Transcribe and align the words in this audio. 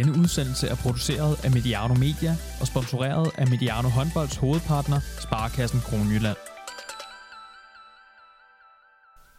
Denne 0.00 0.18
udsendelse 0.18 0.68
er 0.68 0.74
produceret 0.74 1.44
af 1.44 1.50
Mediano 1.50 1.94
Media 1.94 2.36
og 2.60 2.66
sponsoreret 2.66 3.30
af 3.38 3.46
Mediano 3.48 3.88
Håndbolds 3.88 4.36
hovedpartner, 4.36 5.00
Sparkassen 5.20 5.80
Kronjylland. 5.80 6.36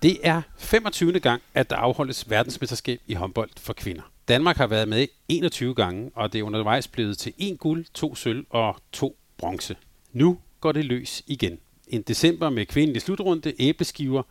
Det 0.02 0.20
er 0.24 0.42
25. 0.58 1.20
gang, 1.20 1.42
at 1.54 1.70
der 1.70 1.76
afholdes 1.76 2.30
verdensmesterskab 2.30 3.00
i 3.08 3.14
håndbold 3.14 3.50
for 3.58 3.74
kvinder. 3.74 4.02
Danmark 4.28 4.58
har 4.58 4.68
været 4.68 4.88
med 4.88 5.08
21 5.28 5.76
gange, 5.76 6.12
og 6.16 6.34
det 6.34 6.40
er 6.40 6.44
undervejs 6.44 6.88
blevet 6.88 7.18
til 7.18 7.34
en 7.38 7.58
guld, 7.58 7.86
to 7.94 8.16
sølv 8.16 8.46
og 8.50 8.76
to 8.92 9.18
bronze. 9.38 9.76
Nu 10.14 10.38
går 10.60 10.72
det 10.72 10.86
løs 10.86 11.24
igen. 11.28 11.60
En 11.88 12.02
december 12.02 12.50
med 12.50 12.66
kvindelig 12.66 13.02
slutrunde, 13.02 13.54
æbleskiver 13.60 14.24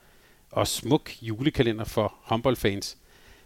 og 0.51 0.67
smuk 0.67 1.11
julekalender 1.23 1.85
for 1.85 2.15
håndboldfans. 2.23 2.97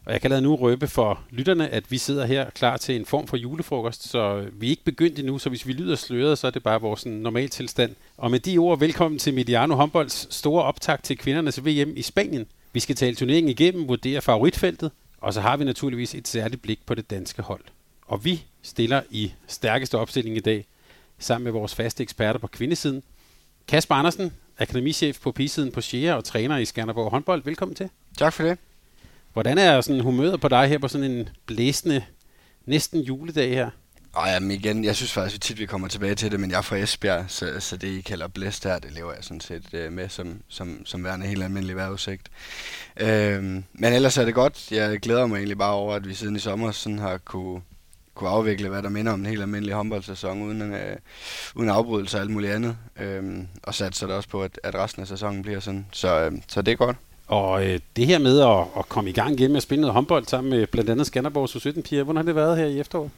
Og 0.06 0.12
jeg 0.12 0.20
kan 0.20 0.30
lade 0.30 0.42
nu 0.42 0.56
røbe 0.56 0.88
for 0.88 1.20
lytterne, 1.30 1.68
at 1.68 1.90
vi 1.90 1.98
sidder 1.98 2.26
her 2.26 2.50
klar 2.50 2.76
til 2.76 2.96
en 2.96 3.06
form 3.06 3.26
for 3.26 3.36
julefrokost, 3.36 4.08
så 4.08 4.48
vi 4.52 4.66
er 4.66 4.70
ikke 4.70 4.84
begyndt 4.84 5.18
endnu, 5.18 5.38
så 5.38 5.48
hvis 5.48 5.66
vi 5.66 5.72
lyder 5.72 5.96
sløret, 5.96 6.38
så 6.38 6.46
er 6.46 6.50
det 6.50 6.62
bare 6.62 6.80
vores 6.80 7.06
normal 7.06 7.48
tilstand. 7.48 7.94
Og 8.16 8.30
med 8.30 8.40
de 8.40 8.58
ord, 8.58 8.78
velkommen 8.78 9.18
til 9.18 9.34
Mediano 9.34 9.74
Håndbolds 9.74 10.34
store 10.34 10.62
optag 10.62 11.02
til 11.02 11.18
kvindernes 11.18 11.64
VM 11.64 11.96
i 11.96 12.02
Spanien. 12.02 12.46
Vi 12.72 12.80
skal 12.80 12.96
tale 12.96 13.16
turneringen 13.16 13.50
igennem, 13.50 13.88
vurdere 13.88 14.20
favoritfeltet, 14.20 14.90
og 15.20 15.34
så 15.34 15.40
har 15.40 15.56
vi 15.56 15.64
naturligvis 15.64 16.14
et 16.14 16.28
særligt 16.28 16.62
blik 16.62 16.80
på 16.86 16.94
det 16.94 17.10
danske 17.10 17.42
hold. 17.42 17.64
Og 18.06 18.24
vi 18.24 18.44
stiller 18.62 19.02
i 19.10 19.32
stærkeste 19.46 19.98
opstilling 19.98 20.36
i 20.36 20.40
dag, 20.40 20.66
sammen 21.18 21.44
med 21.44 21.52
vores 21.52 21.74
faste 21.74 22.02
eksperter 22.02 22.40
på 22.40 22.46
kvindesiden. 22.46 23.02
Kasper 23.68 23.94
Andersen, 23.94 24.32
akademichef 24.58 25.20
på 25.20 25.32
pigesiden 25.32 25.72
på 25.72 25.80
Shea 25.80 26.14
og 26.14 26.24
træner 26.24 26.56
i 26.58 26.64
Skanderborg 26.64 27.10
håndbold. 27.10 27.42
Velkommen 27.44 27.74
til. 27.74 27.88
Tak 28.18 28.32
for 28.32 28.42
det. 28.42 28.58
Hvordan 29.34 29.58
er 29.58 29.80
sådan 29.80 30.00
humøret 30.00 30.40
på 30.40 30.48
dig 30.48 30.68
her 30.68 30.78
på 30.78 30.88
sådan 30.88 31.10
en 31.10 31.28
blæsende, 31.46 32.04
næsten 32.66 33.00
juledag 33.00 33.50
her? 33.50 33.70
Og 34.12 34.28
jamen 34.28 34.50
igen, 34.50 34.84
jeg 34.84 34.96
synes 34.96 35.12
faktisk 35.12 35.34
at 35.36 35.40
tit, 35.40 35.58
vi 35.58 35.66
kommer 35.66 35.88
tilbage 35.88 36.14
til 36.14 36.32
det, 36.32 36.40
men 36.40 36.50
jeg 36.50 36.58
er 36.58 36.62
fra 36.62 36.76
Esbjerg, 36.76 37.24
så, 37.28 37.60
så 37.60 37.76
det 37.76 37.88
I 37.88 38.00
kalder 38.00 38.28
blæst 38.28 38.64
her, 38.64 38.78
det 38.78 38.92
lever 38.92 39.12
jeg 39.12 39.24
sådan 39.24 39.40
set 39.40 39.74
øh, 39.74 39.92
med 39.92 40.08
som, 40.08 40.42
som, 40.48 40.86
som 40.86 41.04
værende 41.04 41.26
helt 41.26 41.42
almindelig 41.42 41.76
vejrudsigt. 41.76 42.28
Øhm, 42.96 43.64
men 43.72 43.92
ellers 43.92 44.18
er 44.18 44.24
det 44.24 44.34
godt. 44.34 44.72
Jeg 44.72 44.98
glæder 44.98 45.26
mig 45.26 45.36
egentlig 45.36 45.58
bare 45.58 45.72
over, 45.72 45.94
at 45.94 46.08
vi 46.08 46.14
siden 46.14 46.36
i 46.36 46.38
sommer 46.38 46.70
sådan 46.70 46.98
har 46.98 47.18
kunne, 47.18 47.60
kunne 48.14 48.30
afvikle, 48.30 48.68
hvad 48.68 48.82
der 48.82 48.88
minder 48.88 49.12
om 49.12 49.20
en 49.20 49.26
helt 49.26 49.42
almindelig 49.42 49.74
håndboldsæson, 49.74 50.42
uden, 50.42 50.62
øh, 50.62 50.96
uden 51.54 51.68
afbrydelse 51.68 52.16
og 52.16 52.20
alt 52.20 52.30
muligt 52.30 52.52
andet. 52.52 52.76
Øhm, 53.00 53.48
og 53.62 53.74
satser 53.74 54.06
det 54.06 54.16
også 54.16 54.28
på, 54.28 54.42
at, 54.42 54.60
at 54.62 54.74
resten 54.74 55.02
af 55.02 55.08
sæsonen 55.08 55.42
bliver 55.42 55.60
sådan. 55.60 55.86
Så, 55.92 56.20
øh, 56.20 56.32
så 56.48 56.62
det 56.62 56.72
er 56.72 56.76
godt. 56.76 56.96
Og 57.26 57.66
øh, 57.66 57.80
det 57.96 58.06
her 58.06 58.18
med 58.18 58.40
at, 58.40 58.58
at 58.78 58.88
komme 58.88 59.10
i 59.10 59.12
gang 59.12 59.40
igen 59.40 59.50
med 59.50 59.56
at 59.56 59.62
spille 59.62 59.80
noget 59.80 59.94
håndbold 59.94 60.26
sammen 60.26 60.50
med 60.50 60.66
blandt 60.66 60.90
andet 60.90 61.06
Skanderborg 61.06 61.48
17 61.48 61.82
piger, 61.82 62.02
hvordan 62.02 62.16
har 62.16 62.22
det 62.22 62.34
været 62.34 62.56
her 62.56 62.66
i 62.66 62.80
efteråret? 62.80 63.10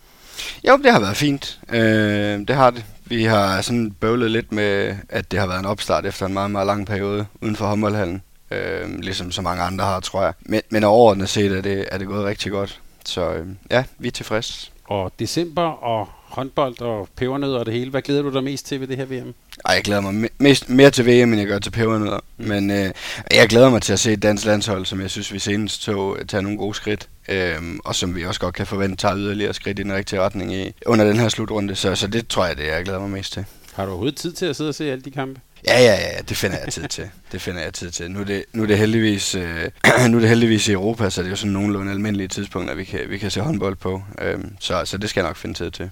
Jo, 0.69 0.77
det 0.77 0.93
har 0.93 1.01
været 1.01 1.17
fint. 1.17 1.61
Øh, 1.73 2.39
det 2.49 2.51
har 2.51 2.71
det. 2.71 2.85
Vi 3.05 3.25
har 3.25 3.61
sådan 3.61 3.91
bøvlet 3.91 4.31
lidt 4.31 4.53
med, 4.53 4.97
at 5.09 5.31
det 5.31 5.39
har 5.39 5.47
været 5.47 5.59
en 5.59 5.67
opstart 5.67 6.07
efter 6.07 6.27
en 6.27 6.33
meget, 6.33 6.51
meget 6.51 6.67
lang 6.67 6.87
periode 6.87 7.27
uden 7.43 7.57
for 7.57 7.67
håndboldhallen. 7.67 8.23
Øh, 8.51 8.99
ligesom 8.99 9.33
så 9.33 9.43
mange 9.43 9.63
andre 9.63 9.85
har, 9.85 10.01
tror 10.01 10.23
jeg. 10.23 10.33
Men, 10.41 10.61
men 10.71 10.85
overordnet 10.85 11.29
set 11.29 11.53
er 11.53 11.61
det, 11.61 11.85
er 11.93 11.99
det 11.99 12.07
gået 12.07 12.25
rigtig 12.25 12.53
godt. 12.53 12.81
Så 13.05 13.33
øh, 13.33 13.47
ja, 13.71 13.85
vi 13.99 14.09
er 14.09 14.13
tilfredse. 14.13 14.71
Og 14.85 15.13
december 15.19 15.85
og 15.85 16.09
håndbold 16.29 16.81
og 16.81 17.09
pebernødder 17.17 17.59
og 17.59 17.67
det 17.67 17.75
hele. 17.75 17.91
Hvad 17.91 18.03
glæder 18.03 18.23
du 18.23 18.33
dig 18.33 18.45
mest 18.45 18.67
til 18.67 18.81
ved 18.81 18.87
det 18.87 18.97
her 18.97 19.05
VM? 19.05 19.35
Ej, 19.65 19.75
jeg 19.75 19.83
glæder 19.83 20.01
mig 20.01 20.31
mest, 20.39 20.69
mere 20.69 20.91
til 20.91 21.07
VM, 21.07 21.33
end 21.33 21.37
jeg 21.37 21.47
gør 21.47 21.59
til 21.59 21.71
pebernødder. 21.71 22.21
Mm. 22.37 22.49
Men 22.49 22.71
øh, 22.71 22.91
jeg 23.31 23.49
glæder 23.49 23.71
mig 23.71 23.83
til 23.83 23.93
at 23.93 23.99
se 23.99 24.13
et 24.13 24.23
dansk 24.23 24.45
landshold, 24.45 24.87
som 24.87 25.01
jeg 25.01 25.11
synes, 25.11 25.33
vi 25.33 25.39
senest 25.39 25.83
tog, 25.83 26.19
tager 26.29 26.43
nogle 26.43 26.59
gode 26.59 26.75
skridt. 26.75 27.09
Øh, 27.29 27.79
og 27.85 27.95
som 27.95 28.17
vi 28.17 28.25
også 28.25 28.41
godt 28.41 28.55
kan 28.55 28.67
forvente 28.67 28.97
tager 28.97 29.17
yderligere 29.17 29.55
skridt 29.55 29.79
i 29.79 29.83
den 29.83 29.93
rigtige 29.93 30.21
retning 30.21 30.55
i, 30.55 30.73
under 30.87 31.05
den 31.05 31.17
her 31.17 31.29
slutrunde. 31.29 31.77
Så, 31.77 31.95
så 31.95 32.07
det 32.07 32.29
tror 32.29 32.47
jeg, 32.47 32.57
det 32.57 32.71
er, 32.71 32.75
jeg 32.75 32.85
glæder 32.85 33.01
mig 33.01 33.11
mest 33.11 33.33
til. 33.33 33.45
Har 33.75 33.85
du 33.85 33.91
overhovedet 33.91 34.19
tid 34.19 34.33
til 34.33 34.47
at 34.47 34.57
sidde 34.57 34.69
og 34.69 34.75
se 34.75 34.91
alle 34.93 35.03
de 35.03 35.11
kampe? 35.11 35.41
Ja, 35.67 35.81
ja, 35.81 35.93
ja, 35.93 36.21
det 36.29 36.37
finder 36.37 36.59
jeg 36.65 36.73
tid 36.73 36.89
til. 36.89 37.11
Det 37.33 37.43
finder 37.43 37.63
jeg 37.63 37.75
tid 37.75 37.91
til. 37.91 38.11
Nu 38.11 38.21
er 38.21 38.25
det, 38.25 38.45
nu 38.53 38.63
er 38.63 38.67
det, 38.67 38.79
heldigvis, 38.79 39.35
øh, 39.35 39.71
nu 40.11 40.17
er 40.17 40.21
det 40.21 40.29
heldigvis 40.29 40.69
i 40.69 40.73
Europa, 40.73 41.11
så 41.11 41.21
det 41.21 41.27
er 41.27 41.31
jo 41.31 41.37
sådan 41.37 41.53
nogenlunde 41.53 41.93
almindelige 41.93 42.29
tidspunkter, 42.29 42.75
vi 42.75 42.85
kan, 42.85 43.01
vi 43.09 43.19
kan 43.19 43.31
se 43.31 43.41
håndbold 43.41 43.77
på. 43.77 44.03
Øh, 44.21 44.39
så, 44.61 44.85
så 44.85 44.99
det 44.99 45.11
skal 45.11 45.21
jeg 45.21 45.29
nok 45.29 45.37
finde 45.37 45.55
tid 45.55 45.71
til. 45.71 45.91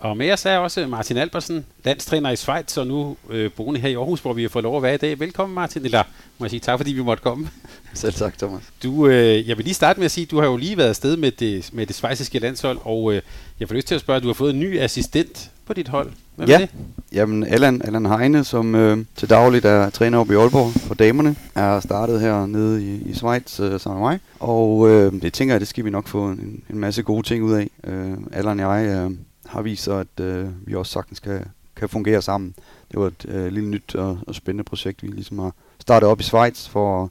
Og 0.00 0.16
med 0.16 0.32
os 0.32 0.46
er 0.46 0.58
også 0.58 0.86
Martin 0.86 1.16
Albersen, 1.16 1.66
landstræner 1.84 2.30
i 2.30 2.36
Schweiz, 2.36 2.76
og 2.76 2.86
nu 2.86 3.16
øh, 3.30 3.50
boende 3.52 3.80
her 3.80 3.88
i 3.88 3.94
Aarhus, 3.94 4.20
hvor 4.20 4.32
vi 4.32 4.42
har 4.42 4.48
fået 4.48 4.62
lov 4.62 4.76
at 4.76 4.82
være 4.82 4.94
i 4.94 4.98
dag. 4.98 5.20
Velkommen 5.20 5.54
Martin, 5.54 5.84
eller 5.84 6.02
må 6.38 6.44
jeg 6.44 6.50
sige 6.50 6.60
tak, 6.60 6.78
fordi 6.78 6.92
vi 6.92 7.02
måtte 7.02 7.22
komme. 7.22 7.48
Selv 7.94 8.12
tak, 8.12 8.38
Thomas. 8.38 8.62
Du, 8.82 9.06
øh, 9.06 9.48
jeg 9.48 9.56
vil 9.56 9.64
lige 9.64 9.74
starte 9.74 10.00
med 10.00 10.04
at 10.04 10.10
sige, 10.10 10.24
at 10.24 10.30
du 10.30 10.40
har 10.40 10.46
jo 10.46 10.56
lige 10.56 10.76
været 10.76 10.88
afsted 10.88 11.16
med 11.16 11.30
det, 11.30 11.70
med 11.72 11.86
det 11.86 11.96
svejsiske 11.96 12.38
landshold, 12.38 12.78
og 12.84 13.14
øh, 13.14 13.22
jeg 13.60 13.68
får 13.68 13.74
lyst 13.74 13.86
til 13.86 13.94
at 13.94 14.00
spørge, 14.00 14.16
at 14.16 14.22
du 14.22 14.28
har 14.28 14.34
fået 14.34 14.54
en 14.54 14.60
ny 14.60 14.80
assistent 14.80 15.50
på 15.66 15.72
dit 15.72 15.88
hold. 15.88 16.12
Hvem 16.36 16.48
ja, 16.48 16.54
er 16.54 16.58
det? 16.58 16.70
jamen 17.12 17.44
Allan, 17.44 17.82
Allan 17.84 18.06
Heine, 18.06 18.44
som 18.44 18.74
øh, 18.74 19.04
til 19.16 19.30
dagligt 19.30 19.64
er 19.64 19.90
træner 19.90 20.18
oppe 20.18 20.34
i 20.34 20.36
Aalborg 20.36 20.80
for 20.80 20.94
damerne, 20.94 21.36
er 21.54 21.80
startet 21.80 22.20
her 22.20 22.46
nede 22.46 22.84
i, 22.84 23.10
i 23.10 23.14
Schweiz 23.14 23.60
øh, 23.60 23.80
sammen 23.80 24.00
med 24.00 24.10
mig. 24.10 24.20
Og 24.40 24.88
øh, 24.88 25.12
det 25.22 25.32
tænker 25.32 25.54
jeg, 25.54 25.60
det 25.60 25.68
skal 25.68 25.84
vi 25.84 25.90
nok 25.90 26.08
få 26.08 26.24
en, 26.24 26.62
en 26.70 26.78
masse 26.78 27.02
gode 27.02 27.26
ting 27.26 27.44
ud 27.44 27.52
af. 27.52 27.70
Øh, 27.84 28.12
Allan 28.32 28.60
og 28.60 28.82
jeg 28.82 28.86
øh, 28.86 29.10
har 29.48 29.62
vist 29.62 29.82
sig, 29.82 30.00
at 30.00 30.24
øh, 30.24 30.48
vi 30.66 30.74
også 30.74 30.92
sagtens 30.92 31.20
kan, 31.20 31.44
kan 31.76 31.88
fungere 31.88 32.22
sammen. 32.22 32.54
Det 32.90 33.00
var 33.00 33.06
et 33.06 33.26
øh, 33.28 33.52
lille 33.52 33.68
nyt 33.68 33.94
og, 33.94 34.18
og 34.26 34.34
spændende 34.34 34.64
projekt, 34.64 35.02
vi 35.02 35.08
ligesom 35.08 35.38
har 35.38 35.52
startet 35.78 36.08
op 36.08 36.20
i 36.20 36.22
Schweiz 36.22 36.68
for 36.68 37.04
at 37.04 37.10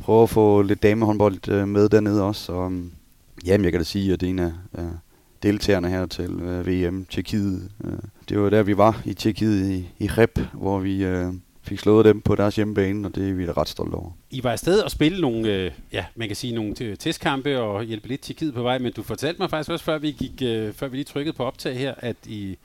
prøve 0.00 0.22
at 0.22 0.30
få 0.30 0.62
lidt 0.62 0.82
damehåndbold 0.82 1.48
øh, 1.48 1.68
med 1.68 1.88
dernede 1.88 2.22
også. 2.22 2.52
Og, 2.52 2.66
øhm, 2.66 2.92
jamen, 3.44 3.64
jeg 3.64 3.72
kan 3.72 3.80
da 3.80 3.84
sige, 3.84 4.12
at 4.12 4.20
det 4.20 4.26
er 4.26 4.30
en 4.30 4.38
af 4.38 4.52
øh, 4.78 4.84
deltagerne 5.42 5.88
her 5.88 6.06
til 6.06 6.30
øh, 6.30 6.66
VM 6.66 7.04
Tjekkiet. 7.10 7.70
Øh, 7.84 7.92
det 8.28 8.40
var 8.40 8.50
der, 8.50 8.62
vi 8.62 8.76
var 8.76 9.02
i 9.04 9.14
Tjekkiet 9.14 9.70
i, 9.70 9.88
i 9.98 10.06
Rep, 10.06 10.40
hvor 10.52 10.78
vi 10.78 11.04
øh, 11.04 11.32
fik 11.64 11.78
slået 11.78 12.04
dem 12.04 12.20
på 12.20 12.34
deres 12.34 12.56
hjemmebane, 12.56 13.08
og 13.08 13.14
det 13.14 13.28
er 13.30 13.34
vi 13.34 13.46
da 13.46 13.52
ret 13.52 13.68
stolte 13.68 13.94
over. 13.94 14.10
I 14.30 14.44
var 14.44 14.50
afsted 14.50 14.80
og 14.80 14.90
spille 14.90 15.20
nogle, 15.20 15.52
øh, 15.52 15.70
ja, 15.92 16.04
man 16.14 16.28
kan 16.28 16.36
sige 16.36 16.54
nogle 16.54 16.96
testkampe 16.96 17.60
og 17.60 17.84
hjælpe 17.84 18.08
lidt 18.08 18.20
til 18.20 18.52
på 18.52 18.62
vej, 18.62 18.78
men 18.78 18.92
du 18.92 19.02
fortalte 19.02 19.42
mig 19.42 19.50
faktisk 19.50 19.70
også, 19.70 19.84
før 19.84 19.98
vi, 19.98 20.10
gik, 20.10 20.42
øh, 20.42 20.72
før 20.72 20.88
vi 20.88 20.96
lige 20.96 21.04
trykkede 21.04 21.36
på 21.36 21.44
optag 21.44 21.78
her, 21.78 21.94
at 21.98 22.16
I, 22.26 22.58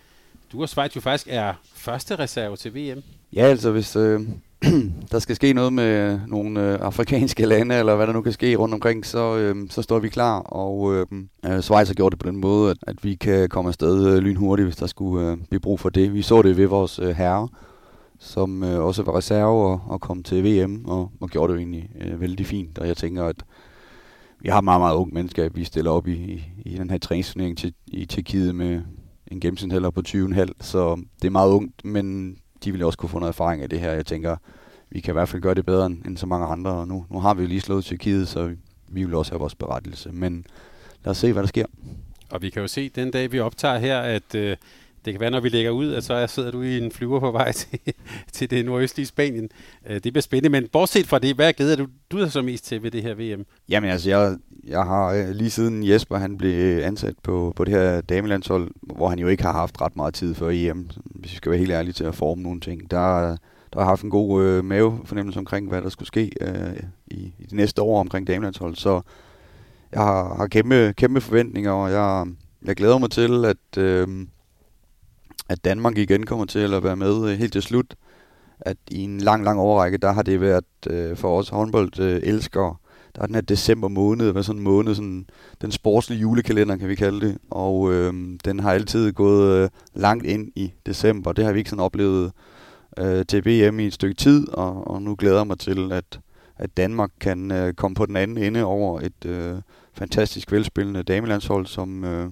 du 0.52 0.62
og 0.62 0.70
Schweiz 0.70 0.96
jo 0.96 1.02
faktisk 1.02 1.28
er 1.32 1.54
første 1.74 2.16
reserve 2.16 2.56
til 2.56 2.76
VM. 2.76 3.04
Ja, 3.34 3.42
altså 3.42 3.72
hvis 3.72 3.96
øh, 3.96 4.22
der 5.12 5.20
skal 5.20 5.36
ske 5.36 5.54
noget 5.54 5.74
med 5.74 6.20
nogle 6.28 6.62
øh, 6.62 6.78
afrikanske 6.82 7.46
lande, 7.46 7.76
eller 7.76 7.96
hvad 7.96 8.08
der 8.08 8.14
nu 8.14 8.22
kan 8.22 8.32
ske 8.32 8.56
rundt 8.56 8.74
omkring, 8.74 9.06
så, 9.06 9.38
øh, 9.38 9.56
så 9.70 9.82
står 9.82 10.00
vi 10.00 10.10
klar. 10.10 10.40
Og 10.40 10.96
øh, 10.96 11.06
øh, 11.46 11.62
Schweiz 11.62 11.88
har 11.88 11.94
gjort 11.94 12.12
det 12.12 12.20
på 12.20 12.28
den 12.28 12.38
måde, 12.38 12.72
at, 12.72 12.78
at 12.82 13.04
vi 13.04 13.16
kan 13.16 13.50
komme 13.50 13.68
afsted 13.68 14.08
øh, 14.08 14.18
lynhurtigt, 14.18 14.66
hvis 14.66 14.76
der 14.76 14.88
skulle 14.88 15.32
øh, 15.32 15.38
blive 15.50 15.60
brug 15.60 15.80
for 15.80 15.90
det. 15.90 16.14
Vi 16.14 16.22
så 16.22 16.42
det 16.42 16.58
ved 16.58 16.68
vores 16.68 17.00
øh, 17.00 17.10
herre, 17.10 17.48
som 18.20 18.64
øh, 18.64 18.86
også 18.86 19.04
var 19.04 19.18
reserve 19.18 19.72
og, 19.72 19.82
og 19.88 20.02
kom 20.02 20.24
til 20.24 20.44
VM, 20.44 20.86
og, 20.86 21.12
og 21.20 21.30
gjorde 21.30 21.54
det 21.54 21.56
jo 21.56 21.60
egentlig 21.60 21.90
øh, 22.02 22.22
vældig 22.22 22.46
fint. 22.46 22.80
Og 22.80 22.88
jeg 22.88 22.98
tænker, 22.98 23.26
at 23.26 23.44
vi 24.40 24.50
har 24.50 24.62
meget, 24.62 24.82
meget 24.82 24.96
ung 24.96 25.14
mennesker, 25.14 25.50
vi 25.50 25.64
stiller 25.64 25.92
op 25.92 26.08
i, 26.08 26.14
i, 26.14 26.44
i 26.66 26.78
den 26.78 26.90
her 26.90 26.98
træningsturnering 26.98 27.58
til, 27.58 27.74
i 27.88 28.06
Tjekkiet 28.06 28.56
med 28.56 28.82
en 29.28 29.40
gennemsnitshælder 29.40 29.90
på 29.90 30.02
20,5, 30.08 30.48
så 30.62 30.96
det 31.22 31.28
er 31.28 31.32
meget 31.32 31.52
ungt, 31.52 31.86
men 31.86 32.38
de 32.64 32.72
vil 32.72 32.84
også 32.84 32.98
kunne 32.98 33.10
få 33.10 33.20
noget 33.20 33.34
erfaring 33.34 33.64
af 33.64 33.70
det 33.70 33.80
her. 33.80 33.92
Jeg 33.92 34.06
tænker, 34.06 34.38
vi 34.90 35.00
kan 35.00 35.12
i 35.12 35.14
hvert 35.14 35.30
fald 35.30 35.42
gøre 35.42 35.54
det 35.54 35.66
bedre 35.66 35.86
end, 35.86 36.06
end 36.06 36.18
så 36.18 36.26
mange 36.26 36.48
andre, 36.48 36.72
og 36.72 36.88
nu, 36.88 37.06
nu 37.10 37.20
har 37.20 37.34
vi 37.34 37.42
jo 37.42 37.48
lige 37.48 37.62
slået 37.62 37.84
Tyrkiet, 37.84 38.28
så 38.28 38.48
vi, 38.48 38.56
vi 38.88 39.04
vil 39.04 39.16
også 39.16 39.32
have 39.32 39.40
vores 39.40 39.56
berettelse. 39.56 40.12
Men 40.12 40.46
lad 41.04 41.12
os 41.12 41.18
se, 41.18 41.34
hvad 41.34 41.44
der 41.44 41.48
sker. 41.48 41.66
Og 42.32 42.42
vi 42.42 42.50
kan 42.50 42.62
jo 42.62 42.68
se 42.68 42.90
den 42.90 43.12
dag, 43.12 43.32
vi 43.32 43.40
optager 43.40 43.78
her, 43.78 44.00
at 44.00 44.36
øh, 44.36 44.58
det 45.06 45.14
kan 45.14 45.20
være, 45.20 45.32
når 45.32 45.40
vi 45.40 45.50
lægger 45.50 45.72
ud, 45.72 45.94
at 45.94 46.04
så 46.04 46.28
sidder 46.28 46.52
du 46.52 46.62
i 46.62 46.78
en 46.78 46.92
flyver 46.92 47.20
på 47.20 47.32
vej 47.32 47.52
til, 47.62 47.80
til 48.32 48.50
det 48.50 48.66
nordøstlige 48.66 49.08
Spanien. 49.08 49.50
Øh, 49.90 49.94
det 49.94 50.14
bliver 50.14 50.22
spændende, 50.22 50.50
men 50.50 50.68
bortset 50.72 51.08
fra 51.08 51.20
det, 51.20 51.36
hvad 51.36 51.54
glæder 51.54 51.76
du, 51.76 51.88
du 52.12 52.18
er 52.18 52.28
så 52.28 52.42
mest 52.42 52.66
til 52.66 52.84
ved 52.84 52.92
det 52.92 53.04
her 53.04 53.14
VM? 53.14 53.46
Jamen 53.70 53.90
altså, 53.90 54.10
jeg, 54.10 54.38
jeg 54.68 54.84
har 54.84 55.14
øh, 55.14 55.30
lige 55.30 55.50
siden 55.50 55.90
Jesper 55.90 56.18
han 56.18 56.38
blev 56.38 56.84
ansat 56.84 57.16
på, 57.24 57.54
på 57.56 57.66
det 57.66 57.74
her 57.74 58.02
damelandshold, 58.02 58.72
hvor 58.82 59.10
han 59.10 59.20
jo 59.20 59.28
ikke 59.28 59.44
har 59.44 59.54
haft 59.54 59.82
ret 59.82 59.96
meget 59.96 60.14
tid 60.14 60.36
før 60.36 60.50
EM, 60.50 60.90
hvis 61.06 61.32
vi 61.32 61.38
skal 61.38 61.50
være 61.52 61.60
helt 61.60 61.72
ærlige 61.72 61.94
til 61.94 62.04
at 62.04 62.16
forme 62.16 62.44
nogle 62.44 62.60
ting, 62.60 62.92
der, 62.92 63.38
der 63.74 63.80
har 63.80 63.86
haft 63.86 64.04
en 64.04 64.10
god 64.10 64.44
øh, 64.44 64.66
mavefornemmelse 64.66 65.40
omkring, 65.40 65.70
hvad 65.70 65.82
der 65.82 65.90
skulle 65.90 66.08
ske 66.08 66.32
øh, 66.42 66.84
i, 67.08 67.34
i 67.40 67.46
de 67.50 67.56
næste 67.56 67.82
år 67.82 68.00
omkring 68.00 68.28
damelandshold. 68.28 68.76
Så 68.76 69.02
jeg 69.92 70.02
har, 70.02 70.36
har 70.36 70.48
kæmpe, 70.48 70.94
kæmpe 70.98 71.22
forventninger, 71.22 71.72
og 71.72 71.92
jeg, 71.92 72.26
jeg 72.66 72.76
glæder 72.76 72.98
mig 72.98 73.12
til, 73.12 73.46
at, 73.46 73.78
øh, 73.78 74.08
at 75.50 75.66
Danmark 75.66 75.98
igen 75.98 76.26
kommer 76.26 76.46
til 76.46 76.74
at 76.74 76.84
være 76.84 76.96
med 76.96 77.32
øh, 77.32 77.38
helt 77.38 77.54
til 77.54 77.62
slut. 77.62 77.96
At 78.60 78.78
i 78.92 79.04
en 79.04 79.22
lang, 79.22 79.44
lang 79.44 79.60
overrække, 79.60 79.98
der 79.98 80.12
har 80.12 80.22
det 80.22 80.42
været 80.42 80.66
øh, 80.90 81.18
for 81.18 81.40
os 81.40 81.50
håndbold 81.50 82.00
øh, 82.00 82.22
der 83.16 83.22
er 83.22 83.26
den 83.26 83.36
her 83.36 83.42
december 83.42 83.88
måned, 83.88 84.32
hvad 84.32 84.44
sådan 84.44 84.60
en 84.60 84.64
måned, 84.64 84.96
sådan 84.96 85.26
den 85.62 85.72
sportslige 85.72 86.20
julekalender, 86.20 86.78
kan 86.78 86.90
vi 86.90 86.96
kalde 86.96 87.28
det. 87.28 87.38
Og 87.52 87.94
øh, 87.94 88.14
den 88.46 88.60
har 88.60 88.72
altid 88.72 89.12
gået 89.12 89.64
øh, 89.64 89.70
langt 89.94 90.26
ind 90.26 90.52
i 90.56 90.74
december. 90.86 91.32
Det 91.32 91.46
har 91.46 91.52
vi 91.52 91.60
ikke 91.60 91.70
sådan 91.70 91.84
oplevet 91.84 92.32
øh, 92.98 93.26
til 93.26 93.46
VM 93.46 93.80
i 93.80 93.88
et 93.88 93.94
stykke 93.94 94.16
tid, 94.16 94.50
og, 94.50 94.88
og 94.88 95.02
nu 95.02 95.16
glæder 95.16 95.38
jeg 95.38 95.48
mig 95.48 95.60
til, 95.60 95.92
at, 95.92 96.20
at 96.58 96.78
Danmark 96.78 97.12
kan 97.20 97.52
øh, 97.52 97.74
komme 97.74 97.96
på 97.96 98.06
den 98.06 98.16
anden 98.16 98.38
ende 98.38 98.64
over 98.64 99.00
et 99.00 99.26
øh, 99.26 99.56
fantastisk 99.94 100.52
velspillende 100.52 101.04
damelandshold, 101.04 101.66
som 101.66 102.04
øh, 102.04 102.30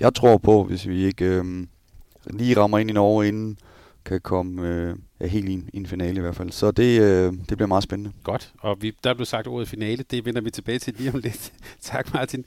jeg 0.00 0.14
tror 0.14 0.38
på, 0.38 0.64
hvis 0.64 0.88
vi 0.88 1.04
ikke 1.04 1.24
øh, 1.24 1.66
lige 2.26 2.56
rammer 2.56 2.78
ind 2.78 2.90
i 2.90 2.92
Norge 2.92 3.28
inden, 3.28 3.58
kan 4.04 4.20
komme 4.20 4.68
øh, 4.68 4.96
ja, 5.20 5.26
helt 5.26 5.48
i 5.48 5.52
en, 5.52 5.70
i 5.72 5.76
en 5.76 5.86
finale 5.86 6.16
i 6.16 6.20
hvert 6.20 6.36
fald. 6.36 6.50
Så 6.50 6.70
det, 6.70 7.00
øh, 7.00 7.32
det 7.48 7.58
bliver 7.58 7.66
meget 7.66 7.84
spændende. 7.84 8.12
Godt, 8.24 8.52
og 8.60 8.82
vi, 8.82 8.96
der 9.04 9.14
blev 9.14 9.26
sagt 9.26 9.46
ordet 9.46 9.68
finale, 9.68 10.04
det 10.10 10.24
vender 10.24 10.40
vi 10.40 10.50
tilbage 10.50 10.78
til 10.78 10.94
lige 10.98 11.12
om 11.12 11.18
lidt. 11.18 11.52
tak 11.80 12.14
Martin. 12.14 12.44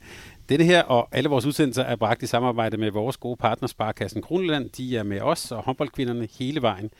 Dette 0.48 0.64
her 0.64 0.82
og 0.82 1.08
alle 1.12 1.28
vores 1.28 1.46
udsendelser 1.46 1.82
er 1.82 1.96
bragt 1.96 2.22
i 2.22 2.26
samarbejde 2.26 2.76
med 2.76 2.90
vores 2.90 3.16
gode 3.16 3.36
partner 3.36 3.68
Sparkassen 3.68 4.22
Kroneland. 4.22 4.70
De 4.70 4.96
er 4.96 5.02
med 5.02 5.20
os 5.20 5.52
og 5.52 5.62
håndboldkvinderne 5.62 6.28
hele 6.38 6.62
vejen. 6.62 6.90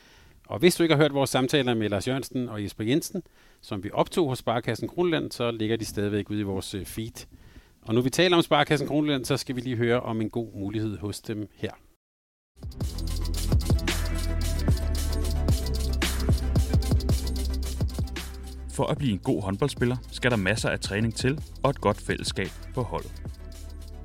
Og 0.47 0.59
hvis 0.59 0.75
du 0.75 0.83
ikke 0.83 0.95
har 0.95 1.01
hørt 1.01 1.13
vores 1.13 1.29
samtaler 1.29 1.73
med 1.73 1.89
Lars 1.89 2.07
Jørgensen 2.07 2.49
og 2.49 2.63
Jesper 2.63 2.83
Jensen, 2.83 3.23
som 3.61 3.83
vi 3.83 3.89
optog 3.93 4.29
hos 4.29 4.37
Sparkassen 4.37 4.87
Kroneland, 4.87 5.31
så 5.31 5.51
ligger 5.51 5.77
de 5.77 5.85
stadigvæk 5.85 6.29
ude 6.29 6.39
i 6.39 6.43
vores 6.43 6.73
øh, 6.73 6.85
feed. 6.85 7.25
Og 7.81 7.95
nu 7.95 8.01
vi 8.01 8.09
taler 8.09 8.37
om 8.37 8.43
Sparkassen 8.43 8.87
Kroneland, 8.87 9.25
så 9.25 9.37
skal 9.37 9.55
vi 9.55 9.61
lige 9.61 9.75
høre 9.75 9.99
om 9.99 10.21
en 10.21 10.29
god 10.29 10.47
mulighed 10.55 10.97
hos 10.97 11.21
dem 11.21 11.49
her. 11.55 11.71
For 18.75 18.85
at 18.85 18.97
blive 18.97 19.11
en 19.11 19.19
god 19.19 19.43
håndboldspiller, 19.43 19.97
skal 20.11 20.31
der 20.31 20.37
masser 20.37 20.69
af 20.69 20.79
træning 20.79 21.15
til 21.15 21.39
og 21.63 21.69
et 21.69 21.81
godt 21.81 22.01
fællesskab 22.01 22.47
på 22.73 22.83
holdet. 22.83 23.11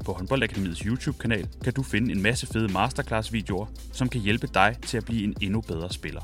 På 0.04 0.12
Håndboldakademiets 0.12 0.80
YouTube-kanal 0.80 1.48
kan 1.64 1.72
du 1.72 1.82
finde 1.82 2.12
en 2.12 2.22
masse 2.22 2.46
fede 2.46 2.72
masterclass-videoer, 2.72 3.66
som 3.92 4.08
kan 4.08 4.20
hjælpe 4.20 4.46
dig 4.54 4.76
til 4.86 4.96
at 4.96 5.04
blive 5.04 5.24
en 5.24 5.34
endnu 5.40 5.60
bedre 5.60 5.92
spiller. 5.92 6.20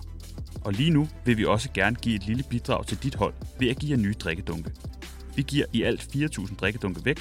Og 0.64 0.72
lige 0.72 0.90
nu 0.90 1.08
vil 1.24 1.36
vi 1.36 1.44
også 1.44 1.68
gerne 1.74 1.96
give 1.96 2.16
et 2.16 2.26
lille 2.26 2.42
bidrag 2.50 2.86
til 2.86 3.02
dit 3.02 3.14
hold 3.14 3.34
ved 3.58 3.68
at 3.68 3.78
give 3.78 3.90
jer 3.90 3.96
nye 3.96 4.14
drikkedunke. 4.20 4.70
Vi 5.36 5.42
giver 5.42 5.66
i 5.72 5.82
alt 5.82 6.08
4.000 6.14 6.56
drikkedunke 6.56 7.04
væk. 7.04 7.20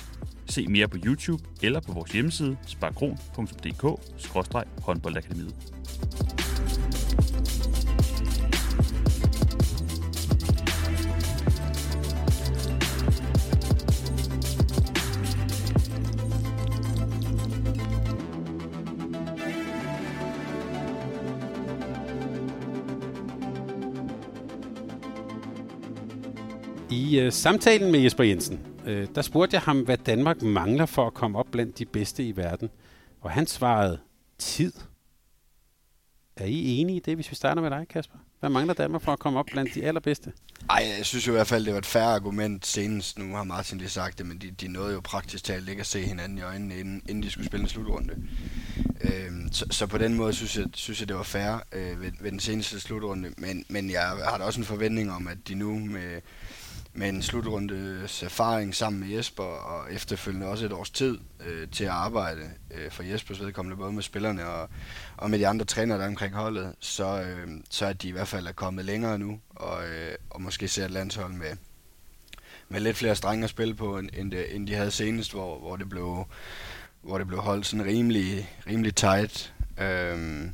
Se 0.50 0.68
mere 0.68 0.88
på 0.88 0.98
YouTube 1.06 1.44
eller 1.64 1.80
på 1.80 1.92
vores 1.92 2.12
hjemmeside 2.12 2.58
sparkron.dk-håndboldakademiet. 2.68 5.56
I 26.96 27.20
øh, 27.20 27.32
samtalen 27.32 27.92
med 27.92 28.00
Jesper 28.00 28.24
Jensen, 28.24 28.60
øh, 28.86 29.08
der 29.16 29.22
spurgte 29.22 29.54
jeg 29.54 29.62
ham, 29.62 29.80
hvad 29.80 29.98
Danmark 29.98 30.42
mangler 30.42 30.86
for 30.86 31.08
at 31.08 31.14
komme 31.14 31.40
op 31.40 31.48
blandt 31.52 31.80
de 31.80 31.86
bedste 31.86 32.24
i 32.24 32.38
verden. 32.38 32.70
Og 33.22 33.32
han 33.32 33.48
svarede, 33.48 34.00
tid. 34.38 34.74
Er 36.38 36.46
I 36.46 36.78
enige 36.78 36.96
i 36.96 37.00
det, 37.00 37.16
hvis 37.16 37.32
vi 37.32 37.36
starter 37.36 37.62
med 37.62 37.70
dig, 37.70 37.86
Kasper? 37.90 38.18
Hvad 38.40 38.50
mangler 38.50 38.74
Danmark 38.74 39.02
for 39.02 39.14
at 39.14 39.20
komme 39.20 39.40
op 39.40 39.46
blandt 39.46 39.76
de 39.76 39.84
allerbedste? 39.84 40.34
Ej, 40.70 40.94
jeg 40.98 41.06
synes 41.06 41.28
jo 41.28 41.32
i 41.32 41.36
hvert 41.36 41.48
fald, 41.48 41.66
det 41.66 41.74
var 41.74 41.80
et 41.80 41.86
færre 41.86 42.16
argument 42.16 42.66
senest. 42.66 43.20
Nu 43.20 43.36
har 43.36 43.44
Martin 43.44 43.78
lige 43.78 43.90
sagt 43.90 44.18
det, 44.18 44.26
men 44.26 44.38
de, 44.38 44.52
de 44.52 44.68
nåede 44.68 44.94
jo 44.94 45.00
praktisk 45.00 45.44
talt 45.44 45.70
ikke 45.70 45.80
at 45.80 45.86
se 45.86 46.02
hinanden 46.02 46.38
i 46.38 46.42
øjnene, 46.42 46.80
inden, 46.80 47.02
inden 47.10 47.24
de 47.24 47.32
skulle 47.32 47.46
spille 47.46 47.64
en 47.64 47.70
slutrunde. 47.70 48.14
Øhm, 49.02 49.52
så, 49.52 49.66
så 49.72 49.88
på 49.88 49.98
den 49.98 50.14
måde 50.14 50.34
synes 50.34 50.58
jeg, 50.58 50.66
synes 50.74 51.00
jeg 51.00 51.08
det 51.08 51.16
var 51.16 51.24
fair 51.24 51.64
øh, 51.72 52.02
ved, 52.02 52.12
ved 52.22 52.32
den 52.32 52.40
seneste 52.40 52.80
slutrunde. 52.80 53.34
Men, 53.38 53.66
men 53.70 53.90
jeg 53.90 54.02
har 54.02 54.38
da 54.38 54.44
også 54.44 54.60
en 54.60 54.66
forventning 54.66 55.12
om, 55.12 55.28
at 55.28 55.38
de 55.48 55.56
nu 55.56 55.80
med, 55.80 56.22
med 56.98 57.10
en 57.10 57.22
slutrundes 57.22 58.24
erfaring 58.24 58.76
sammen 58.76 59.00
med 59.00 59.10
Jesper, 59.10 59.44
og 59.44 59.94
efterfølgende 59.94 60.48
også 60.48 60.66
et 60.66 60.74
års 60.74 60.90
tid 60.90 61.18
øh, 61.46 61.70
til 61.70 61.84
at 61.84 61.90
arbejde 61.90 62.50
øh, 62.72 62.92
for 62.92 63.04
Jespers 63.04 63.42
vedkommende, 63.42 63.78
både 63.78 63.94
med 63.94 64.04
spillerne 64.04 64.48
og, 64.48 64.70
og 65.18 65.30
med 65.30 65.40
de 65.40 65.48
andre 65.48 65.66
trænere, 65.66 65.98
der 65.98 66.04
er 66.04 66.08
omkring 66.08 66.36
holdet, 66.36 66.76
så, 66.80 67.22
øh, 67.22 67.48
så 67.70 67.86
er 67.86 67.94
de 67.94 68.08
i 68.08 68.12
hvert 68.12 68.28
fald 68.28 68.48
er 68.48 68.52
kommet 68.52 68.86
længere 68.86 69.20
nu, 69.20 69.40
og, 69.50 69.88
øh, 69.88 70.16
og 70.30 70.42
måske 70.42 70.68
ser 70.68 70.86
et 70.86 70.92
landshold 70.92 71.34
med, 71.34 71.58
med 72.70 72.80
lidt 72.80 72.98
flere 72.98 73.16
strenge 73.16 73.44
at 73.44 73.50
spille 73.50 73.76
på, 73.76 73.98
end, 73.98 74.10
end, 74.14 74.34
øh, 74.34 74.46
end 74.52 74.68
de 74.68 74.76
havde 74.76 74.92
senest, 74.92 75.32
hvor, 75.32 75.60
hvor, 75.60 75.76
det 75.76 75.90
blev, 75.90 76.26
hvor 77.02 77.18
det 77.18 77.28
blev 77.28 77.40
holdt 77.40 77.66
sådan 77.66 77.86
rimelig, 77.86 78.56
rimelig 78.68 78.96
tight. 78.96 79.54
Øh, 79.78 80.46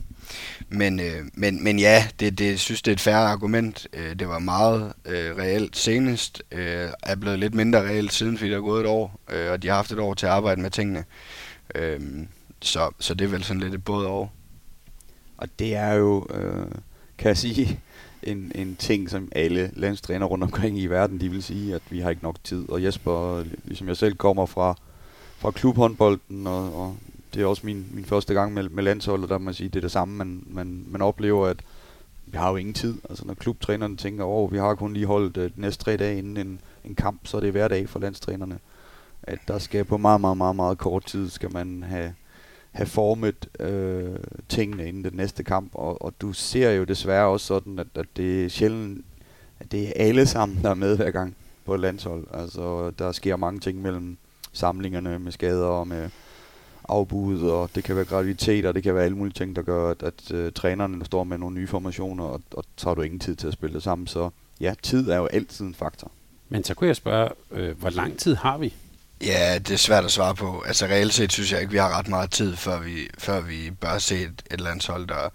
men, 0.70 1.00
øh, 1.00 1.26
men, 1.34 1.64
men 1.64 1.80
ja, 1.80 2.08
det, 2.20 2.38
det 2.38 2.60
synes 2.60 2.82
det 2.82 2.92
er 2.92 2.96
et 2.96 3.00
færre 3.00 3.28
argument. 3.28 3.88
Øh, 3.94 4.16
det 4.20 4.28
var 4.28 4.40
meget 4.40 4.94
øh, 5.06 5.38
reelt 5.38 5.78
senest, 5.78 6.44
øh, 6.52 6.88
er 7.04 7.16
blevet 7.16 7.40
lidt 7.40 7.54
mindre 7.54 7.82
reelt 7.82 8.14
siden, 8.14 8.38
fordi 8.38 8.52
der 8.52 8.58
er 8.58 8.62
gået 8.62 8.82
et 8.82 8.88
år, 8.88 9.20
øh, 9.30 9.52
og 9.52 9.64
de 9.64 9.68
har 9.68 9.76
haft 9.76 9.92
et 9.92 10.00
år 10.00 10.14
til 10.14 10.26
at 10.26 10.32
arbejde 10.32 10.62
med 10.62 10.72
tingene. 10.72 11.04
Øh, 11.76 12.00
så, 12.62 12.92
så 13.00 13.14
det 13.14 13.26
er 13.26 13.30
vel 13.30 13.44
sådan 13.44 13.62
lidt 13.62 13.74
et 13.74 13.84
både 13.84 14.08
år. 14.08 14.34
Og 15.38 15.48
det 15.60 15.76
er 15.76 15.94
jo, 15.94 16.28
øh, 16.34 16.66
kan 17.18 17.28
jeg 17.28 17.38
sige, 17.38 17.80
en, 18.24 18.52
en 18.56 18.76
ting, 18.76 19.10
som 19.10 19.32
alle 19.32 19.72
landstræner 19.74 20.26
rundt 20.26 20.44
omkring 20.44 20.80
i 20.80 20.88
verden, 20.88 21.22
de 21.22 21.30
vil 21.30 21.44
sige, 21.44 21.76
at 21.76 21.82
vi 21.90 22.00
har 22.00 22.10
ikke 22.10 22.24
nok 22.24 22.36
tid. 22.44 22.70
Og 22.70 22.84
Jesper, 22.84 23.44
ligesom 23.66 23.88
jeg 23.88 23.98
selv, 23.98 24.16
kommer 24.16 24.46
fra, 24.46 24.76
fra 25.38 25.52
klubhåndbolden, 25.52 26.48
og, 26.48 26.76
og 26.76 26.98
det 27.34 27.42
er 27.42 27.46
også 27.46 27.66
min, 27.66 27.86
min 27.94 28.06
første 28.06 28.34
gang 28.34 28.54
med, 28.54 28.70
med 28.70 28.84
landsholdet, 28.84 29.30
der 29.30 29.38
må 29.38 29.46
man 29.46 29.54
sige, 29.54 29.70
det 29.70 29.76
er 29.76 29.82
det 29.82 29.92
samme, 29.92 30.18
man, 30.18 30.44
man, 30.48 30.86
man 30.88 31.02
oplever, 31.02 31.48
at 31.48 31.58
vi 32.26 32.38
har 32.38 32.50
jo 32.50 32.56
ingen 32.56 32.74
tid. 32.74 32.98
Altså 33.10 33.28
når 33.28 33.34
klubtrænerne 33.34 33.98
tænker, 33.98 34.26
åh, 34.26 34.44
oh, 34.44 34.52
vi 34.52 34.58
har 34.58 34.76
kun 34.76 34.94
lige 34.94 35.06
holdt 35.06 35.38
uh, 35.38 35.44
de 35.44 35.52
næste 35.56 35.84
tre 35.84 35.98
dage 35.98 36.18
inden 36.18 36.38
en, 36.38 36.60
en 36.86 36.96
kamp, 36.96 37.28
så 37.28 37.38
er 37.38 37.42
det 37.42 37.52
hver 37.52 37.68
dag 37.68 37.90
for 37.90 38.00
landstrænerne. 38.00 38.60
At 39.24 39.40
der 39.48 39.60
skal 39.60 39.86
på 39.86 39.98
meget, 39.98 40.22
meget, 40.22 40.38
meget, 40.38 40.56
meget 40.56 40.78
kort 40.78 41.06
tid, 41.06 41.30
skal 41.30 41.54
man 41.54 41.84
have, 41.84 42.14
have 42.72 42.88
formet 42.88 43.50
øh, 43.60 44.20
tingene 44.50 44.88
inden 44.88 45.04
den 45.04 45.14
næste 45.14 45.44
kamp. 45.44 45.72
Og, 45.74 46.02
og 46.02 46.14
du 46.22 46.34
ser 46.34 46.72
jo 46.72 46.84
desværre 46.84 47.28
også 47.28 47.46
sådan, 47.46 47.80
at, 47.80 47.88
at 47.96 48.06
det 48.18 48.46
er 48.46 48.50
sjældent, 48.50 49.06
at 49.60 49.72
det 49.72 49.88
er 49.88 49.92
alle 49.96 50.26
sammen, 50.26 50.60
der 50.62 50.70
er 50.70 50.74
med 50.74 50.96
hver 50.96 51.12
gang 51.12 51.36
på 51.66 51.74
et 51.74 51.80
landshold. 51.80 52.28
Altså 52.34 52.92
der 53.00 53.12
sker 53.12 53.36
mange 53.36 53.60
ting 53.60 53.82
mellem 53.82 54.18
samlingerne 54.54 55.20
med 55.20 55.32
skader 55.32 55.66
og 55.66 55.88
med 55.88 56.10
afbud, 56.90 57.42
og 57.42 57.70
det 57.76 57.84
kan 57.84 57.96
være 57.96 58.06
graviditet, 58.06 58.66
og 58.66 58.74
det 58.74 58.84
kan 58.84 58.96
være 58.96 59.04
alle 59.04 59.18
mulige 59.18 59.34
ting, 59.34 59.56
der 59.56 59.62
gør, 59.62 59.92
at, 59.92 60.04
at 60.04 60.32
uh, 60.32 60.52
trænerne 60.56 61.06
står 61.06 61.24
med 61.24 61.38
nogle 61.38 61.56
nye 61.56 61.68
formationer, 61.68 62.24
og, 62.24 62.42
og 62.52 62.64
så 62.78 62.90
har 62.90 62.94
du 62.94 63.02
ingen 63.02 63.20
tid 63.20 63.36
til 63.36 63.48
at 63.48 63.54
spille 63.54 63.74
det 63.74 63.84
sammen. 63.84 64.08
Så 64.08 64.30
ja, 64.62 64.74
tid 64.84 65.10
er 65.10 65.18
jo 65.18 65.26
altid 65.26 65.66
en 65.66 65.74
faktor. 65.74 66.12
Men 66.50 66.64
så 66.64 66.74
kunne 66.74 66.88
jeg 66.88 66.96
spørge, 66.96 67.30
øh, 67.52 67.80
hvor 67.80 67.90
lang 67.90 68.18
tid 68.18 68.36
har 68.36 68.58
vi? 68.58 68.74
Ja, 69.26 69.58
det 69.60 69.72
er 69.72 69.78
svært 69.78 70.06
at 70.06 70.12
svare 70.12 70.36
på. 70.36 70.64
Altså 70.68 70.86
reelt 70.86 71.14
set 71.14 71.32
synes 71.32 71.52
jeg 71.52 71.62
ikke, 71.62 71.72
vi 71.72 71.78
har 71.78 71.98
ret 71.98 72.08
meget 72.08 72.32
tid, 72.32 72.56
før 72.56 72.80
vi, 72.80 73.10
før 73.18 73.42
vi 73.42 73.72
bør 73.72 73.98
se 73.98 74.24
et, 74.24 74.44
et 74.52 74.62
landshold, 74.62 75.08
der, 75.08 75.30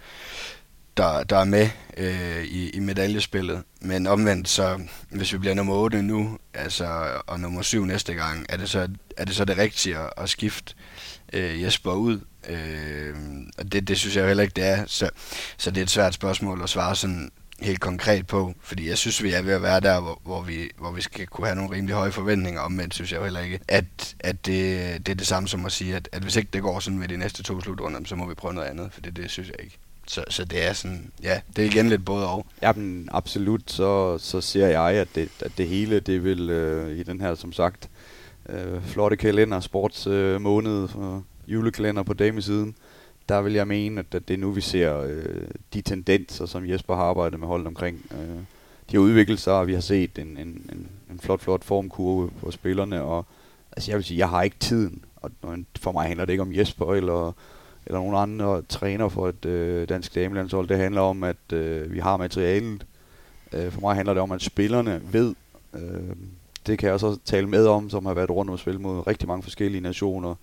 der, 0.97 1.25
der 1.25 1.37
er 1.37 1.45
med 1.45 1.69
øh, 1.97 2.45
i, 2.45 2.71
i 2.71 2.79
medaljespillet. 2.79 3.63
Men 3.81 4.07
omvendt, 4.07 4.49
så 4.49 4.81
hvis 5.11 5.33
vi 5.33 5.39
bliver 5.39 5.55
nummer 5.55 5.75
8 5.75 6.03
nu, 6.03 6.39
altså, 6.55 7.07
og 7.27 7.41
nummer 7.41 7.63
7 7.63 7.85
næste 7.85 8.15
gang, 8.15 8.47
er 8.49 8.57
det 8.57 8.71
så, 8.71 8.89
er 9.17 9.25
det, 9.25 9.37
så 9.37 9.45
det 9.45 9.59
rigtige 9.59 9.99
at, 9.99 10.11
at 10.17 10.29
skifte 10.29 10.75
øh, 10.75 10.96
øh, 11.33 11.63
Jesper 11.63 11.93
ud? 11.93 12.21
Øh, 12.49 13.15
og 13.59 13.73
det, 13.73 13.89
det 13.89 13.99
synes 13.99 14.17
jeg 14.17 14.23
jo 14.23 14.27
heller 14.27 14.43
ikke, 14.43 14.55
det 14.57 14.67
er. 14.67 14.85
Så, 14.87 15.11
så 15.57 15.71
det 15.71 15.79
er 15.79 15.83
et 15.83 15.91
svært 15.91 16.15
spørgsmål 16.15 16.63
at 16.63 16.69
svare 16.69 16.97
sådan 16.97 17.31
helt 17.61 17.81
konkret 17.81 18.27
på, 18.27 18.55
fordi 18.61 18.89
jeg 18.89 18.99
synes, 18.99 19.23
vi 19.23 19.33
er 19.33 19.43
ved 19.43 19.53
at 19.53 19.63
være 19.63 19.81
der, 19.81 20.01
hvor, 20.01 20.21
hvor, 20.25 20.43
vi, 20.43 20.71
hvor 20.79 20.93
vi 20.93 21.01
skal 21.01 21.27
kunne 21.27 21.47
have 21.47 21.57
nogle 21.57 21.77
rimelig 21.77 21.95
høje 21.95 22.13
forventninger 22.13 22.61
om, 22.61 22.73
men 22.73 22.91
synes 22.91 23.13
jeg 23.13 23.19
jo 23.19 23.25
heller 23.25 23.41
ikke, 23.41 23.61
at, 23.69 24.15
at 24.21 24.47
det, 24.47 25.07
det 25.07 25.13
er 25.13 25.17
det 25.17 25.27
samme 25.27 25.49
som 25.49 25.67
at 25.67 25.73
sige, 25.73 25.97
at, 25.97 26.09
at 26.13 26.23
hvis 26.23 26.37
ikke 26.37 26.49
det 26.53 26.63
går 26.63 26.81
sådan 26.81 26.99
med 26.99 27.09
de 27.09 27.17
næste 27.17 27.43
to 27.43 27.61
slutrunder, 27.61 28.01
så 28.05 28.17
må 28.17 28.27
vi 28.29 28.35
prøve 28.35 28.55
noget 28.55 28.69
andet, 28.69 28.93
for 28.93 29.01
det, 29.01 29.17
det 29.17 29.31
synes 29.31 29.49
jeg 29.49 29.57
ikke. 29.65 29.79
Så, 30.09 30.25
så 30.29 30.45
det 30.45 30.67
er 30.67 30.73
sådan, 30.73 31.11
ja, 31.23 31.41
det 31.57 31.65
er 31.65 31.69
igen 31.69 31.89
lidt 31.89 32.05
både 32.05 32.29
og. 32.29 32.47
Ja, 32.63 32.73
men 32.73 33.09
absolut, 33.13 33.63
så, 33.67 34.19
så 34.19 34.41
ser 34.41 34.67
jeg, 34.67 34.95
at 34.95 35.09
det, 35.15 35.29
at 35.41 35.53
det 35.59 35.69
hele, 35.69 36.01
det 36.01 36.25
vil 36.25 36.51
øh, 36.51 36.99
i 36.99 37.03
den 37.03 37.21
her, 37.21 37.35
som 37.35 37.53
sagt, 37.53 37.89
øh, 38.49 38.83
flotte 38.83 39.17
kalender, 39.17 39.61
sports 39.61 40.07
øh, 40.07 40.41
måned, 40.41 40.89
og 40.95 41.23
julekalender 41.49 42.03
på 42.03 42.15
damesiden, 42.15 42.75
der 43.29 43.43
vil 43.43 43.53
jeg 43.53 43.67
mene, 43.67 44.01
at, 44.01 44.15
at 44.15 44.29
det 44.29 44.35
er 44.35 44.39
nu, 44.39 44.51
vi 44.51 44.61
ser 44.61 45.01
øh, 45.01 45.49
de 45.75 45.83
tendenser, 45.83 46.47
som 46.47 46.69
Jesper 46.69 46.95
har 46.95 47.05
arbejdet 47.05 47.41
med 47.41 47.49
holdet 47.49 47.67
omkring. 47.67 48.07
Øh, 48.13 48.37
de 48.91 48.97
har 48.97 48.99
udviklet 48.99 49.39
sig, 49.39 49.53
og 49.53 49.67
vi 49.67 49.75
har 49.75 49.81
set 49.81 50.19
en, 50.19 50.29
en, 50.29 50.71
en, 50.73 50.89
en 51.11 51.21
flot, 51.21 51.41
flot 51.41 51.65
formkurve 51.65 52.31
på 52.41 52.51
spillerne, 52.51 53.03
og 53.03 53.27
altså 53.77 53.91
jeg 53.91 53.97
vil 53.97 54.05
sige, 54.05 54.19
jeg 54.19 54.29
har 54.29 54.43
ikke 54.43 54.57
tiden, 54.61 55.05
og 55.17 55.31
for 55.79 55.93
mig 55.93 56.07
handler 56.07 56.25
det 56.25 56.33
ikke 56.33 56.43
om 56.43 56.55
Jesper 56.55 56.95
eller 56.95 57.33
eller 57.87 57.99
nogen 57.99 58.15
andre 58.15 58.63
træner 58.63 59.09
for 59.09 59.29
et 59.29 59.45
øh, 59.45 59.89
dansk 59.89 60.15
damelandshold. 60.15 60.69
Det 60.69 60.79
handler 60.79 61.01
om, 61.01 61.23
at 61.23 61.53
øh, 61.53 61.93
vi 61.93 61.99
har 61.99 62.17
materialet. 62.17 62.87
Øh, 63.53 63.73
for 63.73 63.81
mig 63.81 63.97
handler 63.97 64.15
det 64.15 64.23
om, 64.23 64.33
at 64.33 64.43
spillerne 64.43 65.01
ved, 65.13 65.35
øh, 65.75 66.17
det 66.67 66.79
kan 66.79 66.87
jeg 66.87 66.95
også 66.95 67.19
tale 67.25 67.47
med 67.47 67.67
om, 67.67 67.91
som 67.91 68.07
har 68.07 68.15
været 68.15 68.31
rundt 68.31 68.51
og 68.51 68.59
spillet 68.59 68.83
mod 68.83 69.07
rigtig 69.07 69.29
mange 69.29 69.43
forskellige 69.43 69.81
nationer. 69.81 70.35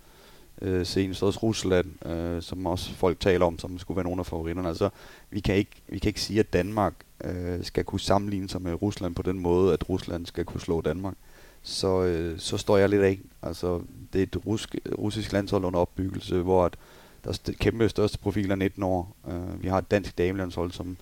Øh, 0.62 0.86
senest 0.86 1.22
også 1.22 1.38
Rusland, 1.42 2.06
øh, 2.06 2.42
som 2.42 2.66
også 2.66 2.94
folk 2.94 3.20
taler 3.20 3.46
om, 3.46 3.58
som 3.58 3.78
skulle 3.78 3.96
være 3.96 4.04
nogle 4.04 4.20
af 4.20 4.26
favoritterne. 4.26 4.68
Altså, 4.68 4.88
vi 5.30 5.40
kan 5.40 5.54
ikke, 5.54 5.70
vi 5.88 5.98
kan 5.98 6.08
ikke 6.08 6.20
sige, 6.20 6.40
at 6.40 6.52
Danmark 6.52 6.94
øh, 7.24 7.64
skal 7.64 7.84
kunne 7.84 8.00
sammenligne 8.00 8.48
sig 8.48 8.62
med 8.62 8.82
Rusland 8.82 9.14
på 9.14 9.22
den 9.22 9.38
måde, 9.38 9.72
at 9.72 9.88
Rusland 9.88 10.26
skal 10.26 10.44
kunne 10.44 10.60
slå 10.60 10.80
Danmark. 10.80 11.14
så, 11.62 12.02
øh, 12.02 12.38
så 12.38 12.56
står 12.56 12.76
jeg 12.76 12.88
lidt 12.88 13.02
af. 13.02 13.18
Altså, 13.42 13.80
det 14.12 14.18
er 14.18 14.22
et 14.22 14.46
rusk, 14.46 14.76
russisk 14.98 15.32
landshold 15.32 15.64
under 15.64 15.80
opbyggelse, 15.80 16.42
hvor 16.42 16.64
at 16.64 16.76
der 17.24 17.30
er 17.30 17.52
kæmpe 17.60 17.88
største 17.88 18.18
profiler 18.18 18.54
19 18.54 18.82
år. 18.82 19.16
Øh, 19.28 19.62
vi 19.62 19.68
har 19.68 19.78
et 19.78 19.90
dansk 19.90 20.18
damelandshold, 20.18 20.72
som 20.72 20.96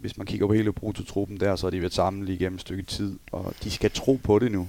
hvis 0.00 0.16
man 0.16 0.26
kigger 0.26 0.46
på 0.46 0.52
hele 0.52 0.72
brutotruppen 0.72 1.40
der, 1.40 1.56
så 1.56 1.66
er 1.66 1.70
de 1.70 1.80
været 1.80 1.94
sammen 1.94 2.24
lige 2.24 2.38
gennem 2.38 2.54
et 2.54 2.60
stykke 2.60 2.82
tid, 2.82 3.18
og 3.32 3.54
de 3.64 3.70
skal 3.70 3.90
tro 3.90 4.20
på 4.22 4.38
det 4.38 4.52
nu. 4.52 4.68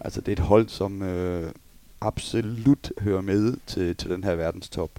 Altså 0.00 0.20
det 0.20 0.28
er 0.28 0.32
et 0.32 0.38
hold, 0.38 0.68
som 0.68 1.02
øh, 1.02 1.52
absolut 2.00 2.92
hører 3.00 3.20
med 3.20 3.56
til, 3.66 3.96
til 3.96 4.10
den 4.10 4.24
her 4.24 4.34
verdenstop. 4.34 4.90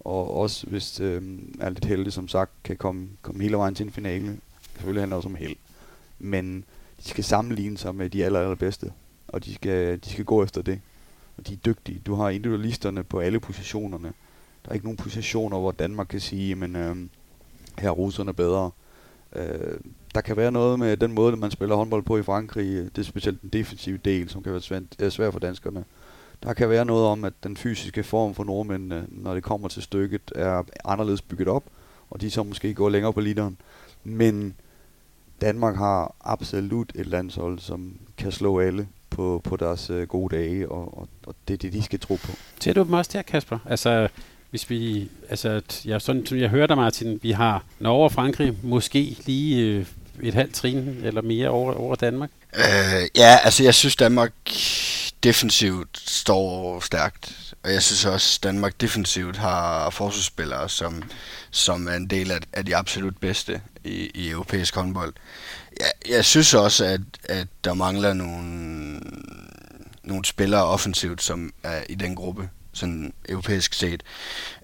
Og 0.00 0.36
også 0.36 0.66
hvis 0.66 1.00
øh, 1.00 1.22
er 1.60 1.68
lidt 1.68 1.84
heldig, 1.84 2.12
som 2.12 2.28
sagt, 2.28 2.50
kan 2.64 2.76
komme, 2.76 3.08
komme 3.22 3.42
hele 3.42 3.56
vejen 3.56 3.74
til 3.74 3.86
en 3.86 3.92
finale. 3.92 4.38
Selvfølgelig 4.72 5.02
handler 5.02 5.16
det 5.16 5.24
også 5.24 5.28
om 5.28 5.34
held. 5.34 5.56
Men 6.18 6.64
de 7.04 7.08
skal 7.08 7.24
sammenligne 7.24 7.78
sig 7.78 7.94
med 7.94 8.10
de 8.10 8.24
aller, 8.24 8.40
allerbedste. 8.40 8.92
Og 9.28 9.44
de 9.44 9.54
skal, 9.54 10.00
de 10.04 10.10
skal 10.10 10.24
gå 10.24 10.44
efter 10.44 10.62
det. 10.62 10.80
Og 11.38 11.48
de 11.48 11.52
er 11.52 11.56
dygtige. 11.56 12.02
Du 12.06 12.14
har 12.14 12.30
individualisterne 12.30 13.04
på 13.04 13.18
alle 13.18 13.40
positionerne. 13.40 14.12
Der 14.64 14.70
er 14.70 14.74
ikke 14.74 14.86
nogen 14.86 14.96
positioner, 14.96 15.58
hvor 15.58 15.72
Danmark 15.72 16.06
kan 16.06 16.20
sige, 16.20 16.54
men 16.54 16.76
øh, 16.76 16.96
her 17.78 17.88
er 17.88 17.92
russerne 17.92 18.32
bedre. 18.32 18.70
Øh, 19.36 19.78
der 20.14 20.20
kan 20.20 20.36
være 20.36 20.52
noget 20.52 20.78
med 20.78 20.96
den 20.96 21.12
måde, 21.12 21.36
man 21.36 21.50
spiller 21.50 21.76
håndbold 21.76 22.02
på 22.02 22.18
i 22.18 22.22
Frankrig. 22.22 22.66
Det 22.66 22.98
er 22.98 23.02
specielt 23.02 23.42
den 23.42 23.50
defensive 23.50 23.98
del, 24.04 24.28
som 24.28 24.42
kan 24.42 24.52
være 24.52 24.60
svært, 24.60 24.82
er 24.98 25.08
svær 25.08 25.30
for 25.30 25.38
danskerne. 25.38 25.84
Der 26.42 26.54
kan 26.54 26.70
være 26.70 26.84
noget 26.84 27.06
om, 27.06 27.24
at 27.24 27.32
den 27.44 27.56
fysiske 27.56 28.02
form 28.02 28.34
for 28.34 28.44
nordmændene, 28.44 29.06
når 29.08 29.34
det 29.34 29.42
kommer 29.42 29.68
til 29.68 29.82
stykket, 29.82 30.32
er 30.34 30.62
anderledes 30.84 31.22
bygget 31.22 31.48
op, 31.48 31.64
og 32.10 32.20
de 32.20 32.30
så 32.30 32.42
måske 32.42 32.74
går 32.74 32.88
længere 32.88 33.12
på 33.12 33.20
literen. 33.20 33.56
Men 34.04 34.54
Danmark 35.40 35.76
har 35.76 36.14
absolut 36.20 36.92
et 36.94 37.06
landshold, 37.06 37.58
som 37.58 37.98
kan 38.16 38.32
slå 38.32 38.60
alle 38.60 38.88
på, 39.10 39.40
på 39.44 39.56
deres 39.56 39.90
øh, 39.90 40.08
gode 40.08 40.36
dage, 40.36 40.68
og, 40.68 40.98
og, 40.98 41.08
og 41.26 41.34
det 41.48 41.54
er 41.54 41.58
det, 41.58 41.72
de 41.72 41.82
skal 41.82 42.00
tro 42.00 42.14
på. 42.14 42.32
Ser 42.60 42.72
du 42.72 42.82
dem 42.82 42.92
også 42.92 43.10
der, 43.14 43.22
Kasper? 43.22 43.58
Altså, 43.66 44.08
hvis 44.50 44.70
vi, 44.70 45.08
altså, 45.30 45.60
jeg, 45.84 46.02
sådan, 46.02 46.26
som 46.26 46.38
jeg 46.38 46.48
hørte 46.48 46.68
dig, 46.68 46.76
Martin, 46.76 47.20
vi 47.22 47.30
har 47.30 47.64
Norge 47.78 48.04
og 48.04 48.12
Frankrig 48.12 48.52
måske 48.62 49.16
lige 49.26 49.62
øh, 49.62 49.86
et 50.22 50.34
halvt 50.34 50.54
trin 50.54 51.00
eller 51.02 51.22
mere 51.22 51.48
over, 51.48 51.74
over 51.74 51.94
Danmark? 51.94 52.30
Øh, 52.54 53.08
ja, 53.16 53.38
altså 53.44 53.62
jeg 53.62 53.74
synes 53.74 53.96
Danmark 53.96 54.32
defensivt 55.22 55.98
står 56.06 56.80
stærkt. 56.80 57.54
Og 57.62 57.72
jeg 57.72 57.82
synes 57.82 58.04
også, 58.04 58.40
Danmark 58.42 58.80
defensivt 58.80 59.36
har 59.36 59.90
forsvarsspillere, 59.90 60.68
som, 60.68 61.02
som 61.50 61.88
er 61.88 61.92
en 61.92 62.06
del 62.06 62.30
af, 62.30 62.38
af 62.52 62.64
de 62.64 62.76
absolut 62.76 63.16
bedste 63.18 63.60
i, 63.84 64.10
i 64.14 64.30
europæisk 64.30 64.74
håndbold. 64.74 65.14
Jeg, 65.80 66.14
jeg 66.14 66.24
synes 66.24 66.54
også, 66.54 66.84
at, 66.84 67.00
at 67.24 67.46
der 67.64 67.74
mangler 67.74 68.12
nogle, 68.12 69.00
nogle 70.04 70.24
spillere 70.24 70.64
offensivt, 70.64 71.22
som 71.22 71.52
er 71.62 71.82
i 71.88 71.94
den 71.94 72.14
gruppe 72.14 72.48
sådan 72.76 73.12
europæisk 73.28 73.74
set. 73.74 74.02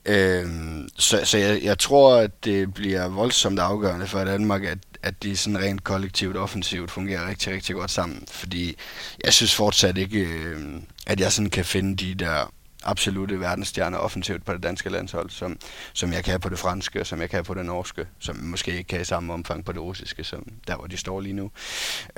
Øhm, 0.06 0.88
så 0.96 1.20
så 1.24 1.38
jeg, 1.38 1.62
jeg 1.62 1.78
tror, 1.78 2.16
at 2.16 2.44
det 2.44 2.74
bliver 2.74 3.08
voldsomt 3.08 3.58
afgørende 3.58 4.06
for 4.06 4.24
Danmark, 4.24 4.64
at, 4.64 4.78
at 5.02 5.22
de 5.22 5.36
sådan 5.36 5.58
rent 5.58 5.84
kollektivt 5.84 6.36
offensivt 6.36 6.90
fungerer 6.90 7.28
rigtig, 7.28 7.52
rigtig 7.52 7.74
godt 7.74 7.90
sammen. 7.90 8.24
Fordi 8.30 8.76
jeg 9.24 9.32
synes 9.32 9.54
fortsat 9.54 9.98
ikke, 9.98 10.20
øh, 10.20 10.60
at 11.06 11.20
jeg 11.20 11.32
sådan 11.32 11.50
kan 11.50 11.64
finde 11.64 11.96
de 11.96 12.14
der 12.14 12.52
absolute 12.84 13.40
verdensstjerner 13.40 13.98
offensivt 13.98 14.44
på 14.44 14.52
det 14.52 14.62
danske 14.62 14.90
landshold, 14.90 15.30
som, 15.30 15.58
som 15.92 16.12
jeg 16.12 16.24
kan 16.24 16.40
på 16.40 16.48
det 16.48 16.58
franske, 16.58 17.00
og 17.00 17.06
som 17.06 17.20
jeg 17.20 17.30
kan 17.30 17.44
på 17.44 17.54
det 17.54 17.66
norske, 17.66 18.06
som 18.18 18.36
måske 18.36 18.70
ikke 18.70 18.88
kan 18.88 19.00
i 19.00 19.04
samme 19.04 19.32
omfang 19.32 19.64
på 19.64 19.72
det 19.72 19.80
russiske, 19.80 20.24
som 20.24 20.46
der 20.66 20.76
hvor 20.76 20.86
de 20.86 20.96
står 20.96 21.20
lige 21.20 21.32
nu. 21.32 21.50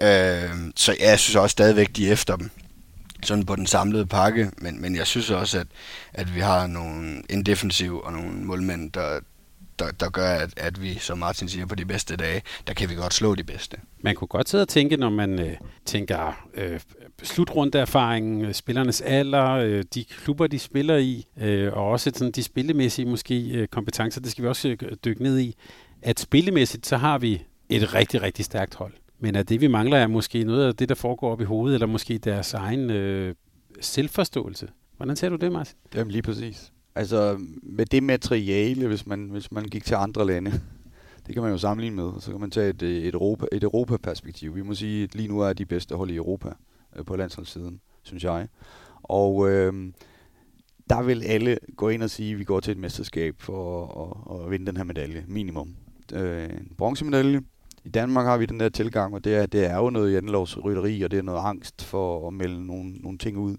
Øh, 0.02 0.50
så 0.76 0.96
jeg 1.00 1.18
synes 1.18 1.36
også 1.36 1.52
stadigvæk, 1.52 1.96
de 1.96 2.08
er 2.08 2.12
efter 2.12 2.36
dem 2.36 2.50
sådan 3.24 3.46
på 3.46 3.56
den 3.56 3.66
samlede 3.66 4.06
pakke, 4.06 4.50
men, 4.58 4.82
men 4.82 4.96
jeg 4.96 5.06
synes 5.06 5.30
også, 5.30 5.58
at, 5.58 5.66
at 6.12 6.34
vi 6.34 6.40
har 6.40 6.66
nogle, 6.66 7.22
en 7.30 7.42
defensiv 7.42 8.00
og 8.04 8.12
nogle 8.12 8.30
målmænd, 8.30 8.92
der, 8.92 9.20
der, 9.78 9.90
der 9.90 10.10
gør, 10.10 10.28
at, 10.28 10.50
at 10.56 10.82
vi, 10.82 10.94
som 10.94 11.18
Martin 11.18 11.48
siger, 11.48 11.66
på 11.66 11.74
de 11.74 11.84
bedste 11.84 12.16
dage, 12.16 12.42
der 12.66 12.74
kan 12.74 12.90
vi 12.90 12.94
godt 12.94 13.14
slå 13.14 13.34
de 13.34 13.44
bedste. 13.44 13.76
Man 14.00 14.14
kunne 14.14 14.28
godt 14.28 14.48
sidde 14.48 14.62
og 14.62 14.68
tænke, 14.68 14.96
når 14.96 15.10
man 15.10 15.40
øh, 15.40 15.56
tænker 15.84 16.46
øh, 16.54 16.80
slutrundeerfaringen, 17.22 18.44
øh, 18.44 18.54
spillernes 18.54 19.00
alder, 19.00 19.50
øh, 19.50 19.84
de 19.94 20.04
klubber, 20.04 20.46
de 20.46 20.58
spiller 20.58 20.96
i, 20.96 21.26
øh, 21.40 21.72
og 21.72 21.88
også 21.88 22.10
sådan 22.14 22.32
de 22.32 22.42
spillemæssige 22.42 23.06
måske 23.06 23.50
øh, 23.50 23.68
kompetencer, 23.68 24.20
det 24.20 24.30
skal 24.30 24.44
vi 24.44 24.48
også 24.48 24.68
øh, 24.68 24.92
dykke 25.04 25.22
ned 25.22 25.38
i, 25.38 25.56
at 26.02 26.20
spillemæssigt, 26.20 26.86
så 26.86 26.96
har 26.96 27.18
vi 27.18 27.42
et 27.68 27.94
rigtig, 27.94 28.22
rigtig 28.22 28.44
stærkt 28.44 28.74
hold. 28.74 28.92
Men 29.24 29.36
at 29.36 29.48
det, 29.48 29.60
vi 29.60 29.66
mangler, 29.66 29.96
er 29.96 30.06
måske 30.06 30.44
noget 30.44 30.66
af 30.66 30.74
det, 30.74 30.88
der 30.88 30.94
foregår 30.94 31.32
op 31.32 31.40
i 31.40 31.44
hovedet, 31.44 31.74
eller 31.74 31.86
måske 31.86 32.18
deres 32.18 32.54
egen 32.54 32.90
øh, 32.90 33.34
selvforståelse. 33.80 34.68
Hvordan 34.96 35.16
ser 35.16 35.28
du 35.28 35.36
det, 35.36 35.52
Martin? 35.52 35.76
Jamen 35.94 36.10
lige 36.10 36.22
præcis. 36.22 36.72
Altså 36.94 37.36
med 37.62 37.86
det 37.86 38.02
materiale, 38.02 38.86
hvis 38.86 39.06
man, 39.06 39.28
hvis 39.28 39.52
man 39.52 39.64
gik 39.64 39.84
til 39.84 39.94
andre 39.94 40.26
lande, 40.26 40.50
det 41.26 41.34
kan 41.34 41.42
man 41.42 41.52
jo 41.52 41.58
sammenligne 41.58 41.96
med. 41.96 42.10
Så 42.20 42.30
kan 42.30 42.40
man 42.40 42.50
tage 42.50 42.68
et, 42.68 42.82
et, 42.82 43.14
Europa, 43.14 43.46
et 43.52 43.62
Europa-perspektiv. 43.62 44.54
Vi 44.54 44.62
må 44.62 44.74
sige, 44.74 45.04
at 45.04 45.14
lige 45.14 45.28
nu 45.28 45.40
er 45.40 45.52
de 45.52 45.66
bedste 45.66 45.94
hold 45.94 46.10
i 46.10 46.16
Europa 46.16 46.48
øh, 46.96 47.04
på 47.04 47.16
landsholdssiden, 47.16 47.80
synes 48.02 48.24
jeg. 48.24 48.48
Og 49.02 49.50
øh, 49.50 49.92
der 50.90 51.02
vil 51.02 51.22
alle 51.22 51.58
gå 51.76 51.88
ind 51.88 52.02
og 52.02 52.10
sige, 52.10 52.32
at 52.32 52.38
vi 52.38 52.44
går 52.44 52.60
til 52.60 52.70
et 52.70 52.78
mesterskab 52.78 53.34
for 53.38 53.86
at, 53.86 54.36
at, 54.36 54.44
at 54.44 54.50
vinde 54.50 54.66
den 54.66 54.76
her 54.76 54.84
medalje, 54.84 55.24
minimum. 55.28 55.76
Øh, 56.12 56.44
en 56.44 56.72
bronzemedalje, 56.78 57.42
i 57.84 57.88
Danmark 57.88 58.26
har 58.26 58.36
vi 58.36 58.46
den 58.46 58.60
der 58.60 58.68
tilgang, 58.68 59.14
og 59.14 59.24
det 59.24 59.34
er, 59.34 59.46
det 59.46 59.64
er 59.64 59.76
jo 59.76 59.90
noget 59.90 60.12
jantelovsrytteri, 60.12 61.02
og 61.02 61.10
det 61.10 61.18
er 61.18 61.22
noget 61.22 61.40
angst 61.44 61.84
for 61.84 62.28
at 62.28 62.34
melde 62.34 62.66
nogle, 62.66 62.92
nogle 62.92 63.18
ting 63.18 63.38
ud. 63.38 63.56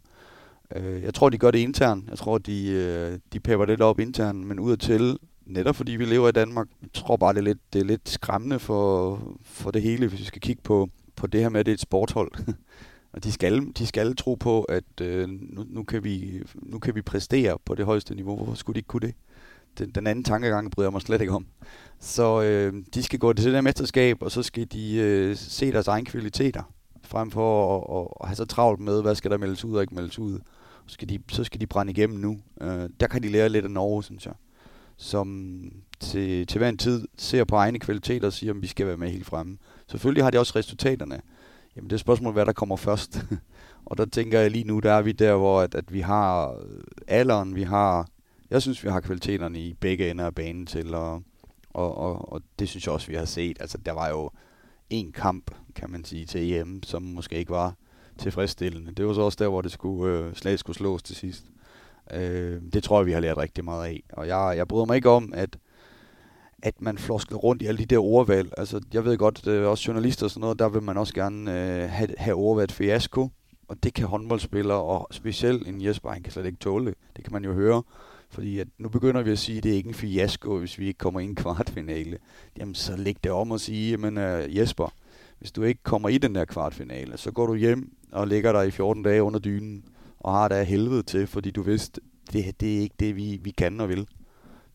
Øh, 0.75 1.03
jeg 1.03 1.13
tror, 1.13 1.29
de 1.29 1.37
gør 1.37 1.51
det 1.51 1.59
internt. 1.59 2.09
Jeg 2.09 2.17
tror, 2.17 2.37
de, 2.37 2.69
øh, 2.69 3.19
de 3.33 3.39
pepper 3.39 3.65
lidt 3.65 3.81
op 3.81 3.99
internt, 3.99 4.47
men 4.47 4.59
ud 4.59 4.77
til, 4.77 5.17
netop 5.45 5.75
fordi 5.75 5.91
vi 5.91 6.05
lever 6.05 6.29
i 6.29 6.31
Danmark, 6.31 6.67
jeg 6.81 6.89
tror 6.93 7.17
bare, 7.17 7.33
det 7.33 7.39
er 7.39 7.43
lidt, 7.43 7.73
det 7.73 7.79
er 7.79 7.85
lidt 7.85 8.09
skræmmende 8.09 8.59
for, 8.59 9.19
for 9.43 9.71
det 9.71 9.81
hele, 9.81 10.07
hvis 10.07 10.19
vi 10.19 10.25
skal 10.25 10.41
kigge 10.41 10.61
på, 10.61 10.89
på 11.15 11.27
det 11.27 11.41
her 11.41 11.49
med, 11.49 11.59
at 11.59 11.65
det 11.65 11.71
er 11.71 11.75
et 11.75 11.79
sporthold. 11.81 12.31
og 13.13 13.23
de 13.23 13.31
skal, 13.31 13.67
de 13.77 13.87
skal 13.87 14.15
tro 14.15 14.35
på, 14.35 14.63
at 14.63 15.01
øh, 15.01 15.29
nu, 15.29 15.65
nu, 15.69 15.83
kan 15.83 16.03
vi, 16.03 16.41
nu 16.55 16.79
kan 16.79 16.95
vi 16.95 17.01
præstere 17.01 17.57
på 17.65 17.75
det 17.75 17.85
højeste 17.85 18.15
niveau. 18.15 18.35
Hvorfor 18.35 18.53
skulle 18.53 18.73
de 18.73 18.79
ikke 18.79 18.87
kunne 18.87 19.07
det? 19.07 19.15
Den, 19.77 19.89
den 19.89 20.07
anden 20.07 20.23
tankegang 20.23 20.71
bryder 20.71 20.87
jeg 20.87 20.93
mig 20.93 21.01
slet 21.01 21.21
ikke 21.21 21.33
om. 21.33 21.45
Så 21.99 22.41
øh, 22.41 22.73
de 22.93 23.03
skal 23.03 23.19
gå 23.19 23.33
til 23.33 23.45
det 23.45 23.53
der 23.53 23.61
mesterskab, 23.61 24.17
og 24.21 24.31
så 24.31 24.43
skal 24.43 24.67
de 24.71 24.95
øh, 24.95 25.35
se 25.35 25.71
deres 25.71 25.87
egne 25.87 26.05
kvaliteter, 26.05 26.63
frem 27.03 27.31
for 27.31 27.77
at, 27.77 28.01
at, 28.01 28.07
at 28.21 28.27
have 28.27 28.35
så 28.35 28.45
travlt 28.45 28.79
med, 28.79 29.01
hvad 29.01 29.15
skal 29.15 29.31
der 29.31 29.37
meldes 29.37 29.65
ud 29.65 29.75
og 29.75 29.81
ikke 29.81 29.95
meldes 29.95 30.19
ud. 30.19 30.39
Så 30.87 30.93
skal 30.93 31.09
de, 31.09 31.19
så 31.31 31.43
skal 31.43 31.61
de 31.61 31.67
brænde 31.67 31.91
igennem 31.91 32.19
nu. 32.19 32.37
Øh, 32.61 32.89
der 32.99 33.07
kan 33.07 33.23
de 33.23 33.29
lære 33.29 33.49
lidt 33.49 33.65
af 33.65 33.71
Norge, 33.71 34.03
synes 34.03 34.25
jeg. 34.25 34.33
Som 34.97 35.61
til, 35.99 36.47
til 36.47 36.57
hver 36.57 36.69
en 36.69 36.77
tid 36.77 37.07
ser 37.17 37.43
på 37.43 37.55
egne 37.55 37.79
kvaliteter 37.79 38.27
og 38.27 38.33
siger, 38.33 38.53
at 38.53 38.61
vi 38.61 38.67
skal 38.67 38.87
være 38.87 38.97
med 38.97 39.09
helt 39.09 39.25
fremme. 39.25 39.57
Selvfølgelig 39.91 40.23
har 40.23 40.31
de 40.31 40.39
også 40.39 40.53
resultaterne. 40.55 41.21
Jamen 41.75 41.89
det 41.89 41.95
er 41.95 41.99
spørgsmålet, 41.99 42.35
hvad 42.35 42.45
der 42.45 42.53
kommer 42.53 42.75
først. 42.75 43.25
og 43.85 43.97
der 43.97 44.05
tænker 44.05 44.39
jeg 44.39 44.51
lige 44.51 44.63
nu, 44.63 44.79
der 44.79 44.91
er 44.91 45.01
vi 45.01 45.11
der, 45.11 45.35
hvor 45.35 45.61
at, 45.61 45.75
at 45.75 45.93
vi 45.93 45.99
har 45.99 46.55
alderen, 47.07 47.55
vi 47.55 47.63
har... 47.63 48.07
Jeg 48.49 48.61
synes, 48.61 48.83
vi 48.83 48.89
har 48.89 48.99
kvaliteterne 48.99 49.59
i 49.59 49.73
begge 49.73 50.11
ender 50.11 50.25
af 50.25 50.35
banen 50.35 50.65
til 50.65 50.93
og, 50.93 51.23
og, 51.69 51.97
og, 51.97 52.33
og 52.33 52.41
det 52.59 52.69
synes 52.69 52.85
jeg 52.85 52.93
også, 52.93 53.07
vi 53.07 53.15
har 53.15 53.25
set. 53.25 53.57
Altså, 53.59 53.77
der 53.77 53.91
var 53.91 54.09
jo 54.09 54.29
en 54.89 55.11
kamp, 55.11 55.51
kan 55.75 55.91
man 55.91 56.05
sige, 56.05 56.25
til 56.25 56.53
EM, 56.53 56.83
som 56.83 57.01
måske 57.01 57.35
ikke 57.35 57.51
var 57.51 57.75
tilfredsstillende. 58.17 58.91
Det 58.91 59.07
var 59.07 59.13
så 59.13 59.21
også 59.21 59.37
der, 59.41 59.47
hvor 59.47 59.61
det 59.61 59.71
skulle, 59.71 60.13
øh, 60.13 60.35
slaget 60.35 60.59
skulle 60.59 60.77
slås 60.77 61.03
til 61.03 61.15
sidst. 61.15 61.45
Øh, 62.13 62.61
det 62.73 62.83
tror 62.83 62.99
jeg, 62.99 63.05
vi 63.05 63.11
har 63.11 63.19
lært 63.19 63.37
rigtig 63.37 63.65
meget 63.65 63.85
af. 63.85 64.03
Og 64.13 64.27
jeg, 64.27 64.53
jeg 64.57 64.67
bryder 64.67 64.85
mig 64.85 64.95
ikke 64.95 65.09
om, 65.09 65.33
at, 65.35 65.57
at 66.63 66.81
man 66.81 66.97
floskler 66.97 67.37
rundt 67.37 67.61
i 67.61 67.65
alle 67.65 67.77
de 67.77 67.85
der 67.85 67.99
ordvalg. 67.99 68.51
Altså, 68.57 68.81
jeg 68.93 69.05
ved 69.05 69.17
godt, 69.17 69.47
er 69.47 69.65
også 69.65 69.83
journalister 69.87 70.25
og 70.25 70.31
sådan 70.31 70.41
noget, 70.41 70.59
der 70.59 70.69
vil 70.69 70.83
man 70.83 70.97
også 70.97 71.13
gerne 71.13 71.51
øh, 71.51 71.89
have, 71.89 72.09
have 72.17 72.35
ordvalget 72.35 72.71
fiasko. 72.71 73.29
Og 73.67 73.83
det 73.83 73.93
kan 73.93 74.07
håndboldspillere, 74.07 74.81
og 74.81 75.07
specielt 75.11 75.67
en 75.67 75.81
Jesper, 75.81 76.09
han 76.09 76.23
kan 76.23 76.33
slet 76.33 76.45
ikke 76.45 76.57
tåle 76.57 76.85
det. 76.85 76.95
Det 77.15 77.23
kan 77.23 77.33
man 77.33 77.45
jo 77.45 77.53
høre. 77.53 77.83
Fordi 78.35 78.59
at 78.59 78.67
nu 78.77 78.89
begynder 78.89 79.21
vi 79.21 79.31
at 79.31 79.39
sige, 79.39 79.57
at 79.57 79.63
det 79.63 79.71
er 79.71 79.75
ikke 79.75 79.89
en 79.89 79.93
fiasko, 79.93 80.59
hvis 80.59 80.79
vi 80.79 80.87
ikke 80.87 80.97
kommer 80.97 81.19
i 81.19 81.23
en 81.23 81.35
kvartfinale. 81.43 82.17
Jamen 82.57 82.75
så 82.75 82.95
læg 82.95 83.17
det 83.23 83.31
om 83.31 83.51
og 83.51 83.59
sige, 83.59 83.91
jamen 83.91 84.17
uh, 84.17 84.57
Jesper, 84.57 84.93
hvis 85.39 85.51
du 85.51 85.63
ikke 85.63 85.83
kommer 85.83 86.09
i 86.09 86.17
den 86.17 86.35
der 86.35 86.45
kvartfinale, 86.45 87.17
så 87.17 87.31
går 87.31 87.45
du 87.45 87.55
hjem 87.55 87.91
og 88.11 88.27
ligger 88.27 88.51
der 88.53 88.61
i 88.61 88.71
14 88.71 89.03
dage 89.03 89.23
under 89.23 89.39
dynen, 89.39 89.85
og 90.19 90.33
har 90.33 90.47
det 90.47 90.67
helvede 90.67 91.03
til, 91.03 91.27
fordi 91.27 91.51
du 91.51 91.61
vidste, 91.61 92.01
det, 92.33 92.61
det 92.61 92.77
er 92.77 92.81
ikke 92.81 92.95
det, 92.99 93.15
vi, 93.15 93.39
vi 93.43 93.51
kan 93.51 93.81
og 93.81 93.89
vil. 93.89 94.07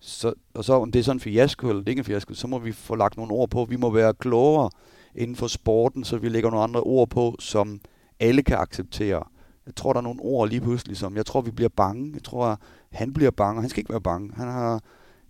Så, 0.01 0.35
og 0.55 0.65
så 0.65 0.73
om 0.73 0.93
det 0.93 0.99
er 0.99 1.03
sådan 1.03 1.17
en 1.17 1.21
fiasko, 1.21 1.69
eller 1.69 1.81
det 1.81 1.89
er 1.89 1.91
ikke 1.91 2.01
en 2.01 2.05
fiasko, 2.05 2.35
så 2.35 2.47
må 2.47 2.59
vi 2.59 2.73
få 2.73 2.95
lagt 2.95 3.17
nogle 3.17 3.33
ord 3.33 3.51
på. 3.51 3.65
Vi 3.65 3.77
må 3.77 3.91
være 3.91 4.15
klogere 4.15 4.71
inden 5.15 5.37
for 5.37 5.47
sporten, 5.47 6.05
så 6.05 6.17
vi 6.17 6.29
lægger 6.29 6.51
nogle 6.51 6.65
andre 6.65 6.81
ord 6.81 7.11
på, 7.11 7.37
som 7.39 7.81
alle 8.21 8.43
kan 8.43 8.57
acceptere. 8.59 9.23
Jeg 9.71 9.77
tror, 9.77 9.93
der 9.93 10.01
er 10.01 10.03
nogle 10.03 10.21
ord 10.23 10.49
lige 10.49 10.61
pludselig, 10.61 10.97
som 10.97 11.17
jeg 11.17 11.27
tror, 11.27 11.41
vi 11.41 11.51
bliver 11.51 11.69
bange. 11.69 12.11
Jeg 12.15 12.23
tror, 12.23 12.61
han 12.93 13.13
bliver 13.13 13.31
bange, 13.31 13.61
han 13.61 13.71
skal 13.71 13.81
ikke 13.81 13.91
være 13.91 14.01
bange. 14.01 14.31
Han 14.37 14.49
har 14.49 14.81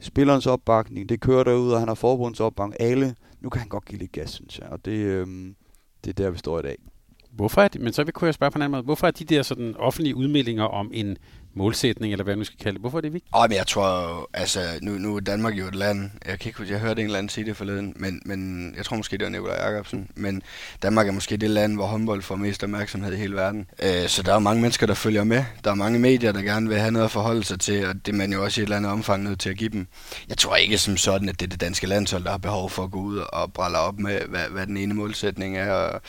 spillerens 0.01 0.47
opbakning, 0.47 1.09
det 1.09 1.21
kører 1.21 1.45
derud, 1.45 1.73
og 1.73 1.79
han 1.79 1.89
har 1.89 1.95
forbundets 1.95 2.41
opbakning. 2.41 2.81
Alle, 2.81 3.15
nu 3.41 3.49
kan 3.49 3.61
han 3.61 3.69
godt 3.69 3.85
give 3.85 3.99
lidt 3.99 4.13
gas, 4.13 4.31
synes 4.31 4.59
jeg. 4.59 4.69
Og 4.69 4.85
det, 4.85 4.99
øhm, 4.99 5.55
det 6.05 6.11
er 6.11 6.25
der, 6.25 6.31
vi 6.31 6.39
står 6.39 6.59
i 6.59 6.63
dag. 6.63 6.77
Hvorfor 7.31 7.63
er 7.63 7.69
de, 7.69 7.79
men 7.79 7.93
så 7.93 8.05
vil 8.05 8.13
kunne 8.13 8.27
jeg 8.27 8.35
spørge 8.35 8.51
på 8.51 8.59
en 8.59 8.63
anden 8.63 8.73
måde, 8.73 8.83
hvorfor 8.83 9.07
er 9.07 9.11
de 9.11 9.25
der 9.25 9.43
sådan 9.43 9.77
offentlige 9.77 10.17
udmeldinger 10.17 10.65
om 10.65 10.91
en 10.95 11.17
målsætning, 11.55 12.13
eller 12.13 12.25
hvad 12.25 12.37
man 12.37 12.45
skal 12.45 12.59
kalde 12.59 12.75
det, 12.75 12.81
hvorfor 12.81 12.99
er 12.99 13.03
det 13.03 13.13
vigtigt? 13.13 13.35
Oh, 13.35 13.47
men 13.49 13.57
jeg 13.57 13.67
tror, 13.67 14.29
altså, 14.35 14.61
nu, 14.83 14.93
nu 14.93 15.17
er 15.17 15.21
Danmark 15.21 15.55
jo 15.55 15.67
et 15.67 15.75
land, 15.75 16.11
jeg 16.27 16.39
kan 16.39 16.49
ikke 16.49 16.59
huske, 16.59 16.73
jeg 16.73 16.81
hørte 16.81 17.01
en 17.01 17.07
eller 17.07 17.19
anden 17.19 17.31
sige 17.31 17.45
det 17.45 17.57
forleden, 17.57 17.93
men, 17.97 18.23
men 18.25 18.73
jeg 18.77 18.85
tror 18.85 18.97
måske, 18.97 19.19
det 19.19 19.25
var 19.25 19.31
Nikolaj 19.31 19.57
Jacobsen, 19.57 20.11
men 20.15 20.43
Danmark 20.83 21.09
er 21.09 21.13
måske 21.13 21.37
det 21.37 21.51
land, 21.51 21.75
hvor 21.75 21.87
håndbold 21.87 22.23
får 22.23 22.37
mest 22.37 22.65
opmærksomhed 22.65 23.13
i 23.13 23.17
hele 23.17 23.35
verden. 23.35 23.67
Øh, 23.83 24.09
så 24.09 24.23
der 24.23 24.35
er 24.35 24.39
mange 24.39 24.63
mennesker, 24.63 24.87
der 24.87 24.95
følger 24.95 25.25
med. 25.25 25.45
Der 25.65 25.71
er 25.71 25.75
mange 25.75 25.99
medier, 25.99 26.33
der 26.33 26.43
gerne 26.43 26.69
vil 26.69 26.79
have 26.79 26.91
noget 26.91 27.05
at 27.05 27.11
forholde 27.11 27.45
sig 27.45 27.61
til, 27.61 27.87
og 27.87 27.95
det 28.07 28.13
er 28.13 28.17
man 28.17 28.33
jo 28.33 28.45
også 28.45 28.61
i 28.61 28.63
et 28.63 28.67
eller 28.67 28.77
andet 28.77 28.93
omfang 28.93 29.23
nødt 29.23 29.41
til 29.41 29.51
at 29.51 29.57
give 29.57 29.71
dem. 29.71 29.87
Jeg 30.29 30.37
tror 30.37 30.57
ikke 30.57 30.79
som 30.79 30.97
sådan, 30.97 31.29
at 31.29 31.41
det 31.41 31.47
er 31.47 31.51
det 31.51 31.61
danske 31.61 31.87
landshold, 31.87 32.25
der 32.25 32.31
har 32.31 32.39
behov 32.39 32.71
for 32.71 32.83
at 32.85 32.91
gå 32.91 33.01
ud 33.01 33.17
og 33.17 33.53
brælle 33.53 33.79
op 33.79 33.99
med, 33.99 34.21
hvad, 34.29 34.45
hvad 34.51 34.67
den 34.67 34.77
ene 34.77 34.95
målsætning 34.95 35.57
er. 35.57 35.73
Og, 35.73 36.01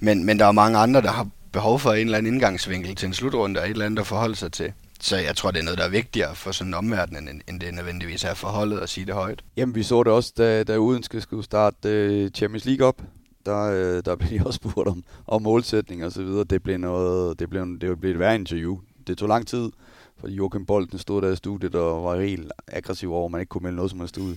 men, 0.00 0.24
men 0.24 0.38
der 0.38 0.46
er 0.46 0.52
mange 0.52 0.78
andre, 0.78 1.02
der 1.02 1.12
har 1.12 1.28
behov 1.52 1.80
for 1.80 1.92
en 1.92 2.06
eller 2.06 2.18
anden 2.18 2.32
indgangsvinkel 2.32 2.94
til 2.94 3.06
en 3.06 3.14
slutrunde, 3.14 3.60
og 3.60 3.66
et 3.66 3.70
eller 3.70 3.86
andet 3.86 4.00
at 4.00 4.06
forholde 4.06 4.36
sig 4.36 4.52
til. 4.52 4.72
Så 5.00 5.16
jeg 5.16 5.36
tror, 5.36 5.50
det 5.50 5.60
er 5.60 5.64
noget, 5.64 5.78
der 5.78 5.84
er 5.84 5.88
vigtigere 5.88 6.34
for 6.34 6.52
sådan 6.52 6.70
en 6.70 6.74
omverden, 6.74 7.28
end, 7.28 7.40
end 7.48 7.60
det 7.60 7.74
nødvendigvis 7.74 8.24
er 8.24 8.34
forholdet 8.34 8.78
at 8.78 8.88
sige 8.88 9.06
det 9.06 9.14
højt. 9.14 9.44
Jamen, 9.56 9.74
vi 9.74 9.82
så 9.82 10.02
det 10.02 10.12
også, 10.12 10.32
da, 10.38 10.64
da 10.64 10.76
Udenske 10.76 11.20
skulle 11.20 11.44
starte 11.44 12.24
uh, 12.24 12.30
Champions 12.30 12.64
League 12.64 12.86
op. 12.86 13.02
Der, 13.46 13.70
uh, 13.70 14.02
der 14.04 14.16
blev 14.20 14.30
de 14.40 14.46
også 14.46 14.56
spurgt 14.56 14.88
om, 14.88 15.04
om 15.26 15.42
målsætning 15.42 16.04
og 16.04 16.12
så 16.12 16.22
videre. 16.22 16.44
Det 16.44 16.62
blev, 16.62 16.78
noget, 16.78 17.38
det 17.38 17.50
blev, 17.50 17.80
det 17.80 18.00
blev 18.00 18.10
et 18.10 18.18
værre 18.18 18.34
interview. 18.34 18.78
Det 19.06 19.18
tog 19.18 19.28
lang 19.28 19.46
tid, 19.46 19.70
fordi 20.20 20.34
Joachim 20.34 20.66
Bolten 20.66 20.98
stod 20.98 21.22
der 21.22 21.32
i 21.32 21.36
studiet 21.36 21.74
og 21.74 22.04
var 22.04 22.20
helt 22.20 22.52
aggressiv 22.68 23.12
over, 23.12 23.24
at 23.24 23.30
man 23.30 23.40
ikke 23.40 23.50
kunne 23.50 23.62
melde 23.62 23.76
noget 23.76 23.90
som 23.90 24.00
helst 24.00 24.18
ud. 24.18 24.36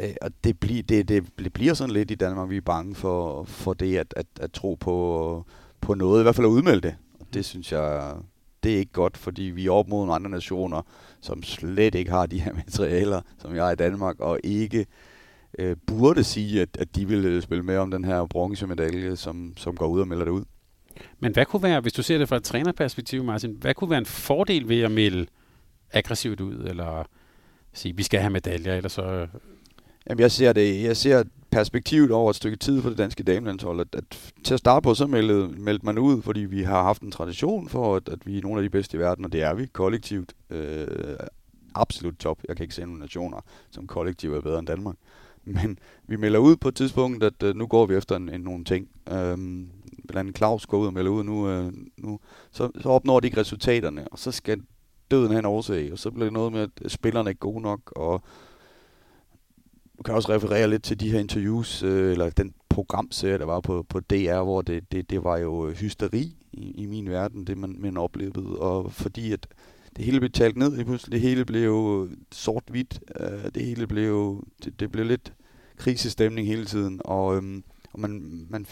Uh, 0.00 0.08
og 0.22 0.30
det, 0.44 0.60
bli, 0.60 0.80
det, 0.80 1.08
det, 1.08 1.24
det 1.38 1.52
bliver 1.52 1.74
sådan 1.74 1.94
lidt 1.94 2.10
i 2.10 2.14
Danmark, 2.14 2.50
vi 2.50 2.56
er 2.56 2.60
bange 2.60 2.94
for, 2.94 3.44
for 3.44 3.74
det 3.74 3.96
at, 3.96 4.14
at, 4.16 4.26
at 4.40 4.52
tro 4.52 4.74
på, 4.74 5.44
på 5.80 5.94
noget, 5.94 6.20
i 6.20 6.22
hvert 6.22 6.34
fald 6.34 6.46
at 6.46 6.50
udmelde 6.50 6.80
det. 6.80 6.94
Og 7.20 7.26
det 7.34 7.44
synes 7.44 7.72
jeg, 7.72 8.14
det 8.64 8.74
er 8.74 8.78
ikke 8.78 8.92
godt, 8.92 9.16
fordi 9.16 9.42
vi 9.42 9.66
er 9.66 9.70
op 9.70 9.88
mod 9.88 9.98
nogle 9.98 10.14
andre 10.14 10.30
nationer, 10.30 10.82
som 11.20 11.42
slet 11.42 11.94
ikke 11.94 12.10
har 12.10 12.26
de 12.26 12.40
her 12.40 12.52
materialer, 12.66 13.20
som 13.38 13.54
jeg 13.54 13.64
har 13.64 13.72
i 13.72 13.76
Danmark, 13.76 14.20
og 14.20 14.40
ikke 14.44 14.86
øh, 15.58 15.76
burde 15.86 16.24
sige, 16.24 16.62
at, 16.62 16.68
at 16.78 16.96
de 16.96 17.08
vil 17.08 17.42
spille 17.42 17.64
med 17.64 17.76
om 17.76 17.90
den 17.90 18.04
her 18.04 18.26
bronzemedalje, 18.26 19.16
som, 19.16 19.52
som 19.56 19.76
går 19.76 19.86
ud 19.86 20.00
og 20.00 20.08
melder 20.08 20.24
det 20.24 20.32
ud. 20.32 20.44
Men 21.20 21.32
hvad 21.32 21.44
kunne 21.46 21.62
være, 21.62 21.80
hvis 21.80 21.92
du 21.92 22.02
ser 22.02 22.18
det 22.18 22.28
fra 22.28 22.36
et 22.36 22.44
trænerperspektiv, 22.44 23.24
Martin, 23.24 23.56
hvad 23.60 23.74
kunne 23.74 23.90
være 23.90 23.98
en 23.98 24.06
fordel 24.06 24.68
ved 24.68 24.80
at 24.80 24.90
melde 24.90 25.26
aggressivt 25.92 26.40
ud, 26.40 26.54
eller 26.54 27.04
sige, 27.72 27.96
vi 27.96 28.02
skal 28.02 28.20
have 28.20 28.30
medaljer, 28.30 28.74
eller 28.74 28.88
så... 28.88 29.26
Jamen, 30.08 30.20
jeg 30.20 30.30
ser 30.30 30.52
det, 30.52 30.82
jeg 30.82 30.96
ser 30.96 31.24
perspektivet 31.54 32.10
over 32.10 32.30
et 32.30 32.36
stykke 32.36 32.56
tid 32.56 32.82
for 32.82 32.88
det 32.88 32.98
danske 32.98 33.22
damelandshold, 33.22 33.80
at, 33.80 33.86
at 33.92 34.32
til 34.44 34.54
at 34.54 34.60
starte 34.60 34.84
på, 34.84 34.94
så 34.94 35.06
meldte, 35.06 35.60
meldte 35.60 35.86
man 35.86 35.98
ud, 35.98 36.22
fordi 36.22 36.40
vi 36.40 36.62
har 36.62 36.82
haft 36.82 37.02
en 37.02 37.10
tradition 37.10 37.68
for, 37.68 37.96
at, 37.96 38.08
at 38.08 38.26
vi 38.26 38.38
er 38.38 38.42
nogle 38.42 38.58
af 38.58 38.62
de 38.62 38.70
bedste 38.70 38.96
i 38.96 39.00
verden, 39.00 39.24
og 39.24 39.32
det 39.32 39.42
er 39.42 39.54
vi 39.54 39.66
kollektivt. 39.66 40.32
Øh, 40.50 40.86
absolut 41.74 42.14
top. 42.14 42.38
Jeg 42.48 42.56
kan 42.56 42.64
ikke 42.64 42.74
se 42.74 42.82
nogen 42.82 42.98
nationer, 42.98 43.40
som 43.70 43.86
kollektiv 43.86 44.34
er 44.34 44.40
bedre 44.40 44.58
end 44.58 44.66
Danmark. 44.66 44.96
Men 45.44 45.78
vi 46.06 46.16
melder 46.16 46.38
ud 46.38 46.56
på 46.56 46.68
et 46.68 46.74
tidspunkt, 46.74 47.24
at 47.24 47.42
øh, 47.42 47.56
nu 47.56 47.66
går 47.66 47.86
vi 47.86 47.94
efter 47.94 48.16
en, 48.16 48.28
en 48.28 48.40
nogle 48.40 48.64
ting. 48.64 48.88
Øhm, 49.12 49.68
blandt 50.08 50.18
andet 50.18 50.36
Claus 50.36 50.66
går 50.66 50.78
ud 50.78 50.86
og 50.86 50.92
melder 50.92 51.10
ud 51.10 51.24
nu, 51.24 51.48
Øh, 51.48 51.72
nu 51.96 52.20
så, 52.50 52.70
så 52.80 52.88
opnår 52.88 53.20
de 53.20 53.26
ikke 53.26 53.40
resultaterne, 53.40 54.08
og 54.08 54.18
så 54.18 54.32
skal 54.32 54.60
døden 55.10 55.30
have 55.30 55.38
en 55.38 55.44
årsag, 55.44 55.92
og 55.92 55.98
så 55.98 56.10
bliver 56.10 56.24
det 56.24 56.32
noget 56.32 56.52
med, 56.52 56.68
at 56.84 56.90
spillerne 56.92 57.26
er 57.26 57.30
ikke 57.30 57.40
gode 57.40 57.60
nok, 57.60 57.80
og 57.96 58.22
kan 60.04 60.14
også 60.14 60.32
referere 60.32 60.70
lidt 60.70 60.82
til 60.82 61.00
de 61.00 61.10
her 61.10 61.18
interviews, 61.18 61.82
øh, 61.82 62.12
eller 62.12 62.30
den 62.30 62.54
programserie, 62.68 63.38
der 63.38 63.44
var 63.44 63.60
på, 63.60 63.86
på 63.88 64.00
DR, 64.00 64.42
hvor 64.42 64.62
det, 64.62 64.92
det, 64.92 65.10
det 65.10 65.24
var 65.24 65.38
jo 65.38 65.68
øh, 65.68 65.76
hysteri 65.76 66.36
i, 66.52 66.82
i 66.82 66.86
min 66.86 67.10
verden, 67.10 67.46
det 67.46 67.58
man, 67.58 67.76
man 67.78 67.96
oplevede. 67.96 68.58
Og 68.58 68.92
fordi 68.92 69.32
at 69.32 69.46
det 69.96 70.04
hele 70.04 70.20
blev 70.20 70.30
talt 70.30 70.56
ned, 70.56 70.76
det, 70.76 70.86
pludselig, 70.86 71.12
det 71.12 71.20
hele 71.20 71.44
blev 71.44 72.08
sort-hvidt, 72.32 73.00
øh, 73.20 73.44
det 73.54 73.64
hele 73.64 73.86
blev, 73.86 74.44
det, 74.64 74.80
det 74.80 74.92
blev 74.92 75.04
lidt 75.04 75.32
krisestemning 75.76 76.46
hele 76.46 76.64
tiden, 76.64 77.00
og, 77.04 77.36
øhm, 77.36 77.64
og 77.92 78.00
man, 78.00 78.46
man 78.50 78.66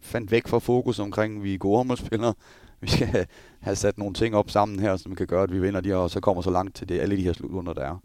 fandt 0.00 0.30
væk 0.30 0.48
fra 0.48 0.58
fokus 0.58 0.98
omkring, 0.98 1.42
vi 1.42 1.54
er 1.54 1.58
gode 1.58 1.76
håndboldspillere, 1.76 2.34
vi 2.80 2.88
skal 2.88 3.06
have, 3.06 3.26
have 3.60 3.76
sat 3.76 3.98
nogle 3.98 4.14
ting 4.14 4.34
op 4.34 4.50
sammen 4.50 4.80
her, 4.80 4.96
som 4.96 5.14
kan 5.14 5.26
gøre, 5.26 5.42
at 5.42 5.52
vi 5.52 5.58
vinder 5.58 5.80
de 5.80 5.88
her, 5.88 5.96
og 5.96 6.10
så 6.10 6.20
kommer 6.20 6.42
så 6.42 6.50
langt 6.50 6.76
til 6.76 6.88
det, 6.88 7.00
alle 7.00 7.16
de 7.16 7.22
her 7.22 7.32
slutrunder, 7.32 7.72
der 7.72 7.82
er 7.82 8.02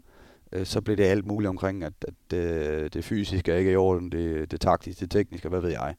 øh, 0.52 0.66
så 0.66 0.80
blev 0.80 0.96
det 0.96 1.04
alt 1.04 1.26
muligt 1.26 1.48
omkring, 1.48 1.84
at, 1.84 1.92
at 2.08 2.38
øh, 2.38 2.90
det 2.92 3.04
fysiske 3.04 3.52
er 3.52 3.56
ikke 3.56 3.72
i 3.72 3.76
orden, 3.76 4.12
det, 4.12 4.50
det 4.50 4.60
taktiske, 4.60 5.00
det 5.00 5.10
tekniske, 5.10 5.48
hvad 5.48 5.60
ved 5.60 5.70
jeg. 5.70 5.94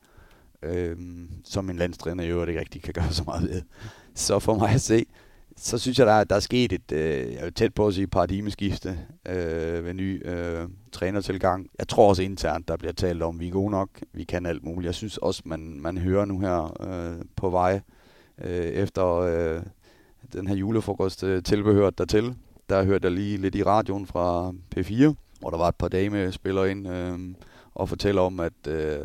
Øh, 0.63 0.97
som 1.43 1.69
en 1.69 1.75
landstræner 1.75 2.23
i 2.23 2.29
øvrigt 2.29 2.49
ikke 2.49 2.59
rigtig 2.59 2.81
kan 2.81 2.93
gøre 2.93 3.11
så 3.11 3.23
meget 3.23 3.49
ved. 3.49 3.61
Så 4.15 4.39
for 4.39 4.55
mig 4.55 4.69
at 4.69 4.81
se, 4.81 5.05
så 5.57 5.77
synes 5.77 5.99
jeg, 5.99 6.07
der 6.07 6.13
er, 6.13 6.23
der 6.23 6.35
er 6.35 6.39
sket 6.39 6.73
et, 6.73 6.91
øh, 6.91 7.33
jeg 7.33 7.45
er 7.45 7.49
tæt 7.49 7.73
på 7.73 7.87
at 7.87 7.93
sige, 7.93 8.07
paradigmeskifte 8.07 8.99
øh, 9.29 9.85
ved 9.85 9.93
ny 9.93 10.27
øh, 10.27 10.67
trænertilgang. 10.91 11.69
Jeg 11.79 11.87
tror 11.87 12.09
også 12.09 12.23
internt, 12.23 12.67
der 12.67 12.77
bliver 12.77 12.93
talt 12.93 13.23
om, 13.23 13.39
vi 13.39 13.47
er 13.47 13.51
gode 13.51 13.71
nok, 13.71 13.89
vi 14.13 14.23
kan 14.23 14.45
alt 14.45 14.63
muligt. 14.63 14.85
Jeg 14.85 14.95
synes 14.95 15.17
også, 15.17 15.41
man, 15.45 15.79
man 15.81 15.97
hører 15.97 16.25
nu 16.25 16.39
her 16.39 16.81
øh, 16.81 17.25
på 17.35 17.49
vej 17.49 17.81
øh, 18.43 18.65
efter 18.65 19.07
øh, 19.07 19.61
den 20.33 20.47
her 20.47 20.55
julefrokost 20.55 21.23
øh, 21.23 21.43
tilbehørt 21.43 21.97
dertil, 21.97 22.35
der 22.69 22.83
hørte 22.83 23.05
jeg 23.05 23.11
lige 23.15 23.37
lidt 23.37 23.55
i 23.55 23.63
radioen 23.63 24.07
fra 24.07 24.53
P4, 24.75 25.13
hvor 25.39 25.49
der 25.49 25.57
var 25.57 25.67
et 25.67 25.75
par 25.75 25.87
dame 25.87 26.31
spiller 26.31 26.65
ind 26.65 26.87
øh, 26.87 27.19
og 27.73 27.89
fortæller 27.89 28.21
om, 28.21 28.39
at 28.39 28.67
øh, 28.67 28.99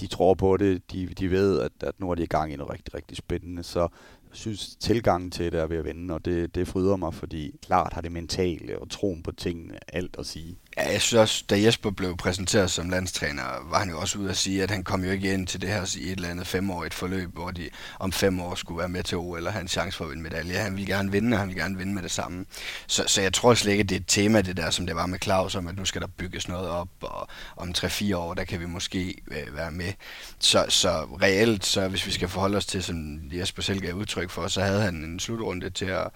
de 0.00 0.06
tror 0.06 0.34
på 0.34 0.56
det, 0.56 0.92
de, 0.92 1.06
de 1.06 1.30
ved, 1.30 1.60
at, 1.60 1.72
at 1.80 2.00
nu 2.00 2.10
er 2.10 2.14
de 2.14 2.22
i 2.22 2.26
gang 2.26 2.52
i 2.52 2.56
noget 2.56 2.72
rigtig, 2.72 2.94
rigtig 2.94 3.16
spændende. 3.16 3.62
Så 3.62 3.80
jeg 3.80 4.36
synes, 4.36 4.76
tilgangen 4.76 5.30
til 5.30 5.52
det 5.52 5.60
er 5.60 5.66
ved 5.66 5.76
at 5.76 5.84
vende, 5.84 6.14
og 6.14 6.24
det, 6.24 6.54
det 6.54 6.68
fryder 6.68 6.96
mig, 6.96 7.14
fordi 7.14 7.58
klart 7.62 7.92
har 7.92 8.00
det 8.00 8.12
mentale 8.12 8.78
og 8.78 8.90
troen 8.90 9.22
på 9.22 9.32
tingene 9.32 9.78
alt 9.88 10.16
at 10.18 10.26
sige. 10.26 10.58
Ja, 10.80 10.92
jeg 10.92 11.00
synes 11.00 11.20
også, 11.20 11.44
da 11.50 11.62
Jesper 11.62 11.90
blev 11.90 12.16
præsenteret 12.16 12.70
som 12.70 12.90
landstræner, 12.90 13.42
var 13.70 13.78
han 13.78 13.90
jo 13.90 14.00
også 14.00 14.18
ude 14.18 14.30
at 14.30 14.36
sige, 14.36 14.62
at 14.62 14.70
han 14.70 14.84
kom 14.84 15.04
jo 15.04 15.10
ikke 15.10 15.34
ind 15.34 15.46
til 15.46 15.60
det 15.60 15.68
her 15.68 15.96
i 15.98 16.02
et 16.02 16.10
eller 16.10 16.28
andet 16.28 16.46
femårigt 16.46 16.94
forløb, 16.94 17.34
hvor 17.34 17.50
de 17.50 17.68
om 17.98 18.12
fem 18.12 18.40
år 18.40 18.54
skulle 18.54 18.78
være 18.78 18.88
med 18.88 19.02
til 19.02 19.18
OL 19.18 19.36
eller 19.36 19.50
have 19.50 19.62
en 19.62 19.68
chance 19.68 19.96
for 19.96 20.04
at 20.04 20.10
vinde 20.10 20.22
medalje. 20.22 20.54
Han 20.54 20.76
ville 20.76 20.86
gerne 20.94 21.12
vinde, 21.12 21.34
og 21.34 21.38
han 21.38 21.48
ville 21.48 21.62
gerne 21.62 21.78
vinde 21.78 21.94
med 21.94 22.02
det 22.02 22.10
samme. 22.10 22.44
Så, 22.86 23.04
så 23.06 23.22
jeg 23.22 23.32
tror 23.32 23.54
slet 23.54 23.72
ikke, 23.72 23.82
at 23.82 23.88
det 23.88 23.96
er 23.96 24.00
et 24.00 24.06
tema, 24.06 24.40
det 24.40 24.56
der, 24.56 24.70
som 24.70 24.86
det 24.86 24.96
var 24.96 25.06
med 25.06 25.18
Claus, 25.22 25.54
om 25.54 25.66
at 25.66 25.76
nu 25.76 25.84
skal 25.84 26.00
der 26.00 26.06
bygges 26.06 26.48
noget 26.48 26.68
op, 26.68 26.88
og 27.00 27.28
om 27.56 27.72
3-4 27.78 28.16
år, 28.16 28.34
der 28.34 28.44
kan 28.44 28.60
vi 28.60 28.66
måske 28.66 29.14
øh, 29.30 29.56
være 29.56 29.70
med. 29.70 29.92
Så, 30.38 30.64
så 30.68 30.88
reelt, 31.22 31.66
så 31.66 31.88
hvis 31.88 32.06
vi 32.06 32.12
skal 32.12 32.28
forholde 32.28 32.56
os 32.56 32.66
til, 32.66 32.82
som 32.82 33.20
Jesper 33.32 33.62
selv 33.62 33.80
gav 33.80 33.94
udtryk 33.94 34.30
for, 34.30 34.48
så 34.48 34.60
havde 34.60 34.82
han 34.82 34.94
en 34.94 35.20
slutrunde 35.20 35.70
til 35.70 35.86
at, 35.86 36.08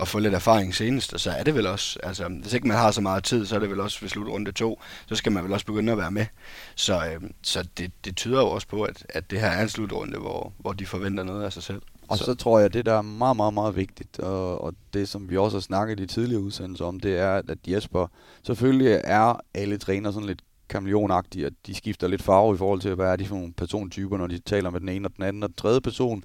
at 0.00 0.08
få 0.08 0.18
lidt 0.18 0.34
erfaring 0.34 0.74
senest, 0.74 1.12
og 1.12 1.20
så 1.20 1.30
er 1.30 1.42
det 1.42 1.54
vel 1.54 1.66
også, 1.66 1.98
altså 2.02 2.28
hvis 2.28 2.52
ikke 2.52 2.68
man 2.68 2.76
har 2.76 2.90
så 2.90 3.00
meget 3.00 3.24
tid, 3.24 3.46
så 3.46 3.54
er 3.54 3.58
det 3.58 3.70
vel 3.70 3.80
også 3.80 3.97
også 3.98 4.04
ved 4.04 4.08
slutrunde 4.08 4.52
2, 4.52 4.80
så 5.06 5.14
skal 5.14 5.32
man 5.32 5.44
vel 5.44 5.52
også 5.52 5.66
begynde 5.66 5.92
at 5.92 5.98
være 5.98 6.10
med. 6.10 6.26
Så, 6.74 6.94
øh, 6.94 7.30
så 7.42 7.68
det, 7.78 7.92
det 8.04 8.16
tyder 8.16 8.40
jo 8.40 8.46
også 8.46 8.68
på, 8.68 8.82
at, 8.82 9.06
at 9.08 9.30
det 9.30 9.40
her 9.40 9.48
er 9.48 9.62
en 9.62 9.68
slutrunde, 9.68 10.18
hvor, 10.18 10.52
hvor 10.58 10.72
de 10.72 10.86
forventer 10.86 11.24
noget 11.24 11.44
af 11.44 11.52
sig 11.52 11.62
selv. 11.62 11.82
Og 12.08 12.18
så, 12.18 12.24
så 12.24 12.34
tror 12.34 12.58
jeg, 12.58 12.66
at 12.66 12.74
det, 12.74 12.86
der 12.86 12.94
er 12.94 13.02
meget, 13.02 13.36
meget, 13.36 13.54
meget 13.54 13.76
vigtigt, 13.76 14.18
og, 14.18 14.60
og 14.60 14.74
det, 14.92 15.08
som 15.08 15.30
vi 15.30 15.36
også 15.36 15.56
har 15.56 15.60
snakket 15.60 16.00
i 16.00 16.06
tidligere 16.06 16.42
udsendelser 16.42 16.84
om, 16.84 17.00
det 17.00 17.18
er, 17.18 17.42
at 17.48 17.58
Jesper, 17.68 18.06
selvfølgelig 18.42 19.00
er 19.04 19.40
alle 19.54 19.78
træner 19.78 20.10
sådan 20.10 20.26
lidt 20.26 20.42
kameleonagtige, 20.68 21.46
at 21.46 21.52
de 21.66 21.74
skifter 21.74 22.08
lidt 22.08 22.22
farve 22.22 22.54
i 22.54 22.58
forhold 22.58 22.80
til, 22.80 22.94
hvad 22.94 23.06
er 23.06 23.16
de 23.16 23.26
for 23.26 23.34
nogle 23.34 23.52
persontyper, 23.52 24.16
når 24.16 24.26
de 24.26 24.38
taler 24.38 24.70
med 24.70 24.80
den 24.80 24.88
ene 24.88 25.08
og 25.08 25.16
den 25.16 25.24
anden 25.24 25.42
og 25.42 25.48
den 25.48 25.56
tredje 25.56 25.80
person. 25.80 26.24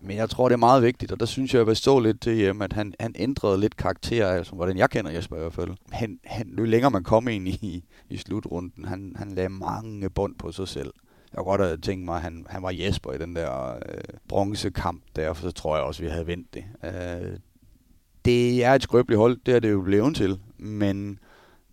Men 0.00 0.16
jeg 0.16 0.30
tror, 0.30 0.48
det 0.48 0.52
er 0.52 0.58
meget 0.58 0.82
vigtigt, 0.82 1.12
og 1.12 1.20
der 1.20 1.26
synes 1.26 1.54
jeg, 1.54 1.62
at 1.62 1.68
jeg 1.68 1.76
så 1.76 1.98
lidt 1.98 2.20
til 2.20 2.34
hjemme, 2.34 2.64
at 2.64 2.72
han, 2.72 2.94
han 3.00 3.14
ændrede 3.18 3.60
lidt 3.60 3.76
karakter, 3.76 4.28
altså 4.28 4.54
hvordan 4.54 4.78
jeg 4.78 4.90
kender 4.90 5.10
Jesper 5.10 5.36
i 5.36 5.40
hvert 5.40 5.52
fald. 5.52 5.70
Han, 5.90 6.18
han, 6.24 6.54
jo 6.58 6.64
længere 6.64 6.90
man 6.90 7.04
kom 7.04 7.28
ind 7.28 7.48
i, 7.48 7.84
i 8.10 8.16
slutrunden, 8.16 8.84
han, 8.84 9.12
han 9.16 9.30
lagde 9.30 9.48
mange 9.48 10.10
bånd 10.10 10.34
på 10.34 10.52
sig 10.52 10.68
selv. 10.68 10.92
Jeg 11.32 11.38
kunne 11.38 11.44
godt 11.44 11.60
have 11.60 11.76
tænkt 11.76 12.04
mig, 12.04 12.16
at 12.16 12.22
han, 12.22 12.46
han 12.48 12.62
var 12.62 12.70
Jesper 12.70 13.12
i 13.12 13.18
den 13.18 13.36
der 13.36 13.74
øh, 13.74 14.00
bronzekamp 14.28 15.02
der, 15.16 15.32
for 15.32 15.42
så 15.42 15.50
tror 15.50 15.76
jeg 15.76 15.84
også, 15.84 16.02
at 16.02 16.04
vi 16.04 16.10
havde 16.10 16.26
vendt 16.26 16.54
det. 16.54 16.64
Øh, 16.84 17.38
det 18.24 18.64
er 18.64 18.74
et 18.74 18.82
skrøbeligt 18.82 19.18
hold, 19.18 19.38
det 19.46 19.54
er 19.54 19.60
det 19.60 19.70
jo 19.70 19.80
blevet 19.80 20.16
til, 20.16 20.40
men 20.58 21.18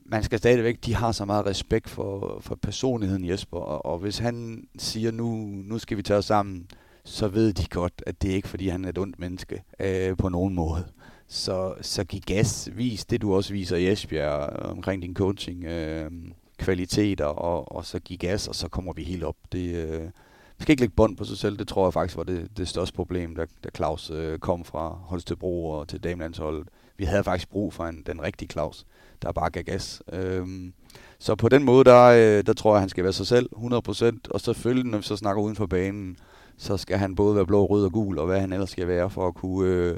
man 0.06 0.24
skal 0.24 0.40
stadigvæk, 0.40 0.86
de 0.86 0.96
har 0.96 1.12
så 1.12 1.26
meget 1.26 1.46
respekt 1.46 1.90
for, 1.90 2.38
for 2.42 2.56
personligheden 2.56 3.30
Jesper, 3.30 3.58
og, 3.58 3.86
og 3.86 4.00
hvis 4.00 4.18
han 4.18 4.68
siger, 4.78 5.12
nu, 5.12 5.36
nu 5.46 5.80
skal 5.80 5.98
vi 5.98 6.02
tage 6.02 6.18
os 6.18 6.26
sammen, 6.26 6.68
så 7.06 7.28
ved 7.28 7.54
de 7.54 7.68
godt, 7.70 8.04
at 8.08 8.22
det 8.22 8.32
er 8.32 8.36
ikke 8.36 8.48
fordi, 8.48 8.68
han 8.68 8.86
er 8.86 8.90
et 8.90 8.98
ondt 8.98 9.20
menneske 9.20 9.64
øh, 9.80 10.18
på 10.18 10.30
nogen 10.30 10.56
måde. 10.56 10.86
Så, 11.28 11.74
så 11.82 12.04
giv 12.04 12.22
gas. 12.22 12.70
Vis 12.74 13.06
det, 13.06 13.22
du 13.22 13.36
også 13.36 13.54
viser 13.54 13.78
i 13.78 13.92
Esbjerg 13.92 14.50
omkring 14.66 15.02
din 15.02 15.16
coaching. 15.16 15.64
Øh, 15.64 16.12
kvaliteter, 16.58 17.26
og, 17.26 17.76
og 17.76 17.86
så 17.86 18.00
giv 18.00 18.18
gas, 18.18 18.48
og 18.48 18.56
så 18.56 18.68
kommer 18.68 18.94
vi 18.94 19.04
helt 19.04 19.24
op. 19.24 19.36
Det, 19.52 19.76
øh, 19.76 20.02
man 20.02 20.12
skal 20.60 20.72
ikke 20.72 20.82
lægge 20.82 20.96
bånd 20.96 21.18
på 21.18 21.24
sig 21.24 21.38
selv. 21.38 21.58
Det 21.58 21.68
tror 21.68 21.86
jeg 21.86 21.94
faktisk 21.94 22.18
var 22.18 22.24
det, 22.24 22.58
det 22.58 22.68
største 22.68 22.96
problem, 22.96 23.36
da, 23.36 23.46
da 23.64 23.70
Claus 23.76 24.10
øh, 24.10 24.40
kom 24.40 24.66
fra 24.66 24.90
Holstebro 24.90 25.70
og 25.70 25.88
til 25.88 26.04
damelandsholdet. 26.04 26.68
Vi 26.98 27.06
havde 27.06 27.24
faktisk 27.24 27.50
brug 27.50 27.74
for 27.74 27.86
en, 27.86 28.04
den 28.06 28.22
rigtige 28.22 28.50
Claus, 28.50 28.86
der 29.22 29.32
bare 29.32 29.50
gav 29.50 29.64
gas. 29.64 30.02
Øh, 30.14 30.48
så 31.20 31.36
på 31.36 31.50
den 31.50 31.64
måde, 31.64 31.84
der, 31.84 32.04
øh, 32.04 32.46
der 32.46 32.54
tror 32.54 32.74
jeg, 32.74 32.82
han 32.82 32.90
skal 32.90 33.04
være 33.04 33.14
sig 33.14 33.28
selv 33.28 33.50
100%. 33.56 34.18
Og 34.30 34.42
selvfølgelig, 34.42 34.92
når 34.92 34.98
vi 34.98 35.04
så 35.04 35.16
snakker 35.16 35.44
uden 35.44 35.56
for 35.56 35.66
banen, 35.66 36.18
så 36.58 36.78
skal 36.78 36.98
han 36.98 37.16
både 37.16 37.36
være 37.36 37.46
blå, 37.46 37.66
rød 37.66 37.86
og 37.86 37.92
gul, 37.92 38.20
og 38.20 38.26
hvad 38.26 38.40
han 38.40 38.54
ellers 38.54 38.70
skal 38.70 38.88
være 38.88 39.10
for 39.10 39.28
at 39.28 39.36
kunne, 39.36 39.70
øh, 39.70 39.98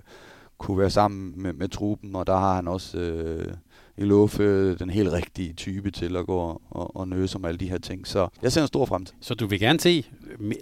kunne 0.58 0.78
være 0.78 0.90
sammen 0.90 1.34
med, 1.36 1.54
med 1.54 1.70
truppen, 1.70 2.16
og 2.16 2.28
der 2.28 2.38
har 2.38 2.56
han 2.56 2.68
også 2.68 2.98
øh, 2.98 3.54
i 3.98 4.04
Luffe 4.04 4.76
den 4.76 4.90
helt 4.90 5.12
rigtige 5.12 5.54
type 5.54 5.92
til 5.92 6.16
at 6.16 6.26
gå 6.26 6.62
og, 6.70 6.96
og 6.96 7.08
nøse 7.08 7.36
om 7.36 7.46
alle 7.46 7.58
de 7.58 7.70
her 7.70 7.78
ting. 7.78 8.08
Så 8.08 8.28
jeg 8.42 8.52
ser 8.52 8.62
en 8.62 8.68
stor 8.68 8.86
fremtid. 8.86 9.16
Så 9.22 9.34
du 9.34 9.48
vil 9.48 9.60
gerne 9.60 9.80
se 9.80 10.06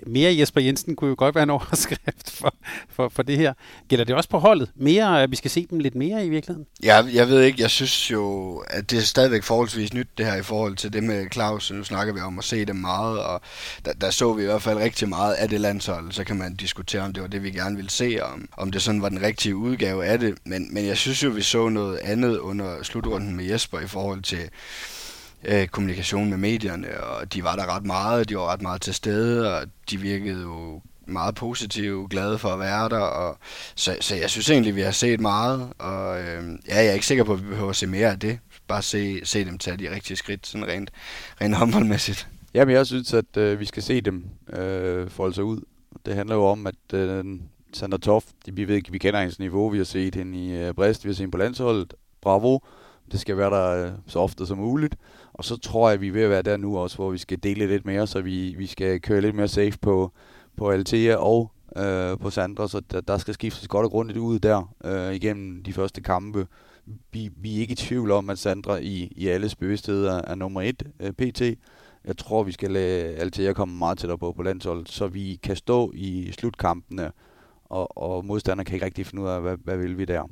mere 0.07 0.37
Jesper 0.37 0.61
Jensen 0.61 0.95
kunne 0.95 1.09
jo 1.09 1.15
godt 1.17 1.35
være 1.35 1.43
en 1.43 1.49
overskrift 1.59 2.31
for, 2.31 2.55
for, 2.89 3.09
for 3.09 3.23
det 3.23 3.37
her. 3.37 3.53
Gælder 3.87 4.05
det 4.05 4.15
også 4.15 4.29
på 4.29 4.39
holdet? 4.39 4.69
Mere, 4.75 5.23
at 5.23 5.31
vi 5.31 5.35
skal 5.35 5.51
se 5.51 5.67
dem 5.69 5.79
lidt 5.79 5.95
mere 5.95 6.25
i 6.25 6.29
virkeligheden? 6.29 6.67
Ja, 6.83 7.03
jeg 7.13 7.27
ved 7.27 7.41
ikke. 7.41 7.61
Jeg 7.61 7.69
synes 7.69 8.11
jo, 8.11 8.57
at 8.67 8.91
det 8.91 8.97
er 8.97 9.01
stadigvæk 9.01 9.43
forholdsvis 9.43 9.93
nyt 9.93 10.07
det 10.17 10.25
her 10.25 10.35
i 10.35 10.41
forhold 10.43 10.75
til 10.75 10.93
det 10.93 11.03
med 11.03 11.25
Claus. 11.33 11.71
Nu 11.71 11.83
snakker 11.83 12.13
vi 12.13 12.19
om 12.19 12.37
at 12.39 12.43
se 12.43 12.65
dem 12.65 12.75
meget, 12.75 13.19
og 13.19 13.41
der, 13.85 13.93
der 13.93 14.09
så 14.09 14.33
vi 14.33 14.41
i 14.41 14.45
hvert 14.45 14.61
fald 14.61 14.77
rigtig 14.77 15.09
meget 15.09 15.33
af 15.33 15.49
det 15.49 15.59
landshold. 15.59 16.11
Så 16.11 16.23
kan 16.23 16.37
man 16.37 16.55
diskutere, 16.55 17.01
om 17.01 17.13
det 17.13 17.23
var 17.23 17.29
det, 17.29 17.43
vi 17.43 17.51
gerne 17.51 17.75
ville 17.75 17.91
se, 17.91 18.19
om, 18.21 18.49
om 18.57 18.71
det 18.71 18.81
sådan 18.81 19.01
var 19.01 19.09
den 19.09 19.21
rigtige 19.21 19.55
udgave 19.55 20.05
af 20.05 20.19
det. 20.19 20.35
Men, 20.45 20.73
men 20.73 20.85
jeg 20.85 20.97
synes 20.97 21.23
jo, 21.23 21.29
vi 21.29 21.41
så 21.41 21.69
noget 21.69 21.97
andet 21.97 22.37
under 22.37 22.83
slutrunden 22.83 23.35
med 23.35 23.45
Jesper 23.45 23.79
i 23.79 23.87
forhold 23.87 24.21
til 24.21 24.49
øh, 25.45 25.67
kommunikation 25.67 26.29
med 26.29 26.37
medierne, 26.37 27.03
og 27.03 27.33
de 27.33 27.43
var 27.43 27.55
der 27.55 27.75
ret 27.75 27.85
meget, 27.85 28.29
de 28.29 28.35
var 28.35 28.53
ret 28.53 28.61
meget 28.61 28.81
til 28.81 28.93
stede, 28.93 29.57
og 29.57 29.67
de 29.89 29.97
virkede 29.97 30.41
jo 30.41 30.81
meget 31.07 31.35
positive, 31.35 32.07
glade 32.09 32.37
for 32.37 32.49
at 32.49 32.59
være 32.59 32.89
der, 32.89 32.99
og 32.99 33.37
så, 33.75 33.97
så 34.01 34.15
jeg 34.15 34.29
synes 34.29 34.49
egentlig, 34.49 34.75
vi 34.75 34.81
har 34.81 34.91
set 34.91 35.19
meget, 35.19 35.69
og 35.79 36.21
øh, 36.21 36.43
ja, 36.67 36.75
jeg 36.75 36.87
er 36.87 36.93
ikke 36.93 37.05
sikker 37.05 37.23
på, 37.23 37.33
at 37.33 37.43
vi 37.43 37.47
behøver 37.47 37.69
at 37.69 37.75
se 37.75 37.87
mere 37.87 38.11
af 38.11 38.19
det. 38.19 38.39
Bare 38.67 38.81
se, 38.81 39.25
se 39.25 39.45
dem 39.45 39.57
tage 39.57 39.77
de 39.77 39.95
rigtige 39.95 40.17
skridt, 40.17 40.47
sådan 40.47 40.67
rent, 40.67 40.91
rent 41.41 41.55
håndboldmæssigt. 41.55 42.27
Jamen, 42.53 42.75
jeg 42.75 42.85
synes, 42.85 43.13
at 43.13 43.37
øh, 43.37 43.59
vi 43.59 43.65
skal 43.65 43.83
se 43.83 44.01
dem 44.01 44.25
øh, 44.53 45.09
folde 45.09 45.33
sig 45.35 45.43
ud. 45.43 45.61
Det 46.05 46.15
handler 46.15 46.35
jo 46.35 46.45
om, 46.45 46.67
at 46.67 46.93
øh, 46.93 47.25
Sander 47.73 47.97
Toft, 47.97 48.35
vi 48.51 48.67
ved 48.67 48.81
vi 48.89 48.97
kender 48.97 49.19
hendes 49.19 49.39
niveau, 49.39 49.69
vi 49.69 49.77
har 49.77 49.85
set 49.85 50.15
hende 50.15 50.37
i 50.37 50.51
øh, 50.51 50.73
Brest, 50.73 51.03
vi 51.03 51.09
har 51.09 51.13
set 51.13 51.19
hende 51.19 51.31
på 51.31 51.37
landsholdet, 51.37 51.93
bravo, 52.21 52.59
det 53.11 53.19
skal 53.19 53.37
være 53.37 53.49
der 53.49 53.85
øh, 53.85 53.91
så 54.07 54.19
ofte 54.19 54.47
som 54.47 54.57
muligt. 54.57 54.95
Og 55.33 55.45
så 55.45 55.57
tror 55.57 55.89
jeg, 55.89 55.93
at 55.93 56.01
vi 56.01 56.07
er 56.07 56.11
ved 56.11 56.21
at 56.21 56.29
være 56.29 56.41
der 56.41 56.57
nu 56.57 56.77
også, 56.77 56.95
hvor 56.95 57.11
vi 57.11 57.17
skal 57.17 57.39
dele 57.43 57.67
lidt 57.67 57.85
mere, 57.85 58.07
så 58.07 58.21
vi, 58.21 58.55
vi 58.57 58.67
skal 58.67 59.01
køre 59.01 59.21
lidt 59.21 59.35
mere 59.35 59.47
safe 59.47 59.77
på, 59.81 60.11
på 60.55 60.69
Altea 60.69 61.15
og 61.15 61.51
øh, 61.77 62.17
på 62.19 62.29
Sandra, 62.29 62.67
så 62.67 62.79
der, 62.79 63.01
der 63.01 63.17
skal 63.17 63.33
skiftes 63.33 63.67
godt 63.67 63.85
og 63.85 63.91
grundigt 63.91 64.17
ud 64.19 64.39
der 64.39 64.73
øh, 64.85 65.13
igennem 65.13 65.63
de 65.63 65.73
første 65.73 66.01
kampe. 66.01 66.47
Vi, 67.11 67.29
vi 67.37 67.55
er 67.55 67.59
ikke 67.59 67.71
i 67.71 67.75
tvivl 67.75 68.11
om, 68.11 68.29
at 68.29 68.39
Sandra 68.39 68.77
i, 68.77 69.13
i 69.15 69.27
alles 69.27 69.55
bevidsthed 69.55 70.05
er, 70.05 70.21
er 70.27 70.35
nummer 70.35 70.61
et 70.61 70.83
øh, 70.99 71.11
pt. 71.11 71.41
Jeg 72.05 72.17
tror, 72.17 72.43
vi 72.43 72.51
skal 72.51 72.71
lade 72.71 73.15
Altea 73.15 73.53
komme 73.53 73.77
meget 73.77 73.97
tættere 73.97 74.17
på 74.17 74.31
på 74.31 74.43
landsholdet, 74.43 74.89
så 74.89 75.07
vi 75.07 75.39
kan 75.43 75.55
stå 75.55 75.91
i 75.95 76.31
slutkampene, 76.31 77.11
og, 77.65 77.97
og 77.97 78.25
modstanderne 78.25 78.65
kan 78.65 78.73
ikke 78.73 78.85
rigtig 78.85 79.05
finde 79.05 79.23
ud 79.23 79.27
af, 79.27 79.41
hvad, 79.41 79.57
hvad 79.63 79.77
vil 79.77 79.97
vi 79.97 80.05
der. 80.05 80.29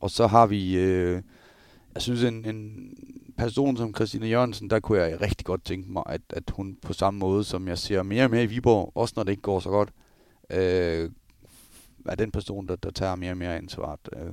Og 0.00 0.10
så 0.10 0.26
har 0.26 0.46
vi... 0.46 0.76
Øh, 0.76 1.22
jeg 1.94 2.02
synes, 2.02 2.24
en, 2.24 2.44
en 2.44 2.90
person 3.40 3.76
som 3.76 3.94
Christina 3.94 4.26
Jørgensen, 4.26 4.70
der 4.70 4.80
kunne 4.80 5.02
jeg 5.02 5.20
rigtig 5.20 5.46
godt 5.46 5.64
tænke 5.64 5.92
mig, 5.92 6.02
at, 6.06 6.20
at 6.30 6.42
hun 6.52 6.76
på 6.82 6.92
samme 6.92 7.20
måde, 7.20 7.44
som 7.44 7.68
jeg 7.68 7.78
ser 7.78 8.02
mere 8.02 8.24
og 8.24 8.30
mere 8.30 8.42
i 8.42 8.46
Viborg, 8.46 8.92
også 8.94 9.12
når 9.16 9.22
det 9.22 9.30
ikke 9.30 9.42
går 9.42 9.60
så 9.60 9.68
godt, 9.68 9.90
øh, 10.50 11.10
er 12.06 12.14
den 12.14 12.30
person, 12.30 12.68
der, 12.68 12.76
der 12.76 12.90
tager 12.90 13.14
mere 13.14 13.30
og 13.30 13.36
mere 13.36 13.56
ansvar. 13.56 13.98
Øh, 14.16 14.32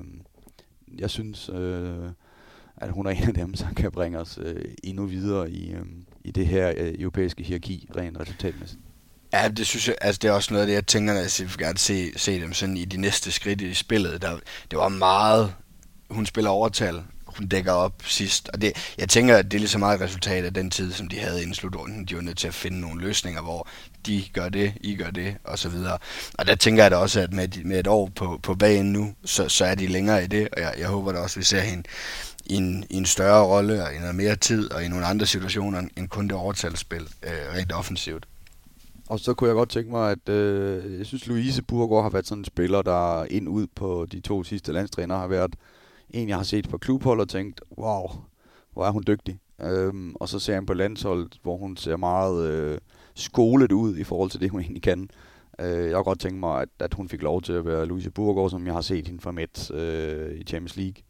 jeg 1.00 1.10
synes, 1.10 1.50
øh, 1.50 2.10
at 2.78 2.92
hun 2.92 3.06
er 3.08 3.12
en 3.12 3.28
af 3.28 3.34
dem, 3.34 3.56
som 3.56 3.76
kan 3.76 3.92
bringe 3.92 4.20
os 4.20 4.40
øh, 4.42 4.66
endnu 4.84 5.06
videre 5.06 5.52
i, 5.52 5.72
øh, 5.72 5.86
i 6.24 6.32
det 6.32 6.48
her 6.48 6.74
øh, 6.78 6.96
europæiske 7.00 7.44
hierarki, 7.44 7.90
rent 7.98 8.20
resultatmæssigt. 8.20 8.82
Ja, 9.34 9.48
det 9.48 9.68
synes 9.68 9.88
jeg, 9.88 9.96
altså 10.02 10.20
det 10.22 10.28
er 10.28 10.32
også 10.32 10.54
noget 10.54 10.62
af 10.62 10.68
det, 10.68 10.74
jeg 10.74 10.88
tænker, 10.88 11.14
at 11.14 11.40
jeg 11.40 11.48
vil 11.48 11.58
gerne 11.58 11.78
se, 11.78 12.20
se 12.20 12.42
dem 12.42 12.54
sådan 12.54 12.78
i 12.78 12.86
de 12.86 12.98
næste 12.98 13.32
skridt 13.32 13.62
i 13.62 13.74
spillet. 13.74 14.22
Der, 14.22 14.40
det 14.72 14.80
var 14.80 14.90
meget, 14.90 15.54
hun 16.10 16.26
spiller 16.26 16.50
overtal, 16.50 17.04
hun 17.38 17.48
dækker 17.48 17.72
op 17.72 17.94
sidst. 18.06 18.50
Og 18.54 18.62
det, 18.62 18.94
jeg 18.98 19.10
tænker, 19.10 19.38
at 19.38 19.46
det 19.46 19.54
er 19.54 19.60
lige 19.60 19.70
så 19.70 19.78
meget 19.78 19.96
et 19.96 20.02
resultat 20.02 20.46
af 20.46 20.54
den 20.54 20.70
tid, 20.70 20.92
som 20.94 21.08
de 21.08 21.20
havde 21.20 21.42
inden 21.42 21.54
slutrunden. 21.54 22.06
De 22.06 22.16
var 22.16 22.22
nødt 22.22 22.38
til 22.38 22.48
at 22.48 22.54
finde 22.54 22.80
nogle 22.80 23.02
løsninger, 23.02 23.42
hvor 23.42 23.68
de 24.06 24.24
gør 24.34 24.50
det, 24.50 24.74
I 24.82 24.96
gør 24.96 25.10
det, 25.10 25.36
og 25.44 25.60
så 25.60 25.70
videre. 25.70 25.98
Og 26.34 26.48
der 26.48 26.56
tænker 26.56 26.84
jeg 26.84 26.92
da 26.92 26.96
også, 26.96 27.20
at 27.20 27.34
med, 27.34 27.64
med 27.64 27.80
et 27.80 27.88
år 27.88 28.12
på, 28.16 28.40
på 28.44 28.56
banen 28.56 28.94
nu, 28.94 29.14
så, 29.26 29.50
så 29.50 29.66
er 29.66 29.76
de 29.76 29.88
længere 29.88 30.24
i 30.24 30.28
det, 30.28 30.48
og 30.52 30.62
jeg, 30.62 30.74
jeg 30.78 30.88
håber 30.88 31.12
da 31.12 31.20
også, 31.20 31.34
at 31.34 31.40
vi 31.40 31.46
ser 31.46 31.62
hende 31.62 31.84
i 32.46 32.56
en, 32.56 32.86
i 32.90 32.96
en 32.96 33.06
større 33.06 33.46
rolle, 33.46 33.84
og 33.84 33.94
i 33.94 33.98
noget 33.98 34.16
mere 34.16 34.36
tid, 34.36 34.72
og 34.72 34.84
i 34.84 34.88
nogle 34.88 35.06
andre 35.06 35.26
situationer, 35.26 35.84
end 35.98 36.08
kun 36.08 36.28
det 36.28 36.36
overtalsspil, 36.38 37.08
øh, 37.24 37.56
rent 37.56 37.72
offensivt. 37.72 38.28
Og 39.10 39.20
så 39.20 39.34
kunne 39.34 39.48
jeg 39.48 39.56
godt 39.56 39.70
tænke 39.70 39.92
mig, 39.92 40.12
at 40.12 40.30
øh, 40.30 40.98
jeg 40.98 41.06
synes, 41.06 41.28
Louise 41.28 41.62
Burgård 41.62 42.04
har 42.04 42.10
været 42.10 42.28
sådan 42.28 42.42
en 42.42 42.46
spiller, 42.46 42.82
der 42.82 43.26
ind 43.26 43.50
ud 43.50 43.68
på 43.76 44.08
de 44.12 44.20
to 44.20 44.44
sidste 44.44 44.72
landstræner 44.72 45.18
har 45.18 45.28
været 45.28 45.56
en, 46.10 46.30
jeg 46.30 46.38
har 46.38 46.44
set 46.44 46.70
på 46.70 46.78
klubhold 46.78 47.20
og 47.20 47.30
tænkt, 47.30 47.62
wow, 47.78 48.08
hvor 48.74 48.86
er 48.86 48.92
hun 48.92 49.04
dygtig. 49.08 49.40
Øhm, 49.62 50.16
og 50.16 50.30
så 50.30 50.40
ser 50.40 50.54
jeg 50.54 50.66
på 50.66 50.74
landsholdet, 50.74 51.40
hvor 51.44 51.58
hun 51.58 51.78
ser 51.78 51.98
meget 51.98 52.48
øh, 52.50 52.78
skolet 53.16 53.72
ud 53.72 53.98
i 53.98 54.04
forhold 54.04 54.30
til 54.30 54.42
det, 54.42 54.50
hun 54.50 54.62
egentlig 54.62 54.84
kan. 54.84 55.10
Øh, 55.60 55.90
jeg 55.90 55.96
har 55.96 56.04
godt 56.04 56.20
tænkt 56.20 56.40
mig, 56.40 56.62
at, 56.62 56.70
at 56.80 56.94
hun 56.94 57.10
fik 57.10 57.22
lov 57.22 57.42
til 57.42 57.54
at 57.54 57.66
være 57.66 57.86
Louise 57.86 58.12
Burgård, 58.12 58.50
som 58.50 58.66
jeg 58.66 58.74
har 58.74 58.82
set 58.82 59.08
hende 59.08 59.22
fra 59.22 59.32
Mets 59.32 59.72
øh, 59.72 60.40
i 60.40 60.44
Champions 60.44 60.78
League, 60.78 61.04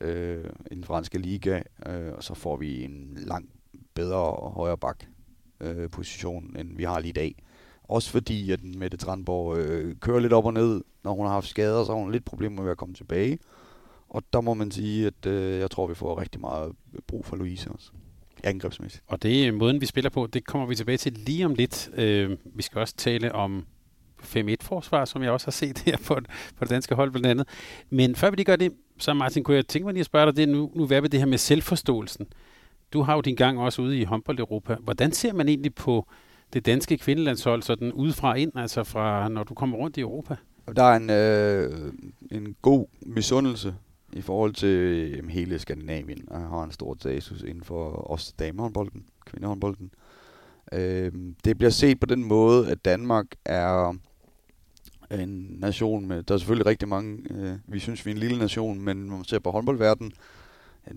øh, 0.00 0.44
i 0.70 0.74
den 0.74 0.84
franske 0.84 1.18
liga, 1.18 1.62
øh, 1.86 2.12
og 2.16 2.24
så 2.24 2.34
får 2.34 2.56
vi 2.56 2.84
en 2.84 3.18
langt 3.26 3.50
bedre 3.94 4.18
og 4.18 4.52
højere 4.52 4.78
bak 4.78 5.04
øh, 5.60 5.90
position, 5.90 6.56
end 6.58 6.76
vi 6.76 6.84
har 6.84 7.00
lige 7.00 7.10
i 7.10 7.12
dag. 7.12 7.34
Også 7.88 8.10
fordi, 8.10 8.50
at 8.50 8.64
Mette 8.64 8.96
Tranborg 8.96 9.58
øh, 9.58 9.96
kører 10.00 10.20
lidt 10.20 10.32
op 10.32 10.46
og 10.46 10.54
ned. 10.54 10.80
Når 11.04 11.14
hun 11.14 11.26
har 11.26 11.32
haft 11.32 11.48
skader, 11.48 11.84
så 11.84 11.92
har 11.92 11.98
hun 12.00 12.12
lidt 12.12 12.24
problemer 12.24 12.62
med 12.62 12.70
at 12.70 12.76
komme 12.76 12.94
tilbage. 12.94 13.38
Og 14.16 14.22
der 14.32 14.40
må 14.40 14.54
man 14.54 14.70
sige, 14.70 15.06
at 15.06 15.26
øh, 15.26 15.60
jeg 15.60 15.70
tror, 15.70 15.86
vi 15.86 15.94
får 15.94 16.20
rigtig 16.20 16.40
meget 16.40 16.72
brug 17.06 17.26
for 17.26 17.36
Louise 17.36 17.70
også. 17.70 17.90
Angrebsmæssigt. 18.44 19.04
Og 19.06 19.22
det 19.22 19.46
er 19.46 19.52
måden, 19.52 19.80
vi 19.80 19.86
spiller 19.86 20.10
på. 20.10 20.26
Det 20.26 20.46
kommer 20.46 20.66
vi 20.66 20.74
tilbage 20.74 20.96
til 20.96 21.12
lige 21.12 21.44
om 21.46 21.54
lidt. 21.54 21.90
Øh, 21.94 22.36
vi 22.44 22.62
skal 22.62 22.78
også 22.78 22.94
tale 22.96 23.32
om 23.32 23.66
5-1-forsvar, 24.22 25.04
som 25.04 25.22
jeg 25.22 25.30
også 25.30 25.46
har 25.46 25.52
set 25.52 25.78
her 25.78 25.96
på, 25.96 26.14
på 26.56 26.64
det 26.64 26.70
danske 26.70 26.94
hold 26.94 27.10
blandt 27.10 27.26
andet. 27.26 27.48
Men 27.90 28.14
før 28.14 28.30
vi 28.30 28.36
lige 28.36 28.44
gør 28.44 28.56
det, 28.56 28.72
så 28.98 29.14
Martin, 29.14 29.44
kunne 29.44 29.56
jeg 29.56 29.66
tænke 29.66 29.84
mig 29.84 29.92
lige 29.92 30.00
at 30.00 30.06
spørge 30.06 30.26
dig 30.26 30.36
det 30.36 30.48
nu, 30.48 30.72
nu 30.74 30.86
hvad 30.86 31.00
ved 31.00 31.08
det 31.08 31.20
her 31.20 31.26
med 31.26 31.38
selvforståelsen? 31.38 32.26
Du 32.92 33.02
har 33.02 33.14
jo 33.14 33.20
din 33.20 33.36
gang 33.36 33.58
også 33.58 33.82
ude 33.82 33.98
i 33.98 34.04
håndbold 34.04 34.38
Europa. 34.38 34.76
Hvordan 34.80 35.12
ser 35.12 35.32
man 35.32 35.48
egentlig 35.48 35.74
på 35.74 36.08
det 36.52 36.66
danske 36.66 36.98
kvindelandshold 36.98 37.62
sådan 37.62 37.92
udefra 37.92 38.34
ind, 38.34 38.52
altså 38.54 38.84
fra 38.84 39.28
når 39.28 39.44
du 39.44 39.54
kommer 39.54 39.76
rundt 39.76 39.96
i 39.96 40.00
Europa? 40.00 40.36
Der 40.76 40.82
er 40.82 40.96
en, 40.96 41.10
øh, 41.10 41.92
en 42.30 42.56
god 42.62 42.86
misundelse 43.02 43.74
i 44.12 44.20
forhold 44.20 44.54
til 44.54 45.10
jamen, 45.16 45.30
hele 45.30 45.58
Skandinavien, 45.58 46.24
og 46.28 46.40
har 46.40 46.64
en 46.64 46.72
stor 46.72 46.96
status 47.00 47.42
inden 47.42 47.64
for 47.64 47.90
også 47.90 48.32
damehåndbolden, 48.38 49.06
kvindehåndbolden. 49.26 49.90
Øh, 50.72 51.12
det 51.44 51.58
bliver 51.58 51.70
set 51.70 52.00
på 52.00 52.06
den 52.06 52.24
måde, 52.24 52.70
at 52.70 52.84
Danmark 52.84 53.26
er 53.44 53.94
en 55.10 55.56
nation 55.58 56.08
med, 56.08 56.22
der 56.22 56.34
er 56.34 56.38
selvfølgelig 56.38 56.66
rigtig 56.66 56.88
mange, 56.88 57.18
øh, 57.30 57.58
vi 57.66 57.78
synes 57.78 58.06
vi 58.06 58.10
er 58.10 58.14
en 58.14 58.20
lille 58.20 58.38
nation, 58.38 58.80
men 58.80 58.96
når 58.96 59.16
man 59.16 59.24
ser 59.24 59.38
på 59.38 59.50
håndboldverdenen, 59.50 60.12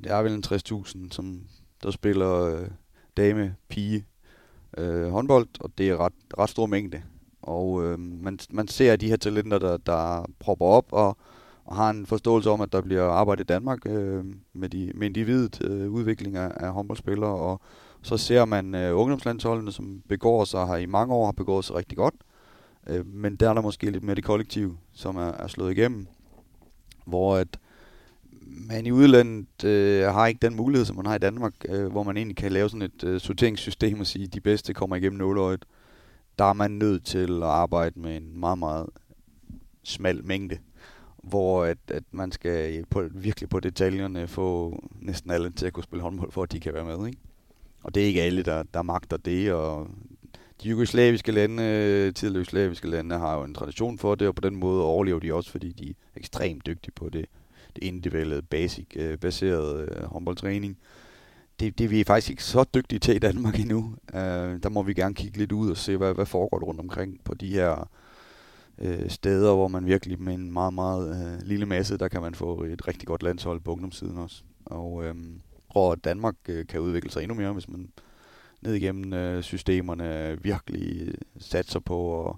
der 0.03 0.15
er 0.15 0.23
vel 0.23 0.33
en 0.33 0.43
60.000, 0.45 1.11
som 1.11 1.41
der 1.83 1.91
spiller 1.91 2.31
øh, 2.31 2.67
dame, 3.17 3.55
pige, 3.69 4.05
øh, 4.77 5.09
håndbold, 5.09 5.47
og 5.59 5.71
det 5.77 5.89
er 5.89 5.97
ret, 5.97 6.13
ret 6.37 6.49
stor 6.49 6.65
mængde. 6.65 7.01
Og 7.41 7.83
øh, 7.83 7.99
man, 7.99 8.39
man 8.49 8.67
ser 8.67 8.95
de 8.95 9.07
her 9.07 9.17
talenter, 9.17 9.59
der, 9.59 9.77
der 9.77 10.25
propper 10.39 10.65
op, 10.65 10.85
og 10.91 11.17
og 11.69 11.75
har 11.75 11.89
en 11.89 12.05
forståelse 12.05 12.49
om, 12.49 12.61
at 12.61 12.71
der 12.71 12.81
bliver 12.81 13.03
arbejdet 13.03 13.43
i 13.43 13.45
Danmark 13.45 13.79
øh, 13.85 14.25
med, 14.53 14.69
de, 14.69 14.91
med 14.95 15.07
individet 15.07 15.61
øh, 15.63 15.91
udvikling 15.91 16.37
af, 16.37 16.51
af 16.55 16.71
håndboldspillere, 16.71 17.35
og 17.35 17.61
så 18.01 18.17
ser 18.17 18.45
man 18.45 18.75
øh, 18.75 18.99
ungdomslandsholdene, 18.99 19.71
som 19.71 20.01
begår 20.09 20.45
sig, 20.45 20.67
har 20.67 20.77
i 20.77 20.85
mange 20.85 21.13
år 21.13 21.25
har 21.25 21.31
begået 21.31 21.65
sig 21.65 21.75
rigtig 21.75 21.97
godt, 21.97 22.15
øh, 22.87 23.05
men 23.07 23.35
der 23.35 23.49
er 23.49 23.53
der 23.53 23.61
måske 23.61 23.91
lidt 23.91 24.03
mere 24.03 24.15
det 24.15 24.23
kollektiv, 24.23 24.77
som 24.93 25.15
er, 25.15 25.31
er 25.31 25.47
slået 25.47 25.71
igennem, 25.71 26.07
hvor 27.05 27.35
at 27.35 27.59
man 28.69 28.85
i 28.85 28.91
udlandet 28.91 29.63
øh, 29.63 30.03
har 30.03 30.27
ikke 30.27 30.39
den 30.41 30.55
mulighed, 30.55 30.85
som 30.85 30.95
man 30.95 31.05
har 31.05 31.15
i 31.15 31.19
Danmark, 31.19 31.53
øh, 31.69 31.91
hvor 31.91 32.03
man 32.03 32.17
egentlig 32.17 32.37
kan 32.37 32.51
lave 32.51 32.69
sådan 32.69 32.81
et 32.81 33.03
øh, 33.03 33.19
sorteringssystem 33.21 33.99
og 33.99 34.07
sige, 34.07 34.25
at 34.25 34.33
de 34.33 34.41
bedste 34.41 34.73
kommer 34.73 34.95
igennem 34.95 35.19
nåløjet. 35.19 35.65
Der 36.39 36.45
er 36.45 36.53
man 36.53 36.71
nødt 36.71 37.05
til 37.05 37.43
at 37.43 37.49
arbejde 37.49 37.99
med 37.99 38.17
en 38.17 38.39
meget, 38.39 38.59
meget 38.59 38.89
smal 39.83 40.25
mængde 40.25 40.57
hvor 41.29 41.63
at, 41.63 41.77
at 41.87 42.03
man 42.11 42.31
skal 42.31 42.85
på, 42.89 43.03
virkelig 43.11 43.49
på 43.49 43.59
detaljerne 43.59 44.27
få 44.27 44.79
næsten 45.01 45.31
alle 45.31 45.49
til 45.49 45.65
at 45.65 45.73
kunne 45.73 45.83
spille 45.83 46.03
håndbold, 46.03 46.31
for 46.31 46.43
at 46.43 46.51
de 46.51 46.59
kan 46.59 46.73
være 46.73 46.97
med. 46.97 47.07
Ikke? 47.07 47.19
Og 47.83 47.95
det 47.95 48.03
er 48.03 48.07
ikke 48.07 48.21
alle, 48.21 48.43
der, 48.43 48.63
der 48.73 48.81
magter 48.81 49.17
det, 49.17 49.53
og 49.53 49.87
de 50.63 50.69
jugoslaviske 50.69 51.31
lande, 51.31 51.63
øh, 51.63 52.13
tidligere 52.13 52.39
jugoslaviske 52.39 52.87
lande, 52.87 53.17
har 53.17 53.37
jo 53.37 53.43
en 53.43 53.53
tradition 53.53 53.97
for 53.97 54.15
det, 54.15 54.27
og 54.27 54.35
på 54.35 54.41
den 54.41 54.55
måde 54.55 54.83
overlever 54.83 55.19
de 55.19 55.33
også, 55.33 55.51
fordi 55.51 55.71
de 55.71 55.89
er 55.89 55.93
ekstremt 56.15 56.65
dygtige 56.65 56.91
på 56.91 57.09
det, 57.09 57.25
det 57.75 57.83
individuelle, 57.83 58.41
basic-baserede 58.41 59.81
øh, 59.81 59.97
uh, 59.97 60.03
øh, 60.03 60.09
håndboldtræning. 60.09 60.77
det, 61.59 61.77
det 61.77 61.83
er 61.83 61.89
vi 61.89 62.03
faktisk 62.03 62.29
ikke 62.29 62.43
så 62.43 62.63
dygtige 62.73 62.99
til 62.99 63.15
i 63.15 63.19
Danmark 63.19 63.59
endnu. 63.59 63.95
Øh, 64.13 64.63
der 64.63 64.69
må 64.69 64.83
vi 64.83 64.93
gerne 64.93 65.15
kigge 65.15 65.37
lidt 65.37 65.51
ud 65.51 65.71
og 65.71 65.77
se, 65.77 65.97
hvad, 65.97 66.13
hvad 66.13 66.25
foregår 66.25 66.59
rundt 66.59 66.79
omkring 66.79 67.19
på 67.23 67.33
de 67.33 67.47
her 67.47 67.89
øh, 68.81 69.09
steder, 69.09 69.55
hvor 69.55 69.67
man 69.67 69.85
virkelig 69.85 70.21
med 70.21 70.33
en 70.33 70.51
meget, 70.51 70.73
meget 70.73 71.33
øh, 71.33 71.47
lille 71.47 71.65
masse, 71.65 71.97
der 71.97 72.07
kan 72.07 72.21
man 72.21 72.35
få 72.35 72.63
et 72.63 72.87
rigtig 72.87 73.07
godt 73.07 73.23
landshold 73.23 73.61
på 73.61 73.71
ungdomssiden 73.71 74.17
også. 74.17 74.43
Og 74.65 75.05
øh, 75.05 75.15
tror, 75.73 75.91
at 75.91 76.03
Danmark 76.03 76.35
øh, 76.49 76.67
kan 76.67 76.79
udvikle 76.79 77.11
sig 77.11 77.23
endnu 77.23 77.35
mere, 77.35 77.53
hvis 77.53 77.69
man 77.69 77.89
ned 78.61 78.73
igennem 78.73 79.13
øh, 79.13 79.43
systemerne 79.43 80.37
virkelig 80.41 81.07
øh, 81.07 81.13
satser 81.39 81.79
på 81.79 82.29
at, 82.29 82.35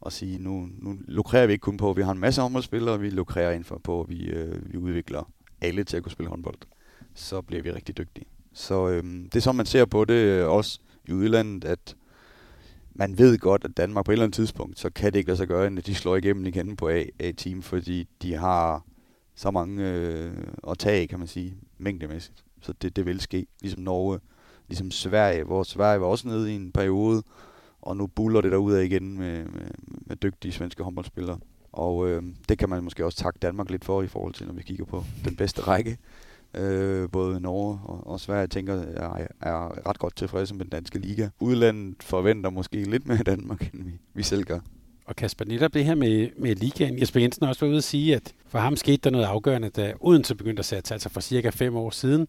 og 0.00 0.12
sige, 0.12 0.38
nu, 0.38 0.68
nu 0.78 0.98
lukrerer 1.08 1.46
vi 1.46 1.52
ikke 1.52 1.62
kun 1.62 1.76
på, 1.76 1.90
at 1.90 1.96
vi 1.96 2.02
har 2.02 2.12
en 2.12 2.18
masse 2.18 2.40
håndboldspillere, 2.42 3.00
vi 3.00 3.10
lukrerer 3.10 3.52
ind 3.52 3.64
for 3.64 3.80
på, 3.84 4.00
at 4.00 4.08
vi, 4.08 4.26
øh, 4.26 4.72
vi 4.72 4.78
udvikler 4.78 5.32
alle 5.60 5.84
til 5.84 5.96
at 5.96 6.02
kunne 6.02 6.12
spille 6.12 6.30
håndbold. 6.30 6.56
Så 7.14 7.42
bliver 7.42 7.62
vi 7.62 7.70
rigtig 7.70 7.98
dygtige. 7.98 8.26
Så 8.52 8.88
øh, 8.88 9.02
det 9.04 9.36
er 9.36 9.40
sådan, 9.40 9.56
man 9.56 9.66
ser 9.66 9.84
på 9.84 10.04
det 10.04 10.14
øh, 10.14 10.48
også 10.48 10.80
i 11.08 11.12
udlandet, 11.12 11.64
at 11.64 11.96
man 12.98 13.18
ved 13.18 13.38
godt, 13.38 13.64
at 13.64 13.76
Danmark 13.76 14.04
på 14.04 14.10
et 14.10 14.14
eller 14.14 14.24
andet 14.24 14.34
tidspunkt, 14.34 14.78
så 14.78 14.90
kan 14.90 15.12
det 15.12 15.18
ikke 15.18 15.28
lade 15.28 15.36
sig 15.36 15.48
gøre, 15.48 15.66
at 15.66 15.86
de 15.86 15.94
slår 15.94 16.16
igennem 16.16 16.46
igen 16.46 16.76
på 16.76 16.88
A-team, 17.18 17.62
fordi 17.62 18.08
de 18.22 18.34
har 18.34 18.84
så 19.34 19.50
mange 19.50 19.90
øh, 19.90 20.32
at 20.68 20.78
tage 20.78 21.06
kan 21.06 21.18
man 21.18 21.28
sige, 21.28 21.56
mængdemæssigt. 21.78 22.44
Så 22.60 22.72
det, 22.72 22.96
det 22.96 23.06
vil 23.06 23.20
ske, 23.20 23.46
ligesom 23.60 23.82
Norge, 23.82 24.20
ligesom 24.68 24.90
Sverige, 24.90 25.44
hvor 25.44 25.62
Sverige 25.62 26.00
var 26.00 26.06
også 26.06 26.28
nede 26.28 26.52
i 26.52 26.56
en 26.56 26.72
periode, 26.72 27.22
og 27.82 27.96
nu 27.96 28.06
buller 28.06 28.40
det 28.40 28.52
af 28.52 28.84
igen 28.84 29.18
med, 29.18 29.44
med, 29.44 29.70
med 30.06 30.16
dygtige 30.16 30.52
svenske 30.52 30.82
håndboldspillere. 30.82 31.38
Og 31.72 32.08
øh, 32.08 32.22
det 32.48 32.58
kan 32.58 32.68
man 32.68 32.84
måske 32.84 33.04
også 33.04 33.18
takke 33.18 33.38
Danmark 33.42 33.70
lidt 33.70 33.84
for 33.84 34.02
i 34.02 34.06
forhold 34.06 34.34
til, 34.34 34.46
når 34.46 34.54
vi 34.54 34.62
kigger 34.62 34.84
på 34.84 35.04
den 35.24 35.36
bedste 35.36 35.62
række. 35.62 35.98
Øh, 36.56 37.08
både 37.10 37.40
Norge 37.40 37.80
og, 37.84 38.06
og 38.06 38.20
Sverige 38.20 38.46
tænker, 38.46 38.74
er, 38.74 39.26
er 39.40 39.88
ret 39.88 39.98
godt 39.98 40.16
tilfredse 40.16 40.54
med 40.54 40.64
den 40.64 40.70
danske 40.70 40.98
liga. 40.98 41.28
Udlandet 41.40 42.02
forventer 42.02 42.50
måske 42.50 42.90
lidt 42.90 43.08
mere 43.08 43.22
Danmark, 43.22 43.74
end 43.74 43.84
vi, 43.84 43.92
vi 44.14 44.22
selv 44.22 44.44
gør. 44.44 44.58
Og 45.06 45.16
Kasper, 45.16 45.44
netop 45.44 45.74
det 45.74 45.84
her 45.84 45.94
med, 45.94 46.28
med 46.38 46.54
ligaen. 46.54 47.00
Jesper 47.00 47.20
Jensen 47.20 47.44
har 47.44 47.48
også 47.48 47.60
været 47.60 47.70
ude 47.70 47.78
at 47.78 47.84
sige, 47.84 48.16
at 48.16 48.34
for 48.48 48.58
ham 48.58 48.76
skete 48.76 48.96
der 48.96 49.10
noget 49.10 49.24
afgørende, 49.24 49.68
da 49.68 49.92
Odense 50.00 50.34
begyndte 50.34 50.60
at 50.60 50.64
sætte 50.64 50.94
altså 50.94 51.08
for 51.08 51.20
cirka 51.20 51.50
fem 51.50 51.76
år 51.76 51.90
siden. 51.90 52.26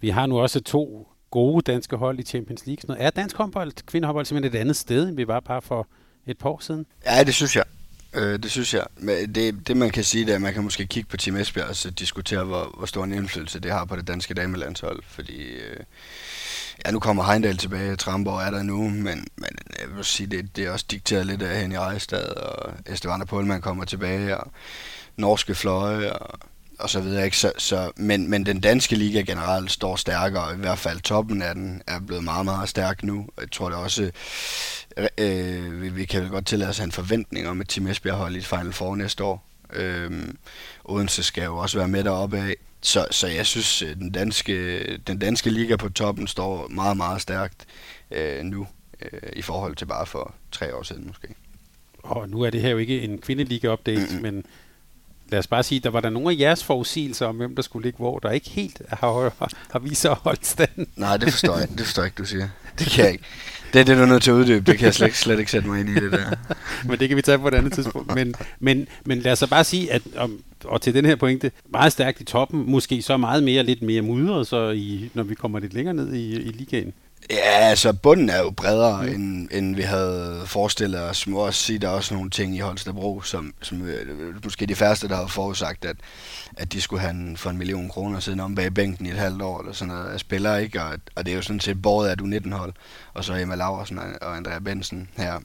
Vi 0.00 0.08
har 0.08 0.26
nu 0.26 0.38
også 0.38 0.60
to 0.60 1.08
gode 1.30 1.72
danske 1.72 1.96
hold 1.96 2.18
i 2.18 2.22
Champions 2.22 2.66
League. 2.66 2.82
Noget. 2.88 3.04
Er 3.04 3.10
dansk 3.10 3.36
håndbold, 3.36 3.72
kvindehåndbold 3.86 4.26
simpelthen 4.26 4.56
et 4.56 4.60
andet 4.60 4.76
sted, 4.76 5.08
end 5.08 5.16
vi 5.16 5.28
var 5.28 5.40
bare 5.40 5.62
for 5.62 5.86
et 6.26 6.38
par 6.38 6.50
år 6.50 6.58
siden? 6.62 6.86
Ja, 7.06 7.24
det 7.24 7.34
synes 7.34 7.56
jeg. 7.56 7.64
Øh, 8.12 8.42
det 8.42 8.50
synes 8.50 8.74
jeg. 8.74 8.86
Men 8.96 9.34
det, 9.34 9.68
det 9.68 9.76
man 9.76 9.90
kan 9.90 10.04
sige, 10.04 10.24
det 10.24 10.30
er, 10.30 10.36
at 10.36 10.42
man 10.42 10.54
kan 10.54 10.62
måske 10.62 10.86
kigge 10.86 11.08
på 11.08 11.16
Team 11.16 11.36
Esbjerg 11.36 11.68
og 11.68 11.76
så 11.76 11.90
diskutere, 11.90 12.44
hvor, 12.44 12.74
hvor 12.76 12.86
stor 12.86 13.04
en 13.04 13.12
indflydelse 13.12 13.60
det 13.60 13.70
har 13.70 13.84
på 13.84 13.96
det 13.96 14.08
danske 14.08 14.34
damelandshold. 14.34 15.02
Fordi, 15.06 15.42
øh, 15.42 15.76
ja, 16.86 16.90
nu 16.90 16.98
kommer 16.98 17.24
Heindal 17.24 17.56
tilbage, 17.56 17.96
Tramborg 17.96 18.40
er 18.40 18.50
der 18.50 18.62
nu, 18.62 18.88
men, 18.88 19.28
men 19.36 19.50
jeg 19.80 19.96
vil 19.96 20.04
sige, 20.04 20.26
det, 20.26 20.56
det 20.56 20.66
er 20.66 20.70
også 20.70 20.86
dikteret 20.90 21.26
lidt 21.26 21.42
af 21.42 21.60
Henny 21.60 21.76
Rejstad, 21.76 22.28
og 22.36 22.72
Esteban 22.86 23.26
Polman 23.26 23.60
kommer 23.60 23.84
tilbage, 23.84 24.38
og 24.38 24.52
norske 25.16 25.54
fløje, 25.54 26.12
og 26.12 26.40
og 26.80 26.90
så 26.90 27.00
videre. 27.00 27.24
Ikke? 27.24 27.36
Så, 27.36 27.52
så, 27.58 27.92
men, 27.96 28.30
men 28.30 28.46
den 28.46 28.60
danske 28.60 28.96
liga 28.96 29.20
generelt 29.20 29.70
står 29.70 29.96
stærkere, 29.96 30.54
i 30.54 30.58
hvert 30.58 30.78
fald 30.78 31.00
toppen 31.00 31.42
af 31.42 31.54
den 31.54 31.82
er 31.86 32.00
blevet 32.00 32.24
meget, 32.24 32.44
meget 32.44 32.68
stærk 32.68 33.02
nu. 33.02 33.26
Jeg 33.40 33.50
tror 33.50 33.68
det 33.68 33.78
også, 33.78 34.10
øh, 35.18 35.82
vi, 35.82 35.88
vi 35.88 36.04
kan 36.04 36.22
vel 36.22 36.30
godt 36.30 36.46
tillade 36.46 36.70
os 36.70 36.80
en 36.80 36.92
forventning 36.92 37.48
om, 37.48 37.60
at 37.60 37.68
Team 37.68 37.86
Esbjerg 37.86 38.16
holder 38.16 38.38
i 38.38 38.42
Final 38.42 38.72
Four 38.72 38.96
næste 38.96 39.24
år. 39.24 39.46
Øh, 39.72 40.10
Odense 40.84 41.22
skal 41.22 41.44
jo 41.44 41.56
også 41.56 41.78
være 41.78 41.88
med 41.88 42.04
deroppe 42.04 42.38
af. 42.38 42.54
Så, 42.82 43.06
så 43.10 43.26
jeg 43.26 43.46
synes, 43.46 43.84
den 43.98 44.10
danske, 44.10 44.96
den 44.96 45.18
danske 45.18 45.50
liga 45.50 45.76
på 45.76 45.88
toppen 45.88 46.26
står 46.26 46.68
meget, 46.68 46.96
meget 46.96 47.22
stærkt 47.22 47.66
øh, 48.10 48.44
nu, 48.44 48.66
øh, 49.02 49.30
i 49.32 49.42
forhold 49.42 49.76
til 49.76 49.86
bare 49.86 50.06
for 50.06 50.34
tre 50.52 50.74
år 50.74 50.82
siden 50.82 51.06
måske. 51.06 51.28
Og 51.98 52.28
nu 52.28 52.42
er 52.42 52.50
det 52.50 52.60
her 52.60 52.68
jo 52.68 52.78
ikke 52.78 53.02
en 53.02 53.18
kvindeliga-update, 53.18 54.00
mm-hmm. 54.00 54.22
men 54.22 54.44
lad 55.30 55.38
os 55.38 55.46
bare 55.46 55.62
sige, 55.62 55.80
der 55.80 55.90
var 55.90 56.00
der 56.00 56.10
nogle 56.10 56.30
af 56.30 56.38
jeres 56.38 56.64
forudsigelser 56.64 57.26
om, 57.26 57.36
hvem 57.36 57.54
der 57.54 57.62
skulle 57.62 57.84
ligge 57.84 57.96
hvor, 57.96 58.18
der 58.18 58.30
ikke 58.30 58.50
helt 58.50 58.82
har, 58.88 59.32
har 59.70 59.78
vist 59.78 60.00
sig 60.00 60.10
at 60.10 60.16
holde 60.16 60.44
stand. 60.44 60.86
Nej, 60.96 61.16
det 61.16 61.32
forstår 61.32 61.58
jeg. 61.58 61.68
Det 61.68 61.80
forstår 61.80 62.02
jeg 62.02 62.06
ikke, 62.06 62.18
du 62.18 62.24
siger. 62.24 62.48
Det 62.78 62.86
kan 62.86 63.04
jeg 63.04 63.12
ikke. 63.12 63.24
Det 63.72 63.80
er 63.80 63.84
det, 63.84 63.96
du 63.96 64.02
er 64.02 64.06
nødt 64.06 64.22
til 64.22 64.30
at 64.30 64.34
uddybe. 64.34 64.70
Det 64.70 64.78
kan 64.78 64.84
jeg 64.84 64.94
slet, 64.94 65.14
slet 65.14 65.38
ikke 65.38 65.50
sætte 65.50 65.68
mig 65.68 65.80
ind 65.80 65.88
i 65.88 65.94
det 65.94 66.12
der. 66.12 66.30
men 66.88 67.00
det 67.00 67.08
kan 67.08 67.16
vi 67.16 67.22
tage 67.22 67.38
på 67.38 67.48
et 67.48 67.54
andet 67.54 67.72
tidspunkt. 67.72 68.14
Men, 68.14 68.34
men, 68.60 68.88
men 69.04 69.18
lad 69.18 69.32
os 69.32 69.38
så 69.38 69.46
bare 69.46 69.64
sige, 69.64 69.92
at 69.92 70.02
om, 70.16 70.42
og 70.64 70.80
til 70.80 70.94
den 70.94 71.04
her 71.04 71.16
pointe, 71.16 71.50
meget 71.72 71.92
stærkt 71.92 72.20
i 72.20 72.24
toppen, 72.24 72.70
måske 72.70 73.02
så 73.02 73.16
meget 73.16 73.42
mere, 73.42 73.62
lidt 73.62 73.82
mere 73.82 74.02
mudret, 74.02 74.46
så 74.46 74.70
i, 74.70 75.10
når 75.14 75.22
vi 75.22 75.34
kommer 75.34 75.58
lidt 75.58 75.74
længere 75.74 75.94
ned 75.94 76.12
i, 76.12 76.36
i 76.36 76.48
ligaen. 76.48 76.92
Ja, 77.30 77.68
altså 77.68 77.92
bunden 77.92 78.28
er 78.28 78.38
jo 78.38 78.50
bredere, 78.50 79.02
mm. 79.02 79.08
end, 79.14 79.48
end 79.52 79.76
vi 79.76 79.82
havde 79.82 80.42
forestillet 80.46 81.00
os. 81.02 81.26
Må 81.26 81.38
også 81.38 81.62
sige, 81.62 81.78
der 81.78 81.88
er 81.88 81.92
også 81.92 82.14
nogle 82.14 82.30
ting 82.30 82.56
i 82.56 82.58
Holstebro, 82.58 83.20
som, 83.20 83.54
som 83.62 83.82
øh, 83.82 84.44
måske 84.44 84.66
de 84.66 84.74
færreste, 84.74 85.08
der 85.08 85.16
har 85.16 85.26
forudsagt, 85.26 85.84
at, 85.84 85.96
at 86.56 86.72
de 86.72 86.80
skulle 86.80 87.00
have 87.00 87.10
en, 87.10 87.36
for 87.36 87.50
en 87.50 87.58
million 87.58 87.88
kroner 87.88 88.20
siden 88.20 88.40
om 88.40 88.54
bag 88.54 88.74
bænken 88.74 89.06
i 89.06 89.10
et 89.10 89.16
halvt 89.16 89.42
år, 89.42 89.60
eller 89.60 89.72
sådan 89.72 89.94
noget, 89.94 90.10
af 90.10 90.20
spillere, 90.20 90.62
ikke? 90.62 90.82
Og, 90.82 90.98
og 91.14 91.26
det 91.26 91.32
er 91.32 91.36
jo 91.36 91.42
sådan 91.42 91.60
set 91.60 91.82
båret 91.82 92.08
af 92.08 92.14
U19-hold, 92.22 92.72
og 93.14 93.24
så 93.24 93.34
Emma 93.34 93.54
Laversen 93.54 93.98
og 94.20 94.36
Andrea 94.36 94.58
Bensen 94.58 95.08
her 95.16 95.40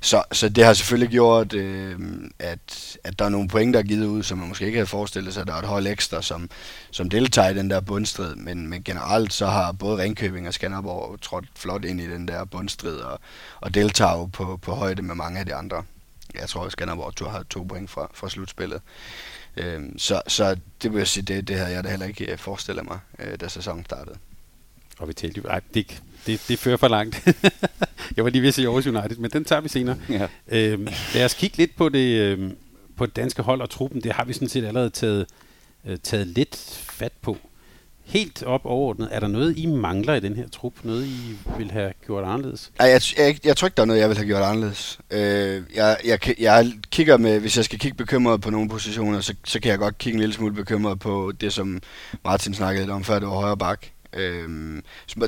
så, 0.00 0.22
så 0.32 0.48
det 0.48 0.64
har 0.64 0.72
selvfølgelig 0.72 1.10
gjort, 1.10 1.52
øh, 1.52 1.98
at, 2.38 2.96
at 3.04 3.18
der 3.18 3.24
er 3.24 3.28
nogle 3.28 3.48
point, 3.48 3.74
der 3.74 3.80
er 3.80 3.84
givet 3.84 4.06
ud, 4.06 4.22
som 4.22 4.38
man 4.38 4.48
måske 4.48 4.66
ikke 4.66 4.78
havde 4.78 4.86
forestillet 4.86 5.34
sig. 5.34 5.46
Der 5.46 5.52
er 5.54 5.58
et 5.58 5.64
hold 5.64 5.86
ekstra, 5.86 6.22
som, 6.22 6.50
som 6.90 7.10
deltager 7.10 7.48
i 7.48 7.54
den 7.54 7.70
der 7.70 7.80
bundstrid, 7.80 8.34
men, 8.34 8.68
men 8.68 8.82
generelt 8.82 9.32
så 9.32 9.46
har 9.46 9.72
både 9.72 10.02
Ringkøbing 10.02 10.48
og 10.48 10.54
Skanderborg 10.54 11.20
trådt 11.20 11.44
flot 11.56 11.84
ind 11.84 12.00
i 12.00 12.10
den 12.10 12.28
der 12.28 12.44
bundstrid, 12.44 12.96
og, 12.96 13.20
og 13.60 13.74
deltager 13.74 14.18
jo 14.18 14.24
på, 14.24 14.58
på 14.62 14.74
højde 14.74 15.02
med 15.02 15.14
mange 15.14 15.40
af 15.40 15.46
de 15.46 15.54
andre. 15.54 15.82
Jeg 16.34 16.48
tror, 16.48 16.64
at 16.64 16.72
Skanderborg 16.72 17.30
har 17.30 17.42
to 17.42 17.62
point 17.62 17.90
fra, 17.90 18.10
fra 18.14 18.28
slutspillet. 18.28 18.80
Øh, 19.56 19.82
så, 19.96 20.22
så 20.28 20.56
det 20.82 20.92
vil 20.92 20.98
jeg 20.98 21.08
sige, 21.08 21.24
det, 21.24 21.48
det 21.48 21.56
havde 21.56 21.72
jeg 21.72 21.84
da 21.84 21.90
heller 21.90 22.06
ikke 22.06 22.32
øh, 22.32 22.38
forestillet 22.38 22.84
mig, 22.84 22.98
øh, 23.18 23.40
da 23.40 23.48
sæsonen 23.48 23.84
startede. 23.84 24.16
Og 24.98 25.08
vi 25.08 25.12
talte 25.12 25.42
jo, 25.44 25.60
det, 25.74 26.02
det, 26.26 26.44
det 26.48 26.58
fører 26.58 26.76
for 26.76 26.88
langt. 26.88 27.22
jeg 28.16 28.24
var 28.24 28.30
lige 28.30 28.42
ved 28.42 28.48
at 28.48 28.54
sige 28.54 28.66
Aarhus 28.66 28.86
United, 28.86 29.16
men 29.16 29.30
den 29.30 29.44
tager 29.44 29.60
vi 29.60 29.68
senere. 29.68 29.96
Ja. 30.08 30.26
Øhm, 30.48 30.88
lad 31.14 31.24
os 31.24 31.34
kigge 31.34 31.56
lidt 31.56 31.76
på 31.76 31.88
det, 31.88 32.18
øhm, 32.18 32.56
på 32.96 33.06
det 33.06 33.16
danske 33.16 33.42
hold 33.42 33.60
og 33.60 33.70
truppen. 33.70 34.00
Det 34.00 34.12
har 34.12 34.24
vi 34.24 34.32
sådan 34.32 34.48
set 34.48 34.64
allerede 34.64 34.90
taget, 34.90 35.26
øh, 35.86 35.98
taget 36.02 36.26
lidt 36.26 36.56
fat 36.90 37.12
på. 37.22 37.36
Helt 38.04 38.42
op 38.42 38.60
overordnet, 38.64 39.08
er 39.12 39.20
der 39.20 39.26
noget, 39.26 39.58
I 39.58 39.66
mangler 39.66 40.14
i 40.14 40.20
den 40.20 40.36
her 40.36 40.48
trup? 40.48 40.72
Noget, 40.82 41.06
I 41.06 41.36
vil 41.58 41.70
have 41.70 41.92
gjort 42.06 42.24
anderledes? 42.24 42.72
Nej, 42.78 42.88
jeg, 42.88 43.00
jeg, 43.18 43.46
jeg 43.46 43.56
tror 43.56 43.66
ikke, 43.66 43.76
der 43.76 43.82
er 43.82 43.86
noget, 43.86 44.00
jeg 44.00 44.08
vil 44.08 44.16
have 44.16 44.26
gjort 44.26 44.42
anderledes. 44.42 44.98
Øh, 45.10 45.62
jeg, 45.74 45.96
jeg, 46.04 46.40
jeg 46.40 46.72
kigger 46.90 47.16
med, 47.16 47.40
hvis 47.40 47.56
jeg 47.56 47.64
skal 47.64 47.78
kigge 47.78 47.96
bekymret 47.96 48.40
på 48.40 48.50
nogle 48.50 48.68
positioner, 48.68 49.20
så, 49.20 49.34
så 49.44 49.60
kan 49.60 49.70
jeg 49.70 49.78
godt 49.78 49.98
kigge 49.98 50.14
en 50.14 50.20
lille 50.20 50.34
smule 50.34 50.54
bekymret 50.54 50.98
på 51.00 51.32
det, 51.40 51.52
som 51.52 51.82
Martin 52.24 52.54
snakkede 52.54 52.84
lidt 52.84 52.90
om 52.90 53.04
før, 53.04 53.18
det 53.18 53.28
var 53.28 53.34
højre 53.34 53.56
bak. 53.56 53.86
Øhm, 54.12 54.82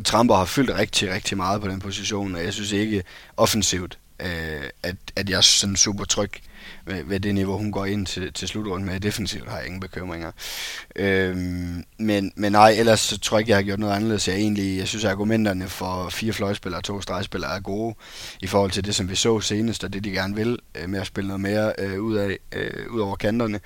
Tramper 0.04 0.34
har 0.34 0.44
fyldt 0.44 0.70
rigtig, 0.70 1.10
rigtig 1.10 1.36
meget 1.36 1.60
på 1.60 1.68
den 1.68 1.80
position, 1.80 2.34
og 2.34 2.44
jeg 2.44 2.52
synes 2.52 2.72
ikke 2.72 3.02
offensivt, 3.36 3.98
øh, 4.20 4.62
at, 4.82 4.96
at 5.16 5.30
jeg 5.30 5.36
er 5.36 5.40
sådan 5.40 5.76
super 5.76 6.04
tryg 6.04 6.30
ved, 6.86 7.04
ved 7.04 7.20
det 7.20 7.34
niveau, 7.34 7.56
hun 7.56 7.72
går 7.72 7.84
ind 7.84 8.06
til, 8.06 8.32
til 8.32 8.48
slutrunden 8.48 8.88
med. 8.88 9.00
Defensivt 9.00 9.48
har 9.48 9.56
jeg 9.56 9.66
ingen 9.66 9.80
bekymringer. 9.80 10.30
Øhm, 10.96 11.84
men, 11.98 12.32
men 12.36 12.52
nej, 12.52 12.70
ellers 12.70 13.00
så 13.00 13.18
tror 13.18 13.36
jeg 13.36 13.40
ikke, 13.40 13.50
jeg 13.50 13.56
har 13.56 13.62
gjort 13.62 13.78
noget 13.78 13.94
anderledes. 13.94 14.28
Jeg, 14.28 14.36
egentlig, 14.36 14.78
jeg 14.78 14.88
synes, 14.88 15.04
at 15.04 15.10
argumenterne 15.10 15.68
for 15.68 16.08
fire 16.08 16.32
fløjspillere 16.32 16.80
og 16.80 16.84
to 16.84 17.00
stregspillere 17.00 17.56
er 17.56 17.60
gode 17.60 17.94
i 18.40 18.46
forhold 18.46 18.70
til 18.70 18.84
det, 18.84 18.94
som 18.94 19.10
vi 19.10 19.14
så 19.14 19.40
senest, 19.40 19.84
og 19.84 19.92
det 19.92 20.04
de 20.04 20.10
gerne 20.10 20.34
vil 20.34 20.58
øh, 20.74 20.88
med 20.88 21.00
at 21.00 21.06
spille 21.06 21.28
noget 21.28 21.40
mere 21.40 21.72
øh, 21.78 22.00
ud, 22.00 22.16
af, 22.16 22.38
øh, 22.52 22.90
ud 22.90 23.00
over 23.00 23.16
kanterne. 23.16 23.60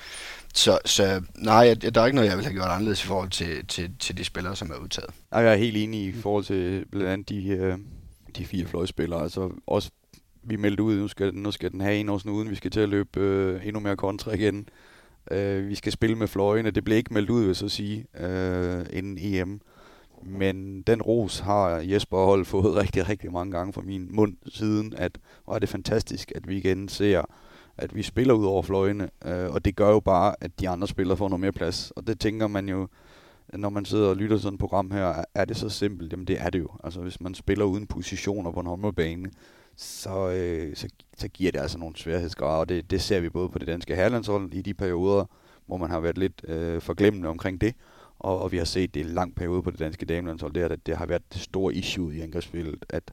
Så, 0.55 0.79
så 0.85 1.23
nej, 1.35 1.75
der 1.75 2.01
er 2.01 2.07
ikke 2.07 2.15
noget, 2.17 2.29
jeg 2.29 2.37
vil 2.37 2.45
have 2.45 2.55
gjort 2.55 2.69
anderledes 2.69 3.05
i 3.05 3.07
forhold 3.07 3.31
til, 3.31 3.67
til, 3.67 3.91
til 3.99 4.19
de 4.19 4.25
spillere, 4.25 4.57
som 4.57 4.71
er 4.71 4.77
udtaget. 4.77 5.11
Jeg 5.33 5.53
er 5.53 5.57
helt 5.57 5.77
enig 5.77 6.01
i 6.01 6.13
forhold 6.13 6.45
til 6.45 6.85
blandt 6.91 7.09
andet 7.09 7.29
de, 7.29 7.79
de 8.37 8.45
fire 8.45 8.67
fløjspillere. 8.67 9.23
Altså 9.23 9.51
også, 9.67 9.91
vi 10.43 10.57
meldte 10.57 10.83
ud, 10.83 10.97
nu 10.97 11.09
skal, 11.09 11.35
nu 11.35 11.51
skal 11.51 11.73
den 11.73 11.81
have 11.81 11.97
en 11.97 12.09
år 12.09 12.29
uden 12.29 12.51
vi 12.51 12.55
skal 12.55 12.71
til 12.71 12.81
at 12.81 12.89
løbe 12.89 13.21
øh, 13.21 13.67
endnu 13.67 13.81
mere 13.81 13.97
kontra 13.97 14.33
igen. 14.33 14.69
Øh, 15.31 15.69
vi 15.69 15.75
skal 15.75 15.93
spille 15.93 16.17
med 16.17 16.29
fløjene. 16.29 16.71
Det 16.71 16.85
blev 16.85 16.97
ikke 16.97 17.15
meldt 17.15 17.31
ud, 17.31 17.41
vil 17.41 17.47
jeg 17.47 17.57
så 17.57 17.69
sige, 17.69 18.07
øh, 18.21 18.87
inden 18.93 19.19
EM. 19.21 19.61
Men 20.23 20.83
den 20.83 21.03
ros 21.03 21.39
har 21.39 21.69
Jesper 21.69 22.25
Hold 22.25 22.45
fået 22.45 22.77
rigtig, 22.83 23.09
rigtig 23.09 23.33
mange 23.33 23.53
gange 23.53 23.73
fra 23.73 23.81
min 23.81 24.09
mund 24.11 24.37
siden, 24.47 24.95
at 24.97 25.19
hvor 25.45 25.55
er 25.55 25.59
det 25.59 25.69
fantastisk, 25.69 26.33
at 26.35 26.49
vi 26.49 26.57
igen 26.57 26.89
ser 26.89 27.25
at 27.79 27.95
vi 27.95 28.03
spiller 28.03 28.35
ud 28.35 28.47
over 28.47 28.63
fløjene, 28.63 29.11
øh, 29.25 29.51
og 29.51 29.65
det 29.65 29.77
gør 29.77 29.91
jo 29.91 30.01
bare, 30.01 30.35
at 30.41 30.61
de 30.61 30.69
andre 30.69 30.89
spillere 30.89 31.17
får 31.17 31.29
noget 31.29 31.41
mere 31.41 31.53
plads. 31.53 31.91
Og 31.91 32.07
det 32.07 32.21
tænker 32.21 32.47
man 32.47 32.69
jo, 32.69 32.89
når 33.53 33.69
man 33.69 33.85
sidder 33.85 34.09
og 34.09 34.17
lytter 34.17 34.37
til 34.37 34.43
sådan 34.43 34.55
et 34.55 34.61
program 34.61 34.91
her, 34.91 35.25
er 35.35 35.45
det 35.45 35.57
så 35.57 35.69
simpelt? 35.69 36.13
Jamen 36.13 36.27
det 36.27 36.41
er 36.41 36.51
det 36.51 36.59
jo. 36.59 36.69
Altså 36.85 37.01
hvis 37.01 37.21
man 37.21 37.35
spiller 37.35 37.65
uden 37.65 37.87
positioner 37.87 38.51
på 38.51 38.61
en 38.61 38.67
håndboldbane, 38.67 39.31
så, 39.77 40.31
øh, 40.31 40.77
så, 40.77 40.89
så 41.17 41.29
giver 41.29 41.53
det 41.53 41.59
altså 41.59 41.79
nogle 41.79 41.97
sværhedsgrader, 41.97 42.61
og 42.61 42.69
det, 42.69 42.91
det 42.91 43.03
ser 43.03 43.21
vi 43.21 43.29
både 43.29 43.49
på 43.49 43.59
det 43.59 43.67
danske 43.67 43.95
herrelandshold 43.97 44.55
i 44.55 44.63
de 44.63 44.75
perioder, 44.75 45.25
hvor 45.67 45.77
man 45.77 45.91
har 45.91 46.01
været 46.01 46.19
lidt 46.19 46.45
øh, 46.49 46.81
forglemmende 46.81 47.29
omkring 47.29 47.61
det, 47.61 47.75
og, 48.19 48.43
og 48.43 48.53
vi 48.53 48.57
har 48.57 48.65
set 48.65 48.95
det 48.95 49.01
i 49.01 49.05
en 49.05 49.11
lang 49.11 49.35
periode 49.35 49.63
på 49.63 49.71
det 49.71 49.79
danske 49.79 50.07
damelandshold, 50.07 50.53
det 50.53 50.63
er, 50.63 50.69
at 50.69 50.87
det 50.87 50.97
har 50.97 51.07
været 51.07 51.33
det 51.33 51.41
store 51.41 51.75
issue 51.75 52.15
i 52.15 52.21
angrebsspillet, 52.21 52.85
at 52.89 53.13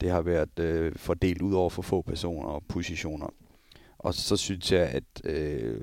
det 0.00 0.10
har 0.10 0.22
været 0.22 0.58
øh, 0.58 0.92
fordelt 0.96 1.42
ud 1.42 1.54
over 1.54 1.70
for 1.70 1.82
få 1.82 2.02
personer 2.02 2.48
og 2.48 2.62
positioner. 2.68 3.26
Og 3.98 4.14
så 4.14 4.36
synes 4.36 4.72
jeg, 4.72 4.86
at 4.86 5.04
øh, 5.24 5.80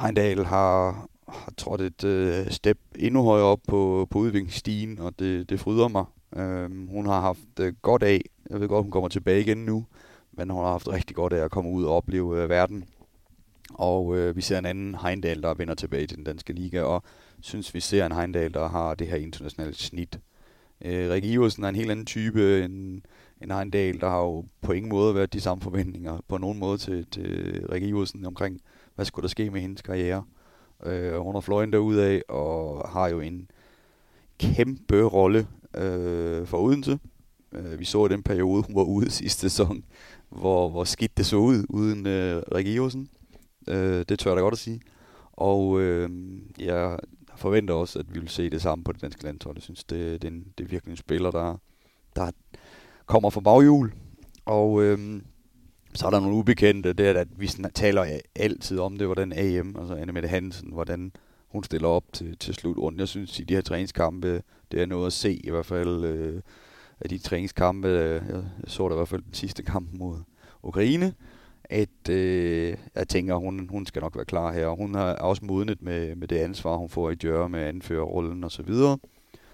Heindal 0.00 0.44
har, 0.44 1.08
har 1.28 1.52
trådt 1.56 1.80
et 1.80 2.04
øh, 2.04 2.50
step 2.50 2.78
endnu 2.98 3.22
højere 3.22 3.46
op 3.46 3.60
på, 3.68 4.08
på 4.10 4.18
udviklingsstigen, 4.18 4.98
og 4.98 5.18
det, 5.18 5.50
det 5.50 5.60
fryder 5.60 5.88
mig. 5.88 6.04
Øh, 6.36 6.88
hun 6.88 7.06
har 7.06 7.20
haft 7.20 7.60
øh, 7.60 7.72
godt 7.82 8.02
af, 8.02 8.20
jeg 8.50 8.60
ved 8.60 8.68
godt, 8.68 8.84
hun 8.84 8.90
kommer 8.90 9.08
tilbage 9.08 9.40
igen 9.40 9.58
nu, 9.58 9.86
men 10.32 10.50
hun 10.50 10.64
har 10.64 10.70
haft 10.70 10.88
rigtig 10.88 11.16
godt 11.16 11.32
af 11.32 11.44
at 11.44 11.50
komme 11.50 11.70
ud 11.70 11.84
og 11.84 11.96
opleve 11.96 12.42
øh, 12.42 12.48
verden. 12.48 12.84
Og 13.74 14.16
øh, 14.16 14.36
vi 14.36 14.40
ser 14.40 14.58
en 14.58 14.66
anden 14.66 14.94
Heindal, 14.94 15.42
der 15.42 15.54
vender 15.54 15.74
tilbage 15.74 16.06
til 16.06 16.16
den 16.16 16.24
danske 16.24 16.52
liga, 16.52 16.82
og 16.82 17.02
synes, 17.40 17.74
vi 17.74 17.80
ser 17.80 18.06
en 18.06 18.12
Heindal, 18.12 18.54
der 18.54 18.68
har 18.68 18.94
det 18.94 19.08
her 19.08 19.16
internationale 19.16 19.74
snit. 19.74 20.18
Øh, 20.84 21.10
Rikke 21.10 21.28
Iversen 21.28 21.64
er 21.64 21.68
en 21.68 21.76
helt 21.76 21.90
anden 21.90 22.06
type 22.06 22.64
en, 22.64 23.02
en 23.46 23.52
Heindal, 23.52 24.00
der 24.00 24.08
har 24.08 24.20
jo 24.20 24.44
på 24.60 24.72
ingen 24.72 24.90
måde 24.90 25.14
været 25.14 25.32
de 25.32 25.40
samme 25.40 25.62
forventninger 25.62 26.20
på 26.28 26.38
nogen 26.38 26.58
måde 26.58 26.78
til, 26.78 27.06
til 27.10 27.62
Rikke 27.72 27.86
Iversen 27.86 28.26
omkring, 28.26 28.60
hvad 28.94 29.04
skulle 29.04 29.22
der 29.22 29.28
ske 29.28 29.50
med 29.50 29.60
hendes 29.60 29.82
karriere. 29.82 30.24
Øh, 30.86 31.16
hun 31.16 31.34
har 31.34 31.40
fløjen 31.40 31.72
derudad 31.72 32.20
og 32.28 32.88
har 32.88 33.08
jo 33.08 33.20
en 33.20 33.50
kæmpe 34.38 35.02
rolle 35.02 35.46
øh, 35.74 36.46
for 36.46 36.58
Odense. 36.58 36.98
Øh, 37.52 37.78
vi 37.78 37.84
så 37.84 38.06
i 38.06 38.08
den 38.08 38.22
periode, 38.22 38.62
hun 38.62 38.76
var 38.76 38.82
ude 38.82 39.10
sidste 39.10 39.40
sæson, 39.40 39.84
hvor, 40.28 40.68
hvor 40.68 40.84
skidt 40.84 41.16
det 41.16 41.26
så 41.26 41.36
ud 41.36 41.64
uden 41.68 42.06
øh, 42.06 42.42
Rikke 42.54 42.72
Iversen. 42.72 43.08
Øh, 43.68 44.04
det 44.08 44.18
tør 44.18 44.30
jeg 44.30 44.36
da 44.36 44.42
godt 44.42 44.54
at 44.54 44.58
sige. 44.58 44.80
Og 45.32 45.80
øh, 45.80 46.10
jeg 46.58 46.98
forventer 47.36 47.74
også, 47.74 47.98
at 47.98 48.14
vi 48.14 48.20
vil 48.20 48.28
se 48.28 48.50
det 48.50 48.62
samme 48.62 48.84
på 48.84 48.92
det 48.92 49.02
danske 49.02 49.24
landshold. 49.24 49.56
Jeg 49.56 49.62
synes, 49.62 49.84
det, 49.84 50.22
det, 50.22 50.28
er, 50.28 50.32
en, 50.32 50.44
det 50.58 50.64
er 50.64 50.68
virkelig 50.68 50.90
en 50.92 50.96
spiller, 50.96 51.30
der, 51.30 51.56
der 52.16 52.30
kommer 53.06 53.30
fra 53.30 53.40
baghjul. 53.40 53.92
Og 54.44 54.82
øh, 54.82 55.20
så 55.94 56.06
er 56.06 56.10
der 56.10 56.20
nogle 56.20 56.36
ubekendte. 56.36 56.92
Det 56.92 57.06
er, 57.06 57.20
at 57.20 57.28
vi 57.36 57.50
taler 57.74 58.20
altid 58.34 58.78
om 58.78 58.98
det, 58.98 59.06
hvordan 59.06 59.32
AM, 59.32 59.76
altså 59.78 59.94
Anne 59.94 60.12
Mette 60.12 60.28
Hansen, 60.28 60.72
hvordan 60.72 61.12
hun 61.48 61.64
stiller 61.64 61.88
op 61.88 62.04
til, 62.12 62.38
til 62.38 62.54
slutrunden. 62.54 63.00
Jeg 63.00 63.08
synes, 63.08 63.40
i 63.40 63.44
de 63.44 63.54
her 63.54 63.60
træningskampe, 63.60 64.42
det 64.72 64.82
er 64.82 64.86
noget 64.86 65.06
at 65.06 65.12
se 65.12 65.34
i 65.34 65.50
hvert 65.50 65.66
fald 65.66 66.04
øh, 66.04 66.42
af 67.00 67.08
de 67.08 67.18
træningskampe. 67.18 67.88
Øh, 67.88 68.22
jeg, 68.28 68.34
jeg 68.34 68.44
så 68.66 68.88
det 68.88 68.94
i 68.94 68.96
hvert 68.96 69.08
fald 69.08 69.22
den 69.22 69.34
sidste 69.34 69.62
kamp 69.62 69.88
mod 69.92 70.18
Ukraine 70.62 71.14
at 71.70 72.08
øh, 72.10 72.76
jeg 72.94 73.08
tænker, 73.08 73.34
hun, 73.34 73.68
hun 73.70 73.86
skal 73.86 74.02
nok 74.02 74.16
være 74.16 74.24
klar 74.24 74.52
her. 74.52 74.68
Hun 74.68 74.94
har 74.94 75.14
også 75.14 75.44
modnet 75.44 75.82
med, 75.82 76.16
med 76.16 76.28
det 76.28 76.36
ansvar, 76.36 76.76
hun 76.76 76.88
får 76.88 77.10
i 77.10 77.14
Djøre 77.14 77.48
med 77.48 77.60
anførerrollen 77.60 78.44
og 78.44 78.52
så 78.52 78.62
videre. 78.62 78.98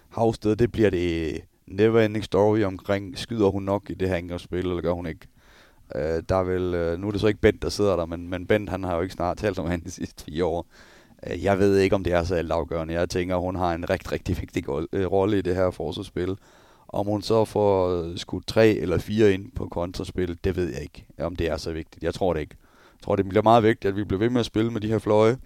Havsted, 0.09 0.57
det 0.57 0.73
bliver 0.73 0.91
det 0.91 1.41
never 1.67 2.01
ending 2.01 2.25
story 2.25 2.63
omkring, 2.63 3.19
skyder 3.19 3.49
hun 3.49 3.63
nok 3.63 3.91
i 3.91 3.95
det 3.95 4.09
her 4.09 4.17
angrebsspil, 4.17 4.59
eller 4.59 4.81
gør 4.81 4.93
hun 4.93 5.07
ikke? 5.07 5.27
Øh, 5.95 6.23
der 6.29 6.37
er 6.37 6.43
vel, 6.43 6.75
øh, 6.75 6.99
nu 6.99 7.07
er 7.07 7.11
det 7.11 7.21
så 7.21 7.27
ikke 7.27 7.41
Bent, 7.41 7.63
der 7.63 7.69
sidder 7.69 7.97
der, 7.97 8.07
men, 8.07 8.29
men 8.29 8.47
Bent, 8.47 8.71
han 8.71 8.85
har 8.85 8.97
jo 8.97 9.03
ikke 9.03 9.15
snart 9.15 9.37
talt 9.37 9.59
om 9.59 9.67
han 9.67 9.81
de 9.81 9.91
sidste 9.91 10.25
fire 10.25 10.45
år. 10.45 10.67
Øh, 11.27 11.45
jeg 11.45 11.59
ved 11.59 11.79
ikke, 11.79 11.95
om 11.95 12.05
det 12.05 12.13
er 12.13 12.25
så 12.25 12.35
altafgørende. 12.35 12.95
Jeg 12.95 13.11
tænker, 13.11 13.37
hun 13.37 13.57
har 13.57 13.75
en 13.75 13.91
rigtig, 13.91 14.13
rigtig 14.13 14.41
vigtig 14.41 14.65
øh, 14.93 15.07
rolle 15.07 15.39
i 15.39 15.43
det 15.43 15.55
her 15.55 15.71
forsvarsspil. 15.71 16.37
Om 16.89 17.07
hun 17.07 17.23
så 17.23 17.45
får 17.45 17.89
øh, 17.89 18.19
skudt 18.19 18.47
tre 18.47 18.69
eller 18.69 18.99
fire 18.99 19.33
ind 19.33 19.51
på 19.53 19.69
kontraspil, 19.69 20.39
det 20.45 20.57
ved 20.57 20.73
jeg 20.73 20.83
ikke, 20.83 21.07
om 21.19 21.37
det 21.37 21.51
er 21.51 21.57
så 21.57 21.73
vigtigt. 21.73 22.05
Jeg 22.05 22.15
tror 22.15 22.33
det 22.33 22.41
ikke. 22.41 22.57
Jeg 22.95 23.05
tror, 23.05 23.17
det 23.17 23.29
bliver 23.29 23.43
meget 23.43 23.63
vigtigt, 23.63 23.89
at 23.89 23.97
vi 23.97 24.05
bliver 24.05 24.19
ved 24.19 24.31
med 24.31 24.41
at 24.41 24.47
spille 24.47 24.71
med 24.71 24.81
de 24.81 24.89
her 24.89 24.99
fløje. 24.99 25.37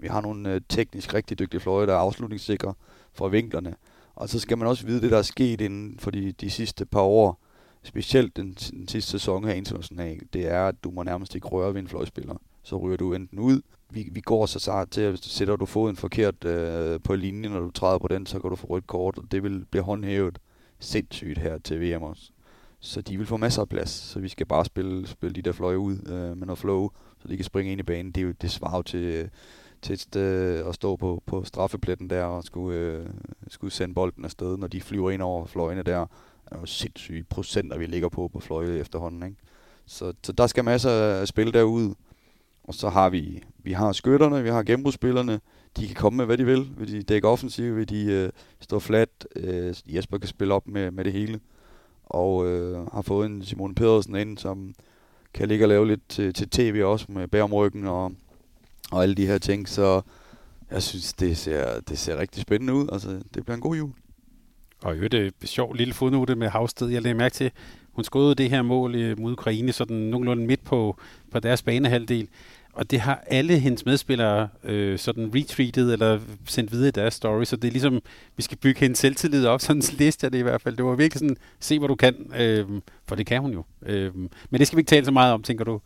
Vi 0.00 0.08
har 0.08 0.20
nogle 0.20 0.54
øh, 0.54 0.60
teknisk 0.68 1.14
rigtig 1.14 1.38
dygtige 1.38 1.60
fløje, 1.60 1.86
der 1.86 1.92
er 1.92 1.98
afslutningssikre 1.98 2.74
fra 3.14 3.28
vinklerne. 3.28 3.74
Og 4.20 4.28
så 4.28 4.38
skal 4.38 4.58
man 4.58 4.68
også 4.68 4.86
vide 4.86 5.00
det, 5.00 5.10
der 5.10 5.18
er 5.18 5.22
sket 5.22 5.60
inden 5.60 5.98
for 5.98 6.10
de, 6.10 6.32
de 6.32 6.50
sidste 6.50 6.86
par 6.86 7.00
år, 7.00 7.40
specielt 7.82 8.36
den, 8.36 8.52
den 8.52 8.88
sidste 8.88 9.10
sæson 9.10 9.44
her 9.44 9.52
internationalt, 9.52 10.32
det 10.32 10.46
er, 10.46 10.68
at 10.68 10.84
du 10.84 10.90
må 10.90 11.02
nærmest 11.02 11.34
ikke 11.34 11.48
røre 11.48 11.74
ved 11.74 11.80
en 11.80 11.88
fløjspiller. 11.88 12.34
Så 12.62 12.76
ryger 12.76 12.96
du 12.96 13.14
enten 13.14 13.38
ud. 13.38 13.60
Vi, 13.90 14.08
vi 14.12 14.20
går 14.20 14.46
så 14.46 14.58
sart 14.58 14.90
til, 14.90 15.00
at 15.00 15.24
sætter 15.24 15.56
du 15.56 15.66
foden 15.66 15.96
forkert 15.96 16.44
øh, 16.44 17.00
på 17.04 17.14
linjen, 17.14 17.52
når 17.52 17.60
du 17.60 17.70
træder 17.70 17.98
på 17.98 18.08
den, 18.08 18.26
så 18.26 18.38
kan 18.38 18.50
du 18.50 18.56
få 18.56 18.66
rødt 18.66 18.86
kort, 18.86 19.18
og 19.18 19.24
det 19.30 19.42
vil 19.42 19.64
blive 19.70 19.82
håndhævet 19.82 20.38
sindssygt 20.78 21.38
her 21.38 21.58
til 21.58 21.80
VM 21.80 22.02
også. 22.02 22.30
Så 22.80 23.00
de 23.00 23.18
vil 23.18 23.26
få 23.26 23.36
masser 23.36 23.62
af 23.62 23.68
plads, 23.68 23.90
så 23.90 24.20
vi 24.20 24.28
skal 24.28 24.46
bare 24.46 24.64
spille, 24.64 25.06
spille 25.06 25.34
de 25.34 25.42
der 25.42 25.52
fløje 25.52 25.78
ud 25.78 25.96
øh, 26.06 26.36
med 26.38 26.46
noget 26.46 26.58
flow, 26.58 26.90
så 27.22 27.28
de 27.28 27.36
kan 27.36 27.44
springe 27.44 27.72
ind 27.72 27.80
i 27.80 27.84
banen. 27.84 28.12
Det, 28.12 28.20
er 28.20 28.24
jo, 28.24 28.32
det 28.42 28.50
svarer 28.50 28.76
jo 28.76 28.82
til, 28.82 29.30
til 29.82 29.92
et 29.92 30.00
sted 30.00 30.58
øh, 30.58 30.68
at 30.68 30.74
stå 30.74 30.96
på, 30.96 31.22
på 31.26 31.44
straffepletten 31.44 32.10
der 32.10 32.24
og 32.24 32.44
skulle, 32.44 32.78
øh, 32.78 33.06
skulle 33.48 33.72
sende 33.72 33.94
bolden 33.94 34.24
afsted, 34.24 34.56
når 34.56 34.66
de 34.66 34.80
flyver 34.80 35.10
ind 35.10 35.22
over 35.22 35.46
fløjene 35.46 35.82
der. 35.82 36.06
Det 36.44 36.56
er 36.56 36.60
jo 36.60 36.66
sindssyge 36.66 37.24
procenter, 37.24 37.78
vi 37.78 37.86
ligger 37.86 38.08
på 38.08 38.28
på 38.28 38.40
fløje 38.40 38.78
efterhånden. 38.78 39.22
Ikke? 39.22 39.36
Så, 39.86 40.12
så 40.22 40.32
der 40.32 40.46
skal 40.46 40.64
masser 40.64 40.90
af 40.90 41.28
spil 41.28 41.54
derude. 41.54 41.94
Og 42.64 42.74
så 42.74 42.88
har 42.88 43.10
vi, 43.10 43.42
vi 43.58 43.72
har 43.72 43.92
skytterne, 43.92 44.42
vi 44.42 44.48
har 44.48 44.62
gennembrudsspillerne, 44.62 45.40
de 45.76 45.86
kan 45.86 45.96
komme 45.96 46.16
med, 46.16 46.26
hvad 46.26 46.38
de 46.38 46.44
vil. 46.44 46.70
Vil 46.76 46.92
de 46.92 47.02
dække 47.02 47.28
offensivt, 47.28 47.76
vil 47.76 47.88
de 47.88 48.04
øh, 48.04 48.30
stå 48.60 48.78
flat. 48.78 49.08
Øh, 49.36 49.74
Jesper 49.86 50.18
kan 50.18 50.28
spille 50.28 50.54
op 50.54 50.68
med, 50.68 50.90
med 50.90 51.04
det 51.04 51.12
hele. 51.12 51.40
Og 52.04 52.46
øh, 52.46 52.86
har 52.92 53.02
fået 53.02 53.26
en 53.26 53.42
Simon 53.42 53.74
Pedersen 53.74 54.16
ind, 54.16 54.38
som 54.38 54.74
kan 55.34 55.48
ligge 55.48 55.64
og 55.64 55.68
lave 55.68 55.86
lidt 55.86 56.08
til, 56.08 56.34
til 56.34 56.50
tv 56.50 56.82
også 56.84 57.06
med 57.08 57.28
bærumryggen 57.28 57.86
og, 57.86 58.12
og 58.90 59.02
alle 59.02 59.14
de 59.14 59.26
her 59.26 59.38
ting. 59.38 59.68
Så 59.68 60.02
jeg 60.70 60.82
synes, 60.82 61.12
det 61.12 61.36
ser, 61.36 61.80
det 61.80 61.98
ser 61.98 62.18
rigtig 62.18 62.42
spændende 62.42 62.74
ud. 62.74 62.88
Altså, 62.92 63.08
det 63.08 63.44
bliver 63.44 63.54
en 63.54 63.60
god 63.60 63.76
jul. 63.76 63.90
Og 64.82 64.98
jo, 64.98 65.06
det 65.06 65.26
er 65.42 65.46
sjovt 65.46 65.76
lille 65.76 65.94
fodnote 65.94 66.34
med 66.34 66.48
Havsted. 66.48 66.88
Jeg 66.88 67.02
lagde 67.02 67.18
mærke 67.18 67.34
til, 67.34 67.50
hun 67.92 68.04
skåede 68.04 68.34
det 68.34 68.50
her 68.50 68.62
mål 68.62 68.94
øh, 68.94 69.20
mod 69.20 69.32
Ukraine, 69.32 69.72
sådan 69.72 69.96
nogenlunde 69.96 70.46
midt 70.46 70.64
på, 70.64 70.96
på 71.32 71.40
deres 71.40 71.62
banehalvdel. 71.62 72.28
Og 72.72 72.90
det 72.90 73.00
har 73.00 73.24
alle 73.26 73.58
hendes 73.58 73.86
medspillere 73.86 74.48
øh, 74.64 74.98
sådan 74.98 75.30
retweetet 75.34 75.92
eller 75.92 76.20
sendt 76.46 76.72
videre 76.72 76.88
i 76.88 76.90
deres 76.90 77.14
story, 77.14 77.44
så 77.44 77.56
det 77.56 77.68
er 77.68 77.72
ligesom, 77.72 78.00
vi 78.36 78.42
skal 78.42 78.58
bygge 78.58 78.80
hendes 78.80 78.98
selvtillid 78.98 79.46
op, 79.46 79.60
sådan 79.66 79.82
læste 79.98 80.24
jeg 80.24 80.32
det 80.32 80.38
i 80.38 80.42
hvert 80.42 80.60
fald. 80.60 80.76
Det 80.76 80.84
var 80.84 80.94
virkelig 80.94 81.18
sådan, 81.18 81.36
se 81.60 81.78
hvor 81.78 81.88
du 81.88 81.94
kan, 81.94 82.32
øh, 82.36 82.66
for 83.08 83.14
det 83.14 83.26
kan 83.26 83.40
hun 83.40 83.52
jo. 83.52 83.64
Øh, 83.86 84.14
men 84.50 84.58
det 84.58 84.66
skal 84.66 84.76
vi 84.76 84.80
ikke 84.80 84.88
tale 84.88 85.04
så 85.04 85.10
meget 85.10 85.34
om, 85.34 85.42
tænker 85.42 85.64
du, 85.64 85.80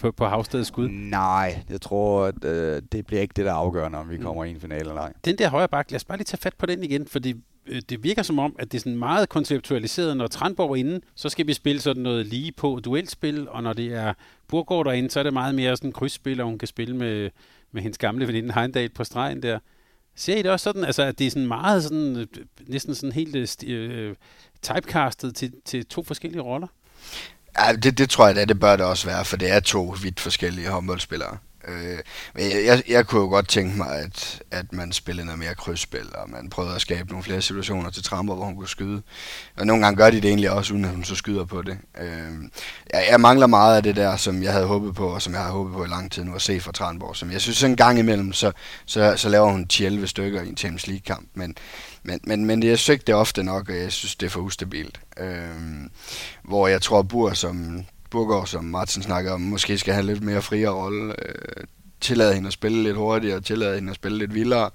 på, 0.00 0.12
på 0.12 0.26
Havstedets 0.26 0.68
skud? 0.68 0.88
Nej, 0.88 1.62
jeg 1.70 1.80
tror, 1.80 2.24
at 2.24 2.44
øh, 2.44 2.82
det 2.92 3.06
bliver 3.06 3.22
ikke 3.22 3.32
det, 3.36 3.44
der 3.44 3.52
afgørende, 3.52 3.98
om 3.98 4.10
vi 4.10 4.16
mm. 4.16 4.22
kommer 4.22 4.44
i 4.44 4.50
en 4.50 4.60
finale 4.60 4.88
eller 4.88 5.00
ej. 5.00 5.12
Den 5.24 5.38
der 5.38 5.48
højre 5.48 5.68
bak, 5.68 5.90
lad 5.90 5.96
os 5.96 6.04
bare 6.04 6.18
lige 6.18 6.24
tage 6.24 6.40
fat 6.40 6.54
på 6.58 6.66
den 6.66 6.82
igen, 6.82 7.06
fordi 7.06 7.36
Øh, 7.66 7.82
det 7.88 8.04
virker 8.04 8.22
som 8.22 8.38
om, 8.38 8.56
at 8.58 8.72
det 8.72 8.78
er 8.78 8.80
sådan 8.80 8.98
meget 8.98 9.28
konceptualiseret. 9.28 10.16
Når 10.16 10.26
Trandborg 10.26 10.70
er 10.70 10.76
inde, 10.76 11.00
så 11.14 11.28
skal 11.28 11.46
vi 11.46 11.52
spille 11.52 11.80
sådan 11.80 12.02
noget 12.02 12.26
lige 12.26 12.52
på 12.52 12.80
duelspil, 12.84 13.48
og 13.48 13.62
når 13.62 13.72
det 13.72 13.94
er 13.94 14.14
Burgård 14.48 14.86
derinde, 14.86 15.10
så 15.10 15.18
er 15.18 15.22
det 15.22 15.32
meget 15.32 15.54
mere 15.54 15.76
sådan 15.76 15.92
krydsspil, 15.92 16.40
og 16.40 16.46
hun 16.46 16.58
kan 16.58 16.68
spille 16.68 16.96
med, 16.96 17.30
med 17.72 17.82
hendes 17.82 17.98
gamle 17.98 18.26
veninde 18.26 18.54
Heindal 18.54 18.88
på 18.88 19.04
stregen 19.04 19.42
der. 19.42 19.58
Ser 20.14 20.36
I 20.36 20.42
det 20.42 20.50
også 20.50 20.64
sådan, 20.64 20.84
altså, 20.84 21.02
at 21.02 21.18
det 21.18 21.26
er 21.26 21.30
sådan 21.30 21.48
meget 21.48 21.82
sådan, 21.82 22.16
øh, 22.16 22.26
næsten 22.66 22.94
sådan 22.94 23.12
helt 23.12 23.64
øh, 23.66 24.14
typecastet 24.62 25.34
til, 25.34 25.52
til 25.64 25.86
to 25.86 26.02
forskellige 26.02 26.42
roller? 26.42 26.68
Ja, 27.58 27.72
det, 27.72 27.98
det 27.98 28.10
tror 28.10 28.26
jeg 28.26 28.36
da, 28.36 28.44
det 28.44 28.60
bør 28.60 28.76
det 28.76 28.86
også 28.86 29.06
være, 29.06 29.24
for 29.24 29.36
det 29.36 29.50
er 29.50 29.60
to 29.60 29.96
vidt 30.02 30.20
forskellige 30.20 30.68
håndboldspillere. 30.68 31.36
Øh, 31.68 31.98
men 32.34 32.44
jeg, 32.44 32.64
jeg, 32.66 32.82
jeg 32.88 33.06
kunne 33.06 33.20
jo 33.20 33.28
godt 33.28 33.48
tænke 33.48 33.78
mig, 33.78 33.98
at, 33.98 34.42
at 34.50 34.72
man 34.72 34.92
spillede 34.92 35.26
noget 35.26 35.38
mere 35.38 35.54
krydsspil, 35.54 36.08
og 36.14 36.30
man 36.30 36.50
prøvede 36.50 36.74
at 36.74 36.80
skabe 36.80 37.08
nogle 37.08 37.24
flere 37.24 37.42
situationer 37.42 37.90
til 37.90 38.02
Tramper, 38.02 38.34
hvor 38.34 38.44
hun 38.44 38.56
kunne 38.56 38.68
skyde. 38.68 39.02
Og 39.56 39.66
nogle 39.66 39.84
gange 39.84 39.96
gør 39.96 40.10
de 40.10 40.16
det 40.16 40.24
egentlig 40.28 40.50
også, 40.50 40.74
uden 40.74 40.84
at 40.84 40.90
hun 40.90 41.04
så 41.04 41.14
skyder 41.14 41.44
på 41.44 41.62
det. 41.62 41.78
Øh, 42.00 42.08
jeg, 42.92 43.06
jeg 43.10 43.20
mangler 43.20 43.46
meget 43.46 43.76
af 43.76 43.82
det 43.82 43.96
der, 43.96 44.16
som 44.16 44.42
jeg 44.42 44.52
havde 44.52 44.66
håbet 44.66 44.94
på, 44.94 45.08
og 45.08 45.22
som 45.22 45.32
jeg 45.32 45.42
har 45.42 45.50
håbet 45.50 45.72
på 45.72 45.84
i 45.84 45.88
lang 45.88 46.12
tid 46.12 46.24
nu 46.24 46.34
at 46.34 46.42
se 46.42 46.60
fra 46.60 46.72
Tranborg. 46.72 47.16
Som 47.16 47.30
jeg 47.30 47.40
synes, 47.40 47.62
en 47.62 47.76
gang 47.76 47.98
imellem, 47.98 48.32
så, 48.32 48.52
så, 48.86 49.14
så 49.16 49.28
laver 49.28 49.50
hun 49.50 49.66
11 49.80 50.06
stykker 50.06 50.42
i 50.42 50.48
en 50.48 50.56
Champions 50.56 50.86
League-kamp. 50.86 51.28
Men, 51.34 51.56
men, 52.02 52.20
men, 52.24 52.44
men 52.44 52.62
jeg 52.62 52.78
synes 52.78 52.88
ikke, 52.88 53.04
det 53.06 53.12
er 53.12 53.16
ofte 53.16 53.42
nok, 53.42 53.68
og 53.68 53.76
jeg 53.76 53.92
synes, 53.92 54.16
det 54.16 54.26
er 54.26 54.30
for 54.30 54.40
ustabilt. 54.40 55.00
Øhm, 55.18 55.90
hvor 56.42 56.68
jeg 56.68 56.82
tror, 56.82 57.02
Bur, 57.02 57.32
som 57.32 57.84
Burgård, 58.10 58.46
som 58.46 58.64
Martin 58.64 59.02
snakker 59.02 59.32
om, 59.32 59.40
måske 59.40 59.78
skal 59.78 59.94
have 59.94 60.06
lidt 60.06 60.22
mere 60.22 60.42
friere 60.42 60.70
rolle. 60.70 61.14
Øh, 61.28 61.64
tillade 62.00 62.34
hende 62.34 62.46
at 62.46 62.52
spille 62.52 62.82
lidt 62.82 62.96
hurtigere, 62.96 63.40
tillade 63.40 63.74
hende 63.74 63.90
at 63.90 63.96
spille 63.96 64.18
lidt 64.18 64.34
vildere, 64.34 64.70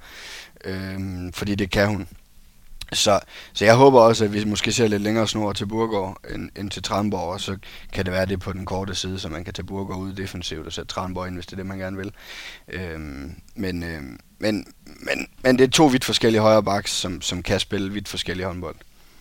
øh, 0.66 1.00
fordi 1.34 1.56
det 1.56 1.72
kan 1.72 1.88
hun. 1.88 2.08
Så, 2.94 3.20
så 3.54 3.66
jeg 3.66 3.76
håber 3.76 4.00
også, 4.00 4.26
at 4.26 4.34
vi 4.34 4.46
måske 4.46 4.72
ser 4.72 4.88
lidt 4.88 5.02
længere 5.02 5.28
snor 5.28 5.54
til 5.54 5.66
Burgård 5.66 6.18
end, 6.34 6.50
end 6.56 6.70
til 6.70 6.84
Tranborg, 6.84 7.34
og 7.34 7.42
så 7.42 7.58
kan 7.94 8.06
det 8.06 8.14
være 8.14 8.26
det 8.26 8.40
på 8.40 8.54
den 8.54 8.66
korte 8.66 8.96
side, 8.96 9.20
så 9.20 9.30
man 9.30 9.44
kan 9.44 9.54
tage 9.54 9.66
Burgård 9.66 9.98
ud 9.98 10.14
defensivt 10.14 10.66
og 10.66 10.74
sætte 10.74 10.94
Tranborg 10.94 11.28
ind, 11.28 11.36
hvis 11.36 11.46
det 11.46 11.54
er 11.54 11.58
det, 11.58 11.66
man 11.66 11.78
gerne 11.78 11.98
vil. 11.98 12.12
Øhm, 12.68 13.36
men, 13.56 13.84
øhm, 13.84 14.20
men, 14.40 14.68
men, 14.86 15.28
men 15.44 15.58
det 15.58 15.64
er 15.64 15.72
to 15.72 15.86
vidt 15.86 16.06
forskellige 16.06 16.42
højre 16.42 16.64
backs, 16.64 16.92
som, 16.92 17.22
som 17.22 17.44
kan 17.44 17.60
spille 17.60 17.94
vidt 17.94 18.08
forskellige 18.08 18.48
håndbold. 18.48 18.76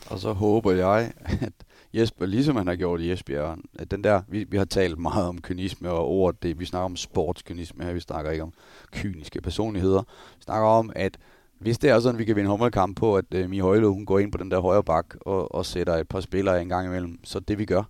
Og 0.06 0.18
så 0.18 0.32
håber 0.32 0.72
jeg, 0.72 1.12
at 1.24 1.52
Jesper, 1.94 2.26
ligesom 2.26 2.56
han 2.56 2.66
har 2.66 2.76
gjort 2.76 3.00
i 3.00 3.12
Esbjerg, 3.12 3.58
at 3.78 3.90
den 3.90 4.04
der, 4.04 4.22
vi, 4.28 4.44
vi 4.44 4.56
har 4.56 4.64
talt 4.64 4.98
meget 4.98 5.26
om 5.26 5.40
kynisme 5.40 5.90
og 5.90 6.08
ord, 6.08 6.34
det, 6.42 6.60
vi 6.60 6.64
snakker 6.64 6.84
om 6.84 6.96
sportskynisme 6.96 7.84
her, 7.84 7.92
vi 7.92 8.00
snakker 8.00 8.30
ikke 8.30 8.42
om 8.42 8.52
kyniske 8.92 9.40
personligheder. 9.40 10.02
Vi 10.36 10.42
snakker 10.42 10.68
om, 10.68 10.92
at 10.96 11.18
hvis 11.58 11.78
det 11.78 11.90
er 11.90 12.00
sådan, 12.00 12.14
at 12.14 12.18
vi 12.18 12.24
kan 12.24 12.36
vinde 12.36 12.50
håndboldkamp 12.50 12.96
på, 12.96 13.16
at 13.16 13.24
øh, 13.34 13.50
Mie 13.50 13.62
Højlo, 13.62 13.92
hun 13.92 14.06
går 14.06 14.18
ind 14.18 14.32
på 14.32 14.38
den 14.38 14.50
der 14.50 14.60
højre 14.60 14.84
bak 14.84 15.14
og, 15.20 15.54
og 15.54 15.66
sætter 15.66 15.94
et 15.94 16.08
par 16.08 16.20
spillere 16.20 16.62
en 16.62 16.68
gang 16.68 16.86
imellem, 16.86 17.18
så 17.24 17.40
det 17.40 17.58
vi 17.58 17.64
gør. 17.64 17.82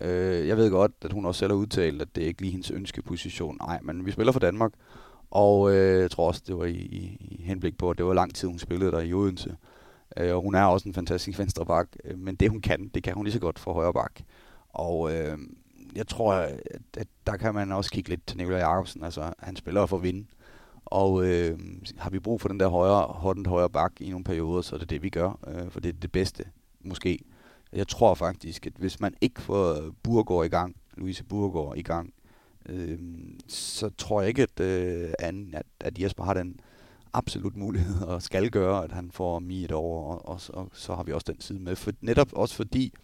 Øh, 0.00 0.48
jeg 0.48 0.56
ved 0.56 0.70
godt, 0.70 0.92
at 1.02 1.12
hun 1.12 1.26
også 1.26 1.38
selv 1.38 1.52
har 1.52 1.58
udtalt, 1.58 2.02
at 2.02 2.08
det 2.14 2.24
er 2.24 2.28
ikke 2.28 2.40
lige 2.40 2.50
hendes 2.50 2.70
ønskeposition. 2.70 3.56
Nej, 3.60 3.78
men 3.82 4.06
vi 4.06 4.10
spiller 4.10 4.32
for 4.32 4.40
Danmark, 4.40 4.72
og 5.30 5.74
øh, 5.74 6.00
jeg 6.00 6.10
tror 6.10 6.28
også, 6.28 6.42
det 6.46 6.58
var 6.58 6.64
i, 6.64 6.70
i, 6.70 7.16
i 7.20 7.42
henblik 7.42 7.78
på, 7.78 7.90
at 7.90 7.98
det 7.98 8.06
var 8.06 8.14
lang 8.14 8.34
tid, 8.34 8.48
hun 8.48 8.58
spillede 8.58 8.92
der 8.92 9.00
i 9.00 9.12
Odense. 9.12 9.56
Øh, 10.16 10.34
og 10.36 10.42
hun 10.42 10.54
er 10.54 10.64
også 10.64 10.88
en 10.88 10.94
fantastisk 10.94 11.38
venstre 11.38 11.66
bak, 11.66 11.88
øh, 12.04 12.18
men 12.18 12.34
det 12.34 12.50
hun 12.50 12.60
kan, 12.60 12.90
det 12.94 13.02
kan 13.02 13.14
hun 13.14 13.24
lige 13.24 13.32
så 13.32 13.40
godt 13.40 13.58
for 13.58 13.72
højre 13.72 13.92
bak. 13.92 14.12
Og 14.68 15.14
øh, 15.14 15.38
jeg 15.94 16.08
tror, 16.08 16.32
at, 16.32 16.60
at 16.96 17.06
der 17.26 17.36
kan 17.36 17.54
man 17.54 17.72
også 17.72 17.90
kigge 17.90 18.10
lidt 18.10 18.26
til 18.26 18.36
Nikolaj 18.38 18.60
Jacobsen. 18.60 19.04
Altså, 19.04 19.32
han 19.38 19.56
spiller 19.56 19.86
for 19.86 19.96
at 19.96 20.02
vinde. 20.02 20.26
Og 20.92 21.26
øh, 21.26 21.58
har 21.96 22.10
vi 22.10 22.18
brug 22.18 22.40
for 22.40 22.48
den 22.48 22.60
der 22.60 22.68
højre, 22.68 23.02
hånden 23.02 23.46
højre 23.46 23.70
bak 23.70 23.92
i 24.00 24.10
nogle 24.10 24.24
perioder, 24.24 24.62
så 24.62 24.74
er 24.74 24.78
det 24.78 24.90
det, 24.90 25.02
vi 25.02 25.08
gør. 25.08 25.38
Øh, 25.48 25.70
for 25.70 25.80
det 25.80 25.88
er 25.88 25.92
det 25.92 26.12
bedste, 26.12 26.44
måske. 26.80 27.18
Jeg 27.72 27.88
tror 27.88 28.14
faktisk, 28.14 28.66
at 28.66 28.72
hvis 28.78 29.00
man 29.00 29.14
ikke 29.20 29.40
får 29.40 29.90
Burgård 30.02 30.46
i 30.46 30.48
gang, 30.48 30.76
Louise 30.96 31.24
Burgård 31.24 31.76
i 31.76 31.82
gang, 31.82 32.14
øh, 32.68 32.98
så 33.48 33.90
tror 33.98 34.20
jeg 34.20 34.28
ikke, 34.28 34.42
at, 34.42 34.60
øh, 34.60 35.12
at, 35.18 35.34
at 35.80 35.98
Jesper 35.98 36.24
har 36.24 36.34
den 36.34 36.60
absolut 37.12 37.56
mulighed 37.56 38.02
og 38.12 38.22
skal 38.22 38.50
gøre, 38.50 38.84
at 38.84 38.92
han 38.92 39.10
får 39.10 39.38
mi 39.38 39.64
et 39.64 39.72
år, 39.72 40.12
og, 40.12 40.28
og, 40.28 40.40
og 40.48 40.68
så 40.72 40.94
har 40.94 41.02
vi 41.02 41.12
også 41.12 41.32
den 41.32 41.40
side 41.40 41.58
med. 41.60 41.76
For, 41.76 41.92
netop 42.00 42.32
også 42.32 42.54
fordi, 42.54 42.94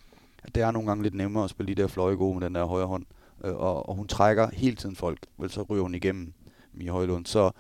at 0.43 0.55
det 0.55 0.63
er 0.63 0.71
nogle 0.71 0.89
gange 0.89 1.03
lidt 1.03 1.15
nemmere 1.15 1.45
at 1.45 1.51
spille 1.51 1.75
de 1.75 1.83
der 1.83 1.89
fløje 1.89 2.15
gode 2.15 2.39
med 2.39 2.47
den 2.47 2.55
der 2.55 2.65
højre 2.65 2.87
hånd, 2.87 3.07
øh, 3.45 3.55
og, 3.55 3.89
og 3.89 3.95
hun 3.95 4.09
trækker 4.09 4.51
hele 4.53 4.77
tiden 4.77 4.97
folk, 4.97 5.19
vel 5.39 5.51
så 5.51 5.63
ryger 5.63 5.83
hun 5.83 5.95
igennem 5.95 6.33
Mi 6.73 6.87
Højlund. 6.87 7.27
Så 7.27 7.51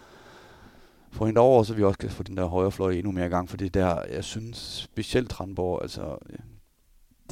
få 1.13 1.27
hende 1.27 1.41
over, 1.41 1.63
så 1.63 1.75
vi 1.75 1.85
også 1.85 1.99
kan 1.99 2.11
få 2.11 2.23
den 2.23 2.37
der 2.37 2.45
højre 2.45 2.73
fløj 2.73 2.93
endnu 2.93 3.13
mere 3.13 3.27
i 3.27 3.29
gang, 3.29 3.49
for 3.49 3.57
det 3.57 3.75
der, 3.75 4.03
jeg 4.13 4.25
synes 4.25 4.59
specielt 4.59 5.31
Tranborg, 5.31 5.83
altså, 5.83 6.19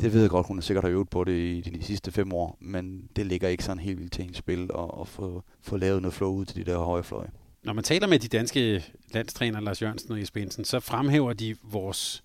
det 0.00 0.12
ved 0.12 0.20
jeg 0.20 0.30
godt, 0.30 0.46
hun 0.46 0.56
har 0.56 0.62
sikkert 0.62 0.84
har 0.84 0.90
øvet 0.90 1.08
på 1.08 1.24
det 1.24 1.32
i 1.32 1.60
de 1.60 1.82
sidste 1.82 2.12
fem 2.12 2.32
år, 2.32 2.56
men 2.60 3.08
det 3.16 3.26
ligger 3.26 3.48
ikke 3.48 3.64
sådan 3.64 3.78
helt 3.78 3.98
vildt 3.98 4.12
til 4.12 4.22
hendes 4.22 4.38
spil 4.38 4.70
at, 4.78 4.90
at 5.00 5.08
få, 5.08 5.42
få 5.60 5.76
lavet 5.76 6.02
noget 6.02 6.14
flow 6.14 6.30
ud 6.30 6.44
til 6.44 6.66
de 6.66 6.70
der 6.70 6.78
høje 6.78 7.02
fløje. 7.02 7.30
Når 7.64 7.72
man 7.72 7.84
taler 7.84 8.06
med 8.06 8.18
de 8.18 8.28
danske 8.28 8.84
landstræner, 9.12 9.60
Lars 9.60 9.82
Jørgensen 9.82 10.12
og 10.12 10.20
Jesper 10.20 10.40
Jensen, 10.40 10.64
så 10.64 10.80
fremhæver 10.80 11.32
de 11.32 11.56
vores 11.62 12.24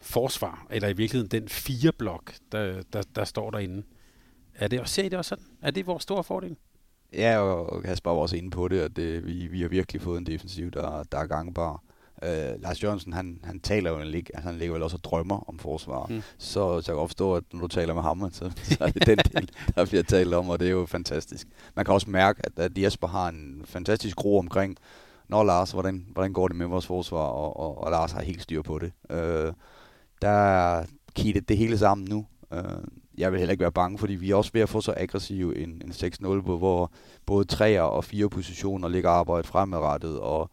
forsvar, 0.00 0.66
eller 0.70 0.88
i 0.88 0.92
virkeligheden 0.92 1.42
den 1.42 1.48
fire 1.48 1.92
blok, 1.92 2.34
der, 2.52 2.82
der, 2.92 3.02
der 3.14 3.24
står 3.24 3.50
derinde. 3.50 3.82
Er 4.54 4.68
det, 4.68 4.88
ser 4.88 5.02
I 5.04 5.08
det 5.08 5.18
også 5.18 5.28
sådan? 5.28 5.44
Er 5.62 5.70
det 5.70 5.86
vores 5.86 6.02
store 6.02 6.24
fordel? 6.24 6.56
Ja, 7.12 7.38
og 7.38 7.82
Kasper 7.82 8.10
var 8.10 8.18
også 8.18 8.36
inde 8.36 8.50
på 8.50 8.68
det, 8.68 8.80
at 8.80 8.96
det, 8.96 9.26
vi, 9.26 9.46
vi 9.46 9.60
har 9.60 9.68
virkelig 9.68 10.02
fået 10.02 10.18
en 10.18 10.26
defensiv, 10.26 10.70
der, 10.70 11.02
der 11.12 11.18
er 11.18 11.26
gangbar. 11.26 11.82
Uh, 12.22 12.62
Lars 12.62 12.82
Jørgensen, 12.82 13.12
han, 13.12 13.40
han 13.44 13.60
taler 13.60 13.90
jo 13.90 13.96
en 13.96 14.14
altså 14.14 14.48
han 14.48 14.58
ligger 14.58 14.72
vel 14.72 14.82
også 14.82 14.96
og 14.96 15.04
drømmer 15.04 15.48
om 15.48 15.58
forsvar. 15.58 16.06
Mm. 16.06 16.22
Så, 16.38 16.80
så 16.80 16.92
jeg 16.92 16.98
kan 16.98 17.08
forstå, 17.08 17.34
at 17.34 17.44
når 17.52 17.60
du 17.60 17.68
taler 17.68 17.94
med 17.94 18.02
ham, 18.02 18.30
så, 18.32 18.50
så 18.62 18.76
er 18.80 18.90
det 18.90 19.06
den 19.06 19.18
del, 19.18 19.50
der 19.74 19.86
bliver 19.86 20.02
talt 20.02 20.34
om, 20.34 20.48
og 20.48 20.60
det 20.60 20.66
er 20.66 20.72
jo 20.72 20.86
fantastisk. 20.86 21.48
Man 21.76 21.84
kan 21.84 21.94
også 21.94 22.10
mærke, 22.10 22.40
at, 22.44 22.52
at 22.56 22.78
Jesper 22.78 23.06
har 23.06 23.28
en 23.28 23.62
fantastisk 23.64 24.24
ro 24.24 24.38
omkring, 24.38 24.76
når 25.28 25.44
Lars, 25.44 25.72
hvordan, 25.72 26.06
hvordan 26.12 26.32
går 26.32 26.48
det 26.48 26.56
med 26.56 26.66
vores 26.66 26.86
forsvar, 26.86 27.18
og, 27.18 27.56
og, 27.56 27.84
og 27.84 27.90
Lars 27.90 28.12
har 28.12 28.22
helt 28.22 28.42
styr 28.42 28.62
på 28.62 28.78
det. 28.78 28.92
Uh, 29.10 29.52
der 30.22 30.28
er 30.28 30.84
kittet 31.14 31.48
det 31.48 31.56
hele 31.56 31.78
sammen 31.78 32.08
nu. 32.08 32.26
Uh, 32.50 32.58
jeg 33.18 33.32
vil 33.32 33.38
heller 33.38 33.52
ikke 33.52 33.62
være 33.62 33.72
bange, 33.72 33.98
fordi 33.98 34.14
vi 34.14 34.30
er 34.30 34.34
også 34.34 34.50
ved 34.54 34.60
at 34.60 34.68
få 34.68 34.80
så 34.80 34.94
aggressiv 34.96 35.52
en, 35.56 35.82
en 35.84 35.90
6-0, 35.90 36.26
hvor 36.40 36.92
både 37.26 37.46
3'er 37.52 37.80
og 37.80 38.04
4 38.04 38.28
positioner 38.28 38.88
ligger 38.88 39.10
arbejdet 39.10 39.46
fremadrettet, 39.46 40.20
og 40.20 40.50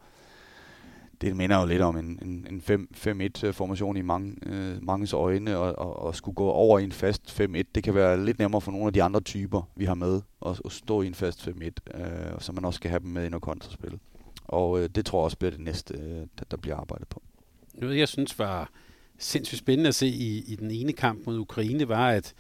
det 1.21 1.35
minder 1.35 1.59
jo 1.59 1.65
lidt 1.65 1.81
om 1.81 1.97
en, 1.97 2.19
en, 2.21 2.47
en 2.49 2.89
5-1-formation 2.95 3.95
øh, 3.95 3.99
i 3.99 4.05
mange, 4.05 4.35
øh, 4.45 4.83
manges 4.83 5.13
øjne, 5.13 5.57
og, 5.57 5.79
og, 5.79 5.99
og 5.99 6.15
skulle 6.15 6.35
gå 6.35 6.49
over 6.49 6.79
i 6.79 6.83
en 6.83 6.91
fast 6.91 7.41
5-1. 7.41 7.61
Det 7.75 7.83
kan 7.83 7.95
være 7.95 8.25
lidt 8.25 8.39
nemmere 8.39 8.61
for 8.61 8.71
nogle 8.71 8.87
af 8.87 8.93
de 8.93 9.03
andre 9.03 9.21
typer, 9.21 9.69
vi 9.75 9.85
har 9.85 9.93
med, 9.93 10.21
at, 10.45 10.61
at 10.65 10.71
stå 10.71 11.01
i 11.01 11.07
en 11.07 11.13
fast 11.13 11.47
5-1, 11.47 11.51
øh, 12.01 12.39
så 12.39 12.51
man 12.51 12.65
også 12.65 12.77
skal 12.77 12.89
have 12.89 12.99
dem 12.99 13.09
med 13.09 13.31
i 13.31 13.33
og 13.33 13.41
kontraspil. 13.41 13.99
Og 14.43 14.79
øh, 14.79 14.89
det 14.95 15.05
tror 15.05 15.19
jeg 15.19 15.23
også 15.23 15.37
bliver 15.37 15.51
det 15.51 15.59
næste, 15.59 15.93
øh, 15.93 16.27
der, 16.39 16.45
der 16.51 16.57
bliver 16.57 16.77
arbejdet 16.77 17.07
på. 17.07 17.21
Noget, 17.73 17.97
jeg 17.97 18.07
synes 18.07 18.39
var 18.39 18.69
sindssygt 19.21 19.59
spændende 19.59 19.87
at 19.87 19.95
se 19.95 20.07
i, 20.07 20.43
i 20.47 20.55
den 20.55 20.71
ene 20.71 20.93
kamp 20.93 21.25
mod 21.25 21.37
Ukraine, 21.37 21.87
var, 21.87 22.09
at 22.09 22.33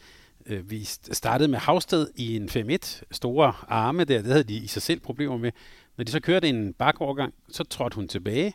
øh, 0.45 0.71
vi 0.71 0.83
startede 1.11 1.47
med 1.47 1.59
Havsted 1.59 2.07
i 2.15 2.35
en 2.35 2.49
5-1. 2.49 3.01
Store 3.11 3.53
arme 3.67 4.03
der, 4.03 4.17
det 4.17 4.31
havde 4.31 4.43
de 4.43 4.53
i 4.53 4.67
sig 4.67 4.81
selv 4.81 4.99
problemer 4.99 5.37
med. 5.37 5.51
Når 5.97 6.03
de 6.03 6.11
så 6.11 6.19
kørte 6.19 6.49
en 6.49 6.73
bakovergang, 6.73 7.33
så 7.49 7.63
trådte 7.63 7.95
hun 7.95 8.07
tilbage, 8.07 8.53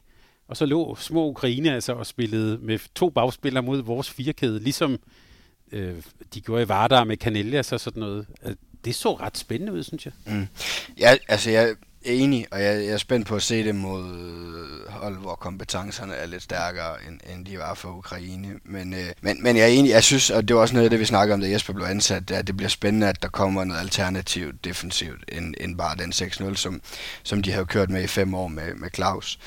og 0.48 0.56
så 0.56 0.66
lå 0.66 0.96
små 0.96 1.28
Ukraine 1.28 1.74
altså 1.74 1.92
og 1.92 2.06
spillede 2.06 2.58
med 2.58 2.78
to 2.94 3.10
bagspillere 3.10 3.62
mod 3.62 3.82
vores 3.82 4.10
firekæde, 4.10 4.60
ligesom 4.60 4.98
øh, 5.72 5.94
de 6.34 6.40
gjorde 6.40 6.62
i 6.62 6.68
Vardar 6.68 7.04
med 7.04 7.16
Canellas 7.16 7.58
altså 7.58 7.74
og 7.74 7.80
sådan 7.80 8.00
noget. 8.00 8.26
Øh, 8.44 8.54
det 8.84 8.94
så 8.94 9.14
ret 9.14 9.38
spændende 9.38 9.72
ud, 9.72 9.82
synes 9.82 10.06
jeg. 10.06 10.12
Mm. 10.26 10.46
Ja, 11.00 11.16
altså 11.28 11.50
jeg, 11.50 11.74
enig, 12.06 12.46
og 12.50 12.62
jeg, 12.62 12.84
jeg 12.84 12.92
er 12.92 12.96
spændt 12.96 13.26
på 13.26 13.36
at 13.36 13.42
se 13.42 13.64
det 13.64 13.74
mod 13.74 14.04
øh, 14.04 14.92
hold, 14.92 15.18
hvor 15.18 15.34
kompetencerne 15.34 16.14
er 16.14 16.26
lidt 16.26 16.42
stærkere, 16.42 16.94
end, 17.08 17.20
end 17.34 17.46
de 17.46 17.58
var 17.58 17.74
for 17.74 17.88
Ukraine. 17.88 18.48
Men, 18.64 18.94
øh, 18.94 19.06
men, 19.20 19.42
men 19.42 19.56
jeg 19.56 19.62
er 19.62 19.68
enig, 19.68 19.90
jeg 19.90 20.02
synes, 20.02 20.30
og 20.30 20.48
det 20.48 20.56
var 20.56 20.62
også 20.62 20.74
noget 20.74 20.84
af 20.84 20.90
det, 20.90 21.00
vi 21.00 21.04
snakker 21.04 21.34
om, 21.34 21.40
da 21.40 21.50
Jesper 21.50 21.72
blev 21.72 21.86
ansat, 21.86 22.30
at 22.30 22.46
det 22.46 22.56
bliver 22.56 22.68
spændende, 22.68 23.08
at 23.08 23.22
der 23.22 23.28
kommer 23.28 23.64
noget 23.64 23.80
alternativt 23.80 24.64
defensivt, 24.64 25.24
end, 25.28 25.54
end 25.60 25.78
bare 25.78 25.96
den 25.96 26.12
6-0, 26.12 26.54
som, 26.54 26.80
som 27.22 27.42
de 27.42 27.52
har 27.52 27.64
kørt 27.64 27.90
med 27.90 28.02
i 28.02 28.06
fem 28.06 28.34
år 28.34 28.48
med, 28.48 28.74
med 28.74 28.88
Claus. 28.94 29.38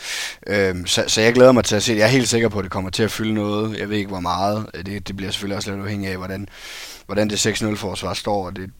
Øhm, 0.47 0.87
så, 0.87 1.03
så 1.07 1.21
jeg 1.21 1.33
glæder 1.33 1.51
mig 1.51 1.63
til 1.63 1.75
at 1.75 1.83
se 1.83 1.91
det. 1.91 1.99
Jeg 1.99 2.05
er 2.05 2.09
helt 2.09 2.29
sikker 2.29 2.49
på, 2.49 2.59
at 2.59 2.63
det 2.63 2.71
kommer 2.71 2.89
til 2.89 3.03
at 3.03 3.11
fylde 3.11 3.33
noget. 3.33 3.79
Jeg 3.79 3.89
ved 3.89 3.97
ikke, 3.97 4.09
hvor 4.09 4.19
meget. 4.19 4.65
Det, 4.85 5.07
det 5.07 5.17
bliver 5.17 5.31
selvfølgelig 5.31 5.57
også 5.57 5.71
lidt 5.71 5.81
afhængigt 5.81 6.11
af, 6.11 6.17
hvordan, 6.17 6.47
hvordan 7.05 7.29
det 7.29 7.47
6-0-forsvar 7.47 8.13
står, 8.13 8.45
og 8.45 8.55
det, 8.55 8.71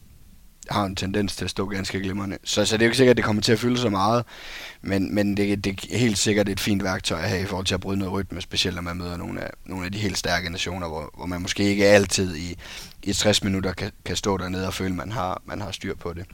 har 0.70 0.84
en 0.84 0.96
tendens 0.96 1.36
til 1.36 1.44
at 1.44 1.50
stå 1.50 1.66
ganske 1.66 2.00
glimrende. 2.00 2.38
Så, 2.44 2.64
så 2.64 2.76
det 2.76 2.82
er 2.82 2.86
jo 2.86 2.88
ikke 2.88 2.96
sikkert, 2.96 3.12
at 3.12 3.16
det 3.16 3.24
kommer 3.24 3.42
til 3.42 3.52
at 3.52 3.58
fylde 3.58 3.78
så 3.78 3.90
meget, 3.90 4.24
men, 4.82 5.14
men 5.14 5.36
det, 5.36 5.64
det 5.64 5.86
er 5.92 5.98
helt 5.98 6.18
sikkert 6.18 6.48
et 6.48 6.60
fint 6.60 6.84
værktøj 6.84 7.20
at 7.20 7.28
have 7.28 7.42
i 7.42 7.46
forhold 7.46 7.66
til 7.66 7.74
at 7.74 7.80
bryde 7.80 7.98
noget 7.98 8.12
rytme, 8.12 8.40
specielt 8.40 8.74
når 8.74 8.82
man 8.82 8.96
møder 8.96 9.16
nogle 9.16 9.40
af, 9.40 9.50
nogle 9.66 9.84
af 9.84 9.92
de 9.92 9.98
helt 9.98 10.18
stærke 10.18 10.50
nationer, 10.50 10.88
hvor, 10.88 11.10
hvor 11.16 11.26
man 11.26 11.42
måske 11.42 11.62
ikke 11.62 11.86
altid 11.86 12.36
i, 12.36 12.56
i 13.02 13.12
60 13.12 13.44
minutter 13.44 13.72
kan, 13.72 13.92
kan 14.04 14.16
stå 14.16 14.36
dernede 14.36 14.66
og 14.66 14.74
føle, 14.74 14.90
at 14.90 14.96
man 14.96 15.12
har, 15.12 15.42
man 15.44 15.60
har 15.60 15.70
styr 15.70 15.94
på 15.94 16.12
det. 16.12 16.24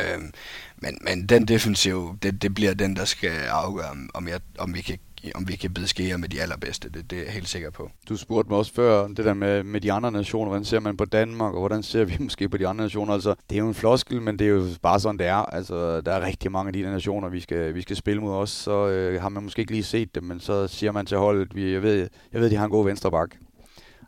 Øhm, 0.00 0.32
men, 0.76 0.98
men 1.00 1.26
den 1.26 1.48
defensiv, 1.48 2.18
det, 2.22 2.42
det 2.42 2.54
bliver 2.54 2.74
den, 2.74 2.96
der 2.96 3.04
skal 3.04 3.30
afgøre, 3.30 3.96
om, 4.14 4.28
jeg, 4.28 4.40
om 4.58 4.74
vi 4.74 4.80
kan 4.80 4.98
om 5.34 5.48
vi 5.48 5.56
kan 5.56 5.74
beskære 5.74 6.18
med 6.18 6.28
de 6.28 6.42
allerbedste. 6.42 6.88
Det, 6.90 7.10
det 7.10 7.18
er 7.18 7.22
jeg 7.22 7.32
helt 7.32 7.48
sikker 7.48 7.70
på. 7.70 7.90
Du 8.08 8.16
spurgte 8.16 8.50
mig 8.50 8.58
også 8.58 8.72
før, 8.74 9.08
det 9.08 9.24
der 9.24 9.34
med, 9.34 9.62
med 9.62 9.80
de 9.80 9.92
andre 9.92 10.12
nationer. 10.12 10.48
Hvordan 10.48 10.64
ser 10.64 10.80
man 10.80 10.96
på 10.96 11.04
Danmark, 11.04 11.54
og 11.54 11.58
hvordan 11.60 11.82
ser 11.82 12.04
vi 12.04 12.16
måske 12.24 12.48
på 12.48 12.56
de 12.56 12.68
andre 12.68 12.84
nationer? 12.84 13.14
Altså, 13.14 13.34
det 13.50 13.56
er 13.56 13.60
jo 13.60 13.68
en 13.68 13.74
floskel, 13.74 14.22
men 14.22 14.38
det 14.38 14.44
er 14.44 14.50
jo 14.50 14.64
bare 14.82 15.00
sådan, 15.00 15.18
det 15.18 15.26
er. 15.26 15.34
Altså, 15.34 16.00
der 16.00 16.12
er 16.12 16.26
rigtig 16.26 16.52
mange 16.52 16.68
af 16.68 16.72
de 16.72 16.82
der 16.82 16.90
nationer, 16.90 17.28
vi 17.28 17.40
skal, 17.40 17.74
vi 17.74 17.82
skal 17.82 17.96
spille 17.96 18.22
mod 18.22 18.34
os. 18.34 18.50
Så 18.50 18.88
øh, 18.88 19.22
har 19.22 19.28
man 19.28 19.42
måske 19.42 19.60
ikke 19.60 19.72
lige 19.72 19.84
set 19.84 20.14
dem, 20.14 20.24
men 20.24 20.40
så 20.40 20.68
siger 20.68 20.92
man 20.92 21.06
til 21.06 21.16
holdet, 21.16 21.54
vi, 21.54 21.72
jeg, 21.72 21.82
ved, 21.82 22.08
jeg 22.32 22.40
ved, 22.40 22.50
de 22.50 22.56
har 22.56 22.64
en 22.64 22.70
god 22.70 22.84
venstre 22.84 23.10
bak. 23.10 23.30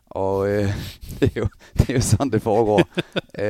Og 0.05 0.49
øh, 0.49 0.63
det, 1.19 1.31
er 1.35 1.39
jo, 1.41 1.47
det 1.77 1.89
er 1.89 1.93
jo 1.93 2.01
sådan, 2.01 2.31
det 2.31 2.41
foregår. 2.41 2.81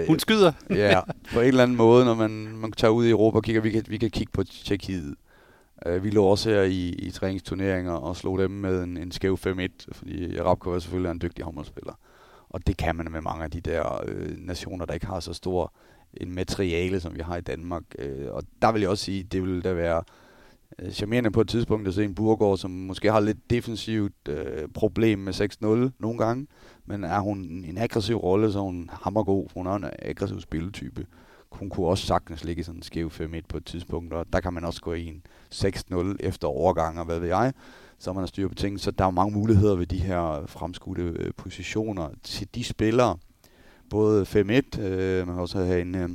øh, 0.00 0.06
Hun 0.06 0.18
skyder. 0.18 0.52
ja, 0.70 1.00
på 1.32 1.40
en 1.40 1.46
eller 1.46 1.62
anden 1.62 1.76
måde, 1.76 2.04
når 2.04 2.14
man, 2.14 2.30
man 2.30 2.72
tager 2.72 2.92
ud 2.92 3.06
i 3.06 3.10
Europa 3.10 3.36
og 3.36 3.42
kigger, 3.42 3.62
vi 3.62 3.70
kan, 3.70 3.84
vi 3.88 3.98
kan 3.98 4.10
kigge 4.10 4.32
på 4.32 4.44
Tjekkiet. 4.44 5.14
Øh, 5.86 6.04
vi 6.04 6.10
lå 6.10 6.24
også 6.24 6.50
her 6.50 6.62
i, 6.62 6.88
i 6.88 7.10
træningsturneringer 7.10 7.92
og 7.92 8.16
slog 8.16 8.38
dem 8.38 8.50
med 8.50 8.82
en, 8.82 8.96
en 8.96 9.12
skæv 9.12 9.38
5-1, 9.46 9.68
fordi 9.92 10.40
Rabkov 10.40 10.80
selvfølgelig 10.80 11.10
en 11.10 11.20
dygtig 11.22 11.44
håndboldspiller. 11.44 11.92
Og 12.48 12.66
det 12.66 12.76
kan 12.76 12.96
man 12.96 13.12
med 13.12 13.20
mange 13.20 13.44
af 13.44 13.50
de 13.50 13.60
der 13.60 14.04
øh, 14.08 14.36
nationer, 14.38 14.84
der 14.84 14.94
ikke 14.94 15.06
har 15.06 15.20
så 15.20 15.32
stor 15.32 15.72
en 16.14 16.34
materiale, 16.34 17.00
som 17.00 17.14
vi 17.14 17.20
har 17.20 17.36
i 17.36 17.40
Danmark. 17.40 17.82
Øh, 17.98 18.26
og 18.30 18.42
der 18.62 18.72
vil 18.72 18.80
jeg 18.80 18.90
også 18.90 19.04
sige, 19.04 19.22
det 19.22 19.42
vil 19.42 19.64
da 19.64 19.72
være 19.72 20.02
øh, 20.78 20.90
charmerende 20.90 21.30
på 21.30 21.40
et 21.40 21.48
tidspunkt 21.48 21.88
at 21.88 21.94
se 21.94 22.04
en 22.04 22.14
Burgård, 22.14 22.58
som 22.58 22.70
måske 22.70 23.12
har 23.12 23.20
lidt 23.20 23.50
defensivt 23.50 24.28
øh, 24.28 24.68
problem 24.74 25.18
med 25.18 25.34
6-0 25.34 25.66
nogle 25.98 26.18
gange, 26.18 26.46
men 26.86 27.04
er 27.04 27.20
hun 27.20 27.38
en 27.38 27.78
aggressiv 27.78 28.16
rolle, 28.16 28.52
så 28.52 28.60
hun 28.60 28.90
hammergod, 28.92 29.42
god, 29.42 29.48
hun 29.54 29.66
er 29.66 29.72
en 29.72 29.84
aggressiv 30.02 30.40
spilletype 30.40 31.06
hun 31.52 31.70
kunne 31.70 31.86
også 31.86 32.06
sagtens 32.06 32.44
ligge 32.44 32.64
sådan 32.64 32.78
en 32.78 32.82
skæv 32.82 33.06
5-1 33.06 33.40
på 33.48 33.56
et 33.56 33.64
tidspunkt, 33.64 34.12
og 34.12 34.26
der 34.32 34.40
kan 34.40 34.52
man 34.52 34.64
også 34.64 34.80
gå 34.80 34.92
i 34.92 35.06
en 35.06 35.22
6-0 35.54 36.16
efter 36.20 36.48
overgang, 36.48 36.98
og 36.98 37.04
hvad 37.04 37.18
ved 37.18 37.28
jeg, 37.28 37.52
så 37.98 38.12
man 38.12 38.22
har 38.22 38.26
styr 38.26 38.48
på 38.48 38.54
ting. 38.54 38.80
Så 38.80 38.90
der 38.90 39.04
er 39.04 39.10
mange 39.10 39.34
muligheder 39.34 39.76
ved 39.76 39.86
de 39.86 39.98
her 39.98 40.46
fremskudte 40.46 41.02
øh, 41.02 41.32
positioner 41.36 42.08
til 42.22 42.48
de 42.54 42.64
spillere. 42.64 43.18
Både 43.90 44.22
5-1, 44.22 44.80
øh, 44.80 45.26
man 45.26 45.34
kan 45.34 45.42
også 45.42 45.64
have 45.64 45.80
en, 45.80 45.94
øh, 45.94 46.10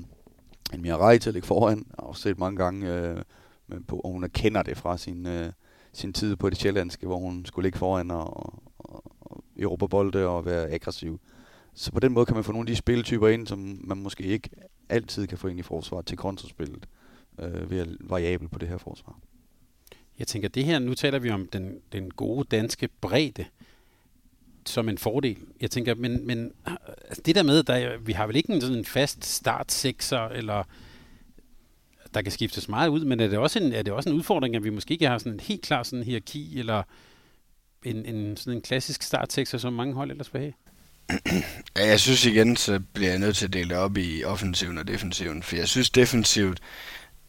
en 0.73 0.81
Mirai 0.81 1.19
til 1.19 1.29
at 1.29 1.34
ligge 1.34 1.47
foran. 1.47 1.77
Jeg 1.77 1.95
har 1.99 2.07
også 2.07 2.21
set 2.21 2.39
mange 2.39 2.57
gange, 2.57 2.93
øh, 2.93 3.17
på, 3.88 3.99
og 3.99 4.11
hun 4.11 4.23
erkender 4.23 4.63
det 4.63 4.77
fra 4.77 4.97
sin, 4.97 5.27
øh, 5.27 5.51
sin 5.93 6.13
tid 6.13 6.36
på 6.36 6.49
det 6.49 6.57
sjællandske, 6.57 7.07
hvor 7.07 7.17
hun 7.17 7.45
skulle 7.45 7.65
ligge 7.65 7.79
foran 7.79 8.11
og, 8.11 8.53
og, 8.77 9.03
og 9.21 9.43
Europa 9.57 9.86
bolde 9.86 10.27
og 10.27 10.45
være 10.45 10.69
aggressiv. 10.69 11.19
Så 11.73 11.91
på 11.91 11.99
den 11.99 12.13
måde 12.13 12.25
kan 12.25 12.36
man 12.36 12.43
få 12.43 12.51
nogle 12.51 12.63
af 12.63 12.71
de 12.71 12.75
spilletyper 12.75 13.27
ind, 13.27 13.47
som 13.47 13.79
man 13.84 13.97
måske 13.97 14.23
ikke 14.23 14.49
altid 14.93 15.27
kan 15.27 15.37
få 15.37 15.47
ind 15.47 15.59
i 15.59 15.63
forsvaret 15.63 16.05
til 16.05 16.17
kontraspillet 16.17 16.85
øh, 17.39 17.71
ved 17.71 17.79
at 17.79 17.87
variabel 17.99 18.47
på 18.47 18.59
det 18.59 18.67
her 18.67 18.77
forsvar. 18.77 19.19
Jeg 20.19 20.27
tænker, 20.27 20.49
det 20.49 20.65
her, 20.65 20.79
nu 20.79 20.93
taler 20.93 21.19
vi 21.19 21.29
om 21.29 21.47
den, 21.47 21.79
den 21.91 22.11
gode 22.11 22.47
danske 22.51 22.89
bredde 23.01 23.45
som 24.65 24.89
en 24.89 24.97
fordel. 24.97 25.37
Jeg 25.61 25.71
tænker, 25.71 25.95
men, 25.95 26.27
men 26.27 26.51
altså 27.07 27.21
det 27.25 27.35
der 27.35 27.43
med, 27.43 27.63
der, 27.63 27.97
vi 27.97 28.11
har 28.11 28.27
vel 28.27 28.35
ikke 28.35 28.53
en 28.53 28.61
sådan 28.61 28.77
en 28.77 28.85
fast 28.85 29.25
start 29.25 29.71
sekser, 29.71 30.19
eller 30.19 30.63
der 32.13 32.21
kan 32.21 32.31
skiftes 32.31 32.69
meget 32.69 32.89
ud, 32.89 33.05
men 33.05 33.19
er 33.19 33.27
det 33.27 33.37
også 33.37 33.59
en, 33.59 33.73
er 33.73 33.81
det 33.81 33.93
også 33.93 34.09
en 34.09 34.15
udfordring, 34.15 34.55
at 34.55 34.63
vi 34.63 34.69
måske 34.69 34.91
ikke 34.91 35.07
har 35.07 35.17
sådan 35.17 35.33
en 35.33 35.39
helt 35.39 35.61
klar 35.61 35.83
sådan 35.83 36.03
hierarki, 36.03 36.59
eller 36.59 36.83
en, 37.83 38.05
en, 38.05 38.37
sådan 38.37 38.57
en 38.57 38.61
klassisk 38.61 39.03
startsekser, 39.03 39.57
som 39.57 39.73
mange 39.73 39.93
hold 39.93 40.11
ellers 40.11 40.33
vil 40.33 40.41
have? 40.41 40.53
Ja, 41.75 41.87
jeg 41.87 41.99
synes 41.99 42.25
igen, 42.25 42.55
så 42.55 42.79
bliver 42.93 43.09
jeg 43.09 43.19
nødt 43.19 43.37
til 43.37 43.45
at 43.45 43.53
dele 43.53 43.69
det 43.69 43.77
op 43.77 43.97
i 43.97 44.23
offensiven 44.23 44.77
og 44.77 44.87
defensiven, 44.87 45.43
for 45.43 45.55
jeg 45.55 45.67
synes 45.67 45.89
defensivt, 45.89 46.59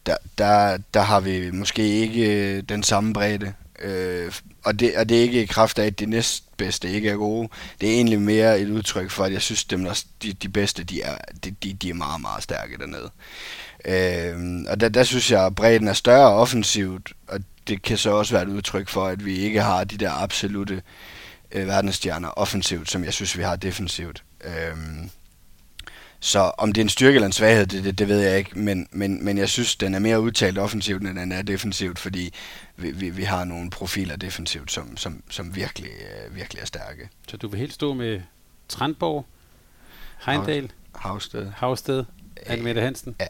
der, 0.05 0.17
der, 0.37 0.77
der 0.93 1.01
har 1.01 1.19
vi 1.19 1.51
måske 1.51 1.81
ikke 1.81 2.55
øh, 2.55 2.63
den 2.69 2.83
samme 2.83 3.13
bredde. 3.13 3.53
Øh, 3.79 4.31
og, 4.63 4.79
det, 4.79 4.97
og 4.97 5.09
det 5.09 5.17
er 5.17 5.21
ikke 5.21 5.43
i 5.43 5.45
kraft 5.45 5.79
af, 5.79 5.85
at 5.85 5.99
de 5.99 6.05
næstbedste 6.05 6.91
ikke 6.91 7.09
er 7.09 7.15
gode. 7.15 7.49
Det 7.81 7.89
er 7.89 7.93
egentlig 7.93 8.21
mere 8.21 8.59
et 8.59 8.69
udtryk 8.69 9.11
for, 9.11 9.23
at 9.23 9.33
jeg 9.33 9.41
synes, 9.41 9.67
at 9.73 10.05
de, 10.23 10.33
de 10.33 10.49
bedste, 10.49 10.83
de 10.83 11.01
er, 11.01 11.17
de, 11.43 11.51
de, 11.51 11.73
de 11.73 11.89
er 11.89 11.93
meget, 11.93 12.21
meget 12.21 12.43
stærke 12.43 12.77
dernede. 12.77 13.11
Øh, 13.85 14.65
og 14.69 14.79
der, 14.79 14.89
der 14.89 15.03
synes 15.03 15.31
jeg, 15.31 15.45
at 15.45 15.55
bredden 15.55 15.87
er 15.87 15.93
større 15.93 16.33
offensivt, 16.33 17.13
og 17.27 17.39
det 17.67 17.81
kan 17.81 17.97
så 17.97 18.09
også 18.09 18.33
være 18.33 18.43
et 18.43 18.49
udtryk 18.49 18.89
for, 18.89 19.07
at 19.07 19.25
vi 19.25 19.35
ikke 19.35 19.61
har 19.61 19.83
de 19.83 19.97
der 19.97 20.11
absolute 20.11 20.73
øh, 20.73 20.81
verdensstjerner 21.63 22.29
offensivt, 22.29 22.91
som 22.91 23.03
jeg 23.03 23.13
synes, 23.13 23.37
vi 23.37 23.43
har 23.43 23.55
defensivt. 23.55 24.23
Øh, 24.43 24.77
så 26.19 26.39
om 26.39 26.73
det 26.73 26.81
er 26.81 26.85
en 26.85 26.89
styrke 26.89 27.15
eller 27.15 27.25
en 27.25 27.31
svaghed, 27.31 27.65
det, 27.65 27.83
det, 27.83 27.99
det 27.99 28.07
ved 28.07 28.19
jeg 28.19 28.37
ikke, 28.37 28.59
men, 28.59 28.87
men, 28.91 29.25
men 29.25 29.37
jeg 29.37 29.49
synes, 29.49 29.75
den 29.75 29.95
er 29.95 29.99
mere 29.99 30.21
udtalt 30.21 30.57
offensivt, 30.57 31.01
end 31.01 31.19
den 31.19 31.31
er 31.31 31.41
defensivt, 31.41 31.99
fordi 31.99 32.33
vi, 32.75 32.91
vi, 32.91 33.09
vi 33.09 33.23
har 33.23 33.43
nogle 33.43 33.69
profiler 33.69 34.15
defensivt, 34.15 34.71
som, 34.71 34.97
som, 34.97 35.23
som 35.29 35.55
virkelig, 35.55 35.89
øh, 35.89 36.35
virkelig 36.35 36.61
er 36.61 36.65
stærke. 36.65 37.09
Så 37.27 37.37
du 37.37 37.47
vil 37.47 37.59
helt 37.59 37.73
stå 37.73 37.93
med 37.93 38.21
Trandborg, 38.69 39.25
Heindal, 40.25 40.71
Havsted, 40.95 41.51
Havsted, 41.55 42.05
Anne 42.45 42.81
Hansen? 42.81 43.15
Ja. 43.19 43.27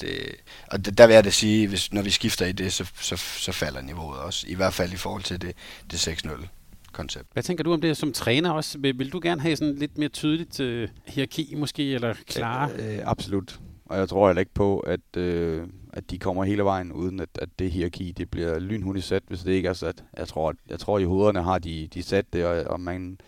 Det, 0.00 0.36
og 0.66 0.84
det, 0.84 0.98
der 0.98 1.06
vil 1.06 1.14
jeg 1.14 1.24
da 1.24 1.30
sige, 1.30 1.68
hvis, 1.68 1.92
når 1.92 2.02
vi 2.02 2.10
skifter 2.10 2.46
i 2.46 2.52
det, 2.52 2.72
så, 2.72 2.90
så, 3.00 3.16
så 3.16 3.52
falder 3.52 3.80
niveauet 3.80 4.18
også. 4.18 4.46
I 4.48 4.54
hvert 4.54 4.74
fald 4.74 4.92
i 4.92 4.96
forhold 4.96 5.22
til 5.22 5.42
det, 5.42 5.52
det 5.90 6.08
6-0 6.08 6.46
koncept. 6.94 7.28
Hvad 7.32 7.42
tænker 7.42 7.64
du 7.64 7.72
om 7.72 7.80
det 7.80 7.96
som 7.96 8.12
træner 8.12 8.50
også? 8.50 8.78
Vil, 8.78 8.98
vil 8.98 9.12
du 9.12 9.20
gerne 9.22 9.40
have 9.40 9.56
sådan 9.56 9.74
lidt 9.74 9.98
mere 9.98 10.08
tydeligt 10.08 10.60
øh, 10.60 10.88
hierarki 11.06 11.54
måske, 11.56 11.94
eller 11.94 12.14
klare? 12.26 12.70
Øh, 12.78 12.94
øh, 12.94 13.00
absolut. 13.04 13.60
Og 13.86 13.98
jeg 13.98 14.08
tror 14.08 14.28
heller 14.28 14.40
ikke 14.40 14.54
på, 14.54 14.78
at, 14.78 15.16
øh, 15.16 15.66
at 15.92 16.10
de 16.10 16.18
kommer 16.18 16.44
hele 16.44 16.64
vejen, 16.64 16.92
uden 16.92 17.20
at, 17.20 17.28
at 17.34 17.48
det 17.58 17.70
hierarki 17.70 18.12
det 18.12 18.30
bliver 18.30 18.58
lynhundigt 18.58 19.06
sat, 19.06 19.22
hvis 19.28 19.40
det 19.40 19.52
ikke 19.52 19.68
er 19.68 19.72
sat. 19.72 20.04
Jeg 20.16 20.28
tror, 20.28 20.48
at, 20.48 20.56
jeg 20.68 20.78
tror 20.78 20.96
at 20.96 21.02
i 21.02 21.04
hovederne 21.04 21.42
har 21.42 21.58
de, 21.58 21.88
de 21.94 22.02
sat 22.02 22.32
det, 22.32 22.44
og, 22.44 22.64
og 22.64 22.80
man, 22.80 23.18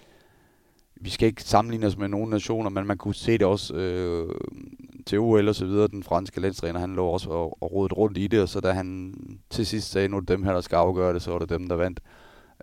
vi 1.00 1.10
skal 1.10 1.26
ikke 1.26 1.42
sammenligne 1.42 1.86
os 1.86 1.96
med 1.96 2.08
nogle 2.08 2.30
nationer, 2.30 2.70
men 2.70 2.86
man 2.86 2.98
kunne 2.98 3.14
se 3.14 3.32
det 3.32 3.42
også 3.42 3.74
øh, 3.74 4.34
til 5.06 5.18
OL 5.18 5.48
og 5.48 5.54
så 5.54 5.66
videre. 5.66 5.88
Den 5.88 6.02
franske 6.02 6.40
landstræner, 6.40 6.80
han 6.80 6.94
lå 6.94 7.06
også 7.06 7.30
og, 7.30 7.62
og 7.62 7.72
rodet 7.72 7.96
rundt 7.96 8.18
i 8.18 8.26
det, 8.26 8.42
og 8.42 8.48
så 8.48 8.60
da 8.60 8.72
han 8.72 9.14
til 9.50 9.66
sidst 9.66 9.90
sagde, 9.90 10.08
nu 10.08 10.16
er 10.16 10.20
det 10.20 10.28
dem 10.28 10.42
her, 10.42 10.52
der 10.52 10.60
skal 10.60 10.76
afgøre 10.76 11.14
det, 11.14 11.22
så 11.22 11.30
var 11.30 11.38
det 11.38 11.48
dem, 11.48 11.68
der 11.68 11.76
vandt 11.76 12.00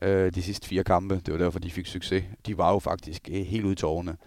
øh, 0.04 0.36
de 0.36 0.42
sidste 0.42 0.68
fire 0.68 0.84
kampe. 0.84 1.16
Det 1.26 1.32
var 1.32 1.38
derfor, 1.38 1.60
de 1.60 1.72
fik 1.72 1.86
succes. 1.86 2.24
De 2.46 2.58
var 2.58 2.72
jo 2.72 2.80
faktisk 2.80 3.30
øh, 3.32 3.46
helt 3.46 3.66
ud 3.66 3.76
tårne. 3.76 4.18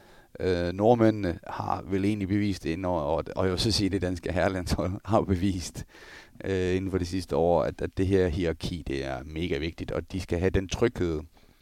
Øh, 0.40 0.72
nordmændene 0.72 1.38
har 1.46 1.82
vel 1.86 2.04
egentlig 2.04 2.28
bevist 2.28 2.64
det, 2.64 2.86
og, 2.86 3.14
og, 3.14 3.24
og 3.36 3.44
jeg 3.44 3.52
vil 3.52 3.60
så 3.60 3.70
sige, 3.70 3.86
at 3.86 3.92
det 3.92 4.02
danske 4.02 4.32
herrelandshold 4.32 4.92
har 5.04 5.20
bevist 5.20 5.84
øh, 6.44 6.76
inden 6.76 6.90
for 6.90 6.98
de 6.98 7.06
sidste 7.06 7.36
år, 7.36 7.62
at, 7.62 7.82
at 7.82 7.90
det 7.96 8.06
her 8.06 8.28
hierarki, 8.28 8.84
det 8.86 9.04
er 9.04 9.18
mega 9.24 9.58
vigtigt, 9.58 9.90
og 9.90 10.12
de 10.12 10.20
skal 10.20 10.38
have 10.38 10.50
den 10.50 10.68
tryghed. 10.68 11.20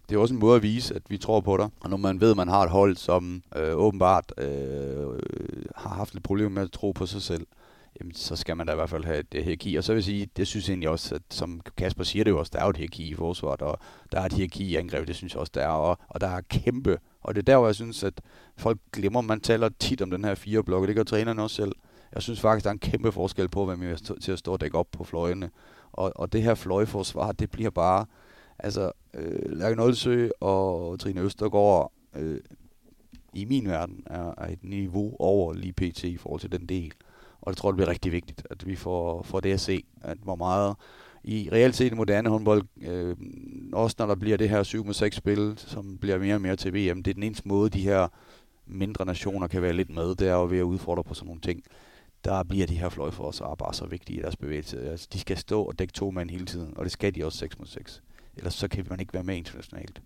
Det 0.08 0.16
er 0.16 0.20
også 0.20 0.34
en 0.34 0.40
måde 0.40 0.56
at 0.56 0.62
vise, 0.62 0.94
at 0.94 1.02
vi 1.08 1.18
tror 1.18 1.40
på 1.40 1.56
dig. 1.56 1.68
Og 1.80 1.90
når 1.90 1.96
man 1.96 2.20
ved, 2.20 2.30
at 2.30 2.36
man 2.36 2.48
har 2.48 2.62
et 2.62 2.70
hold, 2.70 2.96
som 2.96 3.42
øh, 3.56 3.76
åbenbart 3.76 4.32
øh, 4.38 5.06
har 5.76 5.94
haft 5.94 6.14
lidt 6.14 6.24
problemer 6.24 6.50
med 6.50 6.62
at 6.62 6.72
tro 6.72 6.92
på 6.92 7.06
sig 7.06 7.22
selv, 7.22 7.46
jamen, 8.00 8.14
så 8.14 8.36
skal 8.36 8.56
man 8.56 8.66
da 8.66 8.72
i 8.72 8.76
hvert 8.76 8.90
fald 8.90 9.04
have 9.04 9.18
et 9.18 9.34
øh, 9.34 9.44
hierarki. 9.44 9.76
Og 9.76 9.84
så 9.84 9.92
vil 9.92 9.96
jeg 9.96 10.04
sige, 10.04 10.28
det 10.36 10.46
synes 10.46 10.68
jeg 10.68 10.72
egentlig 10.72 10.88
også, 10.88 11.14
at 11.14 11.22
som 11.30 11.60
Kasper 11.76 12.04
siger 12.04 12.24
det 12.24 12.30
jo 12.30 12.38
også, 12.38 12.50
der 12.54 12.58
er 12.60 12.64
jo 12.64 12.70
et 12.70 12.76
hierarki 12.76 13.08
i 13.08 13.14
forsvaret, 13.14 13.62
og 13.62 13.78
der 14.12 14.20
er 14.20 14.24
et 14.24 14.32
hierarki 14.32 14.64
i 14.64 14.76
angreb, 14.76 15.06
det 15.06 15.16
synes 15.16 15.32
jeg 15.32 15.40
også, 15.40 15.52
der 15.54 15.62
er, 15.62 15.68
og, 15.68 15.98
og 16.08 16.20
der 16.20 16.28
er 16.28 16.40
kæmpe. 16.40 16.98
Og 17.20 17.34
det 17.34 17.40
er 17.40 17.44
der, 17.52 17.56
hvor 17.56 17.66
jeg 17.66 17.74
synes, 17.74 18.04
at 18.04 18.20
folk 18.56 18.78
glemmer, 18.92 19.20
man 19.20 19.40
taler 19.40 19.68
tit 19.78 20.02
om 20.02 20.10
den 20.10 20.24
her 20.24 20.34
fire 20.34 20.64
blokke, 20.64 20.86
det 20.86 20.96
gør 20.96 21.02
trænerne 21.02 21.42
også 21.42 21.56
selv. 21.56 21.72
Jeg 22.14 22.22
synes 22.22 22.40
faktisk, 22.40 22.64
der 22.64 22.70
er 22.70 22.72
en 22.72 22.78
kæmpe 22.78 23.12
forskel 23.12 23.48
på, 23.48 23.64
hvem 23.64 23.82
er 23.82 24.14
til 24.20 24.32
at 24.32 24.38
stå 24.38 24.52
og 24.52 24.60
dække 24.60 24.78
op 24.78 24.86
på 24.92 25.04
fløjene. 25.04 25.50
Og, 25.92 26.12
og 26.16 26.32
det 26.32 26.42
her 26.42 26.54
fløjforsvar, 26.54 27.32
det 27.32 27.50
bliver 27.50 27.70
bare, 27.70 28.06
altså, 28.58 28.92
øh, 29.14 29.58
Lærke 29.58 29.76
Nolsø 29.76 30.28
og 30.40 31.00
Trine 31.00 31.20
Østergaard, 31.20 31.92
øh, 32.16 32.40
i 33.34 33.44
min 33.44 33.68
verden, 33.68 34.02
er, 34.06 34.34
er 34.38 34.48
et 34.48 34.64
niveau 34.64 35.16
over 35.18 35.52
lige 35.52 35.72
pt. 35.72 36.04
i 36.04 36.16
forhold 36.16 36.40
til 36.40 36.52
den 36.52 36.66
del. 36.66 36.92
Og 37.44 37.50
det 37.50 37.56
tror 37.56 37.68
jeg, 37.68 37.72
det 37.72 37.76
bliver 37.76 37.90
rigtig 37.90 38.12
vigtigt, 38.12 38.46
at 38.50 38.66
vi 38.66 38.76
får, 38.76 39.22
får 39.22 39.40
det 39.40 39.52
at 39.52 39.60
se, 39.60 39.82
at 40.02 40.18
hvor 40.22 40.36
meget 40.36 40.76
i 41.24 41.48
reelt 41.52 41.76
set 41.76 41.96
moderne 41.96 42.28
håndbold, 42.28 42.62
øh, 42.82 43.16
også 43.72 43.96
når 43.98 44.06
der 44.06 44.14
bliver 44.14 44.36
det 44.36 44.48
her 44.48 44.62
7-6 44.62 45.10
spil, 45.10 45.54
som 45.56 45.98
bliver 45.98 46.18
mere 46.18 46.34
og 46.34 46.40
mere 46.40 46.56
til 46.56 46.74
VM, 46.74 47.02
det 47.02 47.10
er 47.10 47.14
den 47.14 47.22
eneste 47.22 47.48
måde, 47.48 47.70
de 47.70 47.80
her 47.80 48.08
mindre 48.66 49.04
nationer 49.04 49.46
kan 49.46 49.62
være 49.62 49.72
lidt 49.72 49.90
med, 49.90 50.14
det 50.14 50.28
er 50.28 50.34
jo 50.34 50.44
ved 50.44 50.58
at 50.58 50.62
udfordre 50.62 51.04
på 51.04 51.14
sådan 51.14 51.26
nogle 51.26 51.40
ting. 51.40 51.62
Der 52.24 52.42
bliver 52.42 52.66
de 52.66 52.78
her 52.78 52.88
fløjforsvarer 52.88 53.54
bare 53.54 53.74
så 53.74 53.86
vigtige 53.86 54.18
i 54.18 54.22
deres 54.22 54.36
bevægelse. 54.36 54.90
Altså, 54.90 55.08
de 55.12 55.18
skal 55.18 55.36
stå 55.36 55.62
og 55.62 55.78
dække 55.78 55.92
to 55.92 56.10
mand 56.10 56.30
hele 56.30 56.46
tiden, 56.46 56.72
og 56.76 56.84
det 56.84 56.92
skal 56.92 57.14
de 57.14 57.24
også 57.24 57.38
6 57.38 57.58
mod 57.58 57.66
6. 57.66 58.02
Ellers 58.36 58.54
så 58.54 58.68
kan 58.68 58.86
man 58.90 59.00
ikke 59.00 59.14
være 59.14 59.24
med 59.24 59.36
internationalt. 59.36 60.02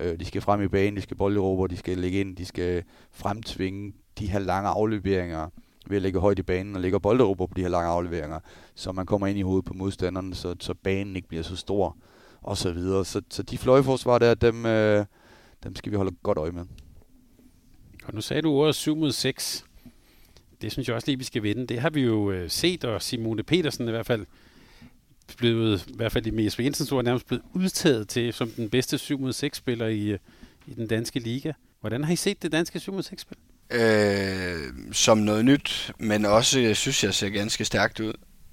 Øh, 0.00 0.20
de 0.20 0.24
skal 0.24 0.40
frem 0.40 0.62
i 0.62 0.68
banen, 0.68 0.96
de 0.96 1.02
skal 1.02 1.16
bolderobre, 1.16 1.68
de 1.68 1.76
skal 1.76 1.98
lægge 1.98 2.20
ind, 2.20 2.36
de 2.36 2.44
skal 2.44 2.84
fremtvinge 3.10 3.92
de 4.18 4.26
her 4.26 4.38
lange 4.38 4.68
afleveringer 4.68 5.48
ved 5.90 5.96
at 5.96 6.02
ligge 6.02 6.20
højt 6.20 6.38
i 6.38 6.42
banen 6.42 6.74
og 6.74 6.80
ligge 6.80 7.00
bolderober 7.00 7.46
på 7.46 7.54
de 7.56 7.60
her 7.60 7.68
lange 7.68 7.90
afleveringer, 7.90 8.40
så 8.74 8.92
man 8.92 9.06
kommer 9.06 9.26
ind 9.26 9.38
i 9.38 9.42
hovedet 9.42 9.64
på 9.64 9.74
modstanderen, 9.74 10.34
så, 10.34 10.54
så 10.60 10.74
banen 10.74 11.16
ikke 11.16 11.28
bliver 11.28 11.42
så 11.42 11.56
stor, 11.56 11.96
og 12.42 12.56
så 12.56 12.72
videre. 12.72 13.04
Så, 13.04 13.22
så 13.30 13.42
de 13.42 13.58
fløjforsvar 13.58 14.18
der, 14.18 14.34
dem, 14.34 14.66
øh, 14.66 15.04
dem 15.64 15.76
skal 15.76 15.92
vi 15.92 15.96
holde 15.96 16.16
godt 16.22 16.38
øje 16.38 16.50
med. 16.50 16.64
Og 18.04 18.14
nu 18.14 18.20
sagde 18.20 18.42
du 18.42 18.50
ordet 18.50 18.74
7 18.74 18.96
mod 18.96 19.12
6. 19.12 19.64
Det 20.62 20.72
synes 20.72 20.88
jeg 20.88 20.96
også 20.96 21.08
lige, 21.08 21.18
vi 21.18 21.24
skal 21.24 21.42
vinde. 21.42 21.66
Det 21.66 21.80
har 21.80 21.90
vi 21.90 22.00
jo 22.00 22.30
øh, 22.30 22.50
set, 22.50 22.84
og 22.84 23.02
Simone 23.02 23.42
Petersen 23.42 23.88
i 23.88 23.90
hvert 23.90 24.06
fald 24.06 24.26
blevet, 25.36 25.86
i 25.88 25.96
hvert 25.96 26.12
fald 26.12 26.26
i 26.26 26.44
Jesper 26.44 26.64
Jensens 26.64 26.92
ord, 26.92 27.04
nærmest 27.04 27.26
blevet 27.26 27.42
udtaget 27.54 28.08
til 28.08 28.32
som 28.32 28.50
den 28.50 28.70
bedste 28.70 28.98
7 28.98 29.20
mod 29.20 29.32
6 29.32 29.58
spiller 29.58 29.86
i, 29.86 30.06
øh, 30.08 30.18
i 30.66 30.74
den 30.74 30.86
danske 30.86 31.18
liga. 31.18 31.52
Hvordan 31.80 32.04
har 32.04 32.12
I 32.12 32.16
set 32.16 32.42
det 32.42 32.52
danske 32.52 32.80
7 32.80 32.92
mod 32.92 33.02
6 33.02 33.22
spil? 33.22 33.36
Øh, 33.70 34.72
som 34.92 35.18
noget 35.18 35.44
nyt, 35.44 35.92
men 35.98 36.24
også, 36.24 36.60
jeg 36.60 36.76
synes, 36.76 37.04
jeg 37.04 37.14
ser 37.14 37.28
ganske 37.28 37.64
stærkt 37.64 38.00
ud. 38.00 38.12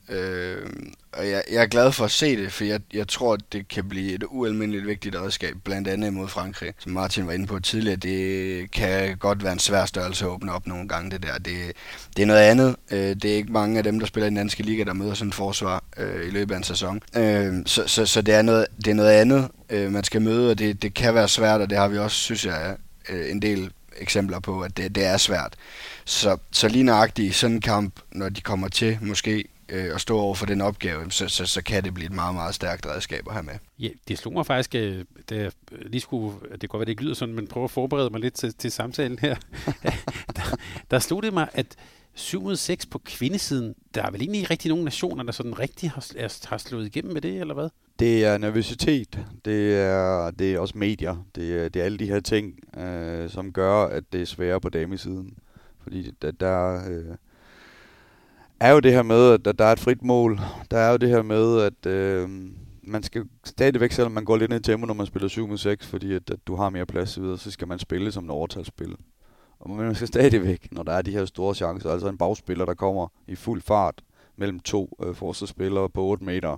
Øh, 0.09 0.69
og 1.13 1.29
jeg, 1.29 1.43
jeg 1.51 1.63
er 1.63 1.67
glad 1.67 1.91
for 1.91 2.05
at 2.05 2.11
se 2.11 2.37
det, 2.37 2.53
for 2.53 2.63
jeg, 2.63 2.79
jeg 2.93 3.07
tror, 3.07 3.33
at 3.33 3.39
det 3.51 3.67
kan 3.67 3.89
blive 3.89 4.13
et 4.13 4.23
ualmindeligt 4.27 4.87
vigtigt 4.87 5.15
redskab, 5.15 5.55
blandt 5.63 5.87
andet 5.87 6.13
mod 6.13 6.27
Frankrig. 6.27 6.73
Som 6.79 6.91
Martin 6.91 7.27
var 7.27 7.33
inde 7.33 7.47
på 7.47 7.59
tidligere, 7.59 7.95
det 7.95 8.71
kan 8.71 9.17
godt 9.17 9.43
være 9.43 9.53
en 9.53 9.59
svær 9.59 9.85
størrelse 9.85 10.25
at 10.25 10.29
åbne 10.29 10.51
op 10.53 10.67
nogle 10.67 10.87
gange, 10.87 11.11
det 11.11 11.23
der. 11.23 11.37
Det, 11.37 11.55
det 12.17 12.21
er 12.21 12.25
noget 12.25 12.41
andet. 12.41 12.75
Øh, 12.91 12.99
det 12.99 13.25
er 13.25 13.35
ikke 13.35 13.51
mange 13.51 13.77
af 13.77 13.83
dem, 13.83 13.99
der 13.99 14.07
spiller 14.07 14.25
i 14.27 14.29
den 14.29 14.37
danske 14.37 14.63
liga, 14.63 14.83
der 14.83 14.93
møder 14.93 15.13
sådan 15.13 15.29
et 15.29 15.35
forsvar 15.35 15.83
øh, 15.97 16.27
i 16.27 16.29
løbet 16.29 16.53
af 16.53 16.57
en 16.57 16.63
sæson. 16.63 17.01
Øh, 17.15 17.53
så 17.65 17.83
så, 17.87 18.05
så 18.05 18.21
det, 18.21 18.33
er 18.33 18.41
noget, 18.41 18.65
det 18.77 18.87
er 18.87 18.95
noget 18.95 19.11
andet, 19.11 19.47
øh, 19.69 19.91
man 19.91 20.03
skal 20.03 20.21
møde, 20.21 20.51
og 20.51 20.59
det, 20.59 20.81
det 20.81 20.93
kan 20.93 21.15
være 21.15 21.27
svært, 21.27 21.61
og 21.61 21.69
det 21.69 21.77
har 21.77 21.87
vi 21.87 21.97
også, 21.97 22.17
synes 22.17 22.45
jeg, 22.45 22.75
øh, 23.09 23.31
en 23.31 23.41
del 23.41 23.71
eksempler 23.97 24.39
på, 24.39 24.61
at 24.61 24.77
det, 24.77 24.95
det 24.95 25.05
er 25.05 25.17
svært. 25.17 25.55
Så, 26.05 26.37
så 26.51 26.67
lige 26.67 26.83
nøjagtigt 26.83 27.29
i 27.29 27.31
sådan 27.31 27.55
en 27.55 27.61
kamp, 27.61 27.99
når 28.11 28.29
de 28.29 28.41
kommer 28.41 28.67
til 28.67 28.97
måske 29.01 29.43
øh, 29.69 29.95
at 29.95 30.01
stå 30.01 30.19
over 30.19 30.35
for 30.35 30.45
den 30.45 30.61
opgave, 30.61 31.11
så, 31.11 31.27
så, 31.27 31.45
så 31.45 31.61
kan 31.61 31.83
det 31.83 31.93
blive 31.93 32.05
et 32.05 32.11
meget, 32.11 32.35
meget 32.35 32.55
stærkt 32.55 32.85
redskab 32.85 33.27
at 33.27 33.33
have 33.33 33.43
med. 33.43 33.53
Ja, 33.79 33.89
det 34.07 34.17
slog 34.17 34.33
mig 34.33 34.45
faktisk, 34.45 34.75
øh, 34.75 35.05
da 35.29 35.35
jeg 35.35 35.51
lige 35.69 36.01
skulle, 36.01 36.35
det 36.51 36.59
kan 36.59 36.69
godt 36.69 36.79
være, 36.79 36.85
det 36.85 36.91
ikke 36.91 37.03
lyder 37.03 37.13
sådan, 37.13 37.35
men 37.35 37.47
prøve 37.47 37.63
at 37.63 37.71
forberede 37.71 38.09
mig 38.09 38.19
lidt 38.19 38.33
til, 38.33 38.53
til 38.53 38.71
samtalen 38.71 39.19
her. 39.19 39.35
der, 40.35 40.55
der 40.91 40.99
slog 40.99 41.23
det 41.23 41.33
mig, 41.33 41.47
at 41.53 41.75
7 42.17 42.41
mod 42.41 42.55
6 42.55 42.85
på 42.85 43.01
kvindesiden, 43.05 43.75
der 43.95 44.03
er 44.03 44.11
vel 44.11 44.21
egentlig 44.21 44.39
ikke 44.39 44.51
rigtig 44.51 44.69
nogen 44.69 44.83
nationer, 44.83 45.23
der 45.23 45.31
sådan 45.31 45.59
rigtig 45.59 45.91
har, 45.91 46.47
har 46.49 46.57
slået 46.57 46.85
igennem 46.85 47.13
med 47.13 47.21
det, 47.21 47.41
eller 47.41 47.53
hvad? 47.53 47.69
Det 47.99 48.25
er 48.25 48.37
nervøsitet, 48.37 49.25
det 49.45 49.75
er, 49.75 50.31
det 50.31 50.53
er 50.53 50.59
også 50.59 50.77
medier, 50.77 51.25
det 51.35 51.57
er, 51.57 51.69
det 51.69 51.79
er 51.79 51.85
alle 51.85 51.97
de 51.97 52.05
her 52.05 52.19
ting, 52.19 52.59
øh, 52.77 53.29
som 53.29 53.53
gør, 53.53 53.83
at 53.83 54.03
det 54.13 54.21
er 54.21 54.25
sværere 54.25 54.61
på 54.61 54.69
damesiden. 54.69 55.37
Fordi 55.83 56.11
der, 56.21 56.31
der 56.31 56.89
øh, 56.89 57.15
er 58.59 58.71
jo 58.71 58.79
det 58.79 58.91
her 58.93 59.03
med, 59.03 59.33
at 59.33 59.45
der, 59.45 59.51
der 59.51 59.65
er 59.65 59.71
et 59.71 59.79
frit 59.79 60.03
mål. 60.03 60.39
Der 60.71 60.77
er 60.77 60.91
jo 60.91 60.97
det 60.97 61.09
her 61.09 61.21
med, 61.21 61.61
at 61.61 61.85
øh, 61.91 62.29
man 62.81 63.03
skal 63.03 63.23
stadigvæk, 63.43 63.91
selvom 63.91 64.11
man 64.11 64.25
går 64.25 64.37
lidt 64.37 64.49
ned 64.49 64.59
i 64.59 64.63
tempo, 64.63 64.85
når 64.85 64.93
man 64.93 65.05
spiller 65.05 65.27
7 65.27 65.47
mod 65.47 65.57
6, 65.57 65.87
fordi 65.87 66.13
at, 66.13 66.29
at 66.29 66.39
du 66.47 66.55
har 66.55 66.69
mere 66.69 66.85
plads 66.85 67.21
videre, 67.21 67.37
så 67.37 67.51
skal 67.51 67.67
man 67.67 67.79
spille 67.79 68.11
som 68.11 68.23
en 68.23 68.29
overtalsspil. 68.29 68.95
Og 69.59 69.69
man 69.69 69.95
skal 69.95 70.07
stadigvæk, 70.07 70.67
når 70.71 70.83
der 70.83 70.91
er 70.91 71.01
de 71.01 71.11
her 71.11 71.25
store 71.25 71.55
chancer, 71.55 71.91
altså 71.91 72.07
en 72.09 72.17
bagspiller, 72.17 72.65
der 72.65 72.73
kommer 72.73 73.07
i 73.27 73.35
fuld 73.35 73.61
fart 73.61 74.03
mellem 74.35 74.59
to 74.59 74.97
øh, 75.03 75.15
forsvarsspillere 75.15 75.89
på 75.89 76.03
8 76.03 76.25
meter, 76.25 76.57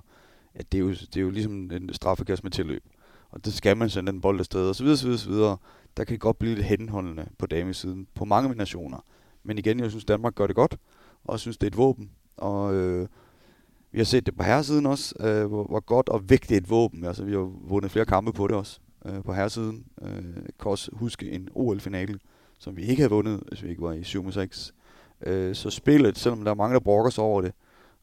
at 0.54 0.72
det 0.72 0.78
er 0.78 0.82
jo, 0.82 0.90
det 0.90 1.18
er 1.18 1.22
jo 1.22 1.30
ligesom 1.30 1.72
en 1.72 1.94
straffekast 1.94 2.44
med 2.44 2.52
tilløb. 2.52 2.84
Og 3.32 3.46
det 3.46 3.54
skal 3.54 3.78
man 3.78 3.90
sende 3.90 4.12
den 4.12 4.22
bold 4.22 4.40
afsted, 4.40 4.70
og 4.70 4.76
så 4.76 4.84
videre, 4.84 4.98
så 4.98 5.06
videre, 5.06 5.20
så 5.20 5.30
videre. 5.30 5.58
Der 5.98 6.04
kan 6.04 6.18
godt 6.18 6.40
blive 6.40 6.56
lidt 6.56 6.66
henholdende 6.66 7.30
på 7.38 7.46
damesiden 7.46 8.08
på 8.16 8.26
mange 8.26 8.56
nationer. 8.56 9.06
Men 9.44 9.58
igen, 9.58 9.80
jeg 9.80 9.90
synes, 9.90 10.06
Danmark 10.06 10.36
gør 10.36 10.48
det 10.48 10.56
godt, 10.56 10.78
og 11.24 11.34
jeg 11.34 11.40
synes, 11.40 11.58
det 11.58 11.68
er 11.68 11.72
et 11.72 11.78
våben. 11.78 12.12
Og 12.38 12.74
øh, 12.74 13.08
vi 13.92 13.98
har 13.98 14.06
set 14.06 14.26
det 14.26 14.38
på 14.38 14.44
herresiden 14.44 14.86
også, 14.86 15.16
øh, 15.20 15.46
hvor, 15.46 15.64
hvor 15.64 15.80
godt 15.80 16.10
og 16.10 16.30
vigtigt 16.30 16.64
et 16.64 16.70
våben. 16.70 17.06
Altså, 17.06 17.24
vi 17.24 17.32
har 17.32 17.52
vundet 17.68 17.92
flere 17.92 18.06
kampe 18.06 18.34
på 18.34 18.48
det 18.48 18.56
også 18.56 18.80
øh, 19.06 19.24
på 19.24 19.34
herresiden. 19.34 19.86
Øh, 20.02 20.24
kan 20.60 20.72
også 20.72 20.92
huske 20.94 21.32
en 21.32 21.50
OL-finale, 21.56 22.20
som 22.60 22.78
vi 22.78 22.82
ikke 22.82 23.02
havde 23.02 23.12
vundet, 23.12 23.44
hvis 23.48 23.64
vi 23.64 23.70
ikke 23.70 23.82
var 23.82 23.94
i 23.94 24.02
7-6. 24.02 24.72
Øh, 25.30 25.56
så 25.56 25.70
spillet, 25.70 26.18
selvom 26.18 26.44
der 26.44 26.52
er 26.52 26.56
mange, 26.56 26.74
der 26.74 26.80
brokker 26.80 27.10
sig 27.10 27.24
over 27.24 27.42
det, 27.42 27.52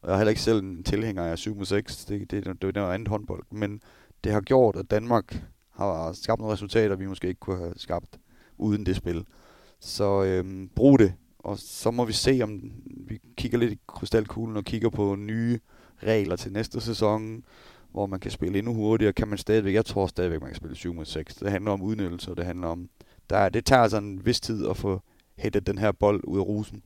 og 0.01 0.09
jeg 0.09 0.13
er 0.13 0.17
heller 0.17 0.29
ikke 0.29 0.41
selv 0.41 0.63
en 0.63 0.83
tilhænger 0.83 1.23
af 1.23 1.47
7-6, 1.47 2.05
det, 2.09 2.31
det, 2.31 2.31
det, 2.31 2.61
det 2.61 2.77
er 2.77 2.81
noget 2.81 2.93
andet 2.93 3.07
håndbold, 3.07 3.43
men 3.51 3.81
det 4.23 4.31
har 4.31 4.41
gjort, 4.41 4.75
at 4.75 4.91
Danmark 4.91 5.43
har 5.71 6.13
skabt 6.13 6.39
nogle 6.39 6.53
resultater, 6.53 6.95
vi 6.95 7.07
måske 7.07 7.27
ikke 7.27 7.39
kunne 7.39 7.57
have 7.57 7.73
skabt 7.75 8.19
uden 8.57 8.85
det 8.85 8.95
spil. 8.95 9.25
Så 9.79 10.23
øh, 10.23 10.67
brug 10.75 10.99
det, 10.99 11.13
og 11.39 11.57
så 11.59 11.91
må 11.91 12.05
vi 12.05 12.13
se, 12.13 12.39
om 12.43 12.71
vi 13.07 13.19
kigger 13.37 13.57
lidt 13.57 13.73
i 13.73 13.79
krystalkuglen 13.87 14.57
og 14.57 14.63
kigger 14.63 14.89
på 14.89 15.15
nye 15.15 15.59
regler 16.03 16.35
til 16.35 16.51
næste 16.51 16.81
sæson, 16.81 17.43
hvor 17.91 18.05
man 18.05 18.19
kan 18.19 18.31
spille 18.31 18.57
endnu 18.57 18.73
hurtigere. 18.73 19.13
Kan 19.13 19.27
man 19.27 19.37
stadigvæk, 19.37 19.73
jeg 19.73 19.85
tror 19.85 20.07
stadigvæk, 20.07 20.41
man 20.41 20.49
kan 20.49 20.55
spille 20.55 20.75
7 20.75 20.93
mod 20.93 21.05
6. 21.05 21.35
Det 21.35 21.51
handler 21.51 21.71
om 21.71 21.81
udnyttelse, 21.81 22.31
og 22.31 22.37
det 22.37 22.45
handler 22.45 22.67
om, 22.67 22.89
der, 23.29 23.49
det 23.49 23.65
tager 23.65 23.81
altså 23.81 23.97
en 23.97 24.25
vis 24.25 24.39
tid 24.39 24.67
at 24.67 24.77
få 24.77 25.01
hættet 25.37 25.67
den 25.67 25.77
her 25.77 25.91
bold 25.91 26.23
ud 26.23 26.39
af 26.39 26.43
rusen. 26.43 26.83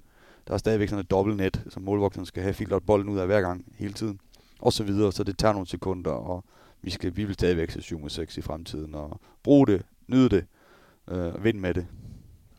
Der 0.48 0.54
er 0.54 0.58
stadigvæk 0.58 0.90
sådan 0.90 1.04
et 1.04 1.12
dobbeltnet, 1.12 1.64
som 1.70 1.84
målvogteren 1.84 2.26
skal 2.26 2.44
have 2.44 2.54
filtret 2.54 2.84
bolden 2.84 3.10
ud 3.10 3.20
af 3.20 3.26
hver 3.26 3.42
gang, 3.42 3.66
hele 3.78 3.94
tiden. 3.94 4.20
Og 4.60 4.74
så 4.74 4.84
videre, 4.84 5.12
så 5.12 5.24
det 5.24 5.38
tager 5.38 5.54
nogle 5.54 5.68
sekunder, 5.68 6.12
og 6.12 6.44
vi, 6.82 6.90
skal, 6.90 7.16
vi 7.16 7.24
vil 7.24 7.34
stadigvæk 7.34 7.72
se 7.72 7.82
7 7.82 8.00
mod 8.00 8.10
6 8.10 8.38
i 8.38 8.42
fremtiden, 8.42 8.96
og 8.96 9.20
bruge 9.44 9.68
det, 9.68 9.82
nyde 10.08 10.30
det, 10.30 10.46
øh, 11.08 11.44
vinde 11.44 11.60
med 11.60 11.74
det. 11.74 11.88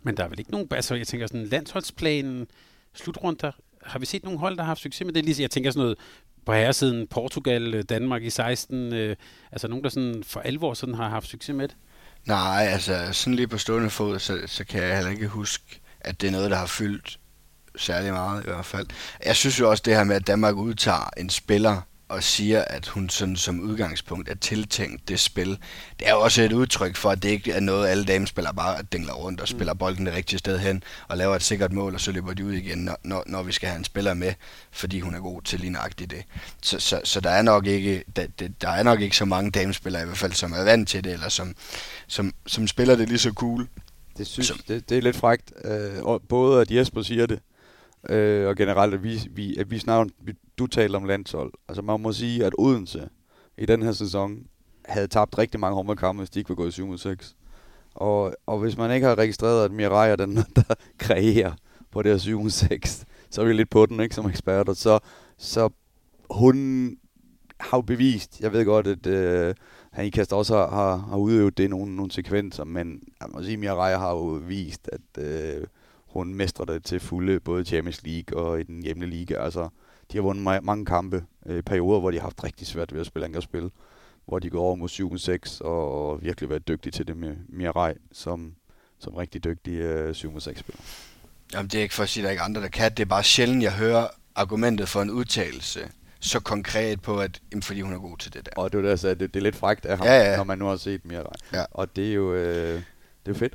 Men 0.02 0.16
der 0.16 0.24
er 0.24 0.28
vel 0.28 0.38
ikke 0.38 0.50
nogen, 0.50 0.68
altså 0.70 0.94
jeg 0.94 1.06
tænker 1.06 1.26
sådan 1.26 1.46
landsholdsplanen, 1.46 2.46
slutrunder, 2.92 3.52
har 3.82 3.98
vi 3.98 4.06
set 4.06 4.24
nogle 4.24 4.38
hold, 4.38 4.56
der 4.56 4.62
har 4.62 4.68
haft 4.68 4.80
succes 4.80 5.04
med 5.04 5.14
det? 5.14 5.24
Lige, 5.24 5.42
jeg 5.42 5.50
tænker 5.50 5.70
sådan 5.70 5.82
noget 5.82 5.98
på 6.46 6.52
herresiden, 6.52 7.06
Portugal, 7.06 7.74
øh, 7.74 7.82
Danmark 7.82 8.22
i 8.22 8.30
16, 8.30 8.92
øh, 8.92 9.16
altså 9.52 9.68
nogen, 9.68 9.84
der 9.84 9.90
sådan 9.90 10.24
for 10.24 10.40
alvor 10.40 10.74
sådan 10.74 10.94
har 10.94 11.08
haft 11.08 11.28
succes 11.28 11.56
med 11.56 11.68
det? 11.68 11.76
Nej, 12.26 12.68
altså 12.70 13.08
sådan 13.12 13.34
lige 13.34 13.48
på 13.48 13.58
stående 13.58 13.90
fod, 13.90 14.18
så, 14.18 14.40
så 14.46 14.64
kan 14.64 14.82
jeg 14.82 14.94
heller 14.94 15.10
ikke 15.10 15.28
huske, 15.28 15.80
at 16.00 16.20
det 16.20 16.26
er 16.26 16.30
noget, 16.30 16.50
der 16.50 16.56
har 16.56 16.66
fyldt 16.66 17.18
særlig 17.76 18.12
meget 18.12 18.44
i 18.44 18.46
hvert 18.46 18.66
fald. 18.66 18.86
Jeg 19.24 19.36
synes 19.36 19.60
jo 19.60 19.70
også 19.70 19.82
det 19.86 19.96
her 19.96 20.04
med, 20.04 20.16
at 20.16 20.26
Danmark 20.26 20.54
udtager 20.54 21.10
en 21.16 21.30
spiller, 21.30 21.80
og 22.12 22.22
siger, 22.22 22.64
at 22.64 22.88
hun 22.88 23.08
sådan 23.08 23.36
som 23.36 23.60
udgangspunkt 23.60 24.28
er 24.28 24.34
tiltænkt 24.34 25.08
det 25.08 25.20
spil. 25.20 25.58
Det 25.98 26.08
er 26.08 26.12
jo 26.12 26.20
også 26.20 26.42
et 26.42 26.52
udtryk 26.52 26.96
for, 26.96 27.10
at 27.10 27.22
det 27.22 27.28
ikke 27.28 27.52
er 27.52 27.60
noget, 27.60 27.88
alle 27.88 28.04
damespillere 28.04 28.54
bare 28.54 28.82
dingler 28.92 29.12
rundt 29.12 29.40
og 29.40 29.48
spiller 29.48 29.72
mm. 29.72 29.78
bolden 29.78 30.06
det 30.06 30.14
rigtige 30.14 30.38
sted 30.38 30.58
hen 30.58 30.82
og 31.08 31.16
laver 31.16 31.36
et 31.36 31.42
sikkert 31.42 31.72
mål, 31.72 31.94
og 31.94 32.00
så 32.00 32.12
løber 32.12 32.34
de 32.34 32.44
ud 32.44 32.52
igen, 32.52 32.78
når, 32.78 32.98
når, 33.04 33.24
når 33.26 33.42
vi 33.42 33.52
skal 33.52 33.68
have 33.68 33.78
en 33.78 33.84
spiller 33.84 34.14
med, 34.14 34.34
fordi 34.70 35.00
hun 35.00 35.14
er 35.14 35.20
god 35.20 35.42
til 35.42 35.60
lige 35.60 35.70
nøjagtigt 35.70 36.10
det. 36.10 36.24
Så, 36.62 36.80
så, 36.80 37.00
så 37.04 37.20
der, 37.20 37.30
er 37.30 37.42
nok 37.42 37.66
ikke, 37.66 38.04
der, 38.16 38.26
der 38.60 38.68
er 38.68 38.82
nok 38.82 39.00
ikke 39.00 39.16
så 39.16 39.24
mange 39.24 39.50
damespillere 39.50 40.02
i 40.02 40.06
hvert 40.06 40.18
fald, 40.18 40.32
som 40.32 40.52
er 40.52 40.64
vant 40.64 40.88
til 40.88 41.04
det, 41.04 41.12
eller 41.12 41.28
som, 41.28 41.54
som, 42.06 42.34
som 42.46 42.66
spiller 42.66 42.96
det 42.96 43.08
lige 43.08 43.18
så 43.18 43.32
cool. 43.32 43.68
Det, 44.18 44.26
synes, 44.26 44.52
det, 44.68 44.88
det 44.88 44.98
er 44.98 45.02
lidt 45.02 45.16
frægt, 45.16 45.52
øh, 45.64 46.20
både 46.28 46.60
at 46.60 46.70
Jesper 46.70 47.02
siger 47.02 47.26
det, 47.26 47.40
øh, 48.08 48.48
og 48.48 48.56
generelt, 48.56 48.94
at 48.94 49.02
vi, 49.02 49.20
vi, 49.30 49.56
at 49.56 49.70
vi 49.70 49.78
snart, 49.78 50.08
vi, 50.20 50.32
du 50.58 50.66
taler 50.66 50.98
om 50.98 51.04
landshold. 51.04 51.52
Altså 51.68 51.82
man 51.82 52.00
må 52.00 52.12
sige, 52.12 52.44
at 52.44 52.52
Odense 52.58 53.08
i 53.58 53.66
den 53.66 53.82
her 53.82 53.92
sæson 53.92 54.46
havde 54.84 55.06
tabt 55.06 55.38
rigtig 55.38 55.60
mange 55.60 55.74
håndboldkampe, 55.74 56.20
hvis 56.20 56.30
de 56.30 56.38
ikke 56.38 56.48
var 56.48 56.54
gået 56.54 56.72
7 56.72 56.98
6. 56.98 57.36
Og, 57.94 58.34
og 58.46 58.58
hvis 58.58 58.76
man 58.76 58.90
ikke 58.90 59.06
har 59.06 59.18
registreret, 59.18 59.64
at 59.64 59.72
Mirai 59.72 60.10
er 60.10 60.16
den, 60.16 60.36
der 60.56 60.74
kreerer 60.98 61.52
på 61.90 62.02
det 62.02 62.10
her 62.10 62.18
7 62.18 62.50
6, 62.50 63.04
så 63.30 63.42
er 63.42 63.46
vi 63.46 63.52
lidt 63.52 63.70
på 63.70 63.86
den, 63.86 64.00
ikke, 64.00 64.14
som 64.14 64.26
eksperter. 64.26 64.72
Så, 64.72 64.98
så 65.38 65.68
hun 66.30 66.88
har 67.60 67.78
jo 67.78 67.82
bevist, 67.82 68.40
jeg 68.40 68.52
ved 68.52 68.64
godt, 68.64 68.86
at 68.86 69.06
øh, 69.06 69.54
han 69.92 70.06
i 70.06 70.10
kast 70.10 70.32
også 70.32 70.56
har, 70.56 70.70
har, 70.70 70.96
har 70.96 71.16
udøvet 71.16 71.58
det 71.58 71.64
i 71.64 71.68
nogle, 71.68 71.96
nogle 71.96 72.10
sekvenser, 72.10 72.64
men 72.64 73.02
jeg 73.20 73.28
må 73.32 73.42
sige, 73.42 73.56
Mirai 73.56 73.98
har 73.98 74.10
jo 74.10 74.24
vist, 74.24 74.90
at 74.92 75.24
øh, 75.24 75.66
hun 76.12 76.34
mestrer 76.34 76.64
det 76.64 76.84
til 76.84 77.00
fulde, 77.00 77.40
både 77.40 77.64
Champions 77.64 78.02
League 78.02 78.42
og 78.42 78.60
i 78.60 78.62
den 78.62 78.82
hjemlige 78.82 79.10
liga. 79.10 79.34
Altså, 79.44 79.68
de 80.12 80.16
har 80.16 80.22
vundet 80.22 80.64
mange 80.64 80.86
kampe 80.86 81.24
øh, 81.46 81.62
perioder, 81.62 82.00
hvor 82.00 82.10
de 82.10 82.16
har 82.16 82.22
haft 82.22 82.44
rigtig 82.44 82.66
svært 82.66 82.92
ved 82.92 83.00
at 83.00 83.06
spille 83.06 83.26
angrebsspil, 83.26 83.70
hvor 84.26 84.38
de 84.38 84.50
går 84.50 84.60
over 84.60 84.76
mod 84.76 84.88
7-6 85.58 85.64
og 85.64 86.22
virkelig 86.22 86.50
været 86.50 86.68
dygtige 86.68 86.92
til 86.92 87.08
det 87.08 87.16
med 87.16 87.36
Mirai, 87.48 87.92
som, 88.12 88.54
som 88.98 89.14
rigtig 89.14 89.44
dygtig 89.44 89.72
øh, 89.72 90.10
7-6-spiller. 90.10 90.82
Jamen, 91.52 91.68
det 91.68 91.78
er 91.78 91.82
ikke 91.82 91.94
for 91.94 92.02
at 92.02 92.08
sige, 92.08 92.22
at 92.22 92.24
der 92.24 92.28
er 92.28 92.32
ikke 92.32 92.42
andre, 92.42 92.60
der 92.60 92.68
kan. 92.68 92.90
Det 92.90 93.00
er 93.00 93.06
bare 93.06 93.24
sjældent, 93.24 93.62
jeg 93.62 93.72
hører 93.72 94.06
argumentet 94.34 94.88
for 94.88 95.02
en 95.02 95.10
udtalelse 95.10 95.80
så 96.20 96.40
konkret 96.40 97.02
på, 97.02 97.20
at 97.20 97.40
jamen, 97.52 97.62
fordi 97.62 97.80
hun 97.80 97.92
er 97.92 97.98
god 97.98 98.18
til 98.18 98.32
det 98.32 98.46
der. 98.46 98.52
Og 98.56 98.72
det 98.72 98.84
er 98.84 98.96
det, 98.96 99.20
det, 99.20 99.34
det 99.34 99.40
er 99.40 99.44
lidt 99.44 99.56
frægt 99.56 99.86
af 99.86 99.98
ham, 99.98 100.06
ja, 100.06 100.30
ja. 100.30 100.36
når 100.36 100.44
man 100.44 100.58
nu 100.58 100.66
har 100.66 100.76
set 100.76 101.04
Mirai. 101.04 101.24
Ja. 101.52 101.64
Og 101.70 101.96
det 101.96 102.10
er 102.10 102.14
jo 102.14 102.34
øh, 102.34 102.82
det 103.26 103.34
er 103.34 103.38
fedt. 103.38 103.54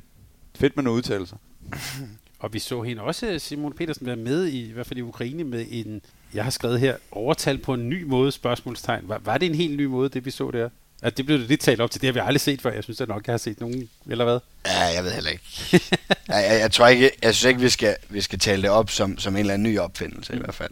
Fedt 0.56 0.76
med 0.76 0.84
nogle 0.84 0.98
udtalelser. 0.98 1.36
Og 2.38 2.52
vi 2.52 2.58
så 2.58 2.82
hende 2.82 3.02
også, 3.02 3.38
Simon 3.38 3.72
Petersen, 3.72 4.06
være 4.06 4.16
med 4.16 4.46
i, 4.46 4.68
i 4.68 4.72
hvert 4.72 4.86
fald 4.86 4.98
i 4.98 5.02
Ukraine, 5.02 5.44
med 5.44 5.66
en, 5.70 6.02
jeg 6.34 6.44
har 6.44 6.50
skrevet 6.50 6.80
her, 6.80 6.96
overtal 7.10 7.58
på 7.58 7.74
en 7.74 7.88
ny 7.88 8.02
måde, 8.02 8.32
spørgsmålstegn. 8.32 9.08
Var, 9.08 9.20
var 9.24 9.38
det 9.38 9.46
en 9.46 9.54
helt 9.54 9.76
ny 9.76 9.84
måde, 9.84 10.08
det 10.08 10.24
vi 10.24 10.30
så 10.30 10.50
der? 10.50 10.68
At 11.02 11.16
det 11.16 11.26
blev 11.26 11.38
det 11.38 11.48
lidt 11.48 11.60
talt 11.60 11.80
op 11.80 11.90
til, 11.90 12.00
det 12.00 12.06
har 12.06 12.12
vi 12.12 12.20
aldrig 12.26 12.40
set 12.40 12.62
før. 12.62 12.72
Jeg 12.72 12.84
synes 12.84 12.98
da 12.98 13.04
nok, 13.04 13.26
jeg 13.26 13.32
har 13.32 13.38
set 13.38 13.60
nogen, 13.60 13.88
eller 14.10 14.24
hvad? 14.24 14.38
Ja, 14.66 14.84
jeg 14.84 15.04
ved 15.04 15.12
heller 15.12 15.30
ikke. 15.30 15.44
jeg, 16.28 16.46
jeg, 16.50 16.60
jeg, 16.60 16.72
tror 16.72 16.88
ikke, 16.88 17.10
jeg 17.22 17.34
synes 17.34 17.48
ikke, 17.48 17.60
vi 17.60 17.68
skal, 17.68 17.96
vi 18.08 18.20
skal 18.20 18.38
tale 18.38 18.62
det 18.62 18.70
op 18.70 18.90
som, 18.90 19.18
som 19.18 19.34
en 19.34 19.40
eller 19.40 19.54
anden 19.54 19.72
ny 19.72 19.78
opfindelse 19.78 20.32
mm. 20.32 20.38
i 20.38 20.40
hvert 20.40 20.54
fald. 20.54 20.70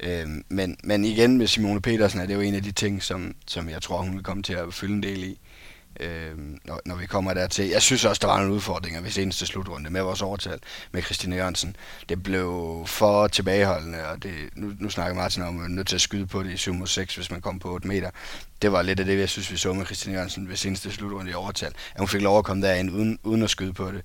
Øhm, 0.00 0.44
men, 0.48 0.76
men 0.84 1.04
igen 1.04 1.38
med 1.38 1.46
Simone 1.46 1.80
Petersen 1.80 2.20
er 2.20 2.26
det 2.26 2.34
jo 2.34 2.40
en 2.40 2.54
af 2.54 2.62
de 2.62 2.72
ting, 2.72 3.02
som, 3.02 3.34
som 3.46 3.68
jeg 3.68 3.82
tror, 3.82 4.02
hun 4.02 4.14
vil 4.14 4.22
komme 4.22 4.42
til 4.42 4.52
at 4.52 4.74
fylde 4.74 4.94
en 4.94 5.02
del 5.02 5.24
i 5.24 5.38
øh, 6.00 6.38
når, 6.64 6.80
når 6.84 6.94
vi 6.94 7.06
kommer 7.06 7.34
dertil. 7.34 7.68
Jeg 7.68 7.82
synes 7.82 8.04
også, 8.04 8.20
der 8.20 8.26
var 8.26 8.38
nogle 8.38 8.54
udfordringer 8.54 9.00
ved 9.00 9.10
seneste 9.10 9.46
slutrunde 9.46 9.90
med 9.90 10.00
vores 10.00 10.22
overtal 10.22 10.58
med 10.92 11.02
Christine 11.02 11.36
Jørgensen. 11.36 11.76
Det 12.08 12.22
blev 12.22 12.82
for 12.86 13.28
tilbageholdende, 13.28 14.08
og 14.08 14.22
det, 14.22 14.32
nu, 14.54 14.72
nu 14.78 14.90
snakker 14.90 15.14
Martin 15.14 15.42
om, 15.42 15.48
at 15.48 15.54
man 15.54 15.70
er 15.70 15.74
nødt 15.74 15.86
til 15.86 15.94
at 15.94 16.00
skyde 16.00 16.26
på 16.26 16.42
det 16.42 16.52
i 16.52 16.56
7 16.56 16.86
6, 16.86 17.14
hvis 17.14 17.30
man 17.30 17.40
kom 17.40 17.58
på 17.58 17.72
8 17.72 17.88
meter. 17.88 18.10
Det 18.62 18.72
var 18.72 18.82
lidt 18.82 19.00
af 19.00 19.06
det, 19.06 19.18
jeg 19.18 19.28
synes, 19.28 19.52
vi 19.52 19.56
så 19.56 19.72
med 19.72 19.84
Christine 19.84 20.14
Jørgensen 20.14 20.48
ved 20.48 20.56
seneste 20.56 20.90
slutrunde 20.90 21.30
i 21.30 21.34
overtal. 21.34 21.72
At 21.94 21.98
hun 21.98 22.08
fik 22.08 22.22
lov 22.22 22.38
at 22.38 22.44
komme 22.44 22.66
derind 22.66 22.90
uden, 22.90 23.18
uden 23.22 23.42
at 23.42 23.50
skyde 23.50 23.72
på 23.72 23.92
det. 23.92 24.02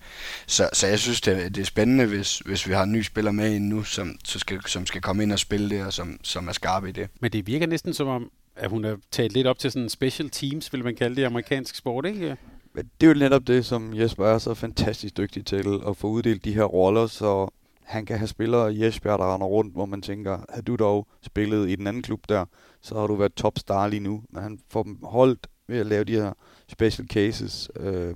Så, 0.48 0.70
så 0.74 0.88
jeg 0.88 1.00
synes, 1.00 1.22
det, 1.22 1.56
det 1.56 1.62
er 1.62 1.66
spændende, 1.66 2.06
hvis, 2.06 2.40
hvis 2.40 2.68
vi 2.68 2.74
har 2.74 2.84
en 2.84 2.92
ny 2.92 3.02
spiller 3.02 3.32
med 3.32 3.54
ind 3.54 3.68
nu, 3.68 3.84
som, 3.84 4.16
så 4.24 4.40
skal, 4.40 4.60
som 4.66 4.86
skal 4.86 5.02
komme 5.02 5.24
ind 5.24 5.32
og 5.32 5.40
spille 5.40 5.70
det, 5.70 5.86
og 5.86 5.94
som, 5.94 6.20
som 6.24 6.48
er 6.48 6.52
skarp 6.52 6.86
i 6.86 6.92
det. 6.92 7.10
Men 7.20 7.32
det 7.32 7.48
virker 7.48 7.68
næsten 7.68 7.94
som 7.94 8.08
om, 8.08 8.32
at 8.58 8.70
hun 8.70 8.86
er 8.86 8.96
talt 9.12 9.34
lidt 9.34 9.48
op 9.48 9.60
til 9.60 9.72
sådan 9.72 9.90
special 9.90 10.30
teams, 10.30 10.74
vil 10.74 10.84
man 10.84 10.96
kalde 10.96 11.16
det 11.16 11.22
i 11.22 11.26
amerikansk 11.26 11.76
sport, 11.76 12.06
ikke? 12.06 12.38
Men 12.74 12.90
det 13.02 13.08
er 13.08 13.12
jo 13.12 13.20
netop 13.20 13.48
det, 13.48 13.66
som 13.66 13.98
Jesper 13.98 14.26
er 14.26 14.38
så 14.38 14.54
fantastisk 14.54 15.18
dygtig 15.18 15.46
til, 15.46 15.80
at 15.88 15.98
få 15.98 16.08
uddelt 16.08 16.46
de 16.46 16.54
her 16.54 16.64
roller, 16.64 17.08
så 17.08 17.50
han 17.84 18.06
kan 18.06 18.18
have 18.18 18.28
spillere 18.28 18.74
i 18.74 18.86
Esbjerg, 18.86 19.20
der 19.20 19.34
render 19.34 19.48
rundt, 19.48 19.74
hvor 19.74 19.86
man 19.86 20.02
tænker, 20.02 20.40
har 20.50 20.62
du 20.62 20.76
dog 20.76 21.08
spillet 21.22 21.70
i 21.70 21.76
den 21.76 21.88
anden 21.88 22.04
klub 22.04 22.30
der, 22.30 22.46
så 22.82 23.00
har 23.00 23.08
du 23.08 23.16
været 23.16 23.34
topstar 23.34 23.88
lige 23.88 24.00
nu. 24.00 24.24
Men 24.30 24.44
han 24.44 24.60
får 24.70 24.84
dem 24.84 25.00
holdt 25.04 25.48
ved 25.68 25.78
at 25.80 25.86
lave 25.86 26.04
de 26.04 26.12
her 26.12 26.34
special 26.68 27.08
cases, 27.08 27.72
øh, 27.76 28.16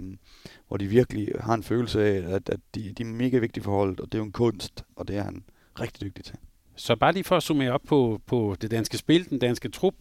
hvor 0.67 0.77
de 0.77 0.87
virkelig 0.87 1.27
har 1.39 1.53
en 1.53 1.63
følelse 1.63 2.03
af, 2.03 2.35
at, 2.35 2.49
at 2.49 2.59
de, 2.75 2.93
de 2.97 3.03
er 3.03 3.07
mega 3.07 3.37
vigtige 3.37 3.63
for 3.63 3.71
holdet, 3.71 3.99
og 3.99 4.05
det 4.05 4.13
er 4.13 4.19
jo 4.19 4.25
en 4.25 4.31
kunst, 4.31 4.83
og 4.95 5.07
det 5.07 5.17
er 5.17 5.23
han 5.23 5.43
rigtig 5.79 6.01
dygtig 6.01 6.25
til. 6.25 6.35
Så 6.75 6.95
bare 6.95 7.13
lige 7.13 7.23
for 7.23 7.37
at 7.37 7.43
summere 7.43 7.71
op 7.71 7.81
på, 7.87 8.21
på 8.25 8.55
det 8.61 8.71
danske 8.71 8.97
spil, 8.97 9.29
den 9.29 9.39
danske 9.39 9.69
trup, 9.69 9.95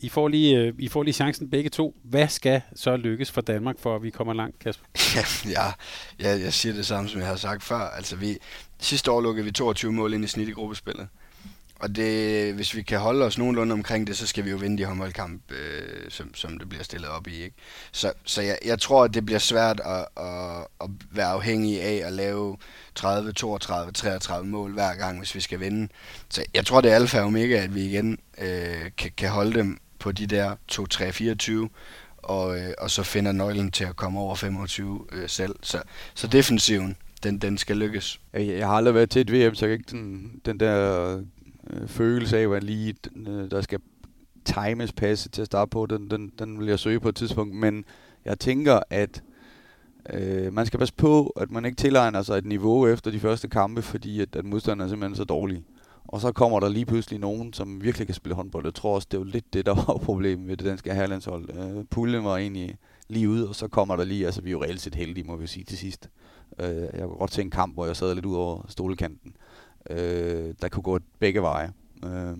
i 0.00 0.08
får, 0.08 0.28
lige, 0.28 0.58
øh, 0.58 0.74
I 0.78 0.88
får 0.88 1.02
lige 1.02 1.14
chancen 1.14 1.50
begge 1.50 1.70
to. 1.70 1.96
Hvad 2.04 2.28
skal 2.28 2.60
så 2.74 2.96
lykkes 2.96 3.30
for 3.30 3.40
Danmark, 3.40 3.78
for 3.78 3.96
at 3.96 4.02
vi 4.02 4.10
kommer 4.10 4.34
langt, 4.34 4.58
Kasper? 4.58 4.86
ja, 5.56 5.72
ja, 6.20 6.38
jeg 6.38 6.52
siger 6.52 6.72
det 6.72 6.86
samme, 6.86 7.08
som 7.08 7.20
jeg 7.20 7.28
har 7.28 7.36
sagt 7.36 7.62
før. 7.62 7.78
Altså, 7.78 8.16
vi, 8.16 8.38
sidste 8.78 9.10
år 9.10 9.20
lukkede 9.20 9.44
vi 9.44 9.52
22 9.52 9.92
mål 9.92 10.14
ind 10.14 10.24
i 10.24 10.26
snit 10.26 10.48
i 10.48 10.52
gruppespillet. 10.52 11.08
Og 11.80 11.96
det, 11.96 12.54
hvis 12.54 12.74
vi 12.74 12.82
kan 12.82 12.98
holde 12.98 13.24
os 13.24 13.38
nogenlunde 13.38 13.72
omkring 13.72 14.06
det, 14.06 14.16
så 14.16 14.26
skal 14.26 14.44
vi 14.44 14.50
jo 14.50 14.56
vinde 14.56 14.78
de 14.78 14.84
håndboldkamp, 14.84 15.42
øh, 15.52 16.10
som, 16.10 16.34
som 16.34 16.58
det 16.58 16.68
bliver 16.68 16.84
stillet 16.84 17.08
op 17.08 17.26
i. 17.26 17.42
Ikke? 17.42 17.56
Så, 17.92 18.12
så 18.24 18.42
jeg, 18.42 18.58
jeg 18.64 18.80
tror, 18.80 19.04
at 19.04 19.14
det 19.14 19.26
bliver 19.26 19.38
svært 19.38 19.80
at, 19.84 20.24
at, 20.24 20.66
at 20.80 20.90
være 21.10 21.26
afhængig 21.26 21.82
af 21.82 22.06
at 22.06 22.12
lave 22.12 22.56
30, 22.94 23.32
32, 23.32 23.92
33 23.92 24.46
mål 24.46 24.72
hver 24.72 24.94
gang, 24.94 25.18
hvis 25.18 25.34
vi 25.34 25.40
skal 25.40 25.60
vinde. 25.60 25.88
Så 26.28 26.44
jeg 26.54 26.66
tror, 26.66 26.80
det 26.80 26.90
er 26.90 26.94
alfa 26.94 27.20
og 27.20 27.26
omega, 27.26 27.62
at 27.62 27.74
vi 27.74 27.84
igen 27.84 28.18
øh, 28.38 28.90
kan, 28.96 29.10
kan 29.16 29.30
holde 29.30 29.58
dem 29.58 29.78
på 30.06 30.12
de 30.12 30.26
der 30.26 30.56
2, 30.68 30.86
3, 30.86 31.12
24, 31.12 31.68
og, 32.18 32.58
øh, 32.58 32.74
og 32.78 32.90
så 32.90 33.02
finder 33.02 33.32
nøglen 33.32 33.70
til 33.70 33.84
at 33.84 33.96
komme 33.96 34.20
over 34.20 34.34
25 34.34 35.06
øh, 35.12 35.28
selv. 35.28 35.56
Så, 35.62 35.82
så 36.14 36.26
defensiven, 36.26 36.96
den, 37.22 37.38
den 37.38 37.58
skal 37.58 37.76
lykkes. 37.76 38.20
Jeg, 38.32 38.66
har 38.66 38.74
aldrig 38.74 38.94
været 38.94 39.10
til 39.10 39.20
et 39.20 39.32
VM, 39.32 39.54
så 39.54 39.66
jeg 39.66 39.78
kan 39.78 39.78
ikke 39.78 39.90
den, 39.90 40.40
den 40.44 40.60
der 40.60 41.22
øh, 41.70 41.88
følelse 41.88 42.38
af, 42.38 42.48
hvad 42.48 42.60
lige 42.60 42.94
øh, 43.16 43.50
der 43.50 43.60
skal 43.60 43.78
times 44.44 44.92
passe 44.92 45.28
til 45.28 45.42
at 45.42 45.46
starte 45.46 45.70
på. 45.70 45.86
Den, 45.86 46.10
den, 46.10 46.32
den 46.38 46.58
vil 46.58 46.68
jeg 46.68 46.78
søge 46.78 47.00
på 47.00 47.08
et 47.08 47.16
tidspunkt, 47.16 47.54
men 47.54 47.84
jeg 48.24 48.38
tænker, 48.38 48.80
at 48.90 49.22
øh, 50.12 50.52
man 50.52 50.66
skal 50.66 50.78
passe 50.78 50.94
på, 50.94 51.26
at 51.26 51.50
man 51.50 51.64
ikke 51.64 51.76
tilegner 51.76 52.22
sig 52.22 52.38
et 52.38 52.46
niveau 52.46 52.86
efter 52.86 53.10
de 53.10 53.20
første 53.20 53.48
kampe, 53.48 53.82
fordi 53.82 54.20
at, 54.20 54.36
at 54.36 54.44
modstanderne 54.44 54.84
er 54.84 54.88
simpelthen 54.88 55.16
så 55.16 55.24
dårlig. 55.24 55.64
Og 56.08 56.20
så 56.20 56.32
kommer 56.32 56.60
der 56.60 56.68
lige 56.68 56.86
pludselig 56.86 57.20
nogen, 57.20 57.52
som 57.52 57.82
virkelig 57.82 58.06
kan 58.06 58.14
spille 58.14 58.34
håndbold. 58.34 58.64
Jeg 58.64 58.74
tror 58.74 58.94
også, 58.94 59.08
det 59.10 59.18
var 59.18 59.24
lidt 59.24 59.52
det, 59.52 59.66
der 59.66 59.74
var 59.74 59.98
problemet 60.04 60.46
med 60.46 60.56
det 60.56 60.66
danske 60.66 60.94
herrelandshold. 60.94 61.50
Øh, 61.58 61.84
puljen 61.84 62.24
var 62.24 62.36
egentlig 62.36 62.76
lige 63.08 63.28
ude, 63.28 63.48
og 63.48 63.54
så 63.54 63.68
kommer 63.68 63.96
der 63.96 64.04
lige, 64.04 64.26
altså 64.26 64.42
vi 64.42 64.48
er 64.48 64.52
jo 64.52 64.62
reelt 64.62 64.80
set 64.80 64.94
heldige, 64.94 65.24
må 65.24 65.36
vi 65.36 65.46
sige 65.46 65.64
til 65.64 65.78
sidst. 65.78 66.10
Øh, 66.58 66.68
jeg 66.68 67.02
kunne 67.02 67.18
godt 67.18 67.34
se 67.34 67.42
en 67.42 67.50
kamp, 67.50 67.74
hvor 67.74 67.86
jeg 67.86 67.96
sad 67.96 68.14
lidt 68.14 68.26
ud 68.26 68.36
over 68.36 68.64
stolekanten. 68.68 69.36
Øh, 69.90 70.54
der 70.62 70.68
kunne 70.68 70.82
gå 70.82 70.98
begge 71.18 71.42
veje 71.42 71.72
øh, 72.04 72.36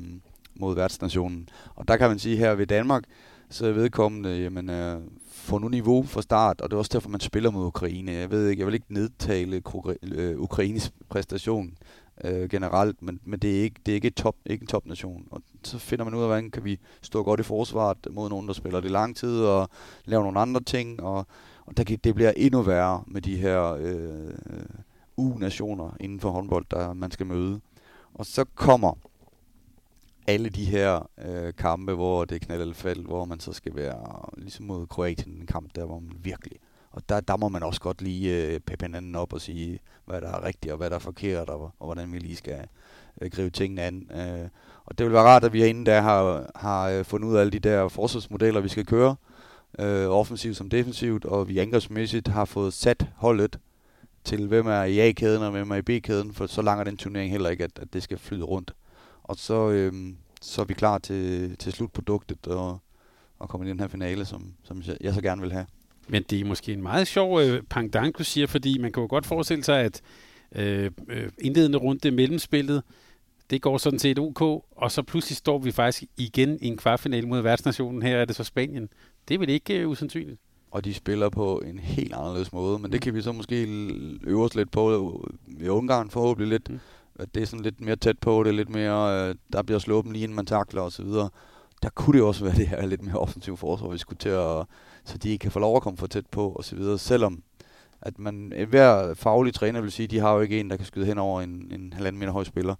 mod 0.54 0.74
værtsnationen. 0.74 1.48
Og 1.74 1.88
der 1.88 1.96
kan 1.96 2.08
man 2.08 2.18
sige 2.18 2.36
her 2.36 2.54
ved 2.54 2.66
Danmark, 2.66 3.04
så 3.50 3.66
er 3.66 3.72
vedkommende, 3.72 4.30
jamen, 4.30 4.70
øh, 4.70 5.00
få 5.30 5.58
nu 5.58 5.68
niveau 5.68 6.02
fra 6.02 6.22
start, 6.22 6.60
og 6.60 6.70
det 6.70 6.74
er 6.74 6.78
også 6.78 6.90
derfor, 6.92 7.08
man 7.08 7.20
spiller 7.20 7.50
mod 7.50 7.66
Ukraine. 7.66 8.12
Jeg 8.12 8.30
ved 8.30 8.48
ikke, 8.48 8.60
jeg 8.60 8.66
vil 8.66 8.74
ikke 8.74 8.94
nedtale 8.94 9.62
øh, 10.02 10.40
Ukraines 10.40 10.92
præstation 11.08 11.74
øh, 12.24 12.48
generelt, 12.48 13.02
men, 13.02 13.20
men 13.24 13.38
det 13.38 13.58
er 13.58 13.62
ikke, 13.62 13.80
det 13.86 13.92
er 13.92 13.94
ikke, 13.94 14.08
et 14.08 14.14
top, 14.14 14.36
ikke 14.46 14.62
en 14.62 14.66
topnation. 14.66 15.28
Og 15.30 15.42
så 15.62 15.78
finder 15.78 16.04
man 16.04 16.14
ud 16.14 16.20
af, 16.20 16.26
hvordan 16.26 16.50
kan 16.50 16.64
vi 16.64 16.78
stå 17.02 17.22
godt 17.22 17.40
i 17.40 17.42
forsvaret 17.42 17.98
mod 18.10 18.28
nogen, 18.28 18.46
der 18.46 18.52
spiller 18.52 18.80
det 18.80 18.90
lang 18.90 19.16
tid, 19.16 19.40
og 19.40 19.68
lave 20.04 20.22
nogle 20.22 20.40
andre 20.40 20.60
ting, 20.60 21.02
og, 21.02 21.26
og 21.66 21.76
der 21.76 21.84
kan, 21.84 21.98
det 22.04 22.14
bliver 22.14 22.32
endnu 22.36 22.62
værre 22.62 23.04
med 23.06 23.22
de 23.22 23.36
her 23.36 23.72
øh, 23.80 24.34
U-nationer 25.16 25.96
inden 26.00 26.20
for 26.20 26.30
håndbold, 26.30 26.66
der 26.70 26.92
man 26.92 27.10
skal 27.10 27.26
møde. 27.26 27.60
Og 28.14 28.26
så 28.26 28.44
kommer 28.54 28.94
alle 30.26 30.48
de 30.48 30.64
her 30.64 31.10
øh, 31.24 31.52
kampe, 31.54 31.94
hvor 31.94 32.24
det 32.24 32.34
er 32.34 32.46
knald 32.46 32.60
eller 32.60 32.74
fald, 32.74 33.04
hvor 33.04 33.24
man 33.24 33.40
så 33.40 33.52
skal 33.52 33.76
være 33.76 34.28
ligesom 34.36 34.66
mod 34.66 34.86
Kroatien, 34.86 35.36
en 35.36 35.46
kamp 35.46 35.70
der, 35.76 35.84
hvor 35.84 35.98
man 35.98 36.12
virkelig 36.22 36.58
og 36.96 37.08
der, 37.08 37.20
der 37.20 37.36
må 37.36 37.48
man 37.48 37.62
også 37.62 37.80
godt 37.80 38.02
lige 38.02 38.46
øh, 38.46 38.60
peppe 38.60 38.84
hinanden 38.84 39.14
op 39.14 39.32
og 39.32 39.40
sige, 39.40 39.78
hvad 40.04 40.20
der 40.20 40.28
er 40.28 40.44
rigtigt 40.44 40.72
og 40.72 40.78
hvad 40.78 40.90
der 40.90 40.96
er 40.96 41.00
forkert, 41.00 41.50
og, 41.50 41.62
og 41.62 41.86
hvordan 41.86 42.12
vi 42.12 42.18
lige 42.18 42.36
skal 42.36 42.68
øh, 43.20 43.30
gribe 43.30 43.50
tingene 43.50 43.82
an. 43.82 44.10
Øh, 44.10 44.48
og 44.86 44.98
det 44.98 45.06
vil 45.06 45.12
være 45.12 45.22
rart, 45.22 45.44
at 45.44 45.52
vi 45.52 45.66
inden 45.66 45.86
der 45.86 46.00
har, 46.00 46.50
har 46.54 46.88
øh, 46.88 47.04
fundet 47.04 47.28
ud 47.28 47.36
af 47.36 47.40
alle 47.40 47.50
de 47.50 47.58
der 47.58 47.88
forsvarsmodeller, 47.88 48.60
vi 48.60 48.68
skal 48.68 48.86
køre, 48.86 49.16
øh, 49.78 50.08
offensivt 50.08 50.56
som 50.56 50.70
defensivt, 50.70 51.24
og 51.24 51.48
vi 51.48 51.58
angrebsmæssigt 51.58 52.28
har 52.28 52.44
fået 52.44 52.72
sat 52.72 53.06
holdet 53.16 53.58
til, 54.24 54.46
hvem 54.46 54.66
er 54.66 54.82
i 54.82 54.98
A-kæden 54.98 55.42
og 55.42 55.50
hvem 55.50 55.70
er 55.70 55.76
i 55.76 55.82
B-kæden, 55.82 56.34
for 56.34 56.46
så 56.46 56.62
lang 56.62 56.80
er 56.80 56.84
den 56.84 56.96
turnering 56.96 57.30
heller 57.30 57.50
ikke, 57.50 57.64
at, 57.64 57.78
at 57.82 57.92
det 57.92 58.02
skal 58.02 58.18
flyde 58.18 58.44
rundt. 58.44 58.74
Og 59.22 59.36
så, 59.36 59.70
øh, 59.70 59.92
så 60.40 60.60
er 60.60 60.64
vi 60.64 60.74
klar 60.74 60.98
til, 60.98 61.56
til 61.56 61.72
slutproduktet 61.72 62.46
og, 62.46 62.78
og 63.38 63.48
komme 63.48 63.66
i 63.66 63.70
den 63.70 63.80
her 63.80 63.88
finale, 63.88 64.24
som, 64.24 64.54
som 64.62 64.82
jeg 65.00 65.14
så 65.14 65.20
gerne 65.22 65.42
vil 65.42 65.52
have. 65.52 65.66
Men 66.08 66.22
det 66.22 66.40
er 66.40 66.44
måske 66.44 66.72
en 66.72 66.82
meget 66.82 67.06
sjov 67.06 67.40
øh, 67.40 67.62
pangdang, 67.62 68.18
du 68.18 68.24
siger, 68.24 68.46
fordi 68.46 68.78
man 68.78 68.92
kan 68.92 69.00
jo 69.00 69.06
godt 69.10 69.26
forestille 69.26 69.64
sig, 69.64 69.80
at 69.80 70.02
øh, 70.54 70.90
øh, 71.08 71.28
indledende 71.38 71.78
runde 71.78 72.10
mellemspillet, 72.10 72.82
det 73.50 73.62
går 73.62 73.78
sådan 73.78 73.98
set 73.98 74.18
OK, 74.18 74.40
og 74.76 74.90
så 74.90 75.02
pludselig 75.02 75.36
står 75.36 75.58
vi 75.58 75.70
faktisk 75.72 76.04
igen 76.16 76.58
i 76.62 76.66
en 76.66 76.76
kvartfinale 76.76 77.28
mod 77.28 77.40
værtsnationen. 77.40 78.02
Her 78.02 78.16
er 78.16 78.24
det 78.24 78.36
så 78.36 78.44
Spanien. 78.44 78.88
Det 79.28 79.34
er 79.34 79.38
vel 79.38 79.48
ikke 79.48 79.78
øh, 79.80 79.88
usandsynligt? 79.88 80.40
Og 80.70 80.84
de 80.84 80.94
spiller 80.94 81.28
på 81.28 81.62
en 81.66 81.78
helt 81.78 82.12
anderledes 82.12 82.52
måde, 82.52 82.78
men 82.78 82.92
det 82.92 83.00
kan 83.00 83.14
vi 83.14 83.22
så 83.22 83.32
måske 83.32 83.66
øve 84.24 84.44
os 84.44 84.54
lidt 84.54 84.70
på 84.70 85.24
i 85.60 85.68
Ungarn 85.68 86.10
forhåbentlig 86.10 86.48
lidt. 86.48 86.70
Mm. 86.70 86.80
Det 87.34 87.42
er 87.42 87.46
sådan 87.46 87.62
lidt 87.62 87.80
mere 87.80 87.96
tæt 87.96 88.18
på, 88.18 88.42
det 88.42 88.48
er 88.48 88.54
lidt 88.54 88.68
mere, 88.68 89.28
øh, 89.28 89.34
der 89.52 89.62
bliver 89.62 89.78
slået 89.78 90.06
lige 90.06 90.22
inden 90.22 90.36
man 90.36 90.46
takler 90.46 90.82
og 90.82 90.92
så 90.92 91.02
videre. 91.02 91.28
Der 91.82 91.88
kunne 91.88 92.18
det 92.18 92.26
også 92.26 92.44
være 92.44 92.54
det 92.54 92.68
her 92.68 92.86
lidt 92.86 93.02
mere 93.02 93.18
offensiv 93.18 93.56
forsvar, 93.56 93.88
vi 93.88 93.98
skulle 93.98 94.18
til 94.18 94.28
at 94.28 94.66
så 95.04 95.18
de 95.18 95.38
kan 95.38 95.50
få 95.50 95.58
lov 95.58 95.76
at 95.76 95.82
komme 95.82 95.96
for 95.96 96.06
tæt 96.06 96.26
på 96.26 96.56
osv., 96.58 96.98
selvom 96.98 97.42
at 98.02 98.18
man, 98.18 98.52
hver 98.68 99.14
faglig 99.14 99.54
træner 99.54 99.80
vil 99.80 99.92
sige, 99.92 100.06
de 100.06 100.18
har 100.18 100.32
jo 100.32 100.40
ikke 100.40 100.60
en, 100.60 100.70
der 100.70 100.76
kan 100.76 100.86
skyde 100.86 101.06
hen 101.06 101.18
over 101.18 101.40
en, 101.40 101.68
en 101.70 101.92
halvanden 101.92 102.20
meter 102.20 102.32
høj 102.32 102.44
spiller. 102.44 102.74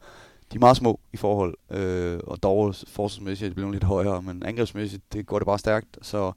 De 0.53 0.57
er 0.57 0.61
meget 0.61 0.77
små 0.77 1.01
i 1.13 1.17
forhold, 1.17 1.55
øh, 1.71 2.19
og 2.27 2.43
dog 2.43 2.75
forsvarsmæssigt 2.75 3.47
er 3.47 3.51
de 3.51 3.55
blevet 3.55 3.73
lidt 3.73 3.85
højere, 3.85 4.23
men 4.23 4.43
angrebsmæssigt 4.43 5.13
det 5.13 5.27
går 5.27 5.39
det 5.39 5.47
bare 5.47 5.59
stærkt, 5.59 5.99
så 6.03 6.33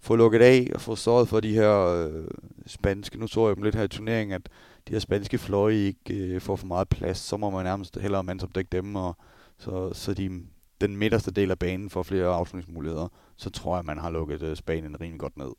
få 0.00 0.16
lukket 0.16 0.42
af 0.42 0.70
og 0.74 0.80
få 0.80 0.96
sørget 0.96 1.28
for 1.28 1.40
de 1.40 1.54
her 1.54 1.86
øh, 1.86 2.24
spanske, 2.66 3.18
nu 3.18 3.26
så 3.26 3.46
jeg 3.46 3.56
dem 3.56 3.64
lidt 3.64 3.74
her 3.74 3.82
i 3.82 3.88
turneringen, 3.88 4.34
at 4.34 4.48
de 4.88 4.92
her 4.92 5.00
spanske 5.00 5.38
fløje 5.38 5.74
ikke 5.74 6.14
øh, 6.14 6.40
får 6.40 6.56
for 6.56 6.66
meget 6.66 6.88
plads, 6.88 7.18
så 7.18 7.36
må 7.36 7.50
man 7.50 7.64
nærmest 7.64 7.98
hellere 8.00 8.24
mandsopdække 8.24 8.68
dem, 8.72 8.96
og 8.96 9.16
så, 9.58 9.90
så 9.92 10.14
de, 10.14 10.40
den 10.86 10.96
midterste 10.96 11.30
del 11.30 11.50
af 11.50 11.58
banen 11.58 11.90
får 11.90 12.02
flere 12.02 12.26
afslutningsmuligheder 12.26 13.08
så 13.42 13.50
tror 13.50 13.76
jeg, 13.76 13.84
man 13.84 13.98
har 13.98 14.10
lukket 14.10 14.42
øh, 14.42 14.56
Spanien 14.56 15.00
rimelig 15.00 15.20
godt 15.20 15.36
ned. 15.36 15.52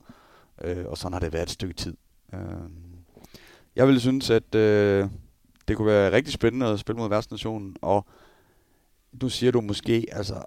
Øh, 0.63 0.85
og 0.85 0.97
sådan 0.97 1.13
har 1.13 1.19
det 1.19 1.33
været 1.33 1.43
et 1.43 1.49
stykke 1.49 1.73
tid. 1.73 1.93
Øh, 2.33 2.39
jeg 3.75 3.87
ville 3.87 3.99
synes, 3.99 4.29
at 4.29 4.55
øh, 4.55 5.07
det 5.67 5.77
kunne 5.77 5.87
være 5.87 6.11
rigtig 6.11 6.33
spændende 6.33 6.67
at 6.67 6.79
spille 6.79 6.97
mod 6.97 7.09
værtsnationen, 7.09 7.75
og 7.81 8.05
nu 9.21 9.29
siger 9.29 9.51
du 9.51 9.61
måske, 9.61 10.05
altså, 10.11 10.43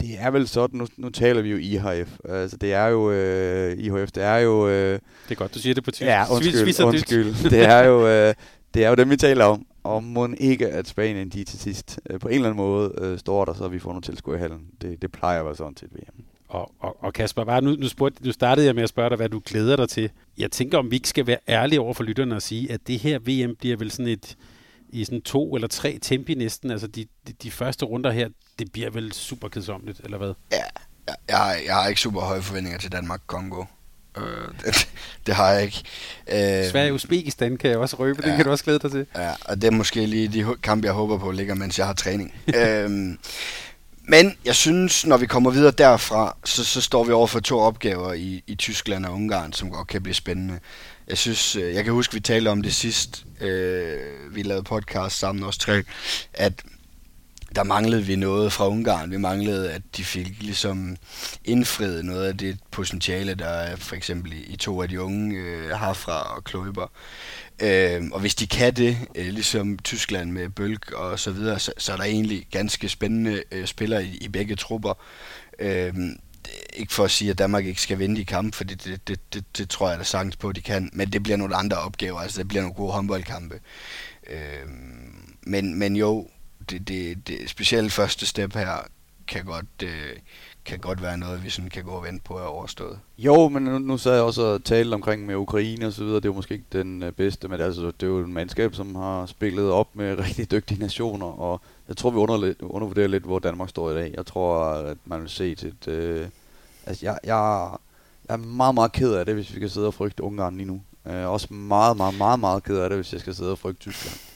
det 0.00 0.20
er 0.20 0.30
vel 0.30 0.48
sådan, 0.48 0.78
nu, 0.78 0.86
nu 0.96 1.10
taler 1.10 1.42
vi 1.42 1.50
jo 1.50 1.56
IHF, 1.56 2.18
altså 2.24 2.56
det 2.56 2.72
er 2.72 2.86
jo, 2.86 3.10
øh, 3.10 3.78
IHF, 3.78 4.12
det 4.12 4.22
er 4.22 4.36
jo... 4.36 4.68
Øh, 4.68 4.92
det 4.92 5.30
er 5.30 5.34
godt, 5.34 5.54
du 5.54 5.58
siger 5.58 5.74
det 5.74 5.84
på 5.84 5.90
tysk. 5.90 6.02
Ja, 6.02 6.24
undskyld, 6.32 6.84
undskyld. 6.84 7.50
det 7.50 7.64
er 7.64 7.84
jo, 7.84 8.08
øh, 8.08 8.34
det 8.74 8.84
er 8.84 8.88
jo 8.88 8.94
dem, 8.94 9.10
vi 9.10 9.16
taler 9.16 9.44
om, 9.44 9.66
og 9.84 10.04
må 10.04 10.28
ikke, 10.38 10.68
at 10.68 10.88
Spanien 10.88 11.28
de 11.28 11.44
til 11.44 11.58
sidst 11.58 12.00
øh, 12.10 12.20
på 12.20 12.28
en 12.28 12.34
eller 12.34 12.48
anden 12.48 12.64
måde 12.64 12.94
øh, 12.98 13.18
står 13.18 13.44
der, 13.44 13.54
så 13.54 13.68
vi 13.68 13.78
får 13.78 13.90
nogle 13.90 14.02
tilskuere 14.02 14.38
i 14.38 14.40
hallen. 14.40 14.66
Det, 14.82 15.02
det 15.02 15.12
plejer 15.12 15.40
at 15.40 15.46
være 15.46 15.56
sådan 15.56 15.74
til 15.74 15.86
et 15.86 15.94
VM. 15.94 16.24
Og, 16.48 16.72
og, 16.80 17.04
og 17.04 17.12
Kasper, 17.12 17.44
bare 17.44 17.62
nu, 17.62 17.70
nu, 17.70 17.88
spurgte, 17.88 18.26
nu 18.26 18.32
startede 18.32 18.66
jeg 18.66 18.74
med 18.74 18.82
at 18.82 18.88
spørge 18.88 19.08
dig, 19.08 19.16
hvad 19.16 19.28
du 19.28 19.42
glæder 19.44 19.76
dig 19.76 19.88
til. 19.88 20.10
Jeg 20.38 20.50
tænker, 20.50 20.78
om 20.78 20.90
vi 20.90 20.96
ikke 20.96 21.08
skal 21.08 21.26
være 21.26 21.38
ærlige 21.48 21.80
over 21.80 21.94
for 21.94 22.04
lytterne 22.04 22.34
og 22.34 22.42
sige, 22.42 22.72
at 22.72 22.80
det 22.86 22.98
her 22.98 23.18
VM 23.18 23.56
bliver 23.56 23.76
vel 23.76 23.90
sådan 23.90 24.08
et 24.08 24.36
i 24.88 25.04
sådan 25.04 25.22
to 25.22 25.54
eller 25.54 25.68
tre 25.68 25.98
tempi 26.02 26.34
næsten. 26.34 26.70
Altså 26.70 26.86
de, 26.86 27.06
de, 27.28 27.32
de 27.32 27.50
første 27.50 27.84
runder 27.84 28.10
her, 28.10 28.28
det 28.58 28.72
bliver 28.72 28.90
vel 28.90 29.12
super 29.12 29.48
kedsommeligt, 29.48 30.00
eller 30.04 30.18
hvad? 30.18 30.32
Ja, 30.52 30.56
jeg, 31.06 31.16
jeg, 31.28 31.36
har, 31.36 31.54
jeg 31.66 31.74
har 31.74 31.88
ikke 31.88 32.00
super 32.00 32.20
høje 32.20 32.42
forventninger 32.42 32.78
til 32.78 32.92
Danmark-Kongo. 32.92 33.64
Øh, 34.16 34.24
det, 34.64 34.88
det 35.26 35.34
har 35.34 35.50
jeg 35.50 35.62
ikke. 35.62 35.82
Øh, 36.28 36.70
Sverige-Uzbekistan 36.70 37.56
kan 37.56 37.70
jeg 37.70 37.78
også 37.78 37.96
røbe, 37.96 38.22
ja, 38.22 38.28
den 38.28 38.36
kan 38.36 38.44
du 38.44 38.50
også 38.50 38.64
glæde 38.64 38.78
dig 38.78 38.90
til. 38.90 39.06
Ja, 39.16 39.32
og 39.44 39.56
det 39.56 39.64
er 39.64 39.70
måske 39.70 40.06
lige 40.06 40.28
de 40.28 40.56
kampe, 40.62 40.86
jeg 40.86 40.94
håber 40.94 41.18
på 41.18 41.30
ligger, 41.30 41.54
mens 41.54 41.78
jeg 41.78 41.86
har 41.86 41.94
træning. 41.94 42.34
øhm, 42.56 43.18
men 44.08 44.36
jeg 44.44 44.54
synes, 44.54 45.06
når 45.06 45.16
vi 45.16 45.26
kommer 45.26 45.50
videre 45.50 45.72
derfra, 45.78 46.36
så, 46.44 46.64
så 46.64 46.80
står 46.80 47.04
vi 47.04 47.12
over 47.12 47.26
for 47.26 47.40
to 47.40 47.58
opgaver 47.58 48.12
i, 48.12 48.42
i 48.46 48.54
Tyskland 48.54 49.06
og 49.06 49.14
Ungarn, 49.14 49.52
som 49.52 49.70
godt 49.70 49.88
kan 49.88 50.02
blive 50.02 50.14
spændende. 50.14 50.58
Jeg 51.08 51.18
synes, 51.18 51.56
øh, 51.56 51.74
jeg 51.74 51.84
kan 51.84 51.92
huske, 51.92 52.14
vi 52.14 52.20
talte 52.20 52.48
om 52.48 52.62
det 52.62 52.74
sidst, 52.74 53.24
øh, 53.40 53.96
vi 54.30 54.42
lavede 54.42 54.62
podcast 54.62 55.18
sammen 55.18 55.44
os 55.44 55.58
tre, 55.58 55.82
at 56.34 56.52
der 57.56 57.62
manglede 57.62 58.02
vi 58.02 58.16
noget 58.16 58.52
fra 58.52 58.68
Ungarn. 58.68 59.10
Vi 59.10 59.16
manglede, 59.16 59.72
at 59.72 59.82
de 59.96 60.04
fik 60.04 60.42
ligesom 60.42 60.96
indfriet 61.44 62.04
noget 62.04 62.26
af 62.26 62.38
det 62.38 62.58
potentiale, 62.70 63.34
der 63.34 63.48
er 63.48 63.76
for 63.76 63.96
eksempel 63.96 64.32
i, 64.46 64.56
to 64.56 64.82
af 64.82 64.88
de 64.88 65.00
unge, 65.00 65.36
øh, 65.36 65.70
Hafra 65.70 66.36
og 66.36 66.44
Kløber. 66.44 66.86
Øh, 67.62 68.02
og 68.12 68.20
hvis 68.20 68.34
de 68.34 68.46
kan 68.46 68.74
det, 68.74 68.98
øh, 69.14 69.26
ligesom 69.26 69.78
Tyskland 69.78 70.30
med 70.30 70.48
Bølg 70.48 70.94
og 70.94 71.18
så 71.18 71.30
videre, 71.30 71.58
så, 71.58 71.72
så 71.78 71.92
er 71.92 71.96
der 71.96 72.04
egentlig 72.04 72.46
ganske 72.50 72.88
spændende 72.88 73.42
øh, 73.52 73.66
spillere 73.66 74.04
i, 74.04 74.16
i 74.20 74.28
begge 74.28 74.56
trupper. 74.56 74.94
Øh, 75.58 75.94
ikke 76.72 76.92
for 76.92 77.04
at 77.04 77.10
sige, 77.10 77.30
at 77.30 77.38
Danmark 77.38 77.66
ikke 77.66 77.80
skal 77.80 77.98
vinde 77.98 78.20
i 78.20 78.24
kamp, 78.24 78.54
for 78.54 78.64
det, 78.64 78.84
det, 78.84 79.08
det, 79.08 79.34
det, 79.34 79.58
det 79.58 79.70
tror 79.70 79.90
jeg 79.90 79.98
da 79.98 80.04
sagtens 80.04 80.36
på, 80.36 80.48
at 80.48 80.56
de 80.56 80.60
kan, 80.60 80.90
men 80.92 81.12
det 81.12 81.22
bliver 81.22 81.36
nogle 81.36 81.56
andre 81.56 81.76
opgaver, 81.76 82.20
altså 82.20 82.38
det 82.38 82.48
bliver 82.48 82.62
nogle 82.62 82.74
gode 82.74 82.92
håndboldkampe. 82.92 83.60
Øh, 84.30 84.68
men, 85.42 85.78
men 85.78 85.96
jo, 85.96 86.28
det, 86.70 86.88
det, 86.88 87.28
det 87.28 87.50
specielt 87.50 87.92
første 87.92 88.26
step 88.26 88.54
her 88.54 88.86
kan 89.26 89.44
godt, 89.44 89.66
øh, 89.82 90.16
kan 90.64 90.78
godt 90.78 91.02
være 91.02 91.18
noget, 91.18 91.44
vi 91.44 91.50
sådan 91.50 91.70
kan 91.70 91.84
gå 91.84 91.90
og 91.90 92.04
vente 92.04 92.24
på 92.24 92.34
at 92.34 92.46
overstået. 92.46 92.98
Jo, 93.18 93.48
men 93.48 93.62
nu, 93.62 93.78
nu 93.78 93.98
sad 93.98 94.12
jeg 94.12 94.22
også 94.22 94.42
og 94.42 94.64
talte 94.64 94.94
omkring 94.94 95.26
med 95.26 95.34
Ukraine 95.34 95.86
og 95.86 95.92
så 95.92 96.04
videre. 96.04 96.16
Det 96.16 96.24
er 96.24 96.28
jo 96.28 96.34
måske 96.34 96.54
ikke 96.54 96.66
den 96.72 97.02
øh, 97.02 97.12
bedste, 97.12 97.48
men 97.48 97.60
altså, 97.60 97.86
det 97.86 98.02
er 98.02 98.06
jo 98.06 98.18
en 98.18 98.32
mandskab, 98.32 98.74
som 98.74 98.94
har 98.94 99.26
spillet 99.26 99.70
op 99.70 99.96
med 99.96 100.18
rigtig 100.26 100.50
dygtige 100.50 100.80
nationer, 100.80 101.26
og 101.26 101.60
jeg 101.88 101.96
tror, 101.96 102.10
vi 102.10 102.16
under, 102.16 102.54
undervurderer 102.60 103.08
lidt, 103.08 103.24
hvor 103.24 103.38
Danmark 103.38 103.68
står 103.68 103.90
i 103.90 103.94
dag. 103.94 104.14
Jeg 104.16 104.26
tror, 104.26 104.64
at 104.64 104.96
man 105.04 105.20
vil 105.20 105.30
se 105.30 105.54
til 105.54 105.68
et... 105.68 105.88
Øh, 105.88 106.28
altså, 106.86 107.06
jeg, 107.06 107.18
jeg, 107.24 107.70
jeg 108.28 108.34
er 108.34 108.38
meget, 108.38 108.74
meget 108.74 108.92
ked 108.92 109.12
af 109.12 109.26
det, 109.26 109.34
hvis 109.34 109.54
vi 109.54 109.60
kan 109.60 109.68
sidde 109.68 109.86
og 109.86 109.94
frygte 109.94 110.22
Ungarn 110.22 110.56
lige 110.56 110.66
nu. 110.66 110.82
Jeg 111.04 111.22
er 111.22 111.26
også 111.26 111.54
meget, 111.54 111.96
meget, 111.96 112.18
meget, 112.18 112.40
meget 112.40 112.62
ked 112.62 112.76
af 112.76 112.88
det, 112.88 112.98
hvis 112.98 113.12
jeg 113.12 113.20
skal 113.20 113.34
sidde 113.34 113.50
og 113.50 113.58
frygte 113.58 113.80
Tyskland. 113.80 114.33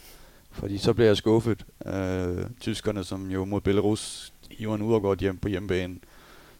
Fordi 0.59 0.79
så 0.79 0.93
bliver 0.93 1.07
jeg 1.07 1.17
skuffet. 1.17 1.67
Øh, 1.87 2.47
tyskerne, 2.61 3.05
som 3.05 3.31
jo 3.31 3.45
mod 3.45 3.61
Belarus 3.61 4.33
hiver 4.51 4.75
en 4.75 4.83
udadgård 4.83 5.19
hjem 5.19 5.37
på 5.37 5.49
hjemmebane, 5.49 5.97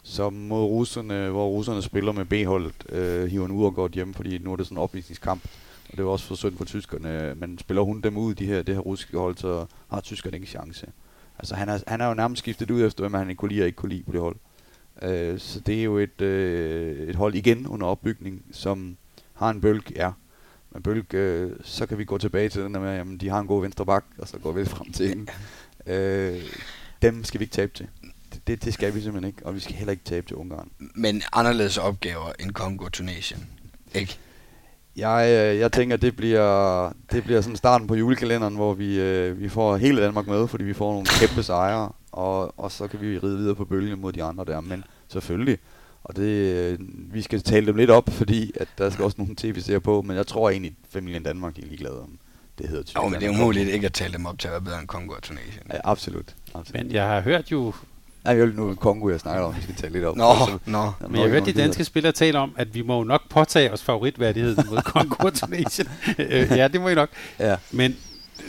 så 0.03 0.29
mod 0.29 0.63
russerne, 0.63 1.29
hvor 1.29 1.47
russerne 1.47 1.81
spiller 1.81 2.11
med 2.11 2.25
B-holdet, 2.25 2.73
øh, 2.89 3.25
hiver 3.25 3.45
en 3.45 3.51
uafgjort 3.51 3.91
hjem, 3.91 4.13
fordi 4.13 4.37
nu 4.37 4.51
er 4.51 4.55
det 4.55 4.65
sådan 4.65 4.77
en 4.77 4.81
opvisningskamp. 4.83 5.43
Og 5.91 5.97
det 5.97 6.05
var 6.05 6.11
også 6.11 6.25
for 6.25 6.35
synd 6.35 6.57
for 6.57 6.65
tyskerne. 6.65 7.35
Men 7.35 7.57
spiller 7.57 7.81
hun 7.81 8.01
dem 8.01 8.17
ud, 8.17 8.35
de 8.35 8.45
her, 8.45 8.61
det 8.61 8.75
her 8.75 8.81
russiske 8.81 9.17
hold, 9.17 9.37
så 9.37 9.65
har 9.89 10.01
tyskerne 10.01 10.37
ikke 10.37 10.47
chance. 10.47 10.87
Altså 11.39 11.55
han 11.55 11.69
er, 11.69 11.79
han 11.87 12.01
er 12.01 12.07
jo 12.07 12.13
nærmest 12.13 12.39
skiftet 12.39 12.71
ud 12.71 12.81
efter, 12.85 13.03
hvem 13.03 13.13
han 13.13 13.29
ikke 13.29 13.39
kunne 13.39 13.51
lide 13.51 13.61
og 13.61 13.67
ikke 13.67 13.75
kunne 13.75 13.93
lide 13.93 14.03
på 14.03 14.11
det 14.11 14.21
hold. 14.21 14.35
Øh, 15.01 15.39
så 15.39 15.59
det 15.59 15.79
er 15.79 15.83
jo 15.83 15.97
et, 15.97 16.21
øh, 16.21 17.09
et 17.09 17.15
hold 17.15 17.35
igen 17.35 17.67
under 17.67 17.87
opbygning, 17.87 18.45
som 18.51 18.97
har 19.33 19.49
en 19.49 19.61
bølg, 19.61 19.95
ja. 19.95 20.11
Men 20.71 20.83
bølg, 20.83 21.13
øh, 21.13 21.51
så 21.63 21.85
kan 21.85 21.97
vi 21.97 22.05
gå 22.05 22.17
tilbage 22.17 22.49
til 22.49 22.61
den 22.61 22.73
der 22.73 22.79
med, 22.79 22.89
at 22.89 23.21
de 23.21 23.29
har 23.29 23.39
en 23.39 23.47
god 23.47 23.61
venstre 23.61 23.85
bak, 23.85 24.05
og 24.17 24.27
så 24.27 24.37
går 24.37 24.51
vi 24.51 24.65
frem 24.65 24.91
til 24.91 25.11
en. 25.11 25.29
Øh, 25.85 26.41
dem 27.01 27.23
skal 27.23 27.39
vi 27.39 27.43
ikke 27.43 27.53
tabe 27.53 27.71
til. 27.75 27.87
Det, 28.47 28.63
det 28.63 28.73
skal 28.73 28.95
vi 28.95 29.01
simpelthen 29.01 29.27
ikke, 29.27 29.45
og 29.45 29.55
vi 29.55 29.59
skal 29.59 29.75
heller 29.75 29.91
ikke 29.91 30.03
tabe 30.03 30.27
til 30.27 30.35
Ungarn. 30.35 30.71
Men 30.95 31.21
anderledes 31.33 31.77
opgaver 31.77 32.31
end 32.39 32.51
Kongo-Tunesien, 32.51 33.39
ikke? 33.93 34.17
Jeg, 34.95 35.27
øh, 35.29 35.59
jeg 35.59 35.71
tænker, 35.71 35.97
det 35.97 36.15
bliver, 36.15 36.93
det 37.11 37.23
bliver 37.23 37.41
sådan 37.41 37.55
starten 37.55 37.87
på 37.87 37.95
julekalenderen, 37.95 38.55
hvor 38.55 38.73
vi, 38.73 38.99
øh, 38.99 39.39
vi 39.39 39.49
får 39.49 39.77
hele 39.77 40.01
Danmark 40.01 40.27
med, 40.27 40.47
fordi 40.47 40.63
vi 40.63 40.73
får 40.73 40.91
nogle 40.91 41.07
kæmpe 41.07 41.43
sejre, 41.43 41.91
og, 42.11 42.59
og 42.59 42.71
så 42.71 42.87
kan 42.87 43.01
vi 43.01 43.17
ride 43.17 43.37
videre 43.37 43.55
på 43.55 43.65
bølgen 43.65 44.01
mod 44.01 44.13
de 44.13 44.23
andre 44.23 44.45
der. 44.45 44.61
Men 44.61 44.83
selvfølgelig, 45.07 45.57
og 46.03 46.15
det, 46.15 46.23
øh, 46.23 46.79
vi 47.13 47.21
skal 47.21 47.41
tale 47.41 47.65
dem 47.65 47.75
lidt 47.75 47.89
op, 47.89 48.09
fordi 48.09 48.51
at 48.55 48.67
der 48.77 48.89
skal 48.89 49.05
også 49.05 49.15
nogle 49.17 49.35
tv-serier 49.37 49.79
på, 49.79 50.01
men 50.01 50.17
jeg 50.17 50.27
tror 50.27 50.49
egentlig, 50.49 50.75
at 50.83 50.89
familien 50.93 51.23
Danmark 51.23 51.57
er 51.59 51.61
ligeglade 51.65 52.01
om 52.01 52.19
det 52.57 52.69
hedder 52.69 52.83
Jo, 52.95 53.07
men 53.07 53.19
det 53.19 53.25
er 53.27 53.29
umuligt 53.29 53.69
ikke 53.69 53.85
at 53.85 53.93
tale 53.93 54.13
dem 54.13 54.25
op 54.25 54.39
til 54.39 54.47
at 54.47 54.51
være 54.51 54.61
bedre 54.61 54.79
end 54.79 54.87
Kongo 54.87 55.13
og 55.13 55.21
Tunesien. 55.21 55.63
Ja, 55.73 55.77
absolut. 55.83 56.35
absolut. 56.55 56.83
Men 56.85 56.91
jeg 56.93 57.03
har 57.07 57.21
hørt 57.21 57.51
jo 57.51 57.73
Ja, 58.25 58.29
jeg 58.29 58.39
vil 58.47 58.55
nu 58.55 58.75
Kongo, 58.75 59.09
jeg 59.09 59.19
snakker 59.19 59.43
om, 59.43 59.55
vi 59.55 59.61
skal 59.61 59.75
tale 59.75 59.93
lidt 59.93 60.05
op. 60.05 60.15
Nå, 60.15 60.33
Så- 60.33 60.57
nå. 60.65 60.91
Men 61.01 61.15
jeg 61.15 61.21
har 61.21 61.29
hørt 61.29 61.45
de 61.45 61.53
danske 61.53 61.83
spillere 61.83 62.11
tale 62.13 62.39
om, 62.39 62.53
at 62.57 62.73
vi 62.75 62.81
må 62.81 62.97
jo 62.97 63.03
nok 63.03 63.29
påtage 63.29 63.73
os 63.73 63.83
favoritværdigheden 63.83 64.65
mod 64.69 64.81
Kongo 64.93 65.15
og 65.27 65.33
Tunesien. 65.33 65.87
Øh, 66.19 66.47
ja, 66.51 66.67
det 66.67 66.81
må 66.81 66.89
I 66.89 66.95
nok. 66.95 67.09
Ja. 67.39 67.55
Men 67.71 67.95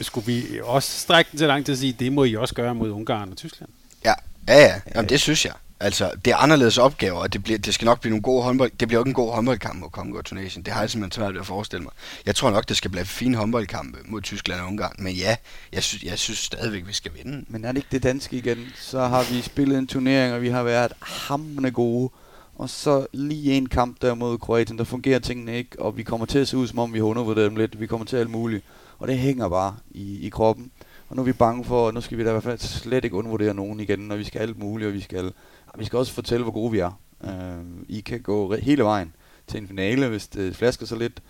skulle 0.01 0.25
vi 0.25 0.43
også 0.63 0.99
strække 0.99 1.29
den 1.31 1.37
til 1.37 1.47
langt 1.47 1.65
til 1.65 1.71
at 1.71 1.77
sige, 1.77 1.93
det 1.99 2.13
må 2.13 2.23
I 2.23 2.35
også 2.35 2.55
gøre 2.55 2.75
mod 2.75 2.89
Ungarn 2.91 3.31
og 3.31 3.37
Tyskland? 3.37 3.69
Ja, 4.05 4.13
ja, 4.47 4.59
ja. 4.59 4.73
Jamen, 4.95 5.09
det 5.09 5.19
synes 5.19 5.45
jeg. 5.45 5.53
Altså, 5.81 6.11
det 6.25 6.31
er 6.31 6.35
anderledes 6.35 6.77
opgaver, 6.77 7.19
og 7.19 7.33
det, 7.33 7.43
bliver, 7.43 7.59
det 7.59 7.73
skal 7.73 7.85
nok 7.85 8.01
blive 8.01 8.09
nogle 8.09 8.23
gode 8.23 8.43
håndbold... 8.43 8.71
Det 8.79 8.87
bliver 8.87 8.99
jo 8.99 9.01
ikke 9.01 9.09
en 9.09 9.13
god 9.13 9.33
håndboldkamp 9.33 9.79
mod 9.79 9.89
Kongo 9.89 10.17
og 10.17 10.25
Tunesien. 10.25 10.65
Det 10.65 10.73
har 10.73 10.79
jeg 10.79 10.89
simpelthen 10.89 11.21
svært 11.21 11.33
ved 11.33 11.39
at 11.39 11.47
forestille 11.47 11.83
mig. 11.83 11.91
Jeg 12.25 12.35
tror 12.35 12.51
nok, 12.51 12.69
det 12.69 12.77
skal 12.77 12.91
blive 12.91 13.05
fine 13.05 13.37
håndboldkampe 13.37 13.99
mod 14.05 14.21
Tyskland 14.21 14.61
og 14.61 14.67
Ungarn. 14.67 14.95
Men 14.99 15.13
ja, 15.13 15.35
jeg 15.73 15.83
synes, 15.83 16.03
jeg 16.03 16.19
synes 16.19 16.39
stadigvæk, 16.39 16.87
vi 16.87 16.93
skal 16.93 17.11
vinde. 17.23 17.45
Men 17.47 17.65
er 17.65 17.71
det 17.71 17.77
ikke 17.77 17.89
det 17.91 18.03
danske 18.03 18.37
igen? 18.37 18.57
Så 18.75 19.07
har 19.07 19.33
vi 19.33 19.41
spillet 19.41 19.77
en 19.77 19.87
turnering, 19.87 20.33
og 20.33 20.41
vi 20.41 20.49
har 20.49 20.63
været 20.63 20.91
hamrende 21.01 21.71
gode. 21.71 22.11
Og 22.55 22.69
så 22.69 23.05
lige 23.13 23.53
en 23.53 23.69
kamp 23.69 24.01
der 24.01 24.13
mod 24.13 24.37
Kroatien, 24.37 24.77
der 24.77 24.83
fungerer 24.83 25.19
tingene 25.19 25.57
ikke, 25.57 25.79
og 25.79 25.97
vi 25.97 26.03
kommer 26.03 26.25
til 26.25 26.39
at 26.39 26.47
se 26.47 26.57
ud, 26.57 26.67
som 26.67 26.79
om 26.79 26.93
vi 26.93 26.99
har 26.99 27.05
undervurderet 27.05 27.49
dem 27.49 27.57
lidt. 27.57 27.79
Vi 27.79 27.87
kommer 27.87 28.05
til 28.05 28.17
alt 28.17 28.29
muligt, 28.29 28.63
og 28.99 29.07
det 29.07 29.17
hænger 29.17 29.49
bare 29.49 29.75
i, 29.91 30.19
i 30.25 30.29
kroppen. 30.29 30.71
Og 31.09 31.15
nu 31.15 31.21
er 31.21 31.25
vi 31.25 31.33
bange 31.33 31.65
for, 31.65 31.87
at 31.87 31.93
nu 31.93 32.01
skal 32.01 32.17
vi 32.17 32.23
da 32.23 32.29
i 32.29 32.31
hvert 32.31 32.43
fald 32.43 32.59
slet 32.59 33.03
ikke 33.03 33.15
undervurdere 33.15 33.53
nogen 33.53 33.79
igen, 33.79 34.11
og 34.11 34.17
vi 34.17 34.23
skal 34.23 34.39
alt 34.41 34.59
muligt, 34.59 34.87
og 34.87 34.93
vi 34.93 35.01
skal, 35.01 35.31
vi 35.77 35.85
skal 35.85 35.99
også 35.99 36.13
fortælle, 36.13 36.43
hvor 36.43 36.53
gode 36.53 36.71
vi 36.71 36.79
er. 36.79 36.99
Øh, 37.23 37.65
I 37.89 37.99
kan 38.01 38.21
gå 38.21 38.53
re- 38.55 38.59
hele 38.63 38.83
vejen 38.83 39.13
til 39.47 39.57
en 39.61 39.67
finale, 39.67 40.07
hvis 40.07 40.27
det 40.27 40.55
flasker 40.55 40.85
så 40.85 40.95
lidt. 40.95 41.21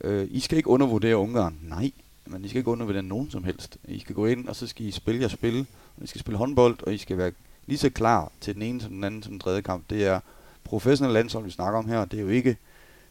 Øh, 0.00 0.28
I 0.30 0.40
skal 0.40 0.56
ikke 0.56 0.68
undervurdere 0.70 1.16
Ungarn. 1.16 1.58
Nej, 1.62 1.90
men 2.26 2.44
I 2.44 2.48
skal 2.48 2.58
ikke 2.58 2.70
undervurdere 2.70 3.02
nogen 3.02 3.30
som 3.30 3.44
helst. 3.44 3.78
I 3.88 3.98
skal 3.98 4.14
gå 4.14 4.26
ind, 4.26 4.48
og 4.48 4.56
så 4.56 4.66
skal 4.66 4.86
I 4.86 4.90
spille 4.90 5.20
jeres 5.20 5.32
spil. 5.32 5.66
I 6.02 6.06
skal 6.06 6.20
spille 6.20 6.38
håndbold, 6.38 6.78
og 6.86 6.94
I 6.94 6.98
skal 6.98 7.18
være 7.18 7.32
lige 7.66 7.78
så 7.78 7.90
klar 7.90 8.32
til 8.40 8.54
den 8.54 8.62
ene 8.62 8.80
som 8.80 8.90
den 8.90 9.04
anden 9.04 9.22
som 9.22 9.32
den 9.32 9.40
tredje 9.40 9.60
kamp. 9.60 9.90
Det 9.90 10.06
er 10.06 10.20
professionelle 10.64 11.14
landshold, 11.14 11.44
vi 11.44 11.50
snakker 11.50 11.78
om 11.78 11.88
her. 11.88 12.04
Det 12.04 12.18
er 12.18 12.22
jo 12.22 12.28
ikke, 12.28 12.56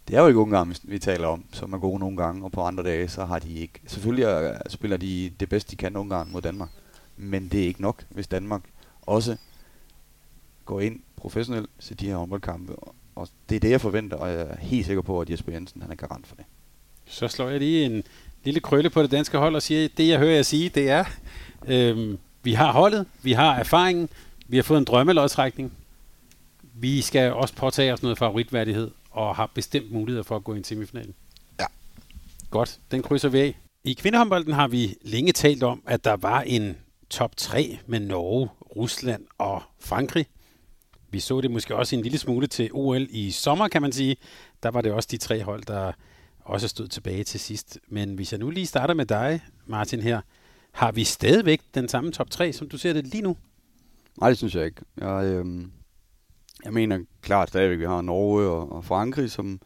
det 0.08 0.16
er 0.16 0.22
jo 0.22 0.28
ikke 0.28 0.40
Ungarn, 0.40 0.76
vi- 0.84 1.00
taler 1.00 1.28
om, 1.28 1.44
som 1.52 1.74
er 1.74 1.78
gode 1.78 2.00
nogle 2.00 2.18
gange, 2.18 2.44
og 2.46 2.52
på 2.52 2.62
andre 2.62 2.84
dage, 2.84 3.08
så 3.08 3.26
har 3.26 3.40
de 3.40 3.54
ikke. 3.54 3.80
Selvfølgelig 3.88 4.26
øh, 4.26 4.56
spiller 4.70 4.98
de 4.98 5.32
det 5.40 5.50
bedste, 5.50 5.72
de 5.72 5.76
kan 5.76 5.96
Ungarn 5.98 6.30
mod 6.32 6.42
Danmark. 6.42 6.70
Men 7.18 7.48
det 7.48 7.64
er 7.64 7.68
ikke 7.68 7.82
nok, 7.82 8.04
hvis 8.10 8.28
Danmark 8.28 8.62
også 9.02 9.38
går 10.66 10.82
ind 10.82 11.00
professionelt 11.16 11.70
til 11.80 12.00
de 12.00 12.06
her 12.08 12.16
håndboldkampe. 12.16 12.76
Og- 12.76 12.96
det 13.50 13.56
er 13.56 13.60
det, 13.60 13.70
jeg 13.70 13.82
forventer, 13.82 14.18
og 14.18 14.30
jeg 14.30 14.40
er 14.42 14.56
helt 14.60 14.86
sikker 14.86 15.02
på, 15.02 15.22
at 15.22 15.30
Jesper 15.30 15.52
Jensen 15.52 15.82
han 15.82 15.92
er 15.92 15.96
garant 15.96 16.28
for 16.28 16.36
det. 16.36 16.46
Så 17.06 17.28
slår 17.28 17.50
jeg 17.50 17.60
lige 17.60 17.86
en 17.86 18.04
lille 18.44 18.60
krølle 18.60 18.90
på 18.90 19.02
det 19.02 19.12
danske 19.12 19.38
hold 19.38 19.56
og 19.56 19.62
siger, 19.62 19.88
det 19.98 20.08
jeg 20.08 20.20
hører 20.20 20.36
jer 20.36 20.42
sige, 20.42 20.70
det 20.70 20.90
er, 20.90 21.04
øhm, 21.68 22.18
vi 22.44 22.54
har 22.54 22.72
holdet, 22.72 23.06
vi 23.24 23.32
har 23.32 23.56
erfaringen, 23.56 24.10
vi 24.48 24.56
har 24.56 24.64
fået 24.64 24.78
en 24.78 24.84
drømmelodtrækning. 24.84 25.74
Vi 26.74 27.02
skal 27.02 27.34
også 27.34 27.54
påtage 27.56 27.94
os 27.94 28.02
noget 28.04 28.18
favoritværdighed 28.18 28.92
og 29.12 29.36
har 29.36 29.52
bestemt 29.54 29.92
mulighed 29.92 30.24
for 30.24 30.36
at 30.36 30.44
gå 30.44 30.54
i 30.54 30.58
en 30.58 30.64
semifinal. 30.64 31.14
Ja. 31.60 31.66
Godt, 32.50 32.80
den 32.92 33.02
krydser 33.04 33.30
vi 33.30 33.40
af. 33.40 33.58
I 33.84 33.94
kvindehåndbolden 33.94 34.54
har 34.54 34.68
vi 34.68 34.96
længe 35.02 35.32
talt 35.32 35.64
om, 35.64 35.82
at 35.88 36.04
der 36.04 36.16
var 36.16 36.42
en 36.42 36.78
top 37.10 37.38
3 37.38 37.80
med 37.88 38.00
Norge, 38.00 38.50
Rusland 38.76 39.26
og 39.38 39.62
Frankrig. 39.80 40.26
Vi 41.16 41.20
så 41.20 41.42
det 41.42 41.52
måske 41.52 41.76
også 41.76 41.96
en 41.96 42.02
lille 42.02 42.18
smule 42.18 42.48
til 42.48 42.70
OL 42.74 43.08
i 43.10 43.32
sommer, 43.32 43.68
kan 43.68 43.82
man 43.82 43.92
sige. 43.92 44.18
Der 44.64 44.72
var 44.72 44.82
det 44.82 44.92
også 44.92 45.10
de 45.12 45.18
tre 45.18 45.44
hold, 45.44 45.64
der 45.64 45.92
også 46.40 46.68
stod 46.68 46.88
tilbage 46.88 47.24
til 47.24 47.40
sidst. 47.40 47.80
Men 47.88 48.16
hvis 48.16 48.32
jeg 48.32 48.40
nu 48.40 48.50
lige 48.50 48.66
starter 48.66 48.94
med 48.94 49.06
dig, 49.06 49.42
Martin, 49.66 50.02
her. 50.02 50.22
Har 50.72 50.92
vi 50.92 51.04
stadigvæk 51.04 51.62
den 51.76 51.88
samme 51.88 52.12
top 52.12 52.30
3, 52.30 52.54
som 52.54 52.70
du 52.70 52.78
ser 52.78 52.94
det 52.94 53.08
lige 53.08 53.22
nu? 53.22 53.38
Nej, 54.20 54.30
det 54.30 54.38
synes 54.38 54.56
jeg 54.56 54.66
ikke. 54.66 54.82
Jeg, 54.98 55.26
øh, 55.26 55.46
jeg 56.66 56.74
mener 56.74 57.00
klart 57.22 57.50
stadigvæk, 57.50 57.76
at 57.76 57.80
vi 57.80 57.86
har 57.86 58.02
Norge 58.02 58.50
og, 58.50 58.72
og 58.72 58.86
Frankrig, 58.86 59.32
som, 59.32 59.62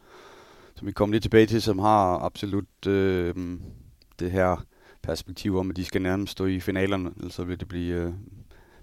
som 0.74 0.86
vi 0.86 0.92
kommer 0.92 1.12
lidt 1.12 1.22
tilbage 1.22 1.46
til, 1.46 1.62
som 1.62 1.78
har 1.78 2.18
absolut 2.18 2.86
øh, 2.86 3.34
det 4.18 4.30
her 4.30 4.64
perspektiv 5.02 5.56
om, 5.58 5.70
at 5.70 5.76
de 5.76 5.84
skal 5.84 6.02
nærmest 6.02 6.32
stå 6.32 6.46
i 6.46 6.60
finalerne, 6.60 7.10
ellers 7.16 7.34
så 7.34 7.44
vil 7.44 7.60
det 7.60 7.68
blive 7.68 7.94
øh, 7.94 8.12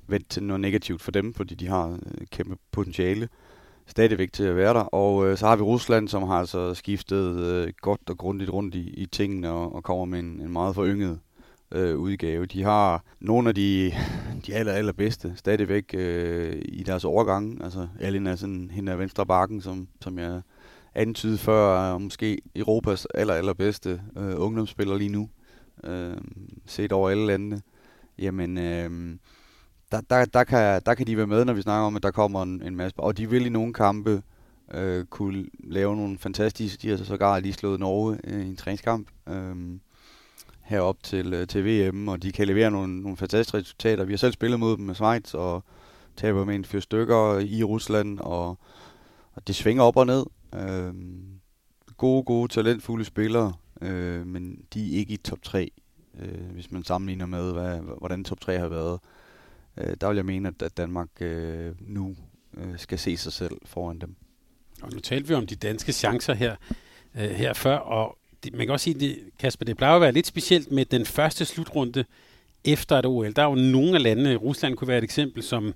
vendt 0.08 0.30
til 0.30 0.43
noget 0.43 0.62
negativt 0.62 1.01
for 1.01 1.12
dem, 1.12 1.34
fordi 1.34 1.55
de 1.55 1.68
har 1.68 1.89
øh, 1.91 2.28
kæmpe 2.32 2.55
potentiale 2.72 3.30
stadigvæk 3.88 4.34
til 4.34 4.43
at 4.43 4.55
være 4.55 4.74
der. 4.74 4.80
Og 4.80 5.28
øh, 5.28 5.38
så 5.38 5.47
har 5.47 5.55
vi 5.55 5.62
Rusland, 5.62 6.08
som 6.08 6.24
har 6.24 6.39
altså 6.39 6.74
skiftet 6.74 7.39
øh, 7.39 7.74
godt 7.82 8.10
og 8.10 8.18
grundigt 8.18 8.49
rundt 8.49 8.76
i, 8.76 8.89
i 8.89 9.05
tingene 9.05 9.51
og, 9.51 9.76
og 9.76 9.84
kommer 9.84 10.05
med 10.05 10.20
en, 10.20 10.41
en 10.41 10.51
meget 10.51 10.76
forynget 10.76 11.20
øh, 11.72 11.97
udgave. 11.97 12.45
De 12.45 12.64
har 12.64 13.03
nogle 13.20 13.49
af 13.49 13.55
de, 13.55 13.91
de 14.45 14.55
aller, 14.55 14.74
allerbedste 14.74 15.34
stadigvæk 15.36 15.93
øh, 15.93 16.62
i 16.66 16.84
deres 16.84 17.05
overgange. 17.05 17.64
Altså 17.64 17.88
Allen 17.99 18.28
er 18.28 18.36
sådan 18.36 18.70
hende 18.74 18.91
af 18.91 18.99
venstre 18.99 19.26
bakken, 19.26 19.62
som, 19.62 19.88
som 20.01 20.20
jeg 20.20 20.41
antydede 20.95 21.38
før, 21.38 21.93
er 21.93 21.97
måske 21.97 22.41
Europas 22.55 23.08
aller, 23.14 23.34
allerbedste 23.34 24.01
øh, 24.18 24.34
ungdomsspiller 24.38 24.97
lige 24.97 25.10
nu. 25.10 25.30
Øh, 25.84 26.18
set 26.66 26.91
over 26.91 27.10
alle 27.10 27.26
landene. 27.26 27.62
Jamen, 28.20 28.58
øh, 28.58 29.18
der, 29.92 30.02
der, 30.02 30.26
der, 30.26 30.44
kan, 30.44 30.82
der 30.86 30.94
kan 30.94 31.08
de 31.08 31.18
være 31.18 31.28
med, 31.28 31.46
når 31.46 31.54
vi 31.54 31.62
snakker 31.62 31.88
om, 31.88 31.96
at 31.96 32.04
der 32.04 32.12
kommer 32.12 32.44
en, 32.44 32.62
en 32.64 32.76
masse. 32.76 33.00
Og 33.00 33.18
de 33.18 33.30
vil 33.30 33.46
i 33.46 33.50
nogle 33.50 33.74
kampe 33.74 34.22
øh, 34.74 35.06
kunne 35.06 35.46
lave 35.60 35.96
nogle 35.96 36.18
fantastiske... 36.18 36.82
De 36.82 36.90
har 36.90 36.98
så 36.98 37.06
sågar 37.06 37.40
lige 37.40 37.54
slået 37.54 37.80
Norge 37.80 38.20
øh, 38.24 38.46
i 38.46 38.50
en 38.50 38.56
træningskamp. 38.56 39.08
Øh, 39.30 39.56
herop 40.62 41.04
til, 41.04 41.34
øh, 41.34 41.48
til 41.48 41.66
VM, 41.66 42.08
og 42.08 42.24
de 42.24 42.32
kan 42.32 42.48
levere 42.48 42.72
nogle, 42.72 43.02
nogle 43.02 43.18
fantastiske 43.18 43.58
resultater. 43.58 44.04
Vi 44.04 44.14
har 44.14 44.18
selv 44.18 44.34
spillet 44.34 44.60
mod 44.60 44.78
dem 44.78 44.86
med 44.86 44.96
Schweiz, 44.96 45.34
og 45.34 45.64
taber 46.16 46.46
med 46.46 46.56
en 46.56 46.66
fyr 46.66 46.80
stykker 46.80 47.40
i 47.40 47.64
Rusland, 47.64 48.20
og, 48.20 48.58
og 49.34 49.48
det 49.48 49.56
svinger 49.56 49.84
op 49.84 49.98
og 49.98 50.06
ned. 50.06 50.26
Øh, 50.56 50.94
gode, 51.98 52.24
gode, 52.24 52.48
talentfulde 52.48 53.06
spillere, 53.06 53.54
øh, 53.82 54.28
men 54.28 54.60
de 54.74 54.94
er 54.94 55.00
ikke 55.00 55.14
i 55.14 55.18
top 55.18 55.42
3, 55.44 55.72
øh, 56.20 56.52
hvis 56.54 56.72
man 56.72 56.84
sammenligner 56.84 57.26
med, 57.26 57.54
hvad, 57.54 57.80
hvordan 57.98 58.24
top 58.24 58.40
3 58.40 58.60
har 58.60 58.68
været. 58.68 58.94
Øh, 58.94 59.16
øh, 59.78 59.98
der 60.02 60.08
vil 60.08 60.16
jeg 60.16 60.26
mene, 60.26 60.48
at, 60.48 60.62
at 60.62 60.78
Danmark 60.78 61.10
øh, 61.22 61.72
nu 61.80 62.16
øh, 62.58 62.78
skal 62.78 63.00
se 63.00 63.18
sig 63.18 63.34
selv 63.34 63.54
foran 63.66 64.00
dem. 64.00 64.16
Og 64.82 64.94
nu 64.94 65.00
talte 65.00 65.28
vi 65.28 65.34
om 65.34 65.48
de 65.48 65.56
danske 65.56 65.92
chancer 65.94 66.34
her, 66.34 66.56
øh, 67.16 67.30
her 67.30 67.54
før, 67.54 67.78
og 67.78 68.18
det, 68.44 68.54
man 68.54 68.68
kan 68.68 68.74
også 68.74 68.84
sige, 68.84 69.00
det, 69.00 69.20
Kasper, 69.40 69.66
det 69.66 69.78
plejer 69.78 69.96
at 69.96 70.02
være 70.02 70.12
lidt 70.12 70.28
specielt 70.28 70.72
med 70.72 70.86
den 70.86 71.06
første 71.06 71.46
slutrunde 71.46 72.06
efter 72.66 73.00
et 73.00 73.06
OL. 73.06 73.34
Der 73.34 73.42
er 73.42 73.50
jo 73.50 73.56
nogle 73.56 73.96
af 73.96 74.04
landene, 74.04 74.36
Rusland 74.36 74.76
kunne 74.76 74.88
være 74.88 74.98
et 74.98 75.04
eksempel, 75.04 75.44
som, 75.44 75.74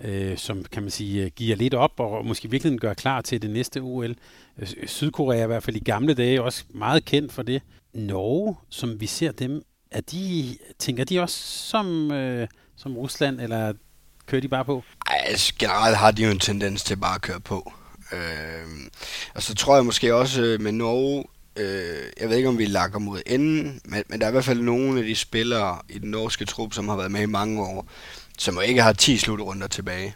øh, 0.00 0.36
som 0.36 0.64
kan 0.64 0.82
man 0.82 0.90
sige, 0.90 1.30
giver 1.30 1.56
lidt 1.56 1.74
op 1.74 2.00
og 2.00 2.26
måske 2.26 2.50
virkelig 2.50 2.78
gør 2.78 2.94
klar 2.94 3.20
til 3.20 3.42
det 3.42 3.50
næste 3.50 3.80
OL. 3.80 4.14
Øh, 4.58 4.68
Sydkorea 4.86 5.38
er 5.38 5.44
i 5.44 5.46
hvert 5.46 5.62
fald 5.62 5.76
i 5.76 5.84
gamle 5.84 6.14
dage 6.14 6.42
også 6.42 6.64
meget 6.68 7.04
kendt 7.04 7.32
for 7.32 7.42
det. 7.42 7.62
Norge, 7.94 8.56
som 8.68 9.00
vi 9.00 9.06
ser 9.06 9.32
dem, 9.32 9.62
er 9.90 10.00
de, 10.00 10.56
tænker 10.78 11.04
de 11.04 11.20
også 11.20 11.68
som, 11.68 12.12
øh, 12.12 12.48
som 12.82 12.96
Rusland, 12.96 13.40
eller 13.40 13.72
kører 14.26 14.40
de 14.40 14.48
bare 14.48 14.64
på? 14.64 14.84
Ej, 15.06 15.16
altså, 15.24 15.52
generelt 15.58 15.96
har 15.96 16.10
de 16.10 16.22
jo 16.22 16.30
en 16.30 16.38
tendens 16.38 16.84
til 16.84 16.96
bare 16.96 17.14
at 17.14 17.20
køre 17.20 17.40
på. 17.40 17.72
Øh, 18.12 18.88
og 19.34 19.42
så 19.42 19.54
tror 19.54 19.74
jeg 19.74 19.84
måske 19.84 20.14
også 20.14 20.42
øh, 20.42 20.60
med 20.60 20.72
Norge, 20.72 21.24
øh, 21.56 22.02
jeg 22.20 22.28
ved 22.28 22.36
ikke 22.36 22.48
om 22.48 22.58
vi 22.58 22.64
lakker 22.64 22.98
mod 22.98 23.20
enden, 23.26 23.80
men, 23.84 24.04
men 24.08 24.20
der 24.20 24.26
er 24.26 24.30
i 24.30 24.32
hvert 24.32 24.44
fald 24.44 24.60
nogle 24.60 24.98
af 24.98 25.04
de 25.04 25.16
spillere 25.16 25.78
i 25.88 25.98
den 25.98 26.10
norske 26.10 26.44
trup, 26.44 26.72
som 26.72 26.88
har 26.88 26.96
været 26.96 27.10
med 27.10 27.20
i 27.20 27.26
mange 27.26 27.62
år, 27.62 27.88
som 28.38 28.54
jo 28.54 28.60
ikke 28.60 28.82
har 28.82 28.92
10 28.92 29.18
slutrunder 29.18 29.66
tilbage. 29.66 30.14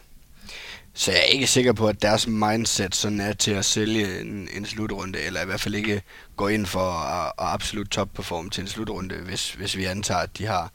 Så 0.93 1.11
jeg 1.11 1.19
er 1.19 1.23
ikke 1.23 1.47
sikker 1.47 1.73
på, 1.73 1.87
at 1.87 2.01
deres 2.01 2.27
mindset 2.27 2.95
sådan 2.95 3.19
er 3.19 3.33
til 3.33 3.51
at 3.51 3.65
sælge 3.65 4.21
en, 4.21 4.49
en 4.53 4.65
slutrunde, 4.65 5.19
eller 5.19 5.41
i 5.41 5.45
hvert 5.45 5.61
fald 5.61 5.75
ikke 5.75 6.01
gå 6.35 6.47
ind 6.47 6.65
for 6.65 6.91
at, 6.91 7.25
at 7.27 7.53
absolut 7.53 7.89
topperforme 7.89 8.49
til 8.49 8.61
en 8.61 8.67
slutrunde, 8.67 9.15
hvis, 9.15 9.53
hvis 9.53 9.77
vi 9.77 9.85
antager, 9.85 10.19
at 10.19 10.37
de 10.37 10.45
har 10.45 10.71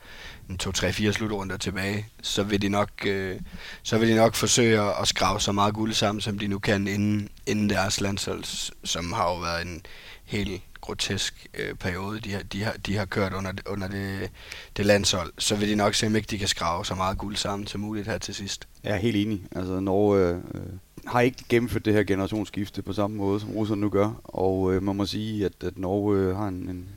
2-3-4 0.63 1.13
slutrunder 1.13 1.57
tilbage, 1.57 2.07
så 2.23 2.43
vil 2.43 2.63
de 2.63 2.69
nok, 2.69 2.91
øh, 3.07 3.41
så 3.83 3.99
vil 3.99 4.09
de 4.09 4.15
nok 4.15 4.35
forsøge 4.35 4.81
at 5.01 5.09
skrave 5.09 5.41
så 5.41 5.53
meget 5.53 5.75
guld 5.75 5.93
sammen, 5.93 6.21
som 6.21 6.39
de 6.39 6.49
nu 6.49 6.59
kan 6.59 6.89
inden, 6.89 7.29
inden 7.47 7.71
deres 7.71 8.01
landshold, 8.01 8.73
som 8.85 9.13
har 9.13 9.31
jo 9.31 9.39
været 9.39 9.67
en 9.67 9.83
helt 10.25 10.63
grotesk 10.81 11.47
øh, 11.55 11.75
periode, 11.75 12.21
de 12.21 12.33
har, 12.33 12.43
de, 12.43 12.63
har, 12.63 12.73
de 12.73 12.97
har 12.97 13.05
kørt 13.05 13.33
under, 13.33 13.53
under 13.67 13.89
det, 13.89 14.31
det 14.77 14.87
landshold, 14.87 15.33
så 15.39 15.57
vil 15.57 15.69
de 15.69 15.75
nok 15.75 15.95
se, 15.95 16.07
om 16.07 16.17
ikke 16.17 16.29
de 16.31 16.39
kan 16.39 16.49
skrave 16.49 16.85
så 16.85 16.95
meget 16.95 17.19
guld 17.19 17.37
sammen 17.37 17.67
som 17.67 17.81
muligt 17.81 18.07
her 18.07 18.19
til 18.19 18.35
sidst. 18.35 18.69
Jeg 18.85 18.93
er 18.93 18.97
helt 18.97 19.17
enig. 19.17 19.43
Altså, 19.53 19.81
Norge 19.81 20.29
øh, 20.29 20.37
øh 20.55 20.63
har 21.07 21.21
ikke 21.21 21.45
gennemført 21.49 21.85
det 21.85 21.93
her 21.93 22.03
generationsskifte 22.03 22.83
på 22.83 22.93
samme 22.93 23.17
måde, 23.17 23.41
som 23.41 23.51
russerne 23.51 23.81
nu 23.81 23.89
gør, 23.89 24.21
og 24.25 24.75
øh, 24.75 24.83
man 24.83 24.97
må 24.97 25.07
sige, 25.07 25.45
at, 25.45 25.53
at 25.65 25.79
Norge 25.79 26.19
øh, 26.19 26.37
har 26.37 26.49
en, 26.49 26.69
en 26.69 26.89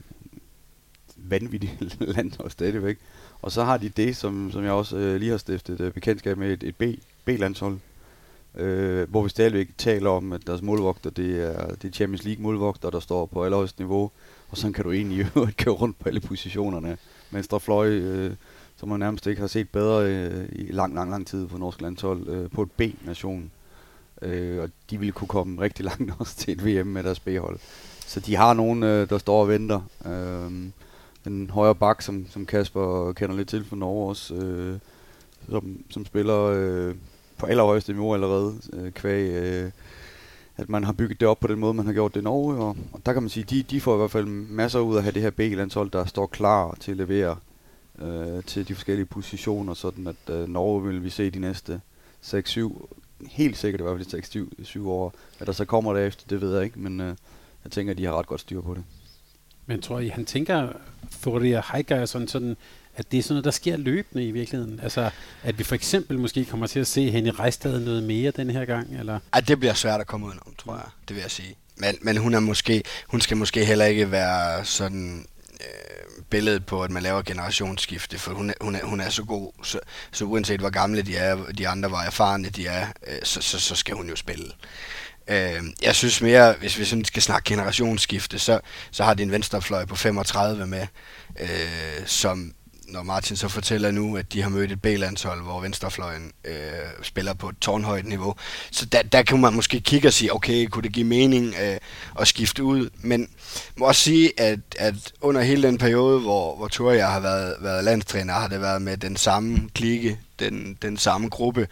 vanvittig 1.18 1.78
landshold 2.16 2.52
stadigvæk. 2.52 2.98
Og 3.44 3.52
så 3.52 3.64
har 3.64 3.78
de 3.78 3.90
det, 3.90 4.16
som, 4.16 4.52
som 4.52 4.64
jeg 4.64 4.72
også 4.72 4.98
øh, 4.98 5.16
lige 5.16 5.32
har 5.32 5.38
stiftet 5.38 5.82
øh, 5.82 5.94
bekendtskab 5.94 6.38
med, 6.38 6.54
et, 6.54 6.64
et 6.64 6.76
B, 6.76 6.84
B-landshold, 7.26 7.78
øh, 8.56 9.10
hvor 9.10 9.24
vi 9.24 9.30
stadigvæk 9.30 9.70
taler 9.78 10.10
om, 10.10 10.34
at 10.34 10.48
deres 10.48 10.62
målvogter, 10.62 11.10
det 11.10 11.44
er, 11.44 11.68
det 11.68 11.88
er 11.88 11.92
Champions 11.92 12.24
League 12.24 12.44
målvogter, 12.44 12.90
der 12.90 13.00
står 13.00 13.26
på 13.26 13.44
allerhøjeste 13.46 13.82
niveau, 13.82 14.12
og 14.50 14.58
så 14.58 14.72
kan 14.72 14.84
du 14.84 14.92
egentlig 14.92 15.28
køre 15.58 15.74
rundt 15.74 16.00
på 16.00 16.10
alle 16.10 16.20
positionerne. 16.20 16.98
Venstre 17.32 17.60
fløj, 17.60 17.88
øh, 17.88 18.32
som 18.76 18.90
man 18.90 19.00
nærmest 19.00 19.28
ikke 19.28 19.42
har 19.42 19.48
set 19.48 19.70
bedre 19.70 20.06
øh, 20.06 20.50
i 20.52 20.72
lang, 20.72 20.96
lang, 20.96 21.12
lang 21.12 21.28
tid 21.28 21.48
på 21.48 21.58
norsk 21.58 21.82
landshold, 21.82 22.28
øh, 22.28 22.50
på 22.52 22.62
et 22.62 22.72
B-nation. 22.72 23.52
Øh, 24.22 24.64
og 24.64 24.70
de 24.90 25.00
ville 25.00 25.12
kunne 25.12 25.28
komme 25.28 25.62
rigtig 25.62 25.86
langt 25.90 26.14
også 26.20 26.36
til 26.36 26.52
et 26.52 26.66
VM 26.66 26.88
med 26.88 27.04
deres 27.04 27.20
B-hold. 27.20 27.60
Så 28.08 28.20
de 28.20 28.36
har 28.36 28.54
nogen, 28.54 28.84
øh, 28.84 29.10
der 29.10 29.18
står 29.18 29.42
og 29.42 29.48
venter. 29.48 29.82
Øh, 30.06 30.70
en 31.28 31.50
højre 31.50 31.76
bak, 31.76 32.02
som, 32.02 32.26
som 32.30 32.46
Kasper 32.46 33.14
kender 33.14 33.36
lidt 33.36 33.50
til 33.50 33.66
fra 33.66 33.76
Norge 33.76 34.10
også, 34.10 34.36
øh, 34.36 34.80
som, 35.50 35.84
som 35.90 36.06
spiller 36.06 36.44
øh, 36.44 36.96
på 37.38 37.46
allerhøjeste 37.46 37.94
niveau 37.94 38.14
allerede, 38.14 38.54
øh, 38.74 38.92
kvæg, 38.92 39.30
øh, 39.30 39.72
at 40.58 40.70
man 40.70 40.84
har 40.84 40.94
bygget 40.94 41.20
det 41.20 41.28
op 41.28 41.40
på 41.40 41.48
den 41.48 41.60
måde, 41.60 41.74
man 41.74 41.86
har 41.86 41.94
gjort 41.94 42.14
det 42.14 42.22
i 42.22 42.24
Norge, 42.24 42.56
og, 42.56 42.78
og 42.92 43.06
der 43.06 43.14
kan 43.14 43.24
man 43.24 43.30
sige, 43.30 43.44
de, 43.44 43.64
de 43.64 43.82
får 43.82 43.94
i 43.94 43.98
hvert 43.98 44.12
fald 44.12 44.26
masser 44.26 44.80
ud 44.80 44.94
af 44.94 44.98
at 44.98 45.04
have 45.04 45.14
det 45.14 45.22
her 45.22 45.30
B-landshold, 45.30 45.92
der 45.92 46.06
står 46.06 46.26
klar 46.26 46.78
til 46.80 46.92
at 46.92 46.98
levere 46.98 47.38
øh, 48.02 48.44
til 48.44 48.68
de 48.68 48.76
forskellige 48.76 49.06
positioner, 49.06 49.74
sådan 49.74 50.08
at 50.08 50.30
øh, 50.30 50.48
Norge 50.48 50.84
vil 50.84 51.04
vi 51.04 51.10
se 51.10 51.30
de 51.30 51.40
næste 51.40 51.82
6-7, 52.24 52.86
helt 53.32 53.58
sikkert 53.58 53.82
i 53.82 53.84
hvert 53.84 53.98
fald 53.98 54.48
6-7 54.64 54.88
år. 54.88 55.14
Hvad 55.38 55.46
der 55.46 55.52
så 55.52 55.66
kommer 55.66 55.94
derefter, 55.94 56.26
det 56.30 56.42
ved 56.42 56.56
jeg 56.56 56.64
ikke, 56.64 56.80
men 56.80 57.02
øh, 57.02 57.16
jeg 57.64 57.72
tænker, 57.72 57.92
at 57.94 57.98
de 57.98 58.06
har 58.06 58.20
ret 58.20 58.28
godt 58.28 58.42
styr 58.42 58.62
på 58.62 58.74
det. 58.74 58.84
Men 59.66 59.82
tror 59.82 60.00
I, 60.00 60.08
han 60.08 60.26
tænker, 60.26 60.68
Thoria 61.22 61.62
Heiger, 61.74 62.06
sådan, 62.06 62.28
sådan, 62.28 62.58
at 62.96 63.12
det 63.12 63.20
er 63.20 63.24
sådan 63.24 63.34
noget, 63.34 63.46
der 63.46 63.52
sker 63.52 63.78
løbende 63.78 64.28
i 64.28 64.32
virkeligheden? 64.32 64.80
Altså, 64.84 65.10
at 65.44 65.60
vi 65.60 65.64
for 65.64 65.76
eksempel 65.76 66.20
måske 66.20 66.46
kommer 66.46 66.68
til 66.68 66.80
at 66.80 66.88
se 66.88 67.10
hende 67.10 67.28
i 67.28 67.32
Rejstad 67.32 67.80
noget 67.80 68.04
mere 68.04 68.32
den 68.32 68.50
her 68.50 68.66
gang? 68.66 69.00
Eller? 69.00 69.20
Ej, 69.34 69.40
det 69.40 69.60
bliver 69.60 69.74
svært 69.74 70.02
at 70.02 70.08
komme 70.08 70.26
udenom, 70.26 70.54
tror 70.58 70.74
jeg. 70.74 70.86
Det 71.08 71.16
vil 71.16 71.22
jeg 71.22 71.32
sige. 71.32 71.56
Men, 71.76 71.96
men 72.02 72.18
hun, 72.18 72.34
er 72.34 72.40
måske, 72.40 72.84
hun 73.08 73.22
skal 73.22 73.38
måske 73.38 73.66
heller 73.66 73.86
ikke 73.86 74.12
være 74.12 74.66
sådan 74.66 75.26
øh, 75.54 76.24
billedet 76.30 76.66
på, 76.66 76.84
at 76.84 76.92
man 76.92 77.04
laver 77.04 77.22
generationsskifte, 77.22 78.20
for 78.20 78.34
hun 78.34 78.50
er, 78.50 78.54
hun 78.62 78.76
er, 78.76 78.86
hun 78.86 79.00
er 79.00 79.10
så 79.10 79.24
god, 79.24 79.52
så, 79.64 79.80
så 80.12 80.26
uanset 80.26 80.60
hvor 80.60 80.70
gamle 80.70 81.02
de 81.02 81.16
er, 81.18 81.46
de 81.58 81.68
andre 81.68 81.92
var 81.92 82.04
erfarne 82.04 82.50
de 82.50 82.68
er, 82.68 82.88
øh, 83.08 83.18
så, 83.24 83.42
så, 83.42 83.60
så 83.60 83.76
skal 83.76 83.96
hun 83.96 84.10
jo 84.10 84.16
spille. 84.16 84.46
Øh, 85.28 85.64
jeg 85.82 85.96
synes 85.96 86.22
mere, 86.22 86.56
hvis 86.60 86.80
vi 86.80 86.86
sådan 86.86 87.06
skal 87.06 87.22
snakke 87.22 87.50
generationsskifte, 87.50 88.40
så, 88.40 88.60
så 88.92 89.04
har 89.04 89.14
de 89.14 89.24
en 89.24 89.32
venstrefløj 89.32 89.86
på 89.86 89.96
35 89.96 90.68
med, 90.68 90.88
øh, 91.40 91.48
som 92.06 92.54
når 92.94 93.04
Martin 93.04 93.36
så 93.36 93.48
fortæller 93.48 93.92
nu, 93.92 94.18
at 94.18 94.34
de 94.34 94.42
har 94.42 94.50
mødt 94.50 94.72
et 94.72 94.82
B-landshold, 94.82 95.44
hvor 95.44 95.62
venstrefløjen 95.62 96.32
øh, 96.46 96.54
spiller 97.02 97.34
på 97.34 97.50
et 97.50 97.56
tårnhøjt 97.62 98.06
niveau. 98.06 98.36
Så 98.72 98.86
der, 98.86 99.02
der 99.02 99.24
kan 99.24 99.42
man 99.42 99.54
måske 99.54 99.80
kigge 99.80 100.08
og 100.08 100.14
sige, 100.14 100.34
okay, 100.34 100.68
kunne 100.68 100.84
det 100.84 100.94
give 100.94 101.06
mening 101.06 101.56
øh, 101.64 101.78
at 102.20 102.28
skifte 102.28 102.64
ud? 102.64 102.90
Men 102.96 103.30
må 103.76 103.86
også 103.86 104.02
sige, 104.02 104.40
at, 104.40 104.60
at 104.78 104.96
under 105.22 105.42
hele 105.42 105.68
den 105.68 105.78
periode, 105.78 106.20
hvor, 106.20 106.56
hvor 106.56 106.68
Toria 106.68 107.08
har 107.08 107.20
været, 107.20 107.56
været 107.60 107.84
landstræner, 107.84 108.34
har 108.34 108.48
det 108.48 108.62
været 108.62 108.82
med 108.82 108.98
den 108.98 109.18
samme 109.18 109.70
klikke, 109.76 110.20
den, 110.40 110.78
den 110.82 110.98
samme 110.98 111.30
gruppe. 111.30 111.68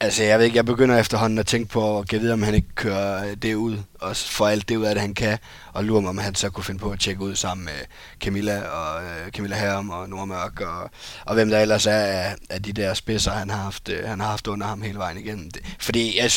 Altså, 0.00 0.22
jeg 0.22 0.38
ved 0.38 0.44
ikke, 0.46 0.56
jeg 0.56 0.64
begynder 0.64 0.98
efterhånden 0.98 1.38
at 1.38 1.46
tænke 1.46 1.68
på 1.68 1.98
at 1.98 2.12
vide, 2.12 2.32
om 2.32 2.42
han 2.42 2.54
ikke 2.54 2.74
kører 2.74 3.24
øh, 3.30 3.36
det 3.36 3.54
ud, 3.54 3.78
og 4.00 4.16
får 4.16 4.48
alt 4.48 4.68
det 4.68 4.76
ud 4.76 4.84
af 4.84 4.94
det, 4.94 5.00
han 5.00 5.14
kan, 5.14 5.38
og 5.72 5.84
lurer 5.84 6.00
mig, 6.00 6.08
om 6.08 6.18
han 6.18 6.34
så 6.34 6.50
kunne 6.50 6.64
finde 6.64 6.80
på 6.80 6.90
at 6.90 7.00
tjekke 7.00 7.22
ud 7.22 7.34
sammen 7.34 7.64
med 7.64 7.72
Camilla 8.20 8.62
og 8.62 9.02
uh, 9.02 9.30
Camilla 9.30 9.56
Herm 9.56 9.90
og 9.90 10.08
Nordmørk, 10.08 10.60
og, 10.60 10.90
og 11.24 11.34
hvem 11.34 11.50
der 11.50 11.60
ellers 11.60 11.86
er 11.86 11.92
af, 11.92 12.36
af 12.50 12.62
de 12.62 12.72
der 12.72 12.94
spidser, 12.94 13.32
han 13.32 13.50
har 13.50 13.62
haft, 13.62 13.88
uh, 13.88 14.08
han 14.08 14.20
har 14.20 14.28
haft 14.28 14.46
under 14.46 14.66
ham 14.66 14.82
hele 14.82 14.98
vejen 14.98 15.18
igennem. 15.18 15.50
Det, 15.50 15.62
fordi 15.80 16.18
jeg, 16.18 16.30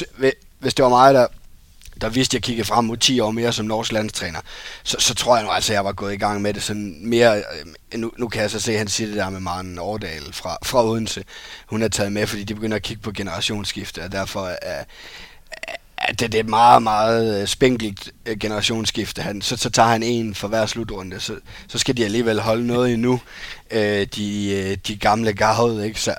hvis 0.59 0.73
det 0.73 0.83
var 0.83 0.89
mig, 0.89 1.13
der 1.13 1.27
der 2.03 2.09
vidste, 2.09 2.35
jeg 2.35 2.43
kiggede 2.43 2.67
frem 2.67 2.85
mod 2.85 2.97
10 2.97 3.19
år 3.19 3.31
mere 3.31 3.53
som 3.53 3.65
norsk 3.65 3.91
landstræner, 3.91 4.39
så, 4.83 4.97
så 4.99 5.15
tror 5.15 5.35
jeg 5.35 5.45
nu 5.45 5.51
altså, 5.51 5.73
at 5.73 5.75
jeg 5.75 5.85
var 5.85 5.91
gået 5.91 6.13
i 6.13 6.17
gang 6.17 6.41
med 6.41 6.53
det 6.53 6.63
sådan 6.63 6.97
mere, 7.01 7.37
øh, 7.37 7.99
nu, 7.99 8.11
nu 8.17 8.27
kan 8.27 8.41
jeg 8.41 8.51
så 8.51 8.59
se, 8.59 8.71
at 8.71 8.77
han 8.77 8.87
siger 8.87 9.07
det 9.07 9.17
der 9.17 9.29
med 9.29 9.39
Maren 9.39 9.79
Årdal 9.79 10.33
fra, 10.33 10.57
fra 10.63 10.85
Odense. 10.85 11.23
Hun 11.65 11.81
er 11.81 11.87
taget 11.87 12.11
med, 12.11 12.27
fordi 12.27 12.43
de 12.43 12.55
begynder 12.55 12.75
at 12.75 12.83
kigge 12.83 13.01
på 13.03 13.11
generationsskifte, 13.11 14.03
og 14.03 14.11
derfor 14.11 14.51
er, 14.61 14.83
at 15.97 16.19
det, 16.19 16.31
det 16.31 16.35
er 16.35 16.43
et 16.43 16.49
meget, 16.49 16.83
meget 16.83 17.41
øh, 17.41 17.47
spinkelt 17.47 18.11
øh, 18.25 18.37
generationsskifte. 18.37 19.21
Han, 19.21 19.41
så, 19.41 19.57
så 19.57 19.69
tager 19.69 19.89
han 19.89 20.03
en 20.03 20.35
for 20.35 20.47
hver 20.47 20.65
slutrunde, 20.65 21.19
så, 21.19 21.35
så 21.67 21.77
skal 21.77 21.97
de 21.97 22.05
alligevel 22.05 22.39
holde 22.39 22.67
noget 22.67 22.93
endnu, 22.93 23.19
øh, 23.71 24.07
de, 24.15 24.75
de 24.75 24.95
gamle 24.95 25.33
garvede, 25.33 25.87
ikke? 25.87 26.01
Så 26.01 26.15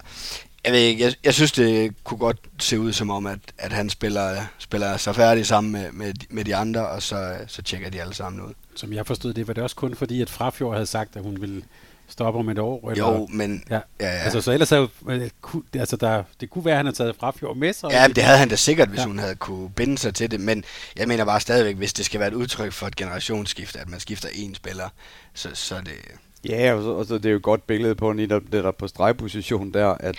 jeg 0.65 0.73
ved 0.73 0.81
ikke, 0.81 1.05
jeg, 1.05 1.15
jeg 1.25 1.35
synes, 1.35 1.53
det 1.53 1.95
kunne 2.05 2.19
godt 2.19 2.39
se 2.59 2.81
ud 2.81 2.93
som 2.93 3.11
om, 3.11 3.27
at, 3.27 3.39
at 3.59 3.73
han 3.73 3.91
spiller, 3.91 4.37
spiller 4.59 4.97
sig 4.97 5.15
færdig 5.15 5.47
sammen 5.47 5.73
med, 5.73 5.93
med, 5.93 6.15
med 6.31 6.45
de 6.45 6.57
andre, 6.57 6.89
og 6.89 7.03
så, 7.03 7.37
så 7.47 7.63
tjekker 7.63 7.91
de 7.91 8.01
alle 8.01 8.15
sammen 8.15 8.43
ud. 8.43 8.53
Som 8.75 8.93
jeg 8.93 9.07
forstod 9.07 9.35
det, 9.35 9.49
var 9.49 9.55
det 9.55 9.63
også 9.63 9.77
kun 9.77 9.95
fordi, 9.95 10.23
at 10.23 10.31
Frafjord 10.31 10.73
havde 10.73 10.87
sagt, 10.87 11.17
at 11.17 11.23
hun 11.23 11.41
ville 11.41 11.63
stoppe 12.09 12.41
om 12.41 12.49
et 12.49 12.59
år? 12.59 12.91
Eller? 12.91 13.05
Jo, 13.05 13.27
men... 13.31 13.65
Ja. 13.71 13.75
Ja, 14.01 14.07
ja. 14.07 14.07
Altså, 14.07 14.41
så 14.41 14.53
ellers 14.53 14.73
er 14.73 14.87
øh, 15.09 15.31
altså, 15.75 15.97
der, 15.97 16.23
det 16.41 16.51
kunne 16.51 16.65
være, 16.65 16.73
at 16.73 16.77
han 16.77 16.87
havde 16.87 16.97
taget 16.97 17.17
Frafjord 17.17 17.57
med 17.57 17.73
sig. 17.73 17.91
Ja, 17.91 18.07
det 18.09 18.25
havde 18.25 18.39
han 18.39 18.49
da 18.49 18.57
sikkert, 18.57 18.89
hvis 18.89 19.01
ja. 19.01 19.07
hun 19.07 19.19
havde 19.19 19.35
kunne 19.35 19.71
binde 19.71 19.99
sig 19.99 20.15
til 20.15 20.31
det, 20.31 20.41
men 20.41 20.65
jeg 20.97 21.09
mener 21.09 21.25
bare 21.25 21.41
stadigvæk, 21.41 21.77
hvis 21.77 21.93
det 21.93 22.05
skal 22.05 22.21
være 22.21 22.29
et 22.29 22.35
udtryk 22.35 22.73
for 22.73 22.87
et 22.87 22.97
generationsskifte, 22.97 23.81
at 23.81 23.89
man 23.89 24.01
skifter 24.01 24.29
én 24.29 24.55
spiller, 24.55 24.89
så, 25.35 25.49
så 25.55 25.75
er 25.77 25.81
det... 25.81 25.93
Ja, 26.49 26.75
og 26.75 26.83
så, 26.83 26.91
og 26.91 27.07
så 27.07 27.15
det 27.15 27.27
er 27.27 27.31
jo 27.31 27.37
et 27.37 27.43
godt 27.43 27.67
billede 27.67 27.95
på 27.95 28.13
det 28.13 28.43
der 28.53 28.71
på 28.71 28.89
stregposition 28.89 29.75
der, 29.75 29.87
at 30.01 30.17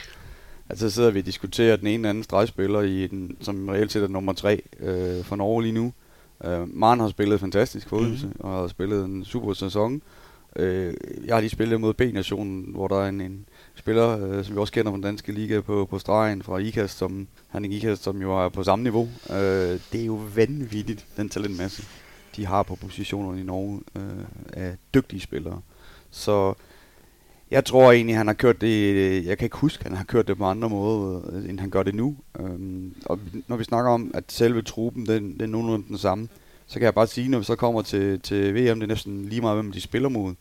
Altså 0.70 0.90
så 0.90 0.96
sidder 0.96 1.12
vi 1.12 1.20
og 1.20 1.26
diskuterer 1.26 1.76
den 1.76 1.88
ene 1.88 1.96
eller 1.96 2.10
anden 2.10 2.24
stregspiller, 2.24 2.82
i 2.82 3.08
den, 3.08 3.38
som 3.42 3.70
reelt 3.70 3.92
set 3.92 4.04
er 4.04 4.08
nummer 4.08 4.34
tre 4.34 4.62
øh, 4.80 5.24
for 5.24 5.36
Norge 5.36 5.62
lige 5.62 5.74
nu. 5.74 5.94
Øh, 6.46 6.76
Maren 6.76 7.00
har 7.00 7.10
spillet 7.10 7.40
fantastisk 7.40 7.90
for 7.90 7.98
Odense, 7.98 8.26
mm-hmm. 8.26 8.42
og 8.42 8.54
har 8.62 8.68
spillet 8.68 9.06
en 9.06 9.26
super 9.26 9.54
sæson. 9.54 10.02
Øh, 10.56 10.94
jeg 11.26 11.36
har 11.36 11.40
lige 11.40 11.50
spillet 11.50 11.82
mod 11.82 11.94
B-nationen, 11.94 12.66
hvor 12.70 12.88
der 12.88 12.96
er 12.96 13.10
en, 13.10 13.22
en 13.22 13.46
spiller, 13.76 14.28
øh, 14.28 14.46
som 14.46 14.56
vi 14.56 14.60
også 14.60 14.74
kender 14.74 14.92
fra 14.92 14.96
den 14.96 15.04
danske 15.04 15.32
liga 15.32 15.62
på, 15.62 15.88
på 15.90 16.00
stregen 16.00 16.44
fra 16.44 16.58
IKAST, 16.58 16.98
som 16.98 17.28
han 17.48 17.66
IKAST, 17.66 18.04
som 18.04 18.22
jo 18.22 18.46
er 18.46 18.50
på 18.50 18.64
samme 18.64 18.84
niveau. 18.84 19.10
Øh, 19.30 19.80
det 19.92 20.02
er 20.02 20.06
jo 20.06 20.22
vanvittigt, 20.36 21.06
den 21.18 21.30
talentmasse, 21.30 21.84
de 22.36 22.46
har 22.46 22.64
på 22.64 22.76
positionerne 22.76 23.42
i 23.42 23.44
Norge 23.44 23.82
øh, 23.96 24.26
af 24.54 24.76
dygtige 24.94 25.22
spillere. 25.22 25.62
Så 26.12 26.54
jeg 27.56 27.66
tror 27.66 27.92
egentlig, 27.92 28.18
han 28.18 28.28
har 28.28 28.34
kørt 28.34 28.62
det, 28.62 28.96
øh, 28.96 29.26
jeg 29.26 29.38
kan 29.38 29.46
ikke 29.46 29.58
huske, 29.58 29.84
han 29.84 29.96
har 29.96 30.04
kørt 30.04 30.28
det 30.28 30.38
på 30.38 30.46
andre 30.46 30.70
måder, 30.70 31.22
øh, 31.32 31.50
end 31.50 31.60
han 31.60 31.70
gør 31.70 31.84
det 31.84 31.96
nu. 31.96 32.16
Øhm, 32.40 32.96
og 33.06 33.20
når 33.48 33.56
vi 33.56 33.64
snakker 33.64 33.92
om, 33.92 34.12
at 34.14 34.24
selve 34.28 34.62
truppen, 34.62 35.06
den, 35.06 35.34
den 35.34 35.42
er 35.42 35.46
nogenlunde 35.46 35.88
den 35.88 35.98
samme, 35.98 36.28
så 36.68 36.74
kan 36.74 36.84
jeg 36.84 36.94
bare 36.94 37.08
sige, 37.08 37.30
når 37.30 37.38
vi 37.38 37.44
så 37.44 37.56
kommer 37.56 37.82
til, 37.82 38.20
til 38.20 38.54
VM, 38.54 38.80
det 38.80 38.84
er 38.84 38.88
næsten 38.88 39.26
lige 39.26 39.42
meget, 39.42 39.58
hvem 39.58 39.72
de 39.72 39.82
spiller 39.82 40.10
mod. 40.10 40.34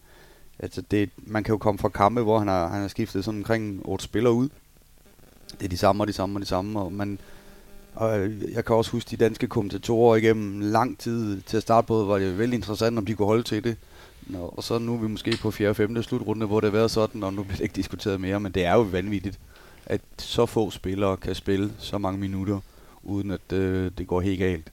Altså 0.59 0.83
det, 0.91 1.11
man 1.17 1.45
kan 1.45 1.53
jo 1.53 1.59
komme 1.59 1.79
fra 1.79 1.89
kampe, 1.89 2.23
hvor 2.23 2.39
han 2.39 2.49
har, 2.49 2.69
han 2.69 2.81
har 2.81 2.89
skiftet 2.89 3.25
sådan 3.25 3.41
omkring 3.41 3.81
otte 3.85 4.05
spillere 4.05 4.33
ud. 4.33 4.49
Det 5.59 5.65
er 5.65 5.69
de 5.69 5.77
samme 5.79 6.03
og 6.03 6.07
de 6.07 6.13
samme 6.13 6.37
og 6.37 6.41
de 6.41 6.47
samme, 6.47 6.81
og 6.81 6.93
man, 6.93 7.19
og 7.95 8.21
øh, 8.21 8.53
jeg 8.53 8.65
kan 8.65 8.77
også 8.77 8.91
huske 8.91 9.11
de 9.11 9.17
danske 9.17 9.47
kommentatorer 9.47 10.17
igennem 10.17 10.61
lang 10.61 10.99
tid 10.99 11.41
til 11.41 11.57
at 11.57 11.63
starte 11.63 11.87
på, 11.87 12.05
var 12.05 12.19
det 12.19 12.39
vældig 12.39 12.57
interessant, 12.57 12.99
om 12.99 13.07
de 13.07 13.15
kunne 13.15 13.27
holde 13.27 13.43
til 13.43 13.65
det. 13.65 13.77
Nå, 14.27 14.55
og 14.57 14.65
så 14.65 14.79
nu 14.79 14.95
er 14.95 14.99
vi 14.99 15.09
måske 15.09 15.37
på 15.37 15.51
4. 15.51 15.69
og 15.69 15.77
5. 15.77 16.03
slutrunde, 16.03 16.47
hvor 16.47 16.61
det 16.61 16.71
har 16.71 16.79
været 16.79 16.91
sådan, 16.91 17.23
og 17.23 17.35
nu 17.35 17.43
bliver 17.43 17.57
det 17.57 17.63
ikke 17.63 17.77
diskuteret 17.77 18.21
mere, 18.21 18.41
men 18.41 18.53
det 18.53 18.65
er 18.65 18.73
jo 18.73 18.81
vanvittigt, 18.81 19.39
at 19.87 20.01
så 20.19 20.47
få 20.47 20.71
spillere 20.71 21.17
kan 21.17 21.35
spille 21.35 21.73
så 21.79 21.99
mange 21.99 22.21
minutter, 22.21 22.61
uden 23.03 23.31
at 23.31 23.53
øh, 23.53 23.91
det 23.99 24.07
går 24.07 24.21
helt 24.21 24.39
galt. 24.39 24.73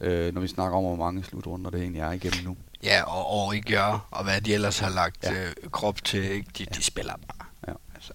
Øh, 0.00 0.34
når 0.34 0.40
vi 0.40 0.48
snakker 0.48 0.78
om, 0.78 0.84
hvor 0.84 0.96
mange 0.96 1.24
slutrunder 1.24 1.70
det 1.70 1.80
egentlig 1.80 2.00
er 2.00 2.12
igennem 2.12 2.44
nu. 2.44 2.56
Ja, 2.82 3.02
og, 3.02 3.26
og 3.26 3.54
ikke 3.54 3.72
gør, 3.72 4.06
og 4.10 4.24
hvad 4.24 4.40
de 4.40 4.54
ellers 4.54 4.78
har 4.78 4.90
lagt 4.90 5.24
ja. 5.24 5.44
øh, 5.44 5.52
krop 5.70 6.04
til, 6.04 6.24
ikke? 6.24 6.46
De, 6.58 6.66
ja. 6.70 6.74
de 6.76 6.82
spiller 6.82 7.12
bare. 7.12 7.46
Ja. 7.68 7.72
Altså. 7.94 8.12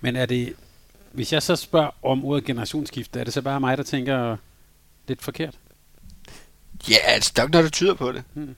Men 0.00 0.16
er 0.16 0.26
det, 0.26 0.54
hvis 1.12 1.32
jeg 1.32 1.42
så 1.42 1.56
spørger 1.56 1.90
om 2.02 2.24
ordet 2.24 2.44
generationsskifte, 2.44 3.20
er 3.20 3.24
det 3.24 3.32
så 3.32 3.42
bare 3.42 3.60
mig, 3.60 3.76
der 3.78 3.82
tænker 3.82 4.36
lidt 5.08 5.22
forkert? 5.22 5.54
Ja, 6.88 6.96
altså, 7.04 7.32
der 7.36 7.42
er 7.42 7.46
ikke 7.46 7.52
noget, 7.52 7.64
der 7.64 7.70
tyder 7.70 7.94
på 7.94 8.12
det. 8.12 8.24
Hmm. 8.34 8.56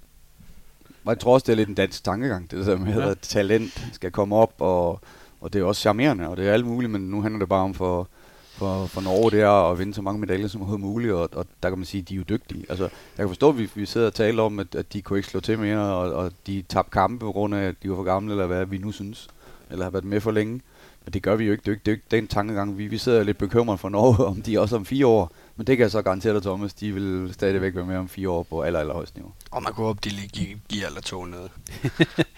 Jeg 1.07 1.19
tror 1.19 1.35
også, 1.35 1.45
det 1.45 1.53
er 1.53 1.57
lidt 1.57 1.69
en 1.69 1.75
dansk 1.75 2.05
tankegang, 2.05 2.51
det 2.51 2.67
der 2.67 2.79
med, 2.79 2.95
ja. 2.95 3.11
at 3.11 3.19
talent 3.19 3.89
skal 3.93 4.11
komme 4.11 4.37
op, 4.37 4.55
og, 4.59 5.01
og 5.41 5.53
det 5.53 5.61
er 5.61 5.65
også 5.65 5.81
charmerende, 5.81 6.29
og 6.29 6.37
det 6.37 6.49
er 6.49 6.53
alt 6.53 6.67
muligt, 6.67 6.93
men 6.93 7.01
nu 7.01 7.23
handler 7.23 7.39
det 7.39 7.49
bare 7.49 7.65
om 7.65 7.75
for, 7.75 8.09
for, 8.53 8.87
for 8.87 9.01
Norge, 9.01 9.31
det 9.31 9.41
er 9.41 9.71
at 9.71 9.79
vinde 9.79 9.95
så 9.95 10.03
mange 10.03 10.21
medaljer 10.21 10.49
som 10.49 10.61
overhovedet 10.61 10.87
muligt, 10.87 11.13
og, 11.13 11.29
og 11.33 11.47
der 11.63 11.69
kan 11.69 11.79
man 11.79 11.85
sige, 11.85 12.03
at 12.03 12.09
de 12.09 12.15
er 12.15 12.19
jo 12.19 12.25
dygtige. 12.29 12.67
Altså, 12.69 12.85
jeg 12.85 12.91
kan 13.19 13.29
forstå, 13.29 13.49
at 13.49 13.59
vi, 13.59 13.71
vi 13.75 13.87
sidder 13.87 14.07
og 14.07 14.15
taler 14.15 14.43
om, 14.43 14.59
at, 14.59 14.75
at 14.75 14.93
de 14.93 15.03
kunne 15.03 15.19
ikke 15.19 15.29
slå 15.29 15.41
til 15.41 15.59
mere, 15.59 15.79
og, 15.79 16.13
og 16.13 16.33
de 16.47 16.65
tabte 16.69 16.91
kampe 16.91 17.25
på 17.25 17.33
grund 17.33 17.55
af, 17.55 17.63
at 17.69 17.75
de 17.83 17.91
var 17.91 17.97
for 17.97 18.03
gamle, 18.03 18.33
eller 18.33 18.47
hvad 18.47 18.67
vi 18.67 18.79
nu 18.79 18.93
synes, 18.93 19.29
eller 19.71 19.85
har 19.85 19.91
været 19.91 20.05
med 20.05 20.21
for 20.21 20.31
længe. 20.31 20.61
Men 21.05 21.13
det 21.13 21.23
gør 21.23 21.37
vi 21.37 21.45
jo 21.45 21.53
ikke. 21.53 21.61
Det 21.61 21.69
er 21.69 21.73
jo 21.73 21.75
ikke, 21.75 21.85
det 21.85 21.91
er 21.91 21.95
ikke 21.95 22.07
den 22.11 22.29
tankegang. 22.29 22.79
Vi, 22.79 22.87
vi 22.87 22.99
sidder 22.99 23.23
lidt 23.23 23.39
bekymret 23.39 23.81
for 23.81 23.89
Norge, 23.89 24.25
om 24.27 24.43
de 24.43 24.61
også 24.61 24.77
om 24.77 24.85
fire 24.85 25.07
år. 25.07 25.33
Men 25.57 25.67
det 25.67 25.77
kan 25.77 25.83
jeg 25.83 25.91
så 25.91 26.03
garantere 26.03 26.35
dig, 26.35 26.43
Thomas. 26.43 26.75
De 26.75 26.93
vil 26.93 27.31
stadigvæk 27.33 27.75
være 27.75 27.87
med 27.87 27.97
om 27.97 28.09
fire 28.09 28.31
år 28.31 28.43
på 28.43 28.63
aller, 28.63 28.81
aller 28.81 28.95
højst 28.95 29.17
niveau. 29.17 29.33
Og 29.53 29.63
man 29.63 29.73
kunne 29.73 29.87
håbe, 29.87 30.01
de 30.05 30.09
lige 30.09 30.29
giver, 30.29 30.57
giver 30.69 30.87
eller 30.87 31.01
to 31.01 31.25
ned. 31.25 31.49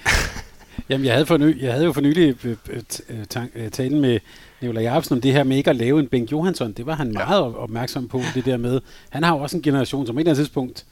Jamen, 0.88 1.04
jeg 1.04 1.12
havde, 1.12 1.26
for 1.26 1.36
ny, 1.36 1.62
jeg 1.62 1.72
havde 1.72 1.84
jo 1.84 1.92
for 1.92 2.00
nylig 2.00 2.36
øh, 2.44 2.56
øh, 2.68 3.46
øh, 3.54 3.70
talen 3.70 4.00
med 4.00 4.20
Nicolai 4.60 4.84
Jacobsen 4.84 5.12
om 5.12 5.20
det 5.20 5.32
her 5.32 5.44
med 5.44 5.56
ikke 5.56 5.70
at 5.70 5.76
lave 5.76 6.00
en 6.00 6.08
Bengt 6.08 6.32
Johansson. 6.32 6.72
Det 6.72 6.86
var 6.86 6.94
han 6.94 7.06
ja. 7.12 7.26
meget 7.26 7.42
opmærksom 7.56 8.08
på, 8.08 8.20
det 8.34 8.44
der 8.44 8.56
med. 8.56 8.80
Han 9.10 9.22
har 9.22 9.36
jo 9.36 9.42
også 9.42 9.56
en 9.56 9.62
generation, 9.62 10.06
som 10.06 10.14
på 10.14 10.18
et 10.18 10.20
eller 10.20 10.30
andet 10.30 10.46
tidspunkt, 10.46 10.84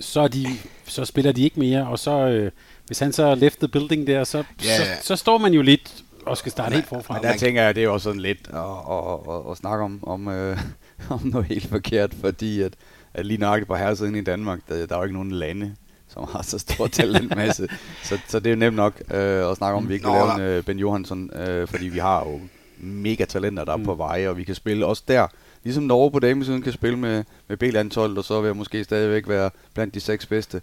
så, 0.00 0.28
de, 0.28 0.46
så 0.84 1.04
spiller 1.04 1.32
de 1.32 1.42
ikke 1.42 1.60
mere, 1.60 1.86
og 1.86 1.98
så, 1.98 2.28
øh, 2.28 2.50
hvis 2.86 2.98
han 2.98 3.12
så 3.12 3.34
left 3.34 3.58
the 3.58 3.68
building 3.68 4.06
der, 4.06 4.24
så, 4.24 4.44
ja. 4.64 4.76
så, 4.76 4.84
så 5.02 5.16
står 5.16 5.38
man 5.38 5.52
jo 5.54 5.62
lidt 5.62 6.04
og 6.26 6.36
skal 6.36 6.52
starte 6.52 6.74
helt 6.74 6.86
forfra. 6.86 7.14
Men 7.14 7.22
der 7.22 7.36
tænker 7.36 7.62
jeg, 7.62 7.74
det 7.74 7.80
er 7.80 7.84
jo 7.84 7.98
sådan 7.98 8.20
lidt 8.20 8.48
at, 8.48 8.58
at, 8.90 9.34
at, 9.34 9.50
at 9.50 9.56
snakke 9.56 9.84
om, 9.84 10.00
om, 10.02 10.28
øh, 10.28 10.58
om 11.10 11.20
noget 11.24 11.46
helt 11.46 11.66
forkert, 11.66 12.14
fordi 12.20 12.62
at, 12.62 12.72
at 13.14 13.26
lige 13.26 13.40
nøjagtigt 13.40 13.68
på 13.68 13.76
herresiden 13.76 14.14
i 14.14 14.20
Danmark, 14.20 14.60
der, 14.68 14.86
der 14.86 14.94
er 14.94 14.98
jo 14.98 15.04
ikke 15.04 15.14
nogen 15.14 15.30
lande, 15.30 15.74
som 16.08 16.28
har 16.32 16.42
så 16.42 16.58
stor 16.58 16.86
talentmasse. 16.86 17.68
så, 18.08 18.18
så 18.28 18.38
det 18.38 18.46
er 18.46 18.50
jo 18.50 18.56
nemt 18.56 18.76
nok 18.76 19.02
øh, 19.10 19.50
at 19.50 19.56
snakke 19.56 19.76
om, 19.76 19.82
at 19.82 19.88
vi 19.88 19.94
ikke 19.94 20.04
kan 20.04 20.12
lave 20.12 20.34
en 20.34 20.40
øh, 20.40 20.64
Ben 20.64 20.78
Johansson, 20.78 21.30
øh, 21.36 21.68
fordi 21.68 21.88
vi 21.88 21.98
har 21.98 22.24
jo 22.24 22.40
mega 22.78 23.24
talenter, 23.24 23.64
der 23.64 23.72
er 23.72 23.76
mm. 23.76 23.84
på 23.84 23.94
vej, 23.94 24.28
og 24.28 24.36
vi 24.36 24.44
kan 24.44 24.54
spille 24.54 24.86
også 24.86 25.02
der. 25.08 25.26
Ligesom 25.64 25.84
Norge 25.84 26.10
på 26.10 26.18
damesiden 26.18 26.62
kan 26.62 26.72
spille 26.72 26.98
med, 26.98 27.24
med 27.48 27.56
B-landsholdet, 27.56 28.18
og 28.18 28.24
så 28.24 28.40
vil 28.40 28.48
jeg 28.48 28.56
måske 28.56 28.84
stadigvæk 28.84 29.28
være 29.28 29.50
blandt 29.74 29.94
de 29.94 30.00
seks 30.00 30.26
bedste. 30.26 30.62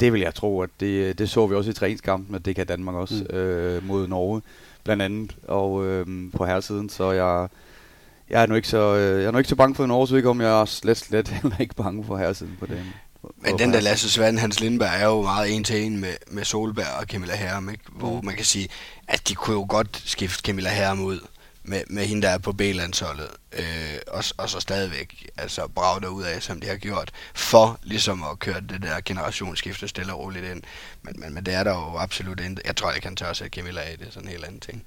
Det 0.00 0.12
vil 0.12 0.20
jeg 0.20 0.34
tro, 0.34 0.60
at 0.60 0.70
det, 0.80 1.18
det 1.18 1.30
så 1.30 1.46
vi 1.46 1.54
også 1.54 1.70
i 1.70 1.74
træningskampen, 1.74 2.34
at 2.34 2.44
det 2.44 2.56
kan 2.56 2.66
Danmark 2.66 2.96
også 2.96 3.24
mm. 3.30 3.36
øh, 3.36 3.86
mod 3.86 4.06
Norge, 4.08 4.42
blandt 4.84 5.02
andet, 5.02 5.36
og 5.48 5.86
øh, 5.86 6.06
på 6.36 6.44
herresiden, 6.44 6.88
så 6.88 7.10
jeg, 7.10 7.48
jeg 8.32 8.42
er 8.42 8.46
nu 8.46 8.54
ikke 8.54 8.68
så, 8.68 8.94
øh, 8.96 9.20
jeg 9.20 9.26
er 9.26 9.30
nu 9.30 9.38
ikke 9.38 9.50
så 9.50 9.56
bange 9.56 9.74
for 9.74 9.86
Norge, 9.86 10.08
så 10.08 10.16
ikke 10.16 10.30
om 10.30 10.40
jeg 10.40 10.60
er 10.60 10.64
slet, 10.64 10.98
slet 10.98 11.28
heller 11.42 11.56
ikke 11.60 11.74
bange 11.74 12.04
for 12.04 12.16
herresiden 12.16 12.56
på 12.60 12.66
damen. 12.66 12.92
Men 13.36 13.58
den 13.58 13.72
der 13.72 13.80
Lasse 13.80 14.10
Svand, 14.10 14.38
Hans 14.38 14.60
Lindberg, 14.60 14.90
er 15.00 15.06
jo 15.06 15.22
meget 15.22 15.56
en 15.56 15.64
til 15.64 15.82
en 15.82 16.00
med, 16.00 16.14
med 16.30 16.44
Solberg 16.44 16.98
og 17.00 17.04
Camilla 17.04 17.36
Herm, 17.36 17.68
ikke? 17.68 17.84
hvor 17.92 18.20
mm. 18.20 18.26
man 18.26 18.34
kan 18.34 18.44
sige, 18.44 18.68
at 19.08 19.28
de 19.28 19.34
kunne 19.34 19.54
jo 19.54 19.66
godt 19.68 20.02
skifte 20.04 20.42
Camilla 20.46 20.70
Herm 20.70 21.04
ud 21.04 21.20
med, 21.64 21.82
med 21.86 22.04
hende, 22.04 22.22
der 22.22 22.28
er 22.28 22.38
på 22.38 22.52
B-landsholdet, 22.52 23.28
øh, 23.52 23.98
og, 24.06 24.24
og 24.36 24.50
så 24.50 24.60
stadigvæk 24.60 25.28
altså, 25.36 25.68
brage 25.74 26.10
ud 26.10 26.22
af, 26.22 26.42
som 26.42 26.60
de 26.60 26.66
har 26.66 26.76
gjort, 26.76 27.10
for 27.34 27.78
ligesom 27.82 28.22
at 28.30 28.38
køre 28.38 28.60
det 28.60 28.82
der 28.82 29.00
generationsskifte 29.04 29.88
stille 29.88 30.12
og 30.12 30.20
roligt 30.20 30.44
ind. 30.44 30.62
Men, 31.02 31.20
men, 31.20 31.34
men 31.34 31.46
det 31.46 31.54
er 31.54 31.64
der 31.64 31.70
jo 31.70 31.98
absolut 31.98 32.40
ikke. 32.40 32.56
Jeg 32.64 32.76
tror, 32.76 32.92
jeg 32.92 33.02
kan 33.02 33.16
tør 33.16 33.26
at 33.26 33.36
sætte 33.36 33.60
Camilla 33.60 33.80
af, 33.80 33.98
det 33.98 34.06
er 34.06 34.10
sådan 34.10 34.28
en 34.28 34.32
helt 34.32 34.44
anden 34.44 34.60
ting. 34.60 34.82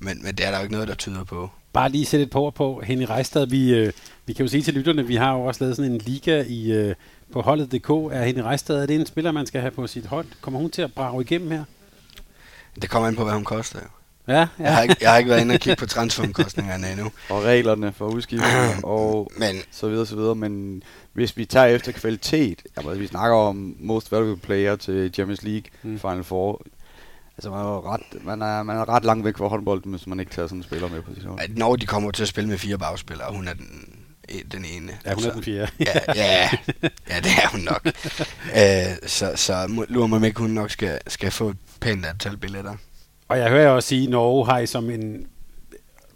Men, 0.00 0.22
men 0.22 0.34
det 0.34 0.46
er 0.46 0.50
der 0.50 0.58
jo 0.58 0.62
ikke 0.62 0.72
noget, 0.72 0.88
der 0.88 0.94
tyder 0.94 1.24
på. 1.24 1.50
Bare 1.72 1.88
lige 1.88 2.06
sætte 2.06 2.24
et 2.24 2.30
par 2.30 2.50
på 2.50 2.82
Henny 2.84 3.04
Reistad. 3.04 3.46
Vi, 3.46 3.74
øh, 3.74 3.92
vi 4.26 4.32
kan 4.32 4.44
jo 4.44 4.50
sige 4.50 4.62
til 4.62 4.74
lytterne, 4.74 5.06
vi 5.06 5.16
har 5.16 5.32
jo 5.32 5.40
også 5.40 5.64
lavet 5.64 5.76
sådan 5.76 5.92
en 5.92 5.98
liga 5.98 6.44
i, 6.48 6.72
øh, 6.72 6.94
på 7.32 7.40
holdet.dk. 7.40 7.90
Er 7.90 8.24
Henny 8.24 8.40
Reistad, 8.40 8.82
er 8.82 8.86
det 8.86 8.96
en 8.96 9.06
spiller, 9.06 9.32
man 9.32 9.46
skal 9.46 9.60
have 9.60 9.70
på 9.70 9.86
sit 9.86 10.06
hold? 10.06 10.26
Kommer 10.40 10.60
hun 10.60 10.70
til 10.70 10.82
at 10.82 10.92
brage 10.94 11.22
igennem 11.22 11.50
her? 11.50 11.64
Det 12.82 12.90
kommer 12.90 13.08
ind 13.08 13.16
på, 13.16 13.24
hvad 13.24 13.34
hun 13.34 13.44
koster 13.44 13.78
jo. 13.78 13.88
Ja, 14.28 14.34
ja. 14.34 14.46
Jeg, 14.58 14.74
har 14.74 14.82
ikke, 14.82 14.96
jeg 15.00 15.10
har 15.10 15.18
ikke 15.18 15.30
været 15.30 15.40
inde 15.40 15.54
og 15.54 15.60
kigge 15.60 15.76
på 15.76 15.86
transferomkostningerne 15.86 16.90
endnu. 16.90 17.10
Og 17.30 17.42
reglerne 17.42 17.92
for 17.92 18.06
udskiftning 18.06 18.84
og 18.96 19.30
men, 19.36 19.56
så 19.70 19.88
videre, 19.88 20.06
så 20.06 20.16
videre. 20.16 20.34
Men 20.34 20.82
hvis 21.12 21.36
vi 21.36 21.44
tager 21.44 21.66
efter 21.66 21.92
kvalitet, 21.92 22.62
jamen, 22.76 23.00
vi 23.00 23.06
snakker 23.06 23.36
om 23.36 23.76
most 23.78 24.12
valuable 24.12 24.36
player 24.36 24.76
til 24.76 25.10
Champions 25.14 25.42
League 25.42 25.70
mm. 25.82 25.98
Final 25.98 26.24
Four. 26.24 26.62
Altså 27.36 27.50
man 27.50 27.58
er, 27.58 27.92
ret, 27.92 28.24
man, 28.24 28.42
er, 28.42 28.62
man 28.62 28.76
er 28.76 28.88
ret 28.88 29.04
langt 29.04 29.24
væk 29.24 29.36
fra 29.36 29.48
håndbold, 29.48 29.82
hvis 29.86 30.06
man 30.06 30.20
ikke 30.20 30.32
tager 30.32 30.48
sådan 30.48 30.58
en 30.58 30.62
spiller 30.62 30.88
med 30.88 31.02
på 31.02 31.14
sit 31.14 31.24
hold. 31.24 31.56
Når 31.56 31.76
de 31.76 31.86
kommer 31.86 32.10
til 32.10 32.22
at 32.22 32.28
spille 32.28 32.50
med 32.50 32.58
fire 32.58 32.78
bagspillere, 32.78 33.32
hun 33.32 33.48
er 33.48 33.54
den, 33.54 33.94
den 34.52 34.64
ene. 34.64 34.92
Ja, 35.04 35.14
hun 35.14 35.24
er 35.24 35.32
den 35.32 35.42
fjerde. 35.42 35.72
ja, 35.80 35.92
ja, 36.14 36.50
ja, 37.10 37.16
det 37.20 37.30
er 37.42 37.48
hun 37.50 37.60
nok. 37.60 37.86
uh, 37.86 39.08
så 39.16 39.32
så 39.34 39.84
lurer 39.88 40.06
mig 40.06 40.26
ikke, 40.26 40.40
hun 40.40 40.50
nok 40.50 40.70
skal, 40.70 40.98
skal 41.06 41.30
få 41.30 41.48
et 41.48 41.56
pænt 41.80 42.06
antal 42.06 42.36
billetter. 42.36 42.76
Og 43.28 43.38
jeg 43.38 43.50
hører 43.50 43.68
også 43.68 43.88
sige, 43.88 44.04
at 44.04 44.10
Norge 44.10 44.46
har 44.46 44.58
I 44.58 44.66
som 44.66 44.90
en, 44.90 45.26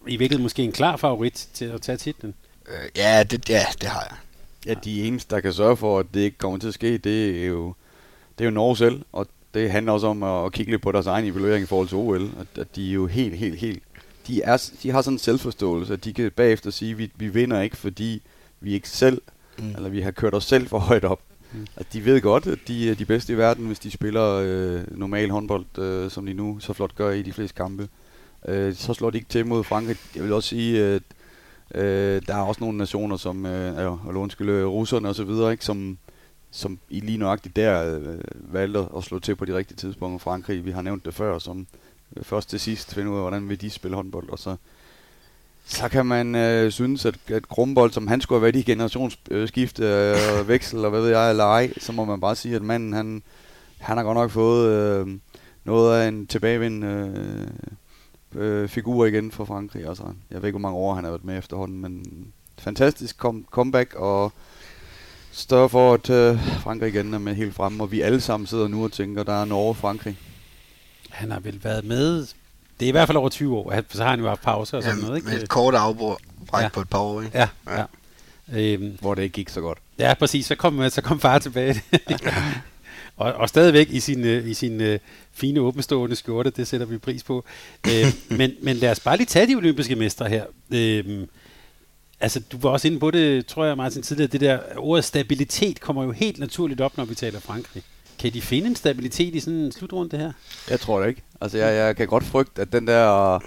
i 0.07 0.17
virkeligheden 0.17 0.43
måske 0.43 0.63
en 0.63 0.73
klar 0.73 0.97
favorit 0.97 1.49
til 1.55 1.65
at 1.65 1.83
tage 1.83 1.97
titlen. 1.99 2.35
Øh, 2.69 2.91
ja, 2.97 3.23
det, 3.23 3.49
ja, 3.49 3.63
det 3.81 3.89
har 3.89 4.07
jeg. 4.11 4.17
Ja, 4.67 4.75
de 4.75 5.03
eneste, 5.03 5.35
der 5.35 5.41
kan 5.41 5.53
sørge 5.53 5.77
for, 5.77 5.99
at 5.99 6.07
det 6.15 6.21
ikke 6.21 6.39
kommer 6.39 6.59
til 6.59 6.69
at 6.69 6.75
ske, 6.75 6.99
det 6.99 7.43
er 7.43 7.47
jo, 7.47 7.75
det 8.39 8.45
er 8.45 8.49
jo 8.49 8.55
Norge 8.55 8.77
selv, 8.77 9.05
og 9.13 9.27
det 9.55 9.71
handler 9.71 9.93
også 9.93 10.07
om 10.07 10.23
at 10.23 10.53
kigge 10.53 10.73
lidt 10.73 10.83
på 10.83 10.93
deres 10.93 11.07
egen 11.07 11.25
evaluering 11.25 11.63
i 11.63 11.67
forhold 11.67 11.89
til 11.89 11.97
OL, 11.97 12.31
at, 12.41 12.59
at 12.61 12.77
de 12.77 12.91
er 12.91 12.95
jo 12.95 13.07
helt, 13.07 13.37
helt, 13.37 13.59
helt, 13.59 13.83
de, 14.27 14.43
er, 14.43 14.71
de 14.83 14.91
har 14.91 15.03
sådan 15.03 15.15
en 15.15 15.19
selvforståelse, 15.19 15.93
at 15.93 16.05
de 16.05 16.13
kan 16.13 16.31
bagefter 16.37 16.71
sige, 16.71 16.93
at 16.93 16.99
vi, 16.99 17.13
vi 17.17 17.29
vinder 17.29 17.61
ikke, 17.61 17.77
fordi 17.77 18.23
vi 18.61 18.73
ikke 18.73 18.89
selv, 18.89 19.23
mm. 19.59 19.75
eller 19.77 19.89
vi 19.89 20.01
har 20.01 20.11
kørt 20.11 20.35
os 20.35 20.45
selv 20.45 20.69
for 20.69 20.79
højt 20.79 21.05
op. 21.05 21.21
Mm. 21.53 21.67
At 21.77 21.93
de 21.93 22.05
ved 22.05 22.21
godt, 22.21 22.47
at 22.47 22.59
de 22.69 22.91
er 22.91 22.95
de 22.95 23.05
bedste 23.05 23.33
i 23.33 23.37
verden, 23.37 23.67
hvis 23.67 23.79
de 23.79 23.91
spiller 23.91 24.43
øh, 24.45 24.99
normal 24.99 25.31
håndbold, 25.31 25.79
øh, 25.79 26.11
som 26.11 26.27
de 26.27 26.35
nu 26.35 26.59
så 26.61 26.73
flot 26.73 26.95
gør 26.95 27.11
i 27.11 27.23
de 27.23 27.33
fleste 27.33 27.57
kampe. 27.57 27.89
Øh, 28.49 28.75
så 28.75 28.95
slår 28.95 29.11
de 29.11 29.19
ikke 29.19 29.29
til 29.29 29.47
mod 29.47 29.65
Frankrig. 29.65 29.97
Jeg 30.15 30.25
vil 30.25 30.33
også 30.33 30.49
sige, 30.49 30.85
at 30.85 31.03
øh, 31.75 32.23
der 32.27 32.35
er 32.35 32.43
også 32.43 32.61
nogle 32.61 32.79
nationer, 32.79 33.17
som, 33.17 33.47
øh, 33.47 33.75
ja, 33.77 33.87
og 33.87 34.15
undskylde, 34.17 34.53
øh, 34.53 34.67
russerne 34.67 35.09
og 35.09 35.15
så 35.15 35.25
videre, 35.25 35.53
ikke, 35.53 35.65
som, 35.65 35.99
som 36.51 36.79
i 36.91 37.01
lige 37.01 37.19
nøjagtigt 37.19 37.57
der 37.57 37.99
øh, 37.99 38.19
valgte 38.53 38.87
at 38.97 39.05
slå 39.05 39.19
til 39.19 39.37
på 39.37 39.45
de 39.45 39.57
rigtige 39.57 39.77
tidspunkter. 39.77 40.19
Frankrig, 40.19 40.65
vi 40.65 40.71
har 40.71 40.83
nævnt 40.83 41.05
det 41.05 41.15
før, 41.15 41.39
som 41.39 41.67
øh, 42.17 42.25
først 42.25 42.51
til 42.51 42.61
sidst 42.61 42.95
finder 42.95 43.13
ud 43.13 43.17
af, 43.17 43.23
hvordan 43.23 43.49
vil 43.49 43.61
de 43.61 43.71
spille 43.71 43.95
håndbold, 43.97 44.29
og 44.29 44.39
så 44.39 44.57
så 45.71 45.89
kan 45.89 46.07
man 46.07 46.35
øh, 46.35 46.71
synes, 46.71 47.05
at, 47.05 47.15
at 47.29 47.49
Grumbold, 47.49 47.93
som 47.93 48.09
han 48.09 48.21
skulle 48.21 48.39
have 48.39 48.43
været 48.43 48.57
i 48.57 48.71
generationsskift 48.71 49.81
øh, 49.81 50.17
veksel, 50.49 50.85
og 50.85 50.91
hvad 50.91 51.01
ved 51.01 51.11
jeg, 51.11 51.31
eller 51.31 51.45
ej, 51.45 51.73
så 51.79 51.93
må 51.93 52.05
man 52.05 52.21
bare 52.21 52.37
sige, 52.37 52.57
at 52.57 52.63
manden, 52.63 52.93
han, 52.93 53.23
han 53.79 53.97
har 53.97 54.05
godt 54.05 54.17
nok 54.17 54.31
fået 54.31 54.69
øh, 54.71 55.19
noget 55.65 56.01
af 56.01 56.09
en 56.09 56.27
tilbagevind 56.27 56.85
øh, 56.85 57.47
øh, 58.35 58.69
figur 58.69 59.07
igen 59.07 59.31
for 59.31 59.45
Frankrig. 59.45 59.87
Altså, 59.87 60.03
jeg 60.31 60.43
ved 60.43 60.49
ikke, 60.49 60.59
hvor 60.59 60.69
mange 60.69 60.79
år 60.79 60.95
han 60.95 61.05
har 61.05 61.11
været 61.11 61.25
med 61.25 61.39
efterhånden, 61.39 61.81
men 61.81 62.05
fantastisk 62.59 63.19
kom, 63.19 63.45
comeback, 63.51 63.95
og 63.95 64.33
større 65.33 65.69
for, 65.69 65.95
at 65.95 66.11
øh, 66.11 66.41
Frankrig 66.61 66.89
igen 66.89 67.15
er 67.15 67.19
med 67.19 67.35
helt 67.35 67.55
fremme, 67.55 67.83
og 67.83 67.93
vi 67.93 68.01
alle 68.01 68.21
sammen 68.21 68.47
sidder 68.47 68.69
nu 68.69 68.85
og 68.85 68.93
tænker, 68.93 69.23
der 69.23 69.43
er 69.43 69.45
Norge-Frankrig. 69.45 70.15
Han 71.11 71.31
har 71.31 71.41
vel 71.41 71.65
været 71.65 71.85
med 71.85 72.27
det 72.81 72.87
er 72.87 72.89
i 72.89 72.93
hvert 72.93 73.09
fald 73.09 73.19
over 73.19 73.29
20 73.29 73.57
år, 73.57 73.75
så 73.89 74.03
har 74.03 74.11
han 74.11 74.21
jo 74.21 74.29
haft 74.29 74.43
pauser 74.43 74.77
og 74.77 74.83
sådan 74.83 74.97
Jamen, 74.97 75.05
noget. 75.05 75.19
Ikke? 75.19 75.29
Med 75.29 75.43
et 75.43 75.49
kort 75.49 75.75
afbræk 75.75 76.63
ja. 76.63 76.69
på 76.69 76.81
et 76.81 76.89
par 76.89 76.99
år, 76.99 77.23
ikke? 77.23 77.39
Ja, 77.39 77.49
ja. 77.67 77.79
ja. 77.79 77.85
Øhm, 78.53 78.99
Hvor 79.01 79.15
det 79.15 79.23
ikke 79.23 79.33
gik 79.33 79.49
så 79.49 79.61
godt. 79.61 79.79
Ja, 79.99 80.15
præcis. 80.15 80.47
Så 80.47 80.55
kom, 80.55 80.91
så 80.91 81.03
kom 81.03 81.21
far 81.21 81.39
tilbage. 81.39 81.83
og, 83.17 83.33
og 83.33 83.49
stadigvæk 83.49 83.91
i 83.91 84.01
sin, 84.01 84.25
øh, 84.25 84.49
i 84.49 84.55
sin 84.55 84.81
uh, 84.81 84.99
fine 85.33 85.61
åbenstående 85.61 86.17
skjorte, 86.17 86.51
det 86.51 86.67
sætter 86.67 86.87
vi 86.87 86.99
pris 86.99 87.23
på. 87.23 87.45
øh, 87.87 88.07
men, 88.39 88.53
men 88.63 88.77
lad 88.77 88.91
os 88.91 89.01
bare 89.01 89.17
lige 89.17 89.27
tage 89.27 89.47
de 89.47 89.55
olympiske 89.55 89.97
mestre 89.97 90.29
her. 90.29 90.45
Øh, 90.71 91.27
altså, 92.21 92.41
du 92.53 92.59
var 92.59 92.71
også 92.71 92.89
inde 92.89 93.01
på 93.01 93.11
det, 93.11 93.47
tror 93.47 93.65
jeg, 93.65 93.77
Martin, 93.77 94.03
tidligere. 94.03 94.31
Det 94.33 94.41
der 94.41 94.59
ordet 94.77 95.05
stabilitet 95.05 95.81
kommer 95.81 96.05
jo 96.05 96.13
helt 96.13 96.39
naturligt 96.39 96.81
op, 96.81 96.97
når 96.97 97.05
vi 97.05 97.15
taler 97.15 97.41
Frankrig. 97.41 97.83
Kan 98.21 98.33
de 98.33 98.41
finde 98.43 98.67
en 98.67 98.77
stabilitet 98.77 99.35
i 99.35 99.41
sådan 99.41 99.59
en 99.59 99.73
slutrunde 99.73 100.17
her? 100.17 100.33
Jeg 100.71 100.81
tror 100.81 101.01
det 101.01 101.09
ikke. 101.09 101.23
Altså, 101.41 101.59
jeg, 101.59 101.77
jeg 101.77 101.97
kan 101.97 102.07
godt 102.07 102.25
frygte, 102.25 102.63
at 102.63 102.73
den 102.73 102.87
der... 102.87 103.39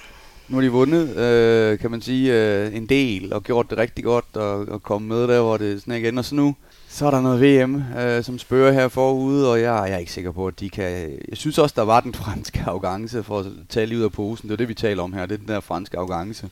Nu 0.48 0.58
har 0.58 0.62
de 0.62 0.70
vundet, 0.70 1.18
øh, 1.18 1.80
kan 1.80 1.92
man 1.92 2.02
sige, 2.02 2.34
øh, 2.34 2.76
en 2.76 2.86
del, 2.86 3.34
og 3.34 3.44
gjort 3.44 3.70
det 3.70 3.78
rigtig 3.78 4.04
godt, 4.04 4.26
og, 4.34 4.68
og 4.68 4.84
kommet 4.84 5.10
med 5.10 5.28
der, 5.28 5.42
hvor 5.42 5.58
det 5.58 5.80
sådan 5.80 5.94
ikke 5.94 6.10
ender. 6.10 6.24
Så 6.24 6.36
nu, 6.36 6.56
så 6.90 7.06
er 7.06 7.12
der 7.12 7.22
noget 7.22 7.42
VM, 7.42 7.84
øh, 8.00 8.24
som 8.24 8.40
spørger 8.40 8.72
her 8.72 8.88
forude, 8.88 9.52
og 9.52 9.62
jeg, 9.62 9.84
jeg 9.88 9.94
er 9.94 9.98
ikke 9.98 10.12
sikker 10.12 10.32
på, 10.32 10.48
at 10.48 10.60
de 10.60 10.70
kan... 10.70 11.20
Jeg 11.30 11.38
synes 11.38 11.58
også, 11.58 11.74
der 11.78 11.82
var 11.82 12.00
den 12.00 12.14
franske 12.14 12.64
arrogance, 12.68 13.24
for 13.24 13.40
at 13.40 13.46
tage 13.70 13.86
lige 13.86 13.98
ud 13.98 14.04
af 14.04 14.12
posen. 14.12 14.50
Det 14.50 14.54
er 14.54 14.58
det, 14.58 14.70
vi 14.70 14.74
taler 14.74 15.04
om 15.04 15.14
her, 15.14 15.26
det 15.26 15.34
er 15.34 15.40
den 15.40 15.48
der 15.48 15.60
franske 15.60 15.98
arrogance. 15.98 16.50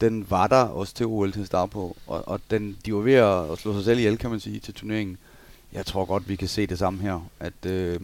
Den 0.00 0.26
var 0.30 0.46
der 0.46 0.62
også 0.62 0.94
til 0.94 1.06
OL 1.06 1.32
til 1.32 1.46
start 1.46 1.70
på, 1.70 1.96
og, 2.06 2.28
og 2.28 2.40
den, 2.50 2.76
de 2.86 2.94
var 2.94 3.00
ved 3.00 3.14
at, 3.14 3.52
at 3.52 3.58
slå 3.58 3.74
sig 3.74 3.84
selv 3.84 3.98
ihjel, 3.98 4.18
kan 4.18 4.30
man 4.30 4.40
sige, 4.40 4.60
til 4.60 4.74
turneringen 4.74 5.18
jeg 5.72 5.86
tror 5.86 6.04
godt, 6.04 6.28
vi 6.28 6.36
kan 6.36 6.48
se 6.48 6.66
det 6.66 6.78
samme 6.78 7.02
her. 7.02 7.28
At, 7.40 7.66
øh, 7.66 8.00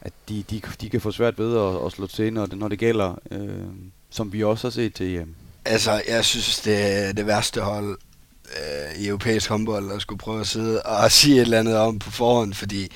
at 0.00 0.12
de, 0.28 0.44
de, 0.50 0.62
de 0.80 0.90
kan 0.90 1.00
få 1.00 1.12
svært 1.12 1.38
ved 1.38 1.56
at, 1.56 1.86
at 1.86 1.92
slå 1.92 2.06
til, 2.06 2.32
når 2.32 2.46
det, 2.46 2.58
når 2.58 2.68
det 2.68 2.78
gælder, 2.78 3.18
øh, 3.30 3.66
som 4.10 4.32
vi 4.32 4.44
også 4.44 4.66
har 4.66 4.72
set 4.72 4.94
til 4.94 5.16
EM. 5.16 5.34
Altså, 5.64 6.02
jeg 6.08 6.24
synes, 6.24 6.60
det 6.60 7.06
er 7.06 7.12
det 7.12 7.26
værste 7.26 7.60
hold 7.60 7.98
øh, 8.44 9.02
i 9.02 9.08
europæisk 9.08 9.48
håndbold 9.48 9.92
at 9.92 10.02
skulle 10.02 10.18
prøve 10.18 10.40
at 10.40 10.46
sidde 10.46 10.82
og 10.82 11.12
sige 11.18 11.36
et 11.36 11.40
eller 11.40 11.58
andet 11.58 11.76
om 11.76 11.98
på 11.98 12.10
forhånd, 12.10 12.54
fordi 12.54 12.88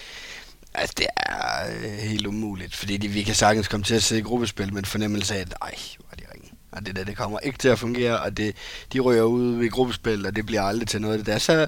Altså, 0.74 0.94
det 0.98 1.06
er 1.16 1.66
øh, 1.76 1.98
helt 1.98 2.26
umuligt, 2.26 2.76
fordi 2.76 2.96
de, 2.96 3.08
vi 3.08 3.22
kan 3.22 3.34
sagtens 3.34 3.68
komme 3.68 3.84
til 3.84 3.94
at 3.94 4.02
sidde 4.02 4.20
i 4.20 4.24
gruppespil 4.24 4.72
med 4.72 4.78
en 4.78 4.84
fornemmelse 4.84 5.34
af, 5.34 5.40
at 5.40 5.54
nej, 5.60 5.74
hvor 5.98 6.06
er 6.12 6.16
de. 6.16 6.31
Og 6.72 6.86
det 6.86 6.96
der, 6.96 7.04
det 7.04 7.16
kommer 7.16 7.38
ikke 7.38 7.58
til 7.58 7.68
at 7.68 7.78
fungere, 7.78 8.20
og 8.20 8.36
det, 8.36 8.56
de 8.92 9.00
rører 9.00 9.22
ud 9.22 9.56
ved 9.56 9.70
gruppespil, 9.70 10.26
og 10.26 10.36
det 10.36 10.46
bliver 10.46 10.62
aldrig 10.62 10.88
til 10.88 11.00
noget. 11.00 11.18
Det 11.18 11.26
der. 11.26 11.38
Så 11.38 11.66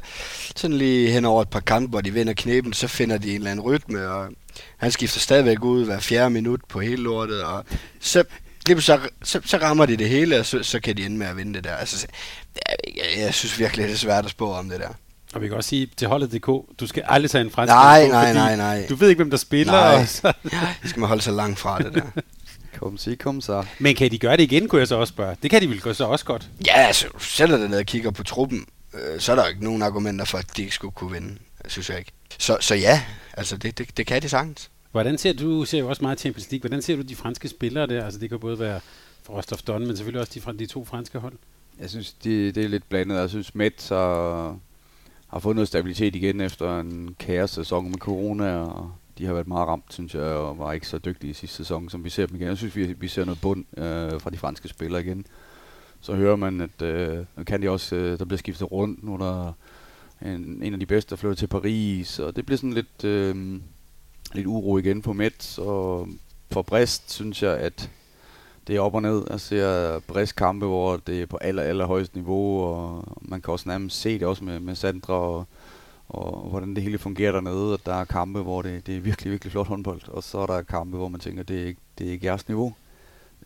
sådan 0.56 0.76
lige 0.76 1.10
hen 1.10 1.24
over 1.24 1.42
et 1.42 1.48
par 1.48 1.60
kampe, 1.60 1.90
hvor 1.90 2.00
de 2.00 2.12
vinder 2.12 2.32
knepen, 2.32 2.72
så 2.72 2.88
finder 2.88 3.18
de 3.18 3.30
en 3.30 3.34
eller 3.34 3.50
anden 3.50 3.64
rytme, 3.64 4.08
og 4.08 4.28
han 4.76 4.92
skifter 4.92 5.20
stadigvæk 5.20 5.64
ud 5.64 5.84
hver 5.84 6.00
fjerde 6.00 6.30
minut 6.30 6.60
på 6.68 6.80
hele 6.80 7.02
lortet, 7.02 7.42
og 7.42 7.64
så, 8.00 8.24
lige 8.66 8.80
så, 8.80 9.00
så, 9.22 9.40
så 9.44 9.56
rammer 9.56 9.86
de 9.86 9.96
det 9.96 10.08
hele, 10.08 10.38
og 10.38 10.46
så, 10.46 10.62
så 10.62 10.80
kan 10.80 10.96
de 10.96 11.04
ende 11.04 11.16
med 11.16 11.26
at 11.26 11.36
vinde 11.36 11.54
det 11.54 11.64
der. 11.64 11.74
Altså, 11.74 12.06
jeg, 12.54 12.76
jeg, 12.96 13.24
jeg 13.24 13.34
synes 13.34 13.58
virkelig, 13.58 13.86
det 13.86 13.92
er 13.94 13.98
svært 13.98 14.24
at 14.24 14.30
spå 14.30 14.52
om 14.52 14.68
det 14.68 14.80
der. 14.80 14.88
Og 15.34 15.42
vi 15.42 15.48
kan 15.48 15.56
også 15.56 15.68
sige 15.68 15.88
til 15.96 16.08
holdet.dk, 16.08 16.46
du 16.80 16.86
skal 16.86 17.02
aldrig 17.06 17.30
tage 17.30 17.44
en 17.44 17.50
fransk 17.50 17.70
Nej, 17.70 18.06
på, 18.06 18.12
nej, 18.12 18.32
nej, 18.32 18.56
nej. 18.56 18.86
Du 18.88 18.94
ved 18.94 19.08
ikke, 19.08 19.18
hvem 19.18 19.30
der 19.30 19.36
spiller. 19.36 19.72
Nej. 19.72 20.00
Og 20.00 20.08
så. 20.08 20.32
Det 20.82 20.90
skal 20.90 21.00
man 21.00 21.08
holde 21.08 21.22
sig 21.22 21.32
langt 21.32 21.58
fra, 21.58 21.78
det 21.78 21.94
der. 21.94 22.22
Kom 22.78 22.96
sig, 22.96 23.18
kom 23.18 23.40
så. 23.40 23.66
Men 23.78 23.94
kan 23.94 24.10
de 24.10 24.18
gøre 24.18 24.36
det 24.36 24.42
igen, 24.42 24.68
kunne 24.68 24.78
jeg 24.78 24.88
så 24.88 24.96
også 24.96 25.12
spørge. 25.12 25.36
Det 25.42 25.50
kan 25.50 25.62
de 25.62 25.68
vel 25.68 25.94
så 25.94 26.04
også 26.04 26.24
godt. 26.24 26.48
Ja, 26.66 26.72
altså, 26.76 27.06
sætter 27.18 27.56
dig 27.56 27.68
ned 27.68 27.78
og 27.78 27.86
kigger 27.86 28.10
på 28.10 28.22
truppen, 28.22 28.66
øh, 28.94 29.20
så 29.20 29.32
er 29.32 29.36
der 29.36 29.46
ikke 29.46 29.64
nogen 29.64 29.82
argumenter 29.82 30.24
for, 30.24 30.38
at 30.38 30.56
de 30.56 30.62
ikke 30.62 30.74
skulle 30.74 30.92
kunne 30.92 31.12
vinde, 31.12 31.38
synes 31.68 31.90
jeg 31.90 31.98
ikke. 31.98 32.12
Så, 32.38 32.56
så 32.60 32.74
ja, 32.74 33.02
altså 33.32 33.56
det, 33.56 33.78
det, 33.78 33.96
det 33.96 34.06
kan 34.06 34.22
de 34.22 34.28
sagtens. 34.28 34.70
Hvordan 34.92 35.18
ser 35.18 35.32
du, 35.32 35.64
ser 35.64 35.78
jo 35.78 35.88
også 35.88 36.02
meget 36.02 36.20
Champions 36.20 36.50
League, 36.50 36.60
hvordan 36.60 36.82
ser 36.82 36.96
du 36.96 37.02
de 37.02 37.16
franske 37.16 37.48
spillere 37.48 37.86
der? 37.86 38.04
Altså 38.04 38.20
det 38.20 38.28
kan 38.28 38.38
både 38.38 38.58
være 38.58 38.80
for 39.22 39.32
Rostov 39.32 39.58
Don, 39.66 39.86
men 39.86 39.96
selvfølgelig 39.96 40.20
også 40.20 40.32
de, 40.34 40.40
fra 40.40 40.52
de 40.52 40.66
to 40.66 40.84
franske 40.84 41.18
hold. 41.18 41.34
Jeg 41.80 41.90
synes, 41.90 42.12
det, 42.12 42.54
det 42.54 42.64
er 42.64 42.68
lidt 42.68 42.88
blandet. 42.88 43.16
Jeg 43.16 43.30
synes, 43.30 43.54
Mets 43.54 43.88
har, 43.88 44.58
har 45.28 45.38
fået 45.38 45.56
noget 45.56 45.68
stabilitet 45.68 46.16
igen 46.16 46.40
efter 46.40 46.80
en 46.80 47.16
kaos 47.18 47.50
sæson 47.50 47.90
med 47.90 47.98
corona, 47.98 48.56
og 48.56 48.92
de 49.18 49.26
har 49.26 49.32
været 49.32 49.48
meget 49.48 49.68
ramt, 49.68 49.84
synes 49.92 50.14
jeg, 50.14 50.22
og 50.22 50.58
var 50.58 50.72
ikke 50.72 50.88
så 50.88 50.98
dygtige 50.98 51.30
i 51.30 51.34
sidste 51.34 51.56
sæson, 51.56 51.90
som 51.90 52.04
vi 52.04 52.10
ser 52.10 52.26
dem 52.26 52.36
igen. 52.36 52.48
Jeg 52.48 52.56
synes, 52.56 52.76
vi, 52.76 52.92
vi 52.92 53.08
ser 53.08 53.24
noget 53.24 53.40
bund 53.40 53.64
øh, 53.76 54.20
fra 54.20 54.30
de 54.30 54.36
franske 54.36 54.68
spillere 54.68 55.02
igen. 55.02 55.26
Så 56.00 56.14
hører 56.14 56.36
man, 56.36 56.60
at 56.60 56.82
øh, 56.82 57.24
nu 57.36 57.44
kan 57.44 57.62
de 57.62 57.70
også, 57.70 57.96
øh, 57.96 58.18
der 58.18 58.24
bliver 58.24 58.38
skiftet 58.38 58.72
rundt, 58.72 59.04
nu 59.04 59.14
er 59.14 59.18
der 59.18 59.52
en, 60.22 60.62
en 60.62 60.72
af 60.72 60.80
de 60.80 60.86
bedste, 60.86 61.10
der 61.10 61.16
flytter 61.16 61.36
til 61.36 61.46
Paris, 61.46 62.18
og 62.18 62.36
det 62.36 62.46
bliver 62.46 62.56
sådan 62.56 62.72
lidt, 62.72 63.04
øh, 63.04 63.60
lidt 64.32 64.46
uro 64.46 64.78
igen 64.78 65.02
på 65.02 65.12
Mets, 65.12 65.58
og 65.58 66.08
for 66.50 66.62
Brest 66.62 67.12
synes 67.12 67.42
jeg, 67.42 67.56
at 67.56 67.90
det 68.66 68.76
er 68.76 68.80
op 68.80 68.94
og 68.94 69.02
ned. 69.02 69.24
Jeg 69.30 69.40
ser 69.40 69.98
Brest 69.98 70.36
kampe, 70.36 70.66
hvor 70.66 70.96
det 70.96 71.22
er 71.22 71.26
på 71.26 71.36
aller, 71.36 71.62
aller 71.62 71.86
højeste 71.86 72.16
niveau, 72.16 72.62
og 72.62 73.04
man 73.22 73.42
kan 73.42 73.52
også 73.52 73.68
nærmest 73.68 74.00
se 74.00 74.18
det 74.18 74.28
også 74.28 74.44
med, 74.44 74.60
med 74.60 74.74
Sandra, 74.74 75.14
og, 75.14 75.46
og 76.14 76.50
hvordan 76.50 76.74
det 76.74 76.82
hele 76.82 76.98
fungerer 76.98 77.32
dernede. 77.32 77.74
At 77.74 77.86
der 77.86 77.94
er 77.94 78.04
kampe, 78.04 78.42
hvor 78.42 78.62
det, 78.62 78.86
det 78.86 78.96
er 78.96 79.00
virkelig, 79.00 79.30
virkelig 79.30 79.52
flot 79.52 79.66
håndbold, 79.66 80.00
og 80.08 80.22
så 80.22 80.38
er 80.38 80.46
der 80.46 80.62
kampe, 80.62 80.96
hvor 80.96 81.08
man 81.08 81.20
tænker, 81.20 81.42
det 81.42 81.62
er 81.62 81.66
ikke, 81.66 81.80
det 81.98 82.06
er 82.06 82.12
ikke 82.12 82.26
jeres 82.26 82.48
niveau. 82.48 82.74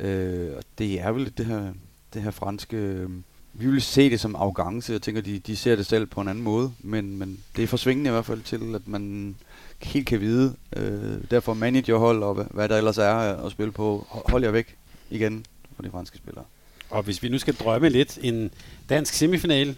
Øh, 0.00 0.50
og 0.56 0.62
det 0.78 1.00
er 1.00 1.12
vel 1.12 1.32
det 1.38 1.46
her, 1.46 1.72
det 2.14 2.22
her 2.22 2.30
franske... 2.30 2.76
Øh, 2.76 3.10
vi 3.52 3.70
vil 3.70 3.82
se 3.82 4.10
det 4.10 4.20
som 4.20 4.36
arrogance. 4.36 4.92
Jeg 4.92 5.02
tænker, 5.02 5.20
de, 5.20 5.38
de 5.38 5.56
ser 5.56 5.76
det 5.76 5.86
selv 5.86 6.06
på 6.06 6.20
en 6.20 6.28
anden 6.28 6.44
måde, 6.44 6.72
men, 6.80 7.18
men 7.18 7.40
det 7.56 7.62
er 7.62 7.66
forsvingende 7.66 8.08
i 8.08 8.12
hvert 8.12 8.24
fald 8.24 8.42
til, 8.42 8.74
at 8.74 8.88
man 8.88 9.36
helt 9.82 10.06
kan 10.06 10.20
vide. 10.20 10.56
Øh, 10.76 11.30
derfor 11.30 11.54
managerhold 11.54 12.22
og 12.22 12.34
hvad, 12.34 12.44
hvad 12.50 12.68
der 12.68 12.76
ellers 12.76 12.98
er 12.98 13.14
at 13.46 13.52
spille 13.52 13.72
på. 13.72 14.06
Hold 14.08 14.44
jer 14.44 14.50
væk 14.50 14.76
igen 15.10 15.44
for 15.76 15.82
de 15.82 15.90
franske 15.90 16.16
spillere. 16.16 16.44
Og 16.90 17.02
hvis 17.02 17.22
vi 17.22 17.28
nu 17.28 17.38
skal 17.38 17.54
drømme 17.54 17.88
lidt 17.88 18.18
en 18.22 18.50
dansk 18.88 19.14
semifinal, 19.14 19.76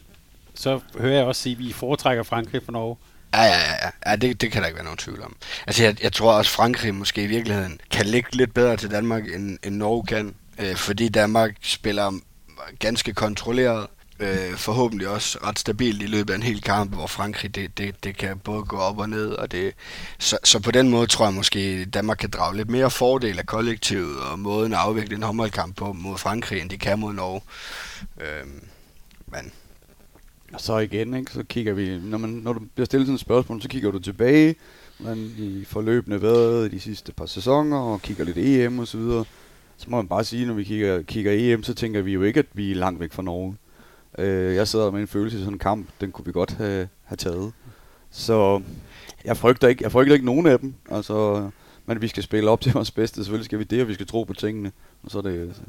så 0.55 0.81
hører 0.98 1.14
jeg 1.14 1.24
også 1.24 1.43
sige, 1.43 1.52
at 1.52 1.59
vi 1.59 1.72
foretrækker 1.72 2.22
Frankrig 2.22 2.62
for 2.64 2.72
Norge. 2.72 2.97
Ja, 3.35 3.43
ja, 3.43 3.59
ja. 3.59 4.10
ja. 4.10 4.16
det, 4.16 4.40
det 4.40 4.52
kan 4.52 4.62
der 4.62 4.68
ikke 4.68 4.77
være 4.77 4.85
nogen 4.85 4.98
tvivl 4.98 5.22
om. 5.22 5.36
Altså, 5.66 5.82
jeg, 5.82 6.02
jeg 6.02 6.12
tror 6.12 6.32
også, 6.32 6.51
Frankrig 6.51 6.94
måske 6.94 7.22
i 7.22 7.27
virkeligheden 7.27 7.81
kan 7.90 8.06
ligge 8.06 8.36
lidt 8.36 8.55
bedre 8.55 8.77
til 8.77 8.90
Danmark, 8.90 9.35
end, 9.35 9.59
end 9.62 9.77
Norge 9.77 10.06
kan. 10.06 10.35
Øh, 10.59 10.77
fordi 10.77 11.09
Danmark 11.09 11.56
spiller 11.62 12.12
ganske 12.78 13.14
kontrolleret. 13.14 13.86
Øh, 14.20 14.56
forhåbentlig 14.56 15.09
også 15.09 15.39
ret 15.44 15.59
stabilt 15.59 16.02
i 16.02 16.06
løbet 16.06 16.32
af 16.32 16.36
en 16.36 16.43
hel 16.43 16.62
kamp, 16.62 16.94
hvor 16.94 17.06
Frankrig, 17.06 17.55
det, 17.55 17.78
det, 17.78 18.05
det 18.05 18.16
kan 18.16 18.39
både 18.39 18.64
gå 18.64 18.77
op 18.77 18.98
og 18.98 19.09
ned. 19.09 19.28
Og 19.28 19.52
det, 19.52 19.74
så, 20.18 20.39
så 20.44 20.60
på 20.60 20.70
den 20.70 20.89
måde 20.89 21.06
tror 21.06 21.24
jeg 21.24 21.35
måske, 21.35 21.85
Danmark 21.85 22.16
kan 22.16 22.31
drage 22.31 22.56
lidt 22.56 22.70
mere 22.70 22.90
fordel 22.90 23.39
af 23.39 23.47
kollektivet 23.47 24.20
og 24.20 24.39
måden 24.39 24.72
at 24.72 24.78
afvikle 24.78 25.16
en 25.16 25.22
håndboldkamp 25.22 25.77
på 25.77 25.93
mod 25.93 26.18
Frankrig, 26.18 26.60
end 26.60 26.70
de 26.70 26.78
kan 26.78 26.98
mod 26.98 27.12
Norge. 27.12 27.40
Øh, 28.20 28.47
men 29.27 29.52
og 30.52 30.60
så 30.60 30.78
igen, 30.78 31.14
ikke, 31.14 31.32
så 31.32 31.44
kigger 31.44 31.72
vi, 31.72 31.98
når, 31.98 32.18
man, 32.18 32.31
når 32.31 32.52
du 32.52 32.60
bliver 32.74 32.86
stillet 32.86 33.06
sådan 33.06 33.14
et 33.14 33.20
spørgsmål, 33.20 33.62
så 33.62 33.68
kigger 33.68 33.90
du 33.90 33.98
tilbage, 33.98 34.55
hvordan 34.98 35.31
i 35.39 35.64
forløbende 35.64 36.22
været 36.22 36.72
de 36.72 36.81
sidste 36.81 37.12
par 37.12 37.27
sæsoner, 37.27 37.78
og 37.78 38.02
kigger 38.02 38.24
lidt 38.24 38.39
EM 38.39 38.78
og 38.78 38.89
så 38.89 38.98
videre. 38.98 39.24
Så 39.77 39.86
må 39.90 39.97
man 39.97 40.09
bare 40.09 40.24
sige, 40.24 40.47
når 40.47 40.55
vi 40.55 40.64
kigger, 40.64 41.02
kigger 41.02 41.32
EM, 41.35 41.62
så 41.62 41.74
tænker 41.74 42.02
vi 42.02 42.12
jo 42.12 42.22
ikke, 42.22 42.40
at 42.40 42.47
vi 42.52 42.70
er 42.70 42.74
langt 42.74 43.01
væk 43.01 43.12
fra 43.12 43.22
Norge. 43.22 43.56
Øh, 44.18 44.55
jeg 44.55 44.68
sidder 44.68 44.90
med 44.90 45.01
en 45.01 45.06
følelse 45.06 45.36
i 45.36 45.40
sådan 45.40 45.55
en 45.55 45.59
kamp, 45.59 45.86
den 46.01 46.12
kunne 46.12 46.27
vi 46.27 46.32
godt 46.32 46.52
have, 46.52 46.89
have 47.05 47.16
taget. 47.16 47.52
Så 48.10 48.62
jeg 49.24 49.36
frygter 49.36 49.68
ikke, 49.68 49.85
jeg 49.85 49.93
frygter 49.93 50.12
ikke 50.12 50.27
nogen 50.27 50.47
af 50.47 50.59
dem. 50.59 50.74
Altså, 50.90 51.51
men 51.86 52.02
vi 52.02 52.09
skal 52.09 52.22
spille 52.22 52.51
op 52.51 52.60
til 52.60 52.72
vores 52.72 52.90
bedste, 52.90 53.24
selvfølgelig 53.24 53.44
skal 53.44 53.59
vi 53.59 53.64
det, 53.64 53.82
og 53.82 53.89
vi 53.89 53.94
skal 53.94 54.06
tro 54.06 54.24
på 54.24 54.32
tingene. 54.32 54.72
Og 55.02 55.10
så 55.10 55.18
er 55.18 55.22
det, 55.22 55.62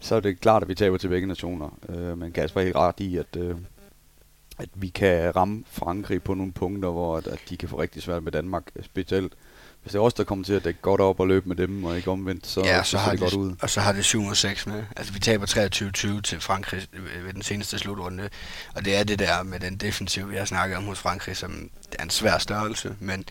så 0.00 0.14
er 0.14 0.20
det 0.20 0.40
klart, 0.40 0.62
at 0.62 0.68
vi 0.68 0.74
taber 0.74 0.96
til 0.96 1.08
begge 1.08 1.26
nationer. 1.26 1.78
Øh, 1.88 2.18
men 2.18 2.32
Kasper 2.32 2.60
er 2.60 2.64
helt 2.64 2.76
ret 2.76 3.00
i, 3.00 3.16
at, 3.16 3.36
øh, 3.36 3.54
at 4.58 4.68
vi 4.74 4.88
kan 4.88 5.36
ramme 5.36 5.64
Frankrig 5.70 6.22
på 6.22 6.34
nogle 6.34 6.52
punkter, 6.52 6.90
hvor 6.90 7.16
at, 7.16 7.26
at 7.26 7.38
de 7.48 7.56
kan 7.56 7.68
få 7.68 7.80
rigtig 7.80 8.02
svært 8.02 8.22
med 8.22 8.32
Danmark, 8.32 8.62
specielt 8.82 9.32
hvis 9.86 9.92
det 9.92 9.98
er 9.98 10.02
os, 10.02 10.14
der 10.14 10.24
kommer 10.24 10.44
til 10.44 10.52
at 10.52 10.64
dække 10.64 10.80
godt 10.80 11.00
op 11.00 11.20
og 11.20 11.28
løbe 11.28 11.48
med 11.48 11.56
dem, 11.56 11.84
og 11.84 11.96
ikke 11.96 12.10
omvendt, 12.10 12.46
så, 12.46 12.60
ja, 12.60 12.82
så, 12.82 12.90
så 12.90 12.98
har 12.98 13.10
det 13.10 13.20
de, 13.20 13.24
godt 13.24 13.34
ud. 13.34 13.54
Og 13.60 13.70
så 13.70 13.80
har 13.80 13.92
det 13.92 14.04
7 14.04 14.24
og 14.24 14.36
6 14.36 14.66
med. 14.66 14.84
Altså, 14.96 15.12
vi 15.12 15.18
taber 15.18 15.46
23-20 16.16 16.20
til 16.20 16.40
Frankrig 16.40 16.86
ved 17.24 17.32
den 17.32 17.42
seneste 17.42 17.78
slutrunde. 17.78 18.28
Og 18.74 18.84
det 18.84 18.96
er 18.96 19.04
det 19.04 19.18
der 19.18 19.42
med 19.42 19.60
den 19.60 19.76
defensiv, 19.76 20.30
vi 20.30 20.36
har 20.36 20.44
snakket 20.44 20.76
om 20.76 20.84
hos 20.84 20.98
Frankrig, 20.98 21.36
som 21.36 21.70
det 21.92 21.96
er 21.98 22.02
en 22.02 22.10
svær 22.10 22.38
størrelse. 22.38 22.96
Men 23.00 23.24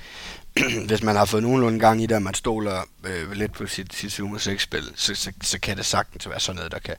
hvis 0.87 1.03
man 1.03 1.15
har 1.15 1.25
fået 1.25 1.43
nogenlunde 1.43 1.79
gang 1.79 2.03
i 2.03 2.05
det, 2.05 2.15
og 2.15 2.23
man 2.23 2.33
stoler 2.33 2.81
øh, 3.03 3.31
lidt 3.31 3.51
på 3.51 3.67
sit, 3.67 3.93
sit 3.93 4.11
7 4.11 4.31
og 4.31 4.41
6 4.41 4.63
spil, 4.63 4.91
så, 4.95 5.15
så, 5.15 5.31
så, 5.41 5.59
kan 5.59 5.77
det 5.77 5.85
sagtens 5.85 6.29
være 6.29 6.39
sådan 6.39 6.55
noget, 6.55 6.71
der 6.71 6.79
kan, 6.79 6.95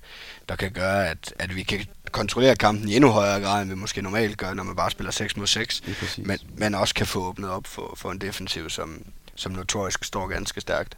der 0.48 0.56
kan 0.56 0.72
gøre, 0.72 1.08
at, 1.08 1.34
at 1.38 1.56
vi 1.56 1.62
kan 1.62 1.86
kontrollere 2.16 2.56
kampen 2.56 2.88
i 2.88 2.96
endnu 2.96 3.10
højere 3.10 3.40
grad, 3.40 3.62
end 3.62 3.70
vi 3.70 3.76
måske 3.76 4.02
normalt 4.02 4.36
gør, 4.36 4.54
når 4.54 4.62
man 4.62 4.76
bare 4.76 4.90
spiller 4.90 5.10
6 5.10 5.36
mod 5.36 5.46
6. 5.46 5.82
Lige 5.86 5.96
præcis. 6.00 6.26
Men, 6.26 6.38
men 6.56 6.74
også 6.74 6.94
kan 6.94 7.06
få 7.06 7.28
åbnet 7.28 7.50
op 7.50 7.66
for, 7.66 7.94
for 7.96 8.10
en 8.10 8.18
defensiv, 8.18 8.70
som, 8.70 9.02
som 9.34 9.52
notorisk 9.52 10.04
står 10.04 10.26
ganske 10.26 10.60
stærkt. 10.60 10.96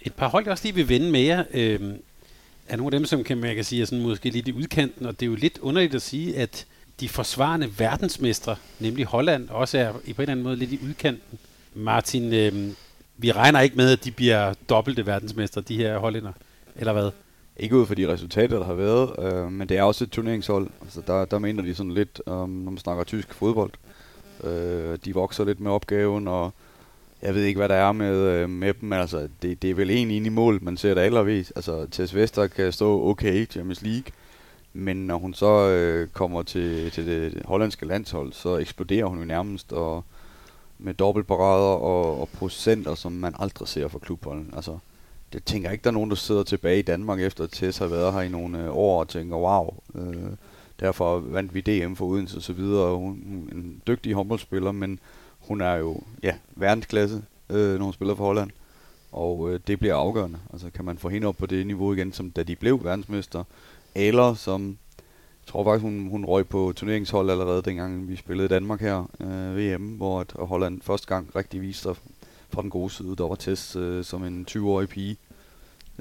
Et 0.00 0.14
par 0.14 0.28
hold, 0.28 0.44
jeg 0.44 0.52
også 0.52 0.64
lige 0.64 0.74
vil 0.74 0.88
vende 0.88 1.10
med 1.10 1.20
jer, 1.20 1.44
øh, 1.54 1.80
er 2.68 2.76
nogle 2.76 2.86
af 2.86 3.00
dem, 3.00 3.06
som 3.06 3.24
kan, 3.24 3.38
man 3.38 3.54
kan 3.54 3.64
sige, 3.64 3.82
er 3.82 3.86
sådan 3.86 4.02
måske 4.02 4.30
lidt 4.30 4.48
i 4.48 4.52
udkanten, 4.52 5.06
og 5.06 5.20
det 5.20 5.26
er 5.26 5.30
jo 5.30 5.34
lidt 5.34 5.58
underligt 5.58 5.94
at 5.94 6.02
sige, 6.02 6.36
at 6.36 6.66
de 7.00 7.08
forsvarende 7.08 7.78
verdensmestre, 7.78 8.56
nemlig 8.78 9.04
Holland, 9.04 9.48
også 9.48 9.78
er 9.78 9.92
på 9.92 9.98
en 9.98 10.12
eller 10.18 10.32
anden 10.32 10.44
måde 10.44 10.56
lidt 10.56 10.72
i 10.72 10.80
udkanten. 10.82 11.38
Martin, 11.74 12.32
øh, 12.32 12.68
vi 13.16 13.32
regner 13.32 13.60
ikke 13.60 13.76
med, 13.76 13.92
at 13.92 14.04
de 14.04 14.10
bliver 14.10 14.54
dobbelte 14.68 15.06
verdensmestre, 15.06 15.60
de 15.60 15.76
her 15.76 15.98
hollænder, 15.98 16.32
eller 16.76 16.92
hvad? 16.92 17.10
Ikke 17.58 17.76
ud 17.76 17.86
fra 17.86 17.94
de 17.94 18.12
resultater, 18.12 18.58
der 18.58 18.64
har 18.64 18.74
været, 18.74 19.10
øh, 19.18 19.52
men 19.52 19.68
det 19.68 19.76
er 19.78 19.82
også 19.82 20.04
et 20.04 20.10
turneringshold. 20.10 20.70
Altså, 20.82 21.02
der, 21.06 21.24
der 21.24 21.38
mener 21.38 21.62
de 21.62 21.74
sådan 21.74 21.92
lidt, 21.92 22.22
om, 22.26 22.50
når 22.50 22.70
man 22.70 22.78
snakker 22.78 23.04
tysk 23.04 23.34
fodbold. 23.34 23.70
Øh, 24.44 24.98
de 25.04 25.14
vokser 25.14 25.44
lidt 25.44 25.60
med 25.60 25.70
opgaven, 25.70 26.28
og 26.28 26.52
jeg 27.22 27.34
ved 27.34 27.44
ikke, 27.44 27.58
hvad 27.58 27.68
der 27.68 27.74
er 27.74 27.92
med, 27.92 28.16
øh, 28.16 28.50
med 28.50 28.74
dem. 28.74 28.92
Altså, 28.92 29.28
det, 29.42 29.62
det 29.62 29.70
er 29.70 29.74
vel 29.74 29.90
egentlig 29.90 30.26
i 30.26 30.28
mål, 30.28 30.58
man 30.62 30.76
ser 30.76 30.94
det 30.94 31.00
allervis. 31.00 31.50
Altså, 31.50 31.86
Tess 31.90 32.14
Vester 32.14 32.46
kan 32.46 32.72
stå 32.72 33.08
okay 33.08 33.34
i 33.34 33.46
Champions 33.46 33.82
League, 33.82 34.12
men 34.72 35.06
når 35.06 35.18
hun 35.18 35.34
så 35.34 35.68
øh, 35.68 36.08
kommer 36.08 36.42
til, 36.42 36.90
til 36.90 37.06
det 37.06 37.42
hollandske 37.44 37.86
landshold, 37.86 38.32
så 38.32 38.56
eksploderer 38.56 39.06
hun 39.06 39.18
jo 39.18 39.24
nærmest, 39.24 39.72
og 39.72 40.04
med 40.78 40.94
dobbeltparader 40.94 41.76
og, 41.76 42.20
og 42.20 42.28
procenter, 42.28 42.94
som 42.94 43.12
man 43.12 43.34
aldrig 43.38 43.68
ser 43.68 43.88
for 43.88 43.98
klubholden. 43.98 44.50
Altså, 44.56 44.78
det 45.32 45.44
tænker 45.44 45.68
jeg 45.68 45.72
ikke, 45.72 45.84
der 45.84 45.90
er 45.90 45.94
nogen, 45.94 46.10
der 46.10 46.16
sidder 46.16 46.42
tilbage 46.42 46.78
i 46.78 46.82
Danmark, 46.82 47.20
efter 47.20 47.44
at 47.44 47.50
Tess 47.50 47.78
har 47.78 47.86
været 47.86 48.12
her 48.12 48.20
i 48.20 48.28
nogle 48.28 48.64
øh, 48.64 48.76
år, 48.76 49.00
og 49.00 49.08
tænker, 49.08 49.36
wow, 49.36 49.74
øh, 49.94 50.32
derfor 50.80 51.18
vandt 51.18 51.54
vi 51.54 51.60
DM 51.60 51.94
for 51.94 52.06
Odense 52.06 52.36
og 52.36 52.42
så 52.42 52.52
videre, 52.52 52.96
hun, 52.96 53.22
hun 53.28 53.48
er 53.52 53.54
en 53.54 53.82
dygtig 53.86 54.14
håndboldspiller, 54.14 54.72
men 54.72 54.98
hun 55.38 55.60
er 55.60 55.74
jo, 55.74 56.00
ja, 56.22 56.34
verdensklasse, 56.56 57.22
øh, 57.50 57.78
når 57.78 57.84
hun 57.84 57.92
spiller 57.92 58.14
for 58.14 58.24
Holland, 58.24 58.50
og 59.12 59.50
øh, 59.50 59.60
det 59.66 59.78
bliver 59.78 59.94
afgørende. 59.94 60.38
Altså, 60.52 60.70
kan 60.74 60.84
man 60.84 60.98
få 60.98 61.08
hende 61.08 61.26
op 61.26 61.36
på 61.36 61.46
det 61.46 61.66
niveau 61.66 61.92
igen, 61.92 62.12
som 62.12 62.30
da 62.30 62.42
de 62.42 62.56
blev 62.56 62.84
verdensmester, 62.84 63.44
eller 63.94 64.34
som, 64.34 64.68
jeg 65.46 65.52
tror 65.52 65.64
faktisk, 65.64 65.82
hun, 65.82 66.08
hun 66.10 66.24
røg 66.24 66.46
på 66.46 66.72
turneringshold 66.76 67.30
allerede, 67.30 67.62
dengang 67.62 68.08
vi 68.08 68.16
spillede 68.16 68.44
i 68.46 68.48
Danmark 68.48 68.80
her, 68.80 69.10
øh, 69.20 69.56
VM, 69.56 69.82
hvor 69.82 70.20
at 70.20 70.32
Holland 70.38 70.80
første 70.82 71.06
gang 71.06 71.36
rigtig 71.36 71.60
viste 71.62 71.82
sig 71.82 71.94
fra 72.50 72.62
den 72.62 72.70
gode 72.70 72.90
side. 72.90 73.16
Der 73.16 73.28
var 73.28 73.34
test 73.34 73.76
øh, 73.76 74.04
som 74.04 74.24
en 74.24 74.46
20-årig 74.50 74.88
pige, 74.88 75.16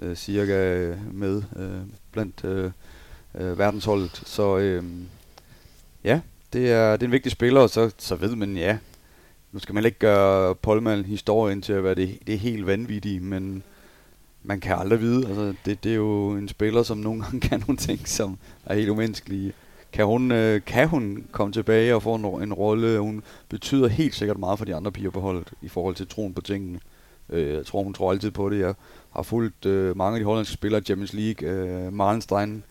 øh, 0.01 0.15
cirka 0.15 0.93
med 1.11 1.43
øh, 1.55 1.81
blandt 2.11 2.43
øh, 2.45 2.71
øh, 3.35 3.57
verdensholdet. 3.59 4.21
Så 4.25 4.57
øh, 4.57 4.83
ja, 6.03 6.19
det 6.53 6.71
er, 6.71 6.91
det 6.91 7.03
er 7.03 7.07
en 7.07 7.11
vigtig 7.11 7.31
spiller, 7.31 7.61
og 7.61 7.69
så, 7.69 7.91
så 7.97 8.15
ved 8.15 8.35
man, 8.35 8.57
ja, 8.57 8.77
nu 9.51 9.59
skal 9.59 9.75
man 9.75 9.85
ikke 9.85 9.99
gøre 9.99 10.55
Polman 10.55 11.05
historien 11.05 11.61
til 11.61 11.73
at 11.73 11.83
være 11.83 11.95
det, 11.95 12.19
det 12.27 12.39
helt 12.39 12.65
vanvittige, 12.65 13.19
men 13.19 13.63
man 14.43 14.59
kan 14.59 14.77
aldrig 14.77 14.99
vide. 14.99 15.27
Altså, 15.27 15.53
det, 15.65 15.83
det 15.83 15.91
er 15.91 15.95
jo 15.95 16.31
en 16.31 16.47
spiller, 16.47 16.83
som 16.83 16.97
nogle 16.97 17.23
gange 17.23 17.39
kan 17.47 17.63
nogle 17.67 17.77
ting, 17.77 18.07
som 18.07 18.37
er 18.65 18.75
helt 18.75 18.89
umenneskelige. 18.89 19.53
Kan 19.91 20.05
hun, 20.05 20.31
øh, 20.31 20.61
kan 20.65 20.87
hun 20.87 21.27
komme 21.31 21.53
tilbage 21.53 21.95
og 21.95 22.03
få 22.03 22.15
en, 22.15 22.25
en 22.25 22.53
rolle? 22.53 22.99
Hun 22.99 23.23
betyder 23.49 23.87
helt 23.87 24.15
sikkert 24.15 24.39
meget 24.39 24.57
for 24.57 24.65
de 24.65 24.75
andre 24.75 24.91
piger 24.91 25.09
på 25.09 25.19
holdet 25.19 25.53
i 25.61 25.67
forhold 25.67 25.95
til 25.95 26.07
troen 26.07 26.33
på 26.33 26.41
tingene. 26.41 26.79
Øh, 27.29 27.53
jeg 27.53 27.65
tror, 27.65 27.83
hun 27.83 27.93
tror 27.93 28.11
altid 28.11 28.31
på 28.31 28.49
det. 28.49 28.59
Jeg 28.59 28.73
har 29.11 29.23
fulgt 29.23 29.65
øh, 29.65 29.97
mange 29.97 30.15
af 30.15 30.19
de 30.19 30.25
hollandske 30.25 30.53
spillere 30.53 30.81
i 30.81 30.83
Champions 30.83 31.13
League. 31.13 31.49
Øh, 31.49 31.93
Marlenstein 31.93 32.63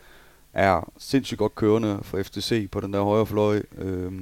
er 0.52 0.92
sindssygt 0.98 1.38
godt 1.38 1.54
kørende 1.54 1.98
for 2.02 2.22
FTC 2.22 2.70
på 2.70 2.80
den 2.80 2.92
der 2.92 3.02
højre 3.02 3.26
fløj. 3.26 3.62
Øh, 3.78 4.12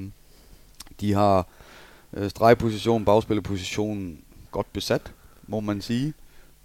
de 1.01 1.13
har 1.13 1.47
øh, 2.13 2.31
stregpositionen, 2.31 3.05
bagspillerpositionen 3.05 4.19
godt 4.51 4.73
besat, 4.73 5.13
må 5.47 5.61
man 5.61 5.81
sige. 5.81 6.15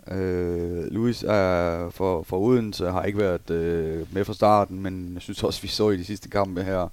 Øh, 0.07 0.91
Louis 0.91 1.23
er 1.23 1.89
for, 1.89 2.23
for 2.23 2.39
Odense 2.39 2.85
har 2.85 3.03
ikke 3.03 3.19
været 3.19 3.49
øh, 3.49 4.13
med 4.13 4.26
fra 4.26 4.34
starten, 4.34 4.81
men 4.81 5.13
jeg 5.13 5.21
synes 5.21 5.43
også, 5.43 5.61
vi 5.61 5.67
så 5.67 5.89
i 5.89 5.97
de 5.97 6.05
sidste 6.05 6.30
kampe 6.30 6.63
her, 6.63 6.88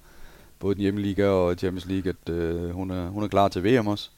både 0.59 0.75
den 0.75 0.83
hjemmeliga 0.83 1.27
og 1.27 1.55
Champions 1.55 1.87
League, 1.87 2.13
at 2.13 2.35
øh, 2.35 2.71
hun, 2.71 2.91
er, 2.91 3.09
hun 3.09 3.23
er 3.23 3.29
klar 3.29 3.49
til 3.49 3.65
VM 3.65 3.87
også. 3.87 4.11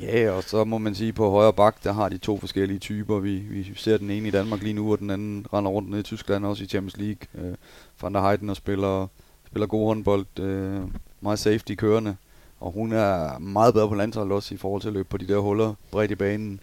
Ja, 0.00 0.30
og 0.30 0.42
så 0.42 0.64
må 0.64 0.78
man 0.78 0.94
sige, 0.94 1.12
på 1.12 1.30
højre 1.30 1.52
bak, 1.52 1.84
der 1.84 1.92
har 1.92 2.08
de 2.08 2.18
to 2.18 2.38
forskellige 2.38 2.78
typer. 2.78 3.18
Vi, 3.18 3.36
vi 3.36 3.72
ser 3.76 3.98
den 3.98 4.10
ene 4.10 4.28
i 4.28 4.30
Danmark 4.30 4.62
lige 4.62 4.72
nu, 4.72 4.92
og 4.92 4.98
den 4.98 5.10
anden 5.10 5.46
render 5.52 5.70
rundt 5.70 5.90
ned 5.90 5.98
i 5.98 6.02
Tyskland, 6.02 6.46
også 6.46 6.64
i 6.64 6.66
Champions 6.66 6.96
League. 6.96 7.50
Øh, 7.50 7.54
Van 8.02 8.14
der 8.14 8.20
Heiden 8.20 8.50
og 8.50 8.56
spiller, 8.56 9.06
spiller 9.46 9.66
god 9.66 9.86
håndbold, 9.86 10.38
øh, 10.40 10.80
meget 11.20 11.38
safety 11.38 11.74
kørende. 11.74 12.16
Og 12.60 12.72
hun 12.72 12.92
er 12.92 13.38
meget 13.38 13.74
bedre 13.74 13.88
på 13.88 13.94
landsholdet 13.94 14.32
også 14.32 14.54
i 14.54 14.58
forhold 14.58 14.80
til 14.82 14.88
at 14.88 14.94
løbe 14.94 15.08
på 15.08 15.16
de 15.16 15.28
der 15.28 15.38
huller 15.38 15.74
bredt 15.90 16.10
i 16.10 16.14
banen. 16.14 16.60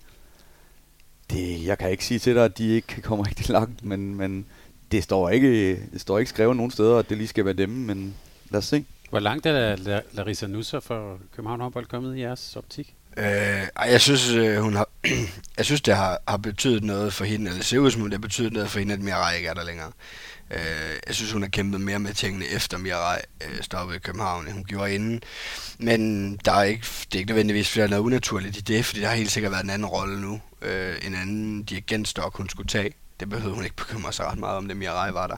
Det, 1.30 1.66
jeg 1.66 1.78
kan 1.78 1.92
ikke 1.92 2.06
sige 2.06 2.20
til 2.20 2.36
dig, 2.36 2.46
at 2.46 2.58
de 2.58 2.68
ikke 2.68 3.02
kommer 3.02 3.26
rigtig 3.30 3.50
langt, 3.50 3.86
men, 3.86 4.16
men 4.16 4.46
det, 4.92 5.04
står 5.04 5.30
ikke, 5.30 5.72
det 5.94 6.02
står 6.02 6.20
ikke 6.20 6.30
skrevet 6.30 6.56
nogen 6.56 6.72
steder, 6.72 6.98
at 6.98 7.10
det 7.10 7.18
lige 7.18 7.28
skal 7.28 7.46
være 7.46 7.54
dem, 7.54 7.70
men 7.70 8.16
lad 8.50 8.58
os 8.58 8.66
se. 8.66 8.86
Hvor 9.10 9.20
langt 9.20 9.46
er 9.46 10.02
Larissa 10.12 10.48
Nusser 10.48 10.80
for 10.80 11.20
København 11.36 11.62
håndbold 11.62 11.86
kommet 11.86 12.18
i 12.18 12.20
jeres 12.20 12.56
optik? 12.56 12.96
Øh, 13.18 13.68
jeg 13.86 14.02
synes, 14.02 14.30
øh, 14.30 14.58
hun 14.58 14.76
har, 14.76 14.90
jeg 15.58 15.66
synes, 15.66 15.82
det 15.82 15.96
har, 15.96 16.20
har 16.28 16.38
betydet 16.38 16.84
noget 16.84 17.14
for 17.14 17.26
hende, 17.26 17.46
eller 17.46 17.58
det 17.58 17.66
ser 17.66 17.80
ud 17.80 17.92
som, 17.92 18.04
det 18.04 18.14
har 18.14 18.20
betydet 18.20 18.54
noget 18.54 18.70
for 18.70 18.80
hende, 18.80 18.94
at 18.94 19.00
Mirai 19.00 19.36
ikke 19.36 19.50
er 19.50 19.54
der 19.54 19.64
længere. 19.66 19.92
Øh, 20.52 20.60
jeg 21.08 21.16
synes, 21.16 21.32
hun 21.32 21.42
har 21.42 21.50
kæmpet 21.50 21.82
mere 21.82 22.00
med 22.00 22.14
tingene 22.14 22.46
efter 22.46 22.78
Mirai 22.78 23.20
øh, 23.46 23.62
stoppede 23.62 23.98
i 23.98 24.00
København, 24.00 24.46
end 24.46 24.54
hun 24.54 24.64
gjorde 24.64 24.96
inden. 24.96 25.22
Men 25.80 26.36
der 26.46 26.52
er 26.52 26.64
ikke, 26.64 26.82
det 26.82 27.16
er 27.16 27.20
ikke 27.20 27.30
nødvendigvis, 27.30 27.70
fordi 27.70 27.80
der 27.80 27.86
er 27.86 27.90
noget 27.90 28.04
unaturligt 28.04 28.58
i 28.58 28.62
det, 28.62 28.86
fordi 28.86 29.02
der 29.02 29.08
har 29.08 29.16
helt 29.16 29.32
sikkert 29.32 29.52
været 29.52 29.64
en 29.64 29.70
anden 29.70 29.88
rolle 29.88 30.22
nu. 30.22 30.42
Øh, 30.62 30.96
en 31.02 31.16
anden 31.16 31.64
dirigentstok, 31.64 32.38
hun 32.38 32.50
skulle 32.50 32.68
tage. 32.68 32.94
Det 33.20 33.30
behøvede 33.30 33.56
hun 33.56 33.64
ikke 33.64 33.76
bekymre 33.76 34.14
sig 34.14 34.26
ret 34.26 34.38
meget 34.38 34.58
om, 34.58 34.68
det 34.68 34.78
Mirai 34.78 35.14
var 35.14 35.28
der. 35.28 35.38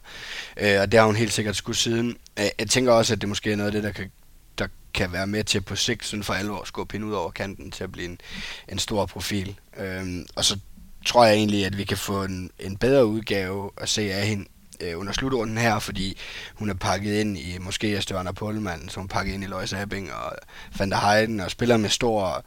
Øh, 0.58 0.82
og 0.82 0.92
det 0.92 1.00
har 1.00 1.08
hun 1.08 1.16
helt 1.16 1.34
sikkert 1.34 1.56
skulle 1.56 1.78
siden. 1.78 2.18
Øh, 2.40 2.46
jeg 2.60 2.70
tænker 2.70 2.92
også, 2.92 3.14
at 3.14 3.22
det 3.22 3.30
måske 3.30 3.52
er 3.52 3.56
noget 3.56 3.68
af 3.68 3.72
det, 3.72 3.84
der 3.84 3.92
kan 3.92 4.12
der 4.58 4.68
kan 4.94 5.12
være 5.12 5.28
med 5.28 5.44
til 5.44 5.62
på 5.62 5.76
sigt 5.76 6.06
sådan 6.06 6.24
for 6.24 6.34
alvor 6.34 6.62
at 6.62 6.68
skubbe 6.68 6.94
hende 6.94 7.08
ud 7.08 7.14
over 7.14 7.32
kanten 7.32 7.72
til 7.72 7.84
at 7.84 7.92
blive 7.92 8.06
en, 8.06 8.22
en 8.68 8.80
stor 8.80 9.06
profil. 9.06 9.60
Øh, 9.78 10.26
og 10.36 10.46
så 10.46 10.60
tror 11.06 11.26
jeg 11.26 11.36
egentlig, 11.36 11.66
at 11.66 11.78
vi 11.78 11.84
kan 11.84 11.98
få 11.98 12.24
en, 12.24 12.52
en 12.60 12.78
bedre 12.78 13.06
udgave 13.06 13.72
at 13.78 13.90
se 13.90 14.14
af 14.14 14.28
hende 14.28 14.46
øh, 14.80 15.00
under 15.00 15.14
slutrunden 15.14 15.58
her, 15.58 15.80
fordi 15.80 16.18
hun 16.56 16.70
er 16.70 16.74
pakket 16.74 17.20
ind 17.20 17.38
i 17.38 17.58
måske 17.58 18.02
Størn 18.02 18.28
og 18.28 18.36
Pullman, 18.36 18.90
som 18.90 19.08
pakket 19.08 19.34
ind 19.34 19.44
i 19.44 19.48
Lois 19.48 19.74
Abing 19.74 20.14
og 20.14 20.32
Van 20.80 20.92
der 20.92 20.98
Heiden, 20.98 21.40
og 21.40 21.52
spiller 21.52 21.78
med 21.78 21.90
stor, 21.90 22.44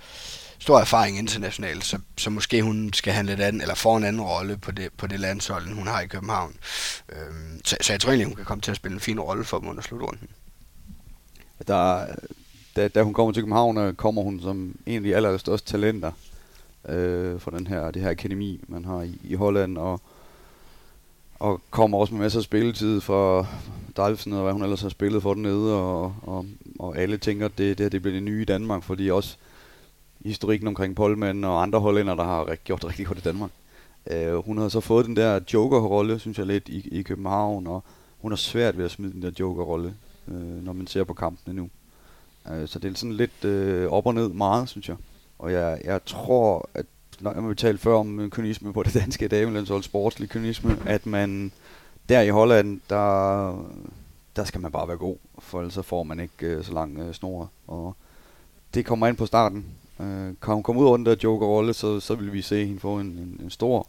stor 0.63 0.79
erfaring 0.79 1.19
internationalt, 1.19 1.85
så, 1.85 1.99
så 2.19 2.31
måske 2.31 2.63
hun 2.63 2.93
skal 2.93 3.13
have 3.13 3.21
en 3.21 3.27
lidt 3.27 3.41
anden, 3.41 3.63
eller 3.63 3.75
får 3.75 3.97
en 3.97 4.05
anden 4.05 4.23
rolle 4.23 4.57
på 4.57 4.71
det, 4.71 4.89
på 4.97 5.07
det 5.07 5.21
landshold, 5.21 5.67
end 5.67 5.75
hun 5.75 5.87
har 5.87 6.01
i 6.01 6.07
København. 6.07 6.55
Øhm, 7.09 7.61
så, 7.65 7.77
så 7.81 7.93
jeg 7.93 8.01
tror 8.01 8.11
egentlig, 8.11 8.27
hun 8.27 8.37
kan 8.37 8.45
komme 8.45 8.63
til 8.63 8.71
at 8.71 8.77
spille 8.77 8.95
en 8.95 9.01
fin 9.01 9.21
rolle 9.21 9.45
for 9.45 9.59
dem 9.59 9.69
under 9.69 9.83
slutrunden. 9.83 10.29
Der, 11.69 12.07
da, 12.77 12.89
da 12.89 13.03
hun 13.03 13.15
kommer 13.15 13.33
til 13.33 13.43
København, 13.43 13.79
øh, 13.79 13.95
kommer 13.95 14.23
hun 14.23 14.41
som 14.41 14.75
en 14.87 14.97
af 14.97 15.03
de 15.03 15.17
allerstørste 15.17 15.73
talenter 15.73 16.13
øh, 16.89 17.41
for 17.41 17.51
den 17.51 17.67
her, 17.67 17.91
det 17.91 18.03
her 18.03 18.11
akademi, 18.11 18.61
man 18.69 18.85
har 18.85 19.03
i, 19.03 19.19
i 19.25 19.35
Holland, 19.35 19.79
og 19.79 20.01
og 21.43 21.61
kommer 21.71 21.99
også 21.99 22.15
med 22.15 22.23
masser 22.23 22.39
af 22.39 22.45
spilletid 22.45 23.01
for 23.01 23.49
Dalfsen 23.97 24.33
og 24.33 24.43
hvad 24.43 24.53
hun 24.53 24.63
ellers 24.63 24.83
har 24.83 24.89
spillet 24.89 25.23
for 25.23 25.35
dernede, 25.35 25.75
og, 25.75 26.15
og, 26.23 26.47
og 26.79 26.99
alle 26.99 27.17
tænker, 27.17 27.47
at 27.47 27.59
det, 27.59 27.79
det, 27.79 27.93
det 27.93 28.03
bliver 28.03 28.15
det 28.15 28.23
nye 28.23 28.43
i 28.43 28.45
Danmark, 28.45 28.83
fordi 28.83 29.11
også 29.11 29.37
historikken 30.25 30.69
omkring 30.69 30.97
Polman 30.97 31.45
og 31.45 31.63
andre 31.63 31.79
hollænder, 31.79 32.15
der 32.15 32.25
har 32.25 32.55
gjort 32.65 32.83
det 32.83 32.89
rigtig 32.89 33.07
godt 33.07 33.19
i 33.19 33.23
Danmark. 33.23 33.51
Øh, 34.11 34.35
hun 34.35 34.59
har 34.59 34.69
så 34.69 34.81
fået 34.81 35.07
den 35.07 35.17
der 35.17 35.41
joker-rolle, 35.55 36.19
synes 36.19 36.39
jeg 36.39 36.47
lidt, 36.47 36.69
i, 36.69 36.89
i 36.99 37.03
København, 37.03 37.67
og 37.67 37.85
hun 38.19 38.33
har 38.33 38.37
svært 38.37 38.79
ved 38.79 38.85
at 38.85 38.91
smide 38.91 39.13
den 39.13 39.23
der 39.23 39.31
joker-rolle, 39.41 39.95
øh, 40.29 40.65
når 40.65 40.73
man 40.73 40.87
ser 40.87 41.05
på 41.05 41.15
kampene 41.15 41.57
nu. 41.57 41.71
Øh, 42.53 42.69
så 42.69 42.79
det 42.79 42.91
er 42.91 42.95
sådan 42.95 43.17
lidt 43.17 43.45
øh, 43.45 43.91
op 43.91 44.07
og 44.07 44.15
ned 44.15 44.29
meget, 44.29 44.69
synes 44.69 44.89
jeg. 44.89 44.97
Og 45.39 45.53
jeg, 45.53 45.81
jeg 45.85 46.05
tror, 46.05 46.69
at 46.75 46.87
når 47.21 47.49
vi 47.49 47.55
talte 47.55 47.83
før 47.83 47.95
om 47.95 48.21
øh, 48.21 48.31
kynisme 48.31 48.73
på 48.73 48.83
det 48.83 48.95
danske 48.95 49.29
damelandshold, 49.29 49.83
sportslig 49.83 50.29
kynisme, 50.29 50.79
at 50.87 51.07
man 51.07 51.53
der 52.09 52.21
i 52.21 52.29
Holland, 52.29 52.81
der, 52.91 53.67
der 54.37 54.45
skal 54.45 54.61
man 54.61 54.73
bare 54.73 54.89
være 54.89 54.97
god, 54.97 55.17
for 55.39 55.59
ellers 55.59 55.75
så 55.75 55.83
får 55.83 56.03
man 56.03 56.21
ikke 56.21 56.47
øh, 56.47 56.65
så 56.65 56.73
lang 56.73 56.99
øh, 56.99 57.15
snor. 57.15 57.51
Og 57.67 57.97
det 58.75 58.87
kommer 58.87 59.07
ind 59.07 59.17
på 59.17 59.27
starten. 59.27 59.67
Øh, 60.01 60.35
kan 60.43 60.55
hun 60.55 60.63
komme 60.63 60.81
ud 60.81 60.87
over 60.87 60.97
den 60.97 61.07
der 61.07 61.17
joker-rolle, 61.25 61.75
så, 61.75 62.01
så 62.01 62.15
vil 62.15 62.33
vi 62.33 62.43
se 62.43 62.67
hende 62.67 62.81
få 62.81 62.99
en, 62.99 63.07
en, 63.07 63.41
en 63.45 63.51
stor 63.51 63.87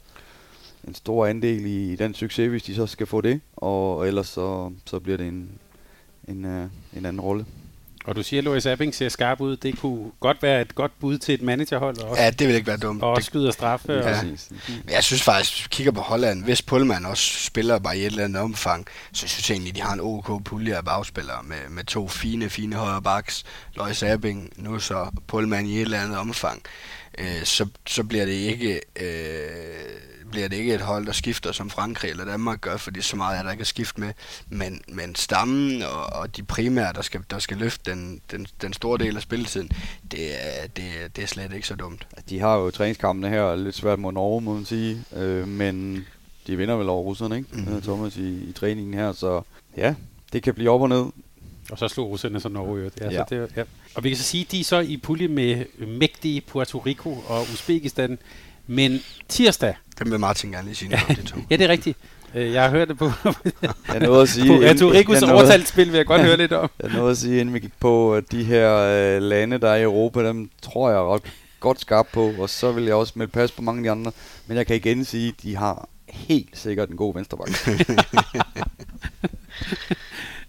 en 0.87 0.95
stor 0.95 1.25
andel 1.25 1.65
i, 1.65 1.93
i 1.93 1.95
den 1.95 2.13
succes, 2.13 2.49
hvis 2.49 2.63
de 2.63 2.75
så 2.75 2.85
skal 2.85 3.07
få 3.07 3.21
det, 3.21 3.41
og 3.55 4.07
ellers 4.07 4.27
så, 4.27 4.71
så 4.85 4.99
bliver 4.99 5.17
det 5.17 5.27
en, 5.27 5.49
en, 6.27 6.45
øh, 6.45 6.67
en 6.97 7.05
anden 7.05 7.21
rolle. 7.21 7.45
Og 8.05 8.15
du 8.15 8.23
siger, 8.23 8.39
at 8.39 8.43
Louis 8.43 8.65
Abing 8.65 8.95
ser 8.95 9.09
skarp 9.09 9.41
ud. 9.41 9.57
Det 9.57 9.79
kunne 9.79 10.11
godt 10.19 10.43
være 10.43 10.61
et 10.61 10.75
godt 10.75 10.91
bud 10.99 11.17
til 11.17 11.33
et 11.33 11.41
managerhold. 11.41 11.97
Også. 11.97 12.21
Ja, 12.21 12.29
det 12.29 12.47
vil 12.47 12.55
ikke 12.55 12.67
være 12.67 12.77
dumt. 12.77 13.03
Og 13.03 13.09
også 13.09 13.25
skyder 13.25 13.51
straffe. 13.51 13.93
Ja. 13.93 14.19
Og... 14.19 14.25
Jeg 14.89 15.03
synes 15.03 15.21
faktisk, 15.23 15.53
hvis 15.53 15.63
vi 15.63 15.67
kigger 15.71 15.91
på 15.91 16.01
Holland, 16.01 16.43
hvis 16.43 16.61
Pullman 16.61 17.05
også 17.05 17.43
spiller 17.45 17.79
bare 17.79 17.97
i 17.97 17.99
et 17.99 18.05
eller 18.05 18.23
andet 18.23 18.41
omfang, 18.41 18.87
så 19.13 19.27
synes 19.27 19.49
jeg 19.49 19.55
egentlig, 19.55 19.71
at 19.71 19.75
de 19.75 19.81
har 19.81 19.93
en 19.93 19.99
OK 20.01 20.43
pulje 20.43 20.77
af 20.77 20.85
bagspillere 20.85 21.43
med, 21.43 21.69
med 21.69 21.83
to 21.83 22.07
fine, 22.07 22.49
fine 22.49 22.75
højre 22.75 23.01
backs. 23.01 23.43
Louis 23.75 24.03
Abing, 24.03 24.53
nu 24.55 24.79
så 24.79 25.09
Pullman 25.27 25.65
i 25.65 25.75
et 25.75 25.81
eller 25.81 26.01
andet 26.01 26.17
omfang. 26.17 26.61
Øh, 27.17 27.43
så, 27.43 27.67
så 27.87 28.03
bliver 28.03 28.25
det 28.25 28.33
ikke... 28.33 28.81
Øh, 28.95 30.22
bliver 30.33 30.47
det 30.47 30.57
ikke 30.57 30.73
et 30.73 30.81
hold, 30.81 31.05
der 31.05 31.11
skifter, 31.11 31.51
som 31.51 31.69
Frankrig 31.69 32.11
eller 32.11 32.25
Danmark 32.25 32.61
gør, 32.61 32.77
fordi 32.77 33.01
så 33.01 33.15
meget 33.15 33.39
er 33.39 33.43
der 33.43 33.51
ikke 33.51 33.61
at 33.61 33.67
skifte 33.67 33.99
med. 33.99 34.13
Men, 34.49 34.81
men 34.87 35.15
stammen 35.15 35.81
og, 35.81 36.05
og 36.05 36.37
de 36.37 36.43
primære, 36.43 36.93
der 36.93 37.01
skal, 37.01 37.21
der 37.29 37.39
skal 37.39 37.57
løfte 37.57 37.91
den, 37.91 38.21
den, 38.31 38.47
den 38.61 38.73
store 38.73 38.97
del 38.97 39.15
af 39.15 39.21
spilletiden, 39.21 39.71
det 40.11 40.33
er, 40.33 40.67
det, 40.67 41.15
det 41.15 41.23
er 41.23 41.27
slet 41.27 41.53
ikke 41.53 41.67
så 41.67 41.75
dumt. 41.75 42.07
De 42.29 42.39
har 42.39 42.55
jo 42.55 42.71
træningskampene 42.71 43.29
her 43.29 43.55
lidt 43.55 43.75
svært 43.75 43.99
mod 43.99 44.13
Norge, 44.13 44.41
må 44.41 44.53
man 44.53 44.65
sige. 44.65 45.03
Øh, 45.15 45.47
men 45.47 46.05
de 46.47 46.57
vinder 46.57 46.75
vel 46.75 46.89
over 46.89 47.03
russerne, 47.03 47.37
ikke? 47.37 47.49
Mm-hmm. 47.51 47.81
Thomas 47.81 48.17
i, 48.17 48.49
i 48.49 48.51
træningen 48.51 48.93
her, 48.93 49.11
så 49.13 49.41
ja, 49.77 49.95
det 50.33 50.43
kan 50.43 50.53
blive 50.53 50.69
op 50.69 50.81
og 50.81 50.89
ned. 50.89 51.05
Og 51.71 51.77
så 51.77 51.87
slog 51.87 52.09
russerne 52.09 52.39
så 52.39 52.49
Norge. 52.49 52.91
Ja, 53.01 53.11
ja. 53.11 53.17
Så 53.17 53.25
det, 53.29 53.51
ja. 53.55 53.63
Og 53.95 54.03
vi 54.03 54.09
kan 54.09 54.17
så 54.17 54.23
sige, 54.23 54.45
at 54.45 54.51
de 54.51 54.59
er 54.59 54.63
så 54.63 54.79
i 54.79 54.97
pulje 54.97 55.27
med 55.27 55.65
mægtige 55.87 56.41
Puerto 56.41 56.77
Rico 56.77 57.09
og 57.27 57.41
Uzbekistan. 57.41 58.17
Men 58.67 58.99
tirsdag... 59.29 59.75
Det 59.99 60.11
vil 60.11 60.19
Martin 60.19 60.51
gerne 60.51 60.65
lige 60.65 60.75
sige 60.75 60.89
noget 60.89 61.05
om 61.09 61.15
det 61.15 61.25
to. 61.33 61.37
ja, 61.49 61.55
det 61.55 61.63
er 61.63 61.69
rigtigt. 61.69 61.97
Øh, 62.35 62.53
jeg 62.53 62.63
har 62.63 62.69
hørt 62.69 62.87
det 62.87 62.97
på, 62.97 63.11
jeg 63.93 63.99
nåede 63.99 64.21
at 64.21 64.29
sige, 64.29 64.47
på 64.47 64.53
Puerto 64.57 64.91
Ricos 64.91 65.21
overtalsspil, 65.23 65.87
vil 65.91 65.97
jeg 65.97 66.05
godt 66.05 66.21
høre 66.21 66.37
lidt 66.37 66.51
om. 66.51 66.69
Jeg 66.83 66.91
nåede 66.91 67.11
at 67.11 67.17
sige, 67.17 67.39
inden 67.39 67.53
vi 67.53 67.59
gik 67.59 67.79
på, 67.79 68.15
at 68.15 68.31
de 68.31 68.43
her 68.43 68.77
øh, 68.77 69.21
lande, 69.21 69.57
der 69.57 69.69
er 69.69 69.75
i 69.75 69.83
Europa, 69.83 70.27
dem 70.27 70.49
tror 70.61 70.89
jeg 70.89 70.99
ret 70.99 71.21
godt 71.59 71.81
skarp 71.81 72.07
på, 72.13 72.33
og 72.39 72.49
så 72.49 72.71
vil 72.71 72.83
jeg 72.83 72.95
også 72.95 73.13
med 73.15 73.27
pas 73.27 73.51
på 73.51 73.61
mange 73.61 73.79
af 73.79 73.83
de 73.83 73.91
andre. 73.91 74.11
Men 74.47 74.57
jeg 74.57 74.67
kan 74.67 74.75
igen 74.75 75.05
sige, 75.05 75.27
at 75.27 75.43
de 75.43 75.55
har 75.55 75.89
helt 76.09 76.57
sikkert 76.57 76.89
en 76.89 76.97
god 76.97 77.13
venstreback. 77.13 77.69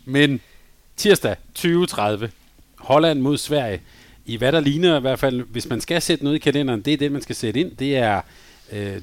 Men 0.05 0.41
tirsdag 0.97 1.37
2030, 1.55 2.31
Holland 2.79 3.21
mod 3.21 3.39
Sverige 3.39 3.81
i 4.27 4.37
hvad 4.37 4.53
der 4.53 4.61
ligner 4.61 4.97
i 4.97 5.01
hvert 5.01 5.19
fald, 5.19 5.43
hvis 5.43 5.69
man 5.69 5.81
skal 5.81 6.03
sætte 6.03 6.25
noget 6.25 6.37
i 6.37 6.39
kalenderen, 6.39 6.81
det 6.81 6.93
er 6.93 6.97
det, 6.97 7.13
man 7.13 7.23
skal 7.23 7.37
sætte 7.37 7.61
ind. 7.61 7.77
Det 7.77 7.97
er 7.97 8.21
øh, 8.73 8.95
øh, 8.95 9.01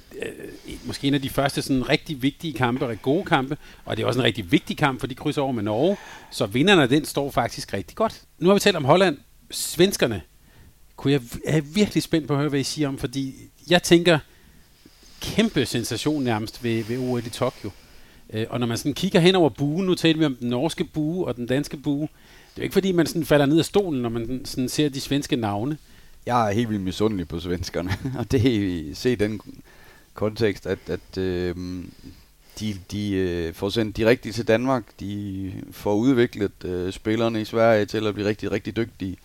måske 0.84 1.08
en 1.08 1.14
af 1.14 1.22
de 1.22 1.30
første 1.30 1.62
sådan 1.62 1.90
rigtig 1.90 2.22
vigtige 2.22 2.54
kampe, 2.54 3.00
gode 3.02 3.26
kampe, 3.26 3.58
og 3.86 3.98
det 3.98 4.04
er 4.04 4.08
også 4.08 4.20
en 4.20 4.24
rigtig 4.26 4.52
vigtig 4.52 4.78
kamp, 4.78 5.00
for 5.00 5.08
de 5.08 5.16
krydser 5.16 5.42
over 5.42 5.52
med 5.52 5.64
Norge, 5.64 5.98
så 6.32 6.46
vinderne 6.46 6.82
af 6.82 6.90
den 6.90 7.06
står 7.06 7.32
faktisk 7.32 7.74
rigtig 7.74 7.98
godt. 7.98 8.22
Nu 8.40 8.48
har 8.48 8.54
vi 8.54 8.60
talt 8.60 8.76
om 8.76 8.86
Holland. 8.86 9.18
Svenskerne 9.52 10.22
kunne 10.96 11.14
jeg 11.14 11.22
er 11.46 11.62
virkelig 11.62 12.04
spændt 12.04 12.28
på 12.28 12.34
at 12.34 12.40
høre, 12.40 12.50
hvad 12.50 12.60
I 12.60 12.64
siger 12.64 12.88
om, 12.88 12.98
fordi 12.98 13.36
jeg 13.70 13.84
tænker, 13.84 14.20
kæmpe 15.22 15.66
sensation 15.66 16.24
nærmest 16.24 16.64
ved, 16.64 16.84
ved 16.84 16.98
OL 16.98 17.26
i 17.26 17.30
Tokyo. 17.30 17.72
Øh, 18.34 18.46
og 18.50 18.60
når 18.60 18.68
man 18.68 18.78
sådan 18.78 18.94
kigger 18.94 19.20
hen 19.20 19.36
over 19.36 19.50
buen, 19.50 19.86
nu 19.86 19.96
taler 19.96 20.20
vi 20.20 20.26
om 20.26 20.36
den 20.36 20.50
norske 20.50 20.84
bue 20.84 21.28
og 21.28 21.36
den 21.36 21.46
danske 21.46 21.78
bue, 21.78 22.08
jo 22.58 22.64
ikke 22.64 22.74
fordi, 22.74 22.92
man 22.92 23.06
sådan 23.06 23.26
falder 23.26 23.46
ned 23.46 23.60
af 23.60 23.66
stolen, 23.66 24.02
når 24.02 24.10
man 24.10 24.42
sådan 24.46 24.70
ser 24.70 24.90
de 24.90 25.02
svenske 25.02 25.36
navne. 25.36 25.78
Jeg 26.26 26.50
er 26.50 26.54
helt 26.54 26.70
vildt 26.70 26.84
misundelig 26.84 27.28
på 27.28 27.40
svenskerne, 27.40 27.92
og 28.20 28.32
det 28.32 28.56
er 28.56 28.96
se 28.96 29.16
den 29.16 29.42
kontekst, 30.14 30.68
at, 30.68 30.80
at 30.88 31.18
øh, 31.18 31.56
de, 32.60 32.76
de 32.92 33.12
øh, 33.12 33.54
får 33.54 33.70
sendt 33.70 33.98
de 33.98 34.06
rigtige 34.06 34.34
til 34.34 34.48
Danmark, 34.48 34.84
de 35.00 35.54
får 35.72 35.96
udviklet 35.96 36.64
øh, 36.66 36.94
spillerne 36.94 37.42
i 37.42 37.46
Sverige 37.46 37.86
til 37.86 38.08
at 38.08 38.14
blive 38.14 38.28
rigtig, 38.28 38.52
rigtig 38.52 38.76
dygtige. 38.76 39.18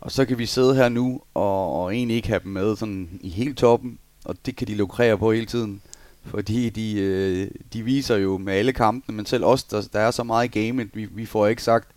Og 0.00 0.12
så 0.12 0.24
kan 0.24 0.38
vi 0.38 0.46
sidde 0.46 0.74
her 0.74 0.88
nu 0.88 1.20
og, 1.34 1.82
og 1.82 1.94
egentlig 1.94 2.16
ikke 2.16 2.28
have 2.28 2.40
dem 2.44 2.52
med 2.52 2.76
sådan 2.76 3.08
i 3.20 3.28
helt 3.28 3.58
toppen, 3.58 3.98
og 4.24 4.36
det 4.46 4.56
kan 4.56 4.66
de 4.66 4.74
lukrere 4.74 5.18
på 5.18 5.32
hele 5.32 5.46
tiden. 5.46 5.82
Fordi 6.24 6.70
de, 6.70 6.94
øh, 7.00 7.50
de 7.72 7.82
viser 7.82 8.16
jo 8.16 8.38
med 8.38 8.52
alle 8.52 8.72
kampene, 8.72 9.16
men 9.16 9.26
selv 9.26 9.44
os, 9.44 9.64
der, 9.64 9.88
der 9.92 10.00
er 10.00 10.10
så 10.10 10.22
meget 10.22 10.56
i 10.56 10.60
gamet, 10.60 10.90
vi, 10.94 11.04
vi 11.04 11.26
får 11.26 11.46
ikke 11.46 11.62
sagt, 11.62 11.88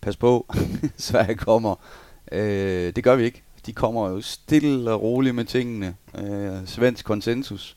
pas 0.00 0.16
på, 0.16 0.46
Sverige 0.96 1.34
kommer. 1.34 1.74
Øh, 2.32 2.92
det 2.96 3.04
gør 3.04 3.16
vi 3.16 3.24
ikke. 3.24 3.42
De 3.66 3.72
kommer 3.72 4.08
jo 4.08 4.20
stille 4.20 4.92
og 4.92 5.02
roligt 5.02 5.34
med 5.34 5.44
tingene. 5.44 5.94
Øh, 6.18 6.66
svensk 6.66 7.04
konsensus. 7.04 7.76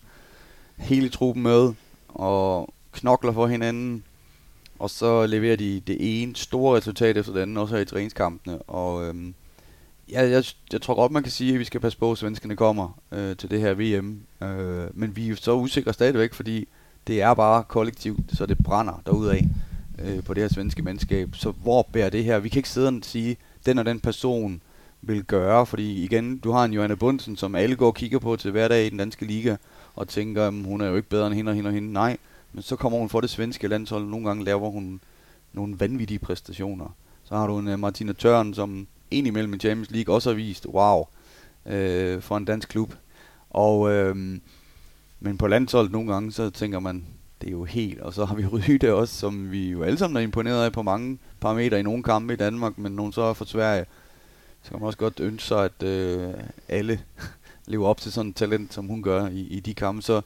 Hele 0.78 1.10
truppen 1.10 1.44
med 1.44 1.74
og 2.08 2.74
knokler 2.92 3.32
for 3.32 3.48
hinanden. 3.48 4.04
Og 4.80 4.90
så 4.90 5.26
leverer 5.26 5.56
de 5.56 5.82
det 5.88 5.98
ene 6.00 6.36
store 6.36 6.78
resultat 6.78 7.18
efter 7.18 7.34
det 7.34 7.42
andet, 7.42 7.58
også 7.58 7.76
her 7.76 7.82
i 7.82 7.86
træningskampene. 7.86 8.62
Og 8.62 9.08
øhm, 9.08 9.34
ja, 10.12 10.30
jeg, 10.30 10.44
jeg 10.74 10.82
tror 10.82 10.96
godt, 10.96 11.12
man 11.12 11.24
kan 11.24 11.32
sige, 11.32 11.54
at 11.54 11.60
vi 11.60 11.64
skal 11.64 11.82
passe 11.82 11.98
på, 11.98 12.12
at 12.12 12.18
svenskerne 12.18 12.56
kommer 12.56 13.00
øh, 13.12 13.36
til 13.38 13.50
det 13.52 13.62
her 13.62 13.74
VM. 13.74 14.22
Øh, 14.48 14.88
men 14.94 15.16
vi 15.16 15.26
er 15.26 15.30
jo 15.30 15.36
så 15.36 15.54
usikre 15.54 15.94
stadigvæk, 15.94 16.34
fordi 16.34 16.68
det 17.08 17.22
er 17.22 17.34
bare 17.34 17.64
kollektivt, 17.64 18.38
så 18.38 18.46
det 18.46 18.58
brænder 18.64 19.02
derudaf 19.06 19.42
øh, 20.00 20.24
på 20.24 20.34
det 20.34 20.44
her 20.44 20.50
svenske 20.50 20.82
mandskab. 20.82 21.30
Så 21.36 21.52
hvor 21.52 21.88
bærer 21.94 22.10
det 22.10 22.24
her? 22.24 22.40
Vi 22.40 22.50
kan 22.50 22.60
ikke 22.60 22.70
sidde 22.70 22.88
og 22.88 23.00
sige, 23.02 23.38
den 23.66 23.78
og 23.80 23.86
den 23.86 24.00
person 24.00 24.62
vil 25.02 25.24
gøre, 25.24 25.66
fordi 25.66 26.04
igen, 26.04 26.38
du 26.38 26.52
har 26.52 26.66
en 26.66 26.74
Johanne 26.74 26.96
Bundsen, 26.96 27.36
som 27.36 27.56
alle 27.56 27.76
går 27.76 27.88
og 27.88 27.96
kigger 27.96 28.20
på 28.20 28.36
til 28.36 28.52
hverdag 28.52 28.86
i 28.86 28.90
den 28.90 28.98
danske 28.98 29.26
liga, 29.26 29.56
og 29.96 30.08
tænker, 30.08 30.48
at 30.48 30.54
hun 30.54 30.82
er 30.82 30.88
jo 30.88 30.96
ikke 30.96 31.10
bedre 31.10 31.28
end 31.28 31.36
hende 31.36 31.50
og 31.50 31.56
hende 31.56 31.68
og 31.68 31.74
hende. 31.74 31.94
Nej, 31.94 32.18
men 32.54 32.64
så 32.64 32.76
kommer 32.76 33.00
hun 33.00 33.10
for 33.10 33.22
det 33.22 33.30
svenske 33.30 33.68
landshold, 33.68 34.06
nogle 34.06 34.28
gange 34.28 34.44
laver 34.44 34.70
hun 34.70 35.02
nogle 35.54 35.80
vanvittige 35.80 36.20
præstationer. 36.20 36.96
Så 37.24 37.36
har 37.36 37.48
du 37.48 37.60
en 37.60 37.68
uh, 37.68 37.80
Martina 37.80 38.14
Tørn, 38.14 38.54
som 38.54 38.88
en 39.12 39.26
imellem 39.26 39.54
i 39.54 39.58
Champions 39.58 39.92
League 39.92 40.16
også 40.16 40.30
har 40.30 40.36
vist, 40.36 40.66
wow, 40.66 41.04
øh, 41.66 42.22
for 42.22 42.38
en 42.38 42.46
dansk 42.46 42.70
klub. 42.70 42.94
Og, 43.50 43.92
øh, 43.92 44.16
men 45.20 45.38
på 45.38 45.48
landsholdet 45.48 45.92
nogle 45.92 46.14
gange, 46.14 46.32
så 46.32 46.50
tænker 46.50 46.80
man, 46.80 47.06
det 47.44 47.50
er 47.50 47.52
jo 47.52 47.64
helt, 47.64 48.02
og 48.02 48.14
så 48.14 48.26
har 48.26 48.36
vi 48.36 48.46
Ryde 48.54 48.94
også, 48.94 49.16
som 49.16 49.52
vi 49.52 49.70
jo 49.70 49.84
alle 49.84 49.98
sammen 49.98 50.18
er 50.18 50.22
imponeret 50.22 50.66
af 50.66 50.72
på 50.72 50.82
mange 50.82 51.18
parametre 51.40 51.80
i 51.80 51.84
nogle 51.84 52.04
kampe 52.04 52.34
i 52.34 52.38
Danmark, 52.38 52.78
men 52.78 52.92
nogle 52.92 53.14
så 53.14 53.22
er 53.22 53.34
for 53.34 53.46
Sverige, 53.46 53.86
så 54.64 54.70
kan 54.70 54.80
man 54.80 54.88
også 54.88 54.98
godt 54.98 55.20
ønske 55.20 55.48
sig, 55.48 55.66
at 55.66 55.84
øh, 55.84 56.34
alle 56.68 57.00
lever 57.72 57.88
op 57.88 58.02
til 58.02 58.12
sådan 58.12 58.30
et 58.30 58.36
talent, 58.36 58.74
som 58.74 58.88
hun 58.88 59.04
gør 59.04 59.28
i, 59.28 59.40
i 59.40 59.60
de 59.60 59.74
kampe. 59.74 60.02
Så 60.02 60.22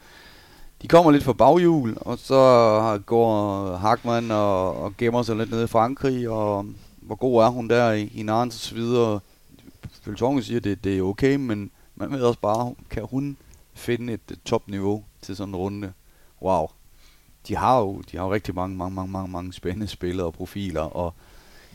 de 0.81 0.87
kommer 0.87 1.11
lidt 1.11 1.23
fra 1.23 1.33
baghjul, 1.33 1.97
og 2.01 2.17
så 2.17 3.01
går 3.05 3.75
Hackmann 3.75 4.31
og, 4.31 4.81
og 4.81 4.97
gemmer 4.97 5.23
sig 5.23 5.35
lidt 5.35 5.51
nede 5.51 5.63
i 5.63 5.67
Frankrig, 5.67 6.29
og 6.29 6.65
hvor 7.01 7.15
god 7.15 7.43
er 7.43 7.49
hun 7.49 7.69
der 7.69 7.91
i, 7.91 8.11
i 8.15 8.23
Nantes 8.23 8.63
og 8.63 8.69
så 8.69 8.75
videre. 8.75 9.19
Føltongen 10.01 10.43
siger, 10.43 10.57
at 10.57 10.63
det, 10.63 10.83
det 10.83 10.97
er 10.97 11.01
okay, 11.01 11.35
men 11.35 11.71
man 11.95 12.11
ved 12.11 12.21
også 12.21 12.39
bare, 12.39 12.75
kan 12.89 13.03
hun 13.03 13.37
finde 13.73 14.13
et 14.13 14.39
topniveau 14.45 15.03
til 15.21 15.35
sådan 15.35 15.51
en 15.51 15.55
runde. 15.55 15.93
Wow. 16.41 16.67
De 17.47 17.55
har 17.55 17.79
jo, 17.79 18.01
de 18.11 18.17
har 18.17 18.25
jo 18.25 18.33
rigtig 18.33 18.55
mange, 18.55 18.77
mange, 18.77 18.95
mange, 18.95 19.11
mange, 19.11 19.31
mange 19.31 19.53
spændende 19.53 19.87
spillere 19.87 20.27
og 20.27 20.33
profiler, 20.33 20.81
og 20.81 21.13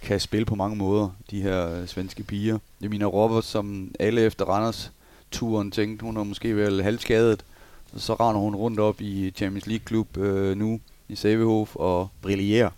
kan 0.03 0.21
spille 0.21 0.45
på 0.45 0.55
mange 0.55 0.77
måder, 0.77 1.09
de 1.31 1.43
her 1.43 1.87
svenske 1.87 2.23
piger. 2.23 2.59
Det 2.79 2.87
er 2.87 2.91
Mina 2.91 3.05
Roberts, 3.05 3.47
som 3.47 3.95
alle 4.01 4.21
efter 4.21 4.45
Randers 4.45 4.93
turen 5.31 5.71
tænkte, 5.71 6.05
hun 6.05 6.17
er 6.17 6.25
måske 6.25 6.57
vel 6.57 6.83
halvskadet. 6.83 7.45
Så 7.97 8.15
render 8.15 8.41
hun 8.41 8.55
rundt 8.55 8.81
op 8.81 9.01
i 9.01 9.31
Champions 9.31 9.67
League 9.67 9.85
klub 9.85 10.17
øh, 10.17 10.57
nu 10.57 10.81
i 11.09 11.17
Savehof 11.17 11.77
og 11.77 12.09
brillerer 12.23 12.71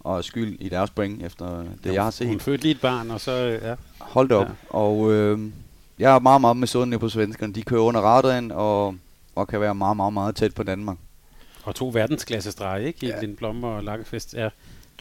og 0.00 0.18
er 0.18 0.22
skyld 0.22 0.56
i 0.60 0.68
deres 0.68 0.90
point 0.90 1.22
efter 1.22 1.58
det, 1.58 1.86
ja, 1.86 1.92
jeg 1.92 2.04
har 2.04 2.10
set. 2.10 2.28
Hun 2.28 2.40
fødte 2.40 2.62
lige 2.62 2.74
et 2.74 2.80
barn, 2.80 3.10
og 3.10 3.20
så, 3.20 3.32
øh, 3.32 3.62
ja. 3.62 3.74
Hold 3.98 4.32
op. 4.32 4.46
Ja. 4.46 4.52
Og 4.70 5.12
øh, 5.12 5.38
jeg 5.98 6.14
er 6.14 6.18
meget, 6.18 6.40
meget 6.40 6.56
misundelig 6.56 7.00
på 7.00 7.08
svenskerne. 7.08 7.52
De 7.52 7.62
kører 7.62 7.80
under 7.80 8.00
radaren 8.00 8.52
og, 8.52 8.94
og 9.34 9.48
kan 9.48 9.60
være 9.60 9.74
meget, 9.74 9.96
meget, 9.96 10.12
meget 10.12 10.36
tæt 10.36 10.54
på 10.54 10.62
Danmark. 10.62 10.96
Og 11.70 11.76
to 11.76 11.88
verdensklasse 11.88 12.52
strege, 12.52 12.86
ikke? 12.86 13.06
I 13.06 13.08
ja. 13.08 13.26
Blommer 13.36 13.68
og 13.68 13.84
Lagerfest. 13.84 14.34
Ja. 14.34 14.48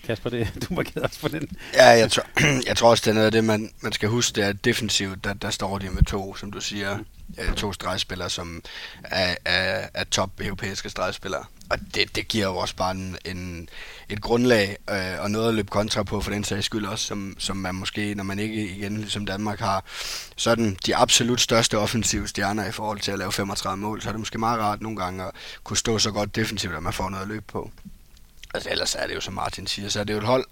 Kasper, 0.03 0.29
det, 0.29 0.47
du 0.69 0.73
markerede 0.73 1.05
også 1.05 1.19
på 1.19 1.27
den. 1.27 1.49
Ja, 1.73 1.87
jeg 1.87 2.11
tror, 2.11 2.23
jeg 2.67 2.77
tror 2.77 2.89
også, 2.89 3.01
det 3.05 3.09
er 3.09 3.13
noget 3.13 3.25
af 3.25 3.31
det, 3.31 3.43
man, 3.43 3.71
man 3.81 3.91
skal 3.91 4.09
huske, 4.09 4.35
det 4.35 4.43
er 4.43 4.53
defensivt, 4.53 5.23
der, 5.23 5.33
der 5.33 5.49
står 5.49 5.77
de 5.77 5.89
med 5.89 6.03
to, 6.03 6.35
som 6.35 6.51
du 6.51 6.61
siger, 6.61 6.97
mm. 6.97 7.55
to 7.55 7.73
stregspillere, 7.73 8.29
som 8.29 8.63
er, 9.03 9.35
er, 9.45 9.87
er 9.93 10.03
top 10.03 10.29
europæiske 10.41 10.89
stregspillere. 10.89 11.45
Og 11.69 11.79
det, 11.95 12.15
det 12.15 12.27
giver 12.27 12.45
jo 12.45 12.57
også 12.57 12.75
bare 12.75 12.91
en, 12.91 13.17
en, 13.25 13.69
et 14.09 14.21
grundlag 14.21 14.77
øh, 14.89 15.19
og 15.19 15.31
noget 15.31 15.47
at 15.47 15.53
løbe 15.53 15.69
kontra 15.69 16.03
på 16.03 16.21
for 16.21 16.31
den 16.31 16.43
sags 16.43 16.65
skyld 16.65 16.85
også, 16.85 17.05
som, 17.05 17.35
som 17.39 17.57
man 17.57 17.75
måske, 17.75 18.15
når 18.15 18.23
man 18.23 18.39
ikke 18.39 18.69
igen 18.69 18.97
ligesom 18.97 19.25
Danmark 19.25 19.59
har 19.59 19.83
sådan 20.35 20.77
de 20.85 20.95
absolut 20.95 21.41
største 21.41 21.77
offensive 21.77 22.27
stjerner 22.27 22.67
i 22.67 22.71
forhold 22.71 22.99
til 22.99 23.11
at 23.11 23.19
lave 23.19 23.31
35 23.31 23.77
mål, 23.77 24.01
så 24.01 24.09
er 24.09 24.13
det 24.13 24.19
måske 24.19 24.37
meget 24.37 24.59
rart 24.59 24.81
nogle 24.81 24.97
gange 24.97 25.23
at 25.23 25.31
kunne 25.63 25.77
stå 25.77 25.99
så 25.99 26.11
godt 26.11 26.35
defensivt, 26.35 26.75
at 26.75 26.83
man 26.83 26.93
får 26.93 27.09
noget 27.09 27.23
at 27.23 27.29
løbe 27.29 27.45
på. 27.47 27.71
Altså 28.53 28.69
ellers 28.69 28.95
er 28.95 29.07
det 29.07 29.15
jo, 29.15 29.21
som 29.21 29.33
Martin 29.33 29.67
siger, 29.67 29.89
så 29.89 29.99
er 29.99 30.03
det 30.03 30.13
jo 30.13 30.17
et 30.17 30.25
hold. 30.25 30.45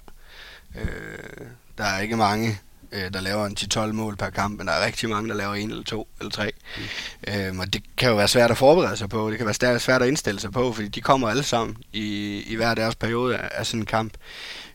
Øh, 0.76 1.48
der 1.78 1.84
er 1.84 2.00
ikke 2.00 2.18
mange, 2.18 2.60
øh, 2.92 3.14
der 3.14 3.22
laver 3.22 3.46
en 3.46 3.58
10-12 3.60 3.92
mål 3.92 4.16
per 4.16 4.30
kamp, 4.30 4.58
men 4.58 4.68
der 4.68 4.74
er 4.74 4.86
rigtig 4.86 5.10
mange, 5.10 5.30
der 5.30 5.36
laver 5.36 5.54
en 5.54 5.70
eller 5.70 5.84
to 5.84 6.08
eller 6.20 6.32
tre. 6.32 6.52
Mm. 6.78 7.34
Øhm, 7.34 7.60
og 7.60 7.74
det 7.74 7.84
kan 7.98 8.10
jo 8.10 8.16
være 8.16 8.28
svært 8.28 8.52
at 8.52 8.58
forberede 8.58 8.98
sig 8.98 9.10
på, 9.10 9.30
det 9.30 9.38
kan 9.38 9.48
være 9.48 9.80
svært 9.80 10.02
at 10.02 10.08
indstille 10.08 10.40
sig 10.40 10.52
på, 10.52 10.74
fordi 10.74 10.88
de 10.88 11.02
kommer 11.02 11.30
alle 11.30 11.44
sammen 11.44 11.78
i, 11.94 12.42
i 12.48 12.56
hver 12.56 12.76
deres 12.76 12.96
periode 12.96 13.38
af, 13.38 13.50
af 13.52 13.66
sådan 13.66 13.80
en 13.80 13.86
kamp. 13.86 14.14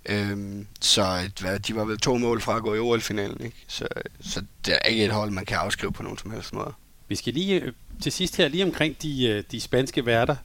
Øhm, 0.06 0.66
så 0.80 1.30
hvad, 1.40 1.58
de 1.58 1.76
var 1.76 1.84
vel 1.84 1.98
to 1.98 2.18
mål 2.18 2.40
fra 2.40 2.56
at 2.56 2.62
gå 2.62 2.74
i 2.74 2.78
OL-finalen, 2.78 3.44
ikke? 3.44 3.56
Så, 3.68 3.88
så 4.20 4.42
det 4.66 4.74
er 4.74 4.88
ikke 4.88 5.04
et 5.04 5.12
hold, 5.12 5.30
man 5.30 5.44
kan 5.44 5.56
afskrive 5.56 5.92
på 5.92 6.02
nogen 6.02 6.18
som 6.18 6.30
helst 6.30 6.52
måde. 6.52 6.72
Vi 7.08 7.16
skal 7.16 7.34
lige 7.34 7.60
øh, 7.60 7.72
til 8.02 8.12
sidst 8.12 8.36
her, 8.36 8.48
lige 8.48 8.64
omkring 8.64 9.02
de, 9.02 9.26
øh, 9.26 9.44
de 9.50 9.60
spanske 9.60 10.06
værter. 10.06 10.36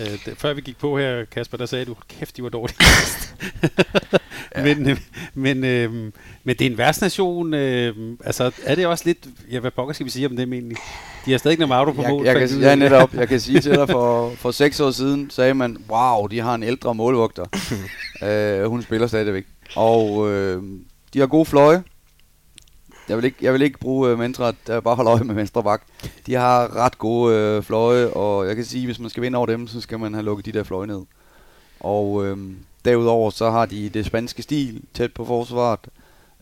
Øh, 0.00 0.06
det, 0.06 0.34
før 0.38 0.54
vi 0.54 0.60
gik 0.60 0.78
på 0.78 0.98
her, 0.98 1.24
Kasper, 1.24 1.58
der 1.58 1.66
sagde 1.66 1.84
du, 1.84 1.96
kæft, 2.08 2.36
de 2.36 2.42
var 2.42 2.48
dårlige. 2.48 2.76
ja. 4.56 4.62
men, 4.62 4.88
øh, 4.88 4.96
men, 5.34 5.64
øh, 5.64 5.92
men 6.44 6.56
det 6.56 6.60
er 6.60 6.70
en 6.70 6.78
værtsnation. 6.78 7.54
Øh, 7.54 7.94
altså, 8.24 8.50
er 8.64 8.74
det 8.74 8.86
også 8.86 9.04
lidt... 9.06 9.26
Ja, 9.50 9.58
hvad 9.58 9.70
pokker 9.70 9.94
skal 9.94 10.06
vi 10.06 10.10
sige 10.10 10.26
om 10.26 10.36
dem 10.36 10.52
egentlig? 10.52 10.76
De 11.26 11.30
har 11.30 11.38
stadig 11.38 11.60
ikke 11.60 11.74
auto 11.74 11.92
på 11.92 12.02
mål. 12.02 12.24
Jeg, 12.24 12.40
jeg, 12.40 12.48
kan, 12.48 12.60
ja, 12.60 12.74
netop. 12.74 13.14
Jeg 13.14 13.28
kan 13.28 13.40
sige 13.40 13.60
til 13.60 13.72
dig, 13.72 13.88
for, 13.88 14.32
for 14.36 14.50
seks 14.50 14.80
år 14.80 14.90
siden 14.90 15.30
sagde 15.30 15.54
man, 15.54 15.76
wow, 15.88 16.26
de 16.26 16.40
har 16.40 16.54
en 16.54 16.62
ældre 16.62 16.94
målvogter. 16.94 17.44
øh, 18.28 18.64
hun 18.64 18.82
spiller 18.82 19.06
stadigvæk. 19.06 19.44
Og 19.76 20.30
øh, 20.30 20.62
de 21.14 21.18
har 21.18 21.26
gode 21.26 21.44
fløje. 21.44 21.82
Jeg 23.08 23.16
vil 23.16 23.24
ikke, 23.24 23.38
jeg 23.40 23.52
vil 23.52 23.62
ikke 23.62 23.78
bruge 23.78 24.10
øh, 24.10 24.18
mantraet, 24.18 24.56
der 24.66 24.80
bare 24.80 24.96
holde 24.96 25.10
øje 25.10 25.24
med 25.24 25.34
venstre 25.34 25.62
bak. 25.62 25.82
De 26.26 26.34
har 26.34 26.76
ret 26.76 26.98
gode 26.98 27.36
øh, 27.36 27.62
fløje, 27.62 28.06
og 28.06 28.46
jeg 28.46 28.56
kan 28.56 28.64
sige, 28.64 28.86
hvis 28.86 28.98
man 28.98 29.10
skal 29.10 29.22
vinde 29.22 29.36
over 29.36 29.46
dem, 29.46 29.66
så 29.66 29.80
skal 29.80 29.98
man 29.98 30.14
have 30.14 30.24
lukket 30.24 30.46
de 30.46 30.52
der 30.52 30.62
fløje 30.62 30.86
ned. 30.86 31.02
Og 31.80 32.26
øh, 32.26 32.38
derudover 32.84 33.30
så 33.30 33.50
har 33.50 33.66
de 33.66 33.88
det 33.88 34.06
spanske 34.06 34.42
stil 34.42 34.82
tæt 34.94 35.12
på 35.12 35.24
forsvaret. 35.24 35.80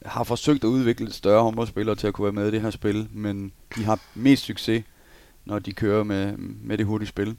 Har 0.07 0.25
forsøgt 0.25 0.65
at 0.65 0.69
udvikle 0.69 1.13
større 1.13 1.43
håndboldspillere 1.43 1.97
til 1.97 2.07
at 2.07 2.15
kunne 2.15 2.25
være 2.25 2.33
med 2.33 2.49
i 2.49 2.51
det 2.51 2.61
her 2.61 2.71
spil, 2.71 3.09
men 3.13 3.53
de 3.77 3.85
har 3.85 3.99
mest 4.15 4.45
succes, 4.45 4.85
når 5.45 5.59
de 5.59 5.73
kører 5.73 6.05
med, 6.05 6.37
med 6.37 6.79
det 6.79 6.87
hurtige 6.87 7.09
spil. 7.09 7.37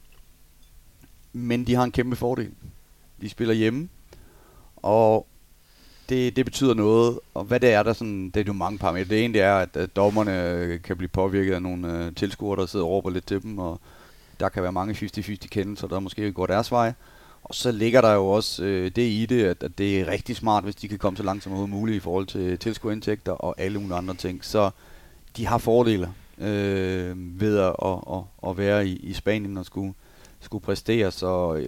Men 1.34 1.68
de 1.68 1.76
har 1.76 1.84
en 1.84 1.92
kæmpe 1.92 2.16
fordel. 2.16 2.52
De 3.22 3.30
spiller 3.30 3.54
hjemme, 3.54 3.90
og 4.76 5.28
det, 6.12 6.36
det 6.36 6.46
betyder 6.46 6.74
noget, 6.74 7.20
og 7.34 7.44
hvad 7.44 7.60
det 7.60 7.74
er, 7.74 7.84
der 7.84 7.94
sådan, 7.94 8.30
det 8.30 8.40
er 8.40 8.44
jo 8.48 8.54
mange 8.54 8.78
parametre. 8.78 9.10
Det 9.10 9.26
ene 9.26 9.34
det 9.34 9.42
er, 9.42 9.56
at, 9.56 9.78
at 9.78 9.96
dommerne 9.96 10.50
øh, 10.50 10.82
kan 10.82 10.98
blive 10.98 11.10
påvirket 11.10 11.54
af 11.54 11.62
nogle 11.62 12.06
uh, 12.08 12.16
tilskuere, 12.16 12.60
der 12.60 12.66
sidder 12.66 12.86
og 12.86 12.92
råber 12.92 13.10
lidt 13.10 13.28
til 13.28 13.42
dem, 13.42 13.58
og 13.58 13.80
der 14.40 14.50
kan 14.50 14.64
være 14.64 14.72
mange 14.72 14.94
50-50 14.94 15.36
kendelser, 15.48 15.88
der 15.88 16.00
måske 16.00 16.32
går 16.32 16.46
deres 16.46 16.72
vej. 16.72 16.94
Og 17.44 17.56
så 17.56 17.72
ligger 17.72 18.02
der 18.02 18.14
jo 18.14 18.28
også 18.28 18.64
øh, 18.64 18.92
det 18.96 19.02
i 19.02 19.26
det, 19.26 19.44
at, 19.44 19.64
at 19.64 19.78
det 19.78 20.00
er 20.02 20.08
rigtig 20.08 20.36
smart, 20.36 20.64
hvis 20.64 20.76
de 20.76 20.88
kan 20.88 20.98
komme 20.98 21.18
så 21.18 21.24
langt 21.24 21.44
som 21.44 21.52
overhovedet 21.52 21.76
muligt 21.76 21.98
i 21.98 22.00
forhold 22.00 22.26
til 22.26 22.58
tilskuerindtægter 22.58 23.32
og 23.32 23.56
alle 23.58 23.80
mulige 23.80 23.98
andre 23.98 24.14
ting. 24.14 24.46
Så 24.46 24.70
de 25.38 25.46
har 25.46 25.58
fordele 25.58 26.14
øh, 26.38 27.42
ved 27.42 27.58
at, 27.58 27.76
at, 27.86 27.98
at, 28.14 28.50
at 28.50 28.58
være 28.58 28.88
i, 28.88 28.96
i 28.96 29.14
Spanien 29.14 29.58
og 29.58 29.66
skulle, 29.66 29.94
skulle 30.40 30.64
præstere. 30.64 31.12
Så 31.12 31.62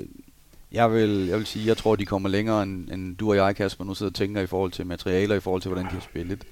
jeg 0.73 0.91
vil, 0.91 1.27
jeg 1.27 1.37
vil 1.37 1.45
sige, 1.45 1.67
jeg 1.67 1.77
tror, 1.77 1.95
de 1.95 2.05
kommer 2.05 2.29
længere, 2.29 2.63
end, 2.63 2.89
end 2.91 3.17
du 3.17 3.29
og 3.29 3.35
jeg, 3.35 3.55
Kasper, 3.55 3.83
nu 3.83 3.95
sidder 3.95 4.09
og 4.09 4.15
tænker 4.15 4.41
i 4.41 4.47
forhold 4.47 4.71
til 4.71 4.85
materialer, 4.85 5.35
i 5.35 5.39
forhold 5.39 5.61
til, 5.61 5.69
hvordan 5.69 5.85
de 5.85 5.93
har 5.93 6.01
spillet. 6.01 6.43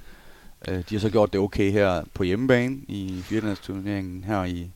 Øh, 0.68 0.84
de 0.89 0.95
har 0.95 0.99
så 0.99 1.10
gjort 1.10 1.34
det 1.34 1.41
okay 1.41 1.72
her 1.72 2.03
på 2.14 2.23
hjemmebane 2.23 2.76
i 2.88 3.23
turneringen 3.64 4.23
her 4.23 4.43
i, 4.43 4.72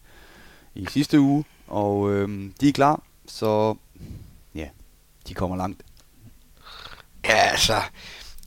i 0.76 0.86
sidste 0.90 1.20
uge, 1.20 1.46
og 1.68 2.14
øh, 2.14 2.50
de 2.62 2.70
er 2.70 2.74
klar, 2.74 3.02
så 3.28 3.76
ja, 4.56 4.68
de 5.28 5.34
kommer 5.34 5.58
langt. 5.58 5.82
Ja, 7.26 7.50
altså, 7.50 7.82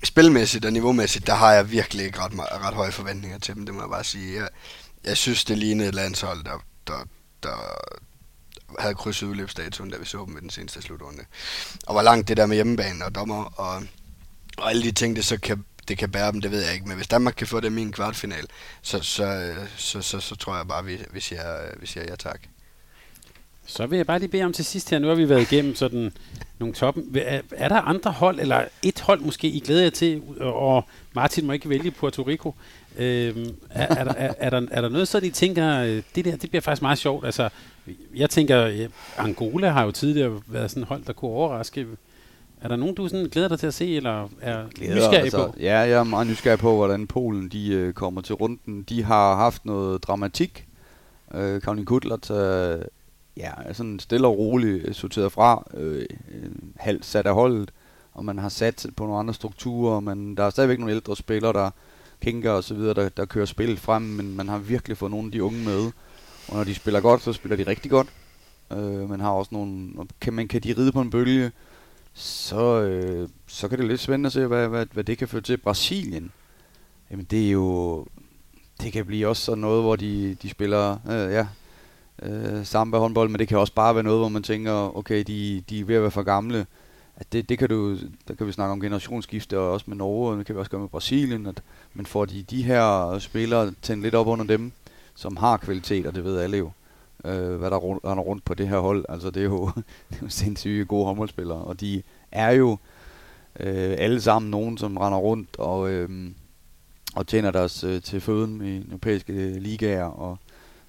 spilmæssigt 0.04 0.64
og 0.64 0.72
niveaumæssigt, 0.72 1.26
der 1.26 1.34
har 1.34 1.52
jeg 1.52 1.70
virkelig 1.70 2.04
ikke 2.06 2.18
ret, 2.18 2.32
ret 2.38 2.74
høje 2.74 2.92
forventninger 2.92 3.38
til 3.38 3.54
dem, 3.54 3.66
det 3.66 3.74
må 3.74 3.80
jeg 3.80 3.90
bare 3.90 4.04
sige. 4.04 4.40
Jeg, 4.40 4.48
jeg 5.04 5.16
synes, 5.16 5.44
det 5.44 5.58
ligner 5.58 5.88
et 5.88 5.94
landshold, 5.94 6.44
der, 6.44 6.64
der, 6.86 7.04
der 7.42 7.56
havde 8.78 8.94
krydset 8.94 9.26
udløbsdatoen, 9.26 9.90
da 9.90 9.96
vi 9.96 10.04
så 10.04 10.24
dem 10.26 10.36
i 10.36 10.40
den 10.40 10.50
seneste 10.50 10.82
slutrunde. 10.82 11.22
Og 11.86 11.94
hvor 11.94 12.02
langt 12.02 12.28
det 12.28 12.36
der 12.36 12.46
med 12.46 12.56
hjemmebane 12.56 13.04
og 13.04 13.14
dommer 13.14 13.44
og, 13.44 13.82
og 14.58 14.70
alle 14.70 14.82
de 14.82 14.92
ting, 14.92 15.16
det 15.16 15.24
så 15.24 15.38
kan, 15.40 15.64
det 15.88 15.98
kan 15.98 16.10
bære 16.10 16.32
dem, 16.32 16.40
det 16.40 16.50
ved 16.50 16.64
jeg 16.64 16.74
ikke. 16.74 16.88
Men 16.88 16.96
hvis 16.96 17.08
Danmark 17.08 17.34
kan 17.36 17.46
få 17.46 17.60
det 17.60 17.78
i 17.78 17.80
en 17.80 17.92
kvartfinal, 17.92 18.46
så, 18.82 19.00
så, 19.00 19.54
så, 19.76 20.02
så, 20.02 20.20
så 20.20 20.36
tror 20.36 20.56
jeg 20.56 20.68
bare, 20.68 20.84
vi, 20.84 20.98
vi, 21.10 21.20
siger, 21.20 21.78
vi 21.80 21.86
siger 21.86 22.04
ja 22.08 22.16
tak. 22.16 22.40
Så 23.66 23.86
vil 23.86 23.96
jeg 23.96 24.06
bare 24.06 24.18
lige 24.18 24.28
bede 24.28 24.42
om 24.42 24.52
til 24.52 24.64
sidst 24.64 24.90
her, 24.90 24.98
nu 24.98 25.08
har 25.08 25.14
vi 25.14 25.28
været 25.28 25.52
igennem 25.52 25.74
sådan 25.74 26.12
nogle 26.58 26.74
toppen. 26.74 27.16
Er, 27.16 27.40
er 27.50 27.68
der 27.68 27.80
andre 27.80 28.12
hold, 28.12 28.40
eller 28.40 28.64
et 28.82 29.00
hold 29.00 29.20
måske, 29.20 29.48
I 29.48 29.60
glæder 29.60 29.82
jer 29.82 29.90
til, 29.90 30.22
og 30.40 30.88
Martin 31.12 31.46
må 31.46 31.52
ikke 31.52 31.68
vælge 31.68 31.90
Puerto 31.90 32.22
Rico. 32.22 32.54
Øhm, 32.98 33.54
er, 33.70 33.94
er, 33.94 34.04
der, 34.04 34.12
er, 34.12 34.34
er, 34.38 34.50
der, 34.50 34.66
er 34.70 34.80
der 34.80 34.88
noget, 34.88 35.08
så 35.08 35.20
de 35.20 35.30
tænker, 35.30 35.80
øh, 35.80 36.02
det 36.14 36.24
der, 36.24 36.36
det 36.36 36.50
bliver 36.50 36.60
faktisk 36.60 36.82
meget 36.82 36.98
sjovt. 36.98 37.26
Altså, 37.26 37.48
jeg 38.14 38.30
tænker, 38.30 38.88
Angola 39.18 39.68
har 39.68 39.84
jo 39.84 39.90
tidligere 39.90 40.40
været 40.46 40.70
sådan 40.70 40.84
hold, 40.84 41.04
der 41.04 41.12
kunne 41.12 41.30
overraske. 41.30 41.86
Er 42.62 42.68
der 42.68 42.76
nogen, 42.76 42.94
du 42.94 43.08
sådan 43.08 43.26
glæder 43.26 43.48
dig 43.48 43.58
til 43.58 43.66
at 43.66 43.74
se, 43.74 43.96
eller 43.96 44.28
er 44.40 44.68
glæder, 44.74 44.94
nysgerrig 44.94 45.18
altså, 45.18 45.46
på? 45.46 45.54
Ja, 45.60 45.78
jeg 45.78 45.90
er 45.90 46.04
meget 46.04 46.26
nysgerrig 46.26 46.58
på, 46.58 46.76
hvordan 46.76 47.06
Polen 47.06 47.48
de 47.48 47.68
øh, 47.72 47.92
kommer 47.92 48.20
til 48.20 48.34
runden. 48.34 48.82
De 48.82 49.02
har 49.02 49.36
haft 49.36 49.64
noget 49.64 50.02
dramatik. 50.02 50.66
Øh, 51.34 51.60
Karin 51.60 51.84
Kudlert 51.84 52.30
øh, 52.30 52.78
ja, 53.36 53.72
sådan 53.72 53.98
stille 53.98 54.26
og 54.26 54.38
roligt 54.38 54.96
sorteret 54.96 55.32
fra, 55.32 55.66
øh, 55.74 56.06
halvt 56.76 57.04
sat 57.04 57.26
af 57.26 57.34
holdet, 57.34 57.70
og 58.12 58.24
man 58.24 58.38
har 58.38 58.48
sat 58.48 58.86
på 58.96 59.04
nogle 59.04 59.18
andre 59.18 59.34
strukturer, 59.34 60.00
men 60.00 60.36
der 60.36 60.44
er 60.44 60.50
stadigvæk 60.50 60.78
nogle 60.78 60.94
ældre 60.94 61.16
spillere, 61.16 61.52
der 61.52 61.70
kinker 62.22 62.50
og 62.50 62.64
så 62.64 62.74
videre, 62.74 62.94
der, 62.94 63.08
der 63.08 63.24
kører 63.24 63.46
spillet 63.46 63.78
frem, 63.78 64.02
men 64.02 64.36
man 64.36 64.48
har 64.48 64.58
virkelig 64.58 64.96
fået 64.96 65.10
nogle 65.10 65.26
af 65.26 65.32
de 65.32 65.42
unge 65.42 65.64
med, 65.64 65.90
og 66.48 66.56
når 66.56 66.64
de 66.64 66.74
spiller 66.74 67.00
godt, 67.00 67.22
så 67.22 67.32
spiller 67.32 67.56
de 67.56 67.70
rigtig 67.70 67.90
godt. 67.90 68.08
Øh, 68.72 69.10
man 69.10 69.20
har 69.20 69.30
også 69.30 69.48
nogle, 69.52 69.90
kan, 70.20 70.32
man, 70.32 70.48
kan 70.48 70.60
de 70.60 70.74
ride 70.78 70.92
på 70.92 71.00
en 71.00 71.10
bølge, 71.10 71.52
så, 72.14 72.82
øh, 72.82 73.28
så 73.46 73.68
kan 73.68 73.78
det 73.78 73.86
lidt 73.86 74.00
spændende 74.00 74.26
at 74.26 74.32
se, 74.32 74.46
hvad, 74.46 74.68
hvad, 74.68 74.86
hvad 74.92 75.04
det 75.04 75.18
kan 75.18 75.28
føre 75.28 75.42
til. 75.42 75.56
Brasilien, 75.56 76.32
jamen 77.10 77.26
det 77.30 77.46
er 77.46 77.50
jo, 77.50 78.06
det 78.80 78.92
kan 78.92 79.06
blive 79.06 79.28
også 79.28 79.44
sådan 79.44 79.60
noget, 79.60 79.82
hvor 79.82 79.96
de, 79.96 80.36
de 80.42 80.48
spiller, 80.48 80.98
øh, 81.08 81.32
ja, 81.32 81.46
øh, 82.22 82.66
samba 82.66 82.98
håndbold, 82.98 83.28
men 83.28 83.38
det 83.38 83.48
kan 83.48 83.58
også 83.58 83.72
bare 83.72 83.94
være 83.94 84.04
noget, 84.04 84.20
hvor 84.20 84.28
man 84.28 84.42
tænker, 84.42 84.96
okay, 84.96 85.24
de, 85.26 85.62
de 85.70 85.80
er 85.80 85.84
ved 85.84 85.96
at 85.96 86.02
være 86.02 86.10
for 86.10 86.22
gamle. 86.22 86.66
At 87.20 87.32
det, 87.32 87.48
det 87.48 87.58
kan 87.58 87.68
du, 87.68 87.96
der 88.28 88.34
kan 88.34 88.46
vi 88.46 88.52
snakke 88.52 88.72
om 88.72 88.80
generationsskifte, 88.80 89.58
og 89.58 89.72
også 89.72 89.84
med 89.88 89.96
Norge, 89.96 90.30
og 90.30 90.38
det 90.38 90.46
kan 90.46 90.54
vi 90.54 90.58
også 90.58 90.70
gøre 90.70 90.80
med 90.80 90.88
Brasilien, 90.88 91.46
at 91.46 91.62
man 91.94 92.06
får 92.06 92.24
de, 92.24 92.42
de 92.42 92.62
her 92.62 93.18
spillere 93.18 93.72
tændt 93.82 94.02
lidt 94.02 94.14
op 94.14 94.26
under 94.26 94.44
dem, 94.44 94.72
som 95.14 95.36
har 95.36 95.56
kvalitet, 95.56 96.06
og 96.06 96.14
det 96.14 96.24
ved 96.24 96.38
alle 96.38 96.56
jo, 96.58 96.70
øh, 97.24 97.56
hvad 97.56 97.70
der 97.70 97.78
render 98.10 98.22
rundt 98.22 98.44
på 98.44 98.54
det 98.54 98.68
her 98.68 98.78
hold. 98.78 99.04
Altså 99.08 99.30
det 99.30 99.40
er 99.40 99.44
jo, 99.44 99.70
det 100.10 100.16
er 100.16 100.22
jo 100.22 100.28
sindssygt 100.28 100.88
gode 100.88 101.04
håndboldspillere, 101.04 101.58
og 101.58 101.80
de 101.80 102.02
er 102.32 102.50
jo 102.50 102.78
øh, 103.60 103.94
alle 103.98 104.20
sammen 104.20 104.50
nogen, 104.50 104.78
som 104.78 104.96
render 104.96 105.18
rundt 105.18 105.58
og, 105.58 105.90
øh, 105.90 106.30
og 107.14 107.26
tjener 107.26 107.50
deres 107.50 107.84
øh, 107.84 108.02
til 108.02 108.20
føden 108.20 108.64
i 108.64 108.76
europæiske 108.88 109.32
ligaer, 109.58 110.04
og 110.04 110.38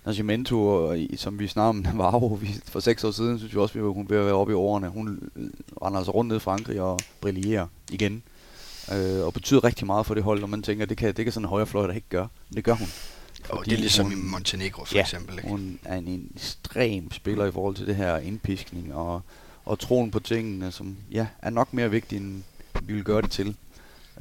Nascimento, 0.05 0.93
som 1.15 1.39
vi 1.39 1.47
snakker 1.47 1.69
om 1.69 1.75
Navarro 1.93 2.39
for 2.65 2.79
seks 2.79 3.03
år 3.03 3.11
siden, 3.11 3.37
synes 3.37 3.53
vi 3.53 3.59
også, 3.59 3.79
at 3.79 3.93
hun 3.93 4.09
vil 4.09 4.17
være 4.17 4.33
oppe 4.33 4.53
i 4.53 4.55
årene. 4.55 4.89
Hun 4.89 5.29
render 5.81 5.97
altså 5.97 6.11
rundt 6.11 6.27
ned 6.27 6.37
i 6.37 6.39
Frankrig 6.39 6.81
og 6.81 6.99
brillerer 7.21 7.67
igen. 7.91 8.23
Øh, 8.93 9.25
og 9.25 9.33
betyder 9.33 9.63
rigtig 9.63 9.85
meget 9.85 10.05
for 10.05 10.13
det 10.13 10.23
hold, 10.23 10.43
og 10.43 10.49
man 10.49 10.61
tænker, 10.61 10.83
at 10.83 10.89
det 10.89 10.97
kan, 10.97 11.13
det 11.13 11.25
kan 11.25 11.31
sådan 11.31 11.45
en 11.45 11.49
højrefløj, 11.49 11.87
der 11.87 11.93
ikke 11.93 12.09
gøre. 12.09 12.27
Men 12.49 12.55
det 12.55 12.63
gør 12.63 12.73
hun. 12.73 12.87
Og 13.49 13.65
det 13.65 13.73
er 13.73 13.77
ligesom 13.77 14.05
hun, 14.05 14.13
i 14.13 14.15
Montenegro 14.15 14.85
for 14.85 14.95
ja, 14.95 15.01
eksempel. 15.01 15.35
Ikke? 15.35 15.49
hun 15.49 15.79
er 15.85 15.95
en 15.95 16.31
ekstrem 16.35 17.11
spiller 17.11 17.45
i 17.45 17.51
forhold 17.51 17.75
til 17.75 17.87
det 17.87 17.95
her 17.95 18.17
indpiskning 18.17 18.93
og, 18.93 19.21
og 19.65 19.79
troen 19.79 20.11
på 20.11 20.19
tingene, 20.19 20.71
som 20.71 20.97
ja, 21.11 21.27
er 21.41 21.49
nok 21.49 21.73
mere 21.73 21.91
vigtigt, 21.91 22.21
end 22.21 22.43
vi 22.83 22.93
vil 22.93 23.03
gøre 23.03 23.21
det 23.21 23.31
til. 23.31 23.55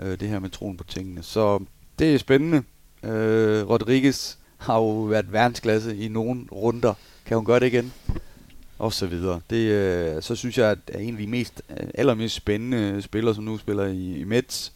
Øh, 0.01 0.21
det 0.21 0.29
her 0.29 0.39
med 0.39 0.51
troen 0.51 0.77
på 0.77 0.85
tingene. 0.85 1.23
Så 1.23 1.65
det 1.99 2.15
er 2.15 2.19
spændende. 2.19 2.63
Øh, 3.03 3.69
Rodriguez 3.69 4.38
har 4.59 4.77
jo 4.77 5.01
været 5.01 5.33
verdensklasse 5.33 5.97
i 5.97 6.09
nogle 6.09 6.47
runder. 6.53 6.95
Kan 7.27 7.37
hun 7.37 7.47
gøre 7.47 7.61
det 7.61 7.67
igen? 7.67 7.93
Og 8.79 8.93
så 8.93 9.07
videre. 9.07 9.41
Det, 9.51 9.57
øh, 9.57 10.23
så 10.23 10.35
synes 10.35 10.59
jeg, 10.59 10.71
at 10.71 10.79
en 11.01 11.15
af 11.15 11.21
de 11.21 11.27
mest, 11.27 11.63
øh, 11.71 11.89
allermest 11.95 12.35
spændende 12.35 13.03
spillere, 13.03 13.35
som 13.35 13.45
nu 13.45 13.59
spiller 13.59 13.87
i, 13.87 14.17
i 14.21 14.25
Mets, 14.25 14.73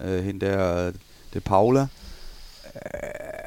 øh, 0.00 0.24
hende 0.24 0.46
der, 0.46 0.84
det 0.84 1.36
er 1.36 1.40
Paula, 1.40 1.80
øh, 1.80 1.88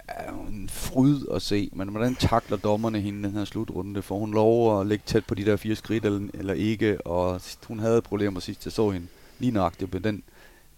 er 0.08 0.48
en 0.50 0.70
fryd 0.70 1.22
at 1.34 1.42
se, 1.42 1.70
men 1.74 1.90
hvordan 1.90 2.16
takler 2.16 2.58
dommerne 2.58 3.00
hende 3.00 3.28
den 3.28 3.38
her 3.38 3.46
slutrunde? 3.46 4.02
Får 4.02 4.20
hun 4.20 4.34
lov 4.34 4.82
at 4.82 4.88
ligge 4.88 5.04
tæt 5.06 5.26
på 5.26 5.36
de 5.36 5.46
der 5.46 5.56
fire 5.56 5.76
skridt, 5.76 6.06
eller, 6.06 6.28
eller 6.34 6.54
ikke? 6.54 7.08
Og 7.08 7.42
hun 7.68 7.80
havde 7.80 8.02
problemer 8.02 8.40
sidst, 8.40 8.66
jeg 8.66 8.72
så 8.72 8.90
hende 8.90 9.08
lige 9.40 9.52
nøjagtigt 9.52 9.92
på 9.92 10.00
den 10.00 10.24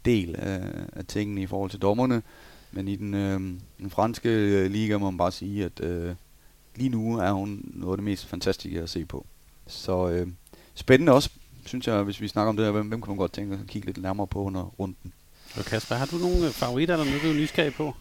del 0.05 0.35
af, 0.39 0.61
af 0.93 1.05
tingene 1.05 1.41
i 1.41 1.45
forhold 1.45 1.69
til 1.71 1.81
dommerne. 1.81 2.21
Men 2.71 2.87
i 2.87 2.95
den, 2.95 3.13
øh, 3.13 3.39
den 3.79 3.89
franske 3.89 4.29
øh, 4.29 4.71
liga 4.71 4.97
må 4.97 5.11
man 5.11 5.17
bare 5.17 5.31
sige, 5.31 5.65
at 5.65 5.79
øh, 5.83 6.15
lige 6.75 6.89
nu 6.89 7.17
er 7.17 7.31
hun 7.31 7.61
noget 7.63 7.93
af 7.93 7.97
det 7.97 8.03
mest 8.03 8.25
fantastiske 8.25 8.81
at 8.81 8.89
se 8.89 9.05
på. 9.05 9.25
Så 9.67 10.09
øh, 10.09 10.27
spændende 10.75 11.13
også, 11.13 11.29
synes 11.65 11.87
jeg, 11.87 12.03
hvis 12.03 12.21
vi 12.21 12.27
snakker 12.27 12.49
om 12.49 12.57
det 12.57 12.65
her. 12.65 12.71
Hvem, 12.71 12.87
hvem 12.87 13.01
kan 13.01 13.09
man 13.09 13.17
godt 13.17 13.33
tænke 13.33 13.53
at 13.53 13.67
kigge 13.67 13.85
lidt 13.85 13.97
nærmere 13.97 14.27
på 14.27 14.43
under 14.43 14.61
runden? 14.61 15.13
Og 15.55 15.65
Kasper, 15.65 15.95
har 15.95 16.05
du 16.05 16.17
nogle 16.17 16.47
øh, 16.47 16.51
favoritter, 16.51 16.93
eller 16.93 17.05
noget, 17.05 17.21
du 17.21 17.29
er 17.29 17.33
nysgerrig 17.33 17.73
på? 17.73 17.95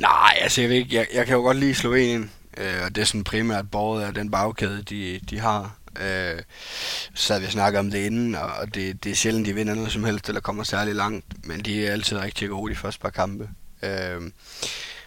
Nej, 0.00 0.38
altså 0.40 0.60
jeg, 0.60 0.70
ved 0.70 0.76
ikke, 0.76 0.96
jeg, 0.96 1.06
jeg 1.14 1.26
kan 1.26 1.36
jo 1.36 1.42
godt 1.42 1.56
lide 1.56 1.74
Slovenien, 1.74 2.30
øh, 2.56 2.84
og 2.84 2.94
det 2.94 3.02
er 3.02 3.06
sådan 3.06 3.24
primært 3.24 3.70
båret 3.70 4.02
af 4.02 4.14
den 4.14 4.30
bagkæde, 4.30 4.82
de, 4.82 5.20
de 5.30 5.38
har. 5.40 5.76
Øh, 6.00 6.42
så 7.14 7.32
havde 7.32 7.46
vi 7.46 7.52
snakket 7.52 7.78
om 7.78 7.90
det 7.90 8.06
inden, 8.06 8.34
og 8.34 8.74
det, 8.74 9.04
det 9.04 9.12
er 9.12 9.16
sjældent, 9.16 9.46
de 9.46 9.54
vinder 9.54 9.74
noget 9.74 9.92
som 9.92 10.04
helst, 10.04 10.28
eller 10.28 10.40
kommer 10.40 10.62
særlig 10.62 10.94
langt, 10.94 11.46
men 11.46 11.60
de 11.60 11.86
er 11.86 11.92
altid 11.92 12.18
rigtig 12.18 12.48
gode 12.48 12.72
de 12.72 12.76
første 12.76 13.00
par 13.00 13.10
kampe. 13.10 13.48
Øh, 13.84 14.30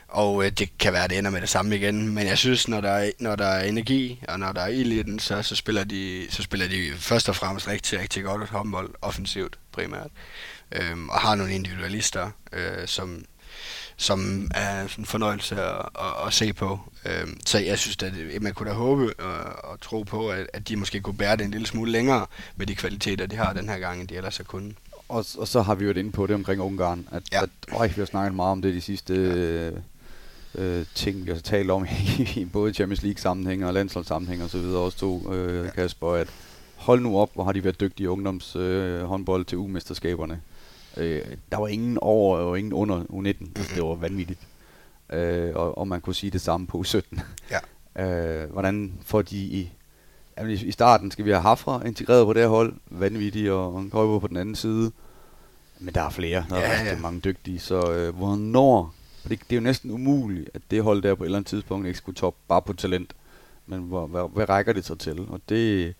og 0.08 0.45
øh, 0.45 0.52
det 0.52 0.78
kan 0.78 0.94
være, 0.94 1.04
at 1.04 1.10
det 1.10 1.18
ender 1.18 1.32
med 1.32 1.41
det 1.41 1.49
samme 1.49 1.76
igen. 1.76 2.08
Men 2.08 2.28
jeg 2.28 2.38
synes, 2.38 2.68
når 2.68 2.82
der 2.82 2.90
er, 2.90 3.12
når 3.20 3.36
der 3.36 3.45
er 3.45 3.64
energi, 3.64 4.24
og 4.28 4.40
når 4.40 4.52
der 4.52 4.62
er 4.62 4.68
ild 4.68 4.91
i 4.91 5.04
den, 5.04 5.20
så, 5.20 5.41
så, 5.41 5.56
spiller 5.56 5.84
de, 5.84 6.28
så 6.30 6.44
spiller 6.44 6.68
de 6.68 6.91
først 6.98 7.30
og 7.30 7.36
fremmest 7.36 7.68
rigtig, 7.68 7.99
rigtig 7.99 8.24
godt 8.24 8.49
håndbold, 8.49 8.94
offensivt 9.02 9.60
primært. 9.72 10.12
Øhm, 10.72 11.10
og 11.10 11.20
har 11.20 11.36
nogle 11.36 11.54
individualister, 11.54 12.32
øh, 12.54 12.88
som, 12.88 13.26
som 13.98 14.52
er 14.56 14.82
en 14.98 15.06
fornøjelse 15.06 15.62
at, 15.62 15.90
at, 15.99 16.28
at 16.28 16.34
se 16.34 16.54
på. 16.54 16.80
Øhm, 17.06 17.40
så 17.45 17.60
jeg 17.60 17.80
synes, 17.80 17.98
at 18.04 18.41
man 18.41 18.54
kunne 18.54 18.70
da 18.70 18.76
håbe 18.76 19.20
og, 19.20 19.72
og 19.72 19.82
tro 19.82 20.04
på, 20.04 20.30
at, 20.30 20.48
at 20.54 20.68
de 20.68 20.76
måske 20.76 21.02
kunne 21.02 21.18
bære 21.18 21.38
det 21.38 21.45
en 21.45 21.52
lille 21.52 21.68
smule 21.68 21.91
længere 21.91 22.26
med 22.56 22.66
de 22.68 22.76
kvaliteter, 22.76 23.26
de 23.26 23.36
har 23.36 23.54
den 23.54 23.70
her 23.70 23.78
gang, 23.78 23.99
end 23.99 24.08
de 24.08 24.16
ellers 24.16 24.38
har 24.38 24.44
kunnet 24.44 24.76
og, 25.10 25.26
og 25.38 25.48
så 25.48 25.62
har 25.62 25.76
vi 25.76 25.86
jo 25.86 25.90
det 25.90 25.98
inde 25.98 26.12
på 26.12 26.28
det 26.28 26.36
omkring 26.36 26.62
Ungarn, 26.62 27.08
at, 27.12 27.24
ja. 27.32 27.44
at 27.44 27.50
øj, 27.72 27.88
vi 27.88 27.94
har 28.02 28.06
snakket 28.06 28.36
meget 28.36 28.52
om 28.52 28.62
det 28.62 28.74
de 28.74 28.82
sidste 28.82 29.14
ja. 30.56 30.62
øh, 30.62 30.86
ting, 30.96 31.26
vi 31.26 31.32
har 31.32 31.40
talt 31.40 31.72
om 31.72 31.86
i, 32.36 32.46
både 32.54 32.74
Champions 32.74 33.04
League 33.04 33.20
sammenhæng 33.20 33.66
og 33.66 33.74
landsholdssammenhæng 33.74 34.44
og 34.44 34.50
så 34.50 34.58
videre, 34.58 34.82
også 34.82 34.98
to, 34.98 35.34
øh, 35.34 35.66
ja. 35.66 35.72
Kasper, 35.72 36.12
at 36.12 36.28
hold 36.76 37.02
nu 37.02 37.18
op, 37.18 37.30
hvor 37.34 37.44
har 37.44 37.52
de 37.52 37.64
været 37.64 37.80
dygtige 37.80 38.10
ungdoms 38.10 38.56
øh, 38.56 39.04
håndbold 39.04 39.46
til 39.46 39.58
U-mesterskaberne. 39.58 40.42
Øh, 40.98 41.22
der 41.52 41.58
var 41.58 41.68
ingen 41.68 41.98
over 42.02 42.38
og 42.38 42.60
ingen 42.60 42.74
under 42.74 43.00
U19, 43.00 43.06
mm-hmm. 43.10 43.66
det 43.76 43.84
var 43.84 43.96
vanvittigt. 43.96 44.40
Øh, 45.10 45.56
og, 45.56 45.78
og 45.78 45.88
man 45.88 46.02
kunne 46.02 46.16
sige 46.16 46.32
det 46.32 46.42
samme 46.42 46.68
på 46.68 46.84
U17. 46.88 47.22
Ja. 47.52 47.60
øh, 48.06 48.52
hvordan 48.52 48.94
får 49.02 49.22
de 49.22 49.38
i 49.38 49.72
Jamen, 50.38 50.51
i, 50.51 50.72
starten 50.72 51.11
skal 51.11 51.26
vi 51.26 51.30
have 51.30 51.41
Hafra 51.41 51.85
integreret 51.85 52.26
på 52.26 52.34
det 52.34 52.41
her 52.41 52.49
hold, 52.49 52.73
vanvittigt, 52.89 53.51
og 53.51 53.80
en 53.80 53.89
Køjbo 53.89 54.19
på 54.19 54.27
den 54.27 54.38
anden 54.38 54.55
side. 54.55 54.91
Men 55.80 55.93
der 55.93 56.01
er 56.01 56.09
flere, 56.09 56.45
der 56.49 56.57
ja, 56.57 56.64
er 56.64 56.72
rigtig 56.72 56.93
ja. 56.93 56.99
mange 56.99 57.19
dygtige, 57.19 57.59
så 57.59 57.91
øh, 57.91 58.15
hvornår, 58.15 58.93
det, 59.23 59.30
det 59.30 59.51
er 59.51 59.55
jo 59.55 59.61
næsten 59.61 59.91
umuligt, 59.91 60.49
at 60.53 60.61
det 60.72 60.84
hold 60.84 61.01
der 61.01 61.15
på 61.15 61.23
et 61.23 61.27
eller 61.27 61.38
andet 61.38 61.49
tidspunkt 61.49 61.88
ikke 61.88 61.97
skulle 61.97 62.15
top 62.15 62.35
bare 62.47 62.61
på 62.61 62.73
talent. 62.73 63.14
Men 63.68 63.80
hvor, 63.80 64.07
hvad, 64.07 64.34
hvad 64.34 64.49
rækker 64.49 64.73
det 64.73 64.85
så 64.85 64.95
til? 64.95 65.19
Og 65.30 65.41
det, 65.49 65.93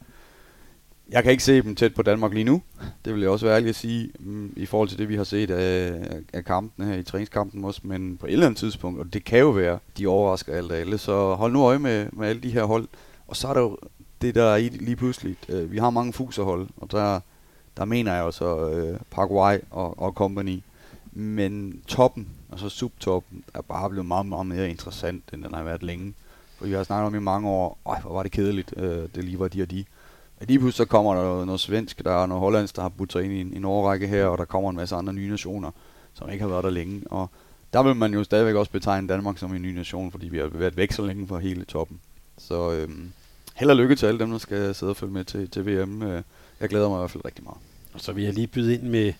jeg 1.09 1.23
kan 1.23 1.31
ikke 1.31 1.43
se 1.43 1.61
dem 1.61 1.76
tæt 1.76 1.93
på 1.93 2.01
Danmark 2.01 2.34
lige 2.34 2.43
nu. 2.43 2.61
Det 3.05 3.14
vil 3.14 3.22
jeg 3.22 3.30
også 3.30 3.45
være 3.45 3.55
ærlig 3.55 3.69
at 3.69 3.76
sige, 3.76 4.11
mm, 4.19 4.53
i 4.55 4.65
forhold 4.65 4.89
til 4.89 4.97
det, 4.97 5.09
vi 5.09 5.15
har 5.15 5.23
set 5.23 5.51
af, 5.51 6.01
af 6.34 6.45
kampen 6.45 6.85
her 6.85 6.95
i 6.95 7.03
træningskampen 7.03 7.65
også. 7.65 7.81
Men 7.84 8.18
på 8.18 8.26
et 8.26 8.34
eller 8.34 8.45
andet 8.45 8.59
tidspunkt, 8.59 8.99
og 8.99 9.14
det 9.14 9.23
kan 9.23 9.39
jo 9.39 9.49
være, 9.49 9.80
de 9.97 10.07
overrasker 10.07 10.53
alt 10.53 10.72
og 10.72 10.77
alle. 10.77 10.97
Så 10.97 11.35
hold 11.35 11.53
nu 11.53 11.64
øje 11.64 11.80
med, 11.80 12.07
med 12.14 12.27
alle 12.27 12.41
de 12.41 12.51
her 12.51 12.64
hold. 12.64 12.88
Og 13.27 13.35
så 13.35 13.47
er 13.47 13.53
der 13.53 13.61
jo 13.61 13.77
det 14.22 14.35
der 14.35 14.44
er 14.44 14.56
i 14.56 14.69
lige 14.69 14.95
pludselig. 14.95 15.38
Øh, 15.49 15.72
vi 15.72 15.77
har 15.77 15.89
mange 15.89 16.14
fuserhold, 16.14 16.68
og 16.77 16.91
der, 16.91 17.19
der 17.77 17.85
mener 17.85 18.14
jeg 18.14 18.23
også 18.23 18.69
øh, 18.69 18.99
Paraguay 19.11 19.57
og, 19.72 19.99
og 19.99 20.11
company. 20.11 20.61
Men 21.11 21.81
toppen, 21.88 22.27
og 22.49 22.53
altså 22.53 22.69
subtoppen, 22.69 23.44
er 23.53 23.61
bare 23.61 23.89
blevet 23.89 24.06
meget, 24.06 24.26
meget 24.26 24.45
mere 24.45 24.69
interessant, 24.69 25.23
end 25.34 25.44
den 25.44 25.53
har 25.53 25.64
været 25.64 25.84
længe. 25.84 26.14
For 26.57 26.65
vi 26.65 26.73
har 26.73 26.84
snakket 26.84 27.07
om 27.07 27.15
i 27.15 27.19
mange 27.19 27.49
år, 27.49 27.77
øj, 27.85 27.99
hvor 27.99 28.14
var 28.14 28.23
det 28.23 28.31
kedeligt, 28.31 28.73
øh, 28.77 29.03
det 29.15 29.23
lige 29.23 29.39
var 29.39 29.48
de 29.48 29.61
og 29.61 29.72
de. 29.72 29.85
Og 30.39 30.45
lige 30.48 30.60
pludselig 30.60 30.85
så 30.88 30.89
kommer 30.89 31.15
der 31.15 31.23
noget, 31.23 31.45
noget 31.45 31.61
svensk, 31.61 32.03
der 32.03 32.11
er 32.11 32.26
noget 32.26 32.41
hollandsk, 32.41 32.76
der 32.76 32.81
har 32.81 32.89
budt 32.89 33.11
sig 33.11 33.23
ind 33.23 33.34
i 33.34 33.41
en, 33.41 33.53
en 33.53 33.65
overrække 33.65 34.07
her, 34.07 34.26
og 34.26 34.38
der 34.38 34.45
kommer 34.45 34.69
en 34.69 34.76
masse 34.76 34.95
andre 34.95 35.14
nye 35.14 35.30
nationer, 35.30 35.72
som 36.14 36.30
ikke 36.30 36.41
har 36.41 36.49
været 36.49 36.64
der 36.64 36.69
længe. 36.69 37.03
Og 37.11 37.30
der 37.73 37.84
vil 37.84 37.95
man 37.95 38.14
jo 38.14 38.23
stadigvæk 38.23 38.56
også 38.56 38.72
betegne 38.72 39.07
Danmark 39.07 39.38
som 39.38 39.56
en 39.56 39.61
ny 39.61 39.72
nation, 39.72 40.11
fordi 40.11 40.30
vi 40.30 40.38
har 40.38 40.48
været 40.48 40.77
væk 40.77 40.91
så 40.91 41.06
længe 41.06 41.27
fra 41.27 41.38
hele 41.38 41.65
toppen. 41.65 41.99
Så 42.38 42.72
øhm, 42.72 43.11
held 43.58 43.70
og 43.70 43.76
lykke 43.78 43.96
til 43.96 44.06
alle 44.06 44.20
dem, 44.20 44.32
der 44.32 44.38
skal 44.38 44.76
sidde 44.76 44.90
og 44.90 44.98
følge 44.98 45.14
med 45.14 45.24
til, 45.24 45.50
til 45.50 45.66
VM. 45.66 46.04
Øh, 46.04 46.22
Jeg 46.62 46.70
glæder 46.70 46.90
mig 46.90 46.98
i 46.98 47.00
hvert 47.00 47.12
fald 47.12 47.26
rigtig 47.26 47.44
meget. 47.44 47.58
Og 47.94 48.02
så 48.02 48.12
vil 48.12 48.24
jeg 48.24 48.34
lige 48.34 48.48
byde 48.48 48.74
ind 48.74 48.82
med, 48.84 49.14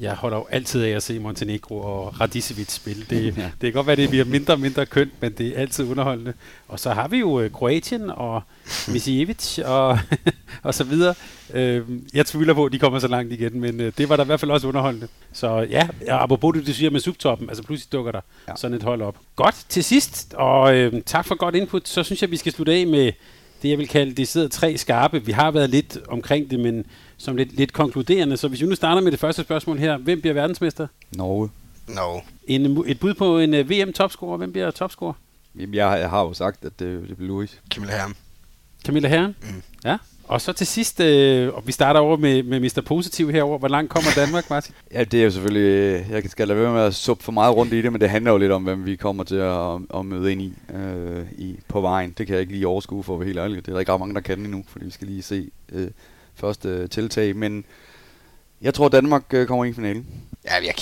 jeg 0.00 0.14
holder 0.14 0.36
jo 0.36 0.46
altid 0.50 0.82
af 0.84 0.88
at 0.90 1.02
se 1.02 1.18
Montenegro 1.18 1.78
og 1.78 2.20
Radicevic 2.20 2.70
spille. 2.72 3.04
Det, 3.10 3.24
Ja. 3.36 3.42
det 3.42 3.52
kan 3.60 3.72
godt 3.72 3.86
være, 3.86 3.96
det 3.96 4.08
bliver 4.08 4.24
mindre 4.24 4.54
og 4.54 4.60
mindre 4.60 4.86
kønt, 4.86 5.12
men 5.20 5.32
det 5.32 5.46
er 5.48 5.60
altid 5.60 5.84
underholdende. 5.90 6.32
Og 6.68 6.80
så 6.80 6.90
har 6.90 7.08
vi 7.08 7.18
jo 7.18 7.40
øh, 7.40 7.50
Kroatien 7.52 8.10
og 8.10 8.42
Misijevic 8.88 9.58
og, 9.64 9.98
og 10.62 10.74
så 10.74 10.84
videre. 10.84 11.14
Øh, 11.54 11.82
jeg 12.14 12.26
tvivler 12.26 12.54
på, 12.54 12.64
at 12.64 12.72
de 12.72 12.78
kommer 12.78 12.98
så 12.98 13.08
langt 13.08 13.32
igen, 13.32 13.60
men 13.60 13.80
øh, 13.80 13.92
det 13.98 14.08
var 14.08 14.16
da 14.16 14.22
i 14.22 14.26
hvert 14.26 14.40
fald 14.40 14.50
også 14.50 14.68
underholdende. 14.68 15.08
Så 15.32 15.58
ja, 15.70 15.88
og 16.08 16.22
apropos 16.22 16.54
det, 16.56 16.66
du 16.66 16.72
siger 16.72 16.90
med 16.90 17.00
subtoppen, 17.00 17.48
altså 17.48 17.62
pludselig 17.64 17.92
dukker 17.92 18.12
der 18.12 18.20
ja. 18.48 18.52
sådan 18.56 18.76
et 18.76 18.82
hold 18.82 19.02
op. 19.02 19.16
Godt, 19.36 19.64
til 19.68 19.84
sidst, 19.84 20.34
og 20.34 20.74
øh, 20.76 21.02
tak 21.06 21.26
for 21.26 21.34
godt 21.34 21.54
input, 21.54 21.88
så 21.88 22.02
synes 22.02 22.22
jeg, 22.22 22.30
vi 22.30 22.36
skal 22.36 22.52
slutte 22.52 22.72
af 22.72 22.86
med 22.86 23.12
det, 23.62 23.68
jeg 23.68 23.78
vil 23.78 23.88
kalde, 23.88 24.14
det 24.14 24.28
sidder 24.28 24.48
tre 24.48 24.78
skarpe. 24.78 25.24
Vi 25.24 25.32
har 25.32 25.50
været 25.50 25.70
lidt 25.70 25.98
omkring 26.08 26.50
det, 26.50 26.60
men 26.60 26.86
som 27.16 27.36
lidt, 27.36 27.52
lidt 27.52 27.72
konkluderende. 27.72 28.36
Så 28.36 28.48
hvis 28.48 28.60
vi 28.60 28.66
nu 28.66 28.74
starter 28.74 29.02
med 29.02 29.12
det 29.12 29.20
første 29.20 29.42
spørgsmål 29.42 29.78
her. 29.78 29.98
Hvem 29.98 30.20
bliver 30.20 30.34
verdensmester? 30.34 30.86
Norge. 31.16 31.50
No. 31.88 32.20
En, 32.46 32.84
et 32.86 33.00
bud 33.00 33.14
på 33.14 33.38
en 33.38 33.54
uh, 33.54 33.70
VM-topscorer. 33.70 34.36
Hvem 34.36 34.52
bliver 34.52 34.70
topscorer? 34.70 35.12
Jamen, 35.54 35.74
jeg, 35.74 35.98
jeg 36.00 36.10
har 36.10 36.20
jo 36.20 36.32
sagt, 36.32 36.64
at 36.64 36.78
det, 36.78 37.08
det 37.08 37.16
bliver 37.16 37.28
Louis. 37.28 37.60
Camilla 37.70 37.96
Herm. 37.96 38.16
Camilla 38.84 39.08
Herren? 39.08 39.36
Mm. 39.42 39.62
Ja. 39.84 39.96
Og 40.24 40.40
så 40.40 40.52
til 40.52 40.66
sidst, 40.66 41.00
øh, 41.00 41.54
og 41.54 41.66
vi 41.66 41.72
starter 41.72 42.00
over 42.00 42.16
med, 42.16 42.42
med 42.42 42.60
Mr. 42.60 42.82
Positiv 42.86 43.30
herover. 43.30 43.58
Hvor 43.58 43.68
langt 43.68 43.90
kommer 43.90 44.10
Danmark, 44.16 44.50
Martin? 44.50 44.74
Ja, 44.92 45.04
det 45.04 45.20
er 45.20 45.24
jo 45.24 45.30
selvfølgelig... 45.30 45.68
Øh, 45.70 46.10
jeg 46.10 46.22
skal 46.26 46.48
lade 46.48 46.58
være 46.60 46.72
med 46.72 46.80
at 46.80 46.94
suppe 46.94 47.24
for 47.24 47.32
meget 47.32 47.56
rundt 47.56 47.72
i 47.72 47.82
det, 47.82 47.92
men 47.92 48.00
det 48.00 48.10
handler 48.10 48.30
jo 48.30 48.38
lidt 48.38 48.52
om, 48.52 48.62
hvem 48.62 48.86
vi 48.86 48.96
kommer 48.96 49.24
til 49.24 49.36
at, 49.36 49.80
at 49.94 50.06
møde 50.06 50.32
ind 50.32 50.42
i, 50.42 50.54
øh, 50.74 51.26
i 51.38 51.56
på 51.68 51.80
vejen. 51.80 52.14
Det 52.18 52.26
kan 52.26 52.34
jeg 52.34 52.40
ikke 52.40 52.52
lige 52.52 52.66
overskue 52.66 53.02
for 53.02 53.14
at 53.14 53.20
være 53.20 53.26
helt 53.26 53.38
ærlig. 53.38 53.56
Det 53.56 53.68
er 53.68 53.72
der 53.72 53.80
ikke 53.80 53.92
ret 53.92 54.00
mange, 54.00 54.14
der 54.14 54.20
kan 54.20 54.38
endnu, 54.38 54.64
fordi 54.68 54.84
vi 54.84 54.90
skal 54.90 55.06
lige 55.06 55.22
se 55.22 55.50
øh, 55.72 55.88
første 56.34 56.68
øh, 56.68 56.88
tiltag. 56.88 57.36
Men 57.36 57.64
jeg 58.62 58.74
tror, 58.74 58.88
Danmark 58.88 59.34
øh, 59.34 59.46
kommer 59.46 59.64
i 59.64 59.72
finalen. 59.72 60.06
Ja, 60.44 60.54
jeg, 60.54 60.74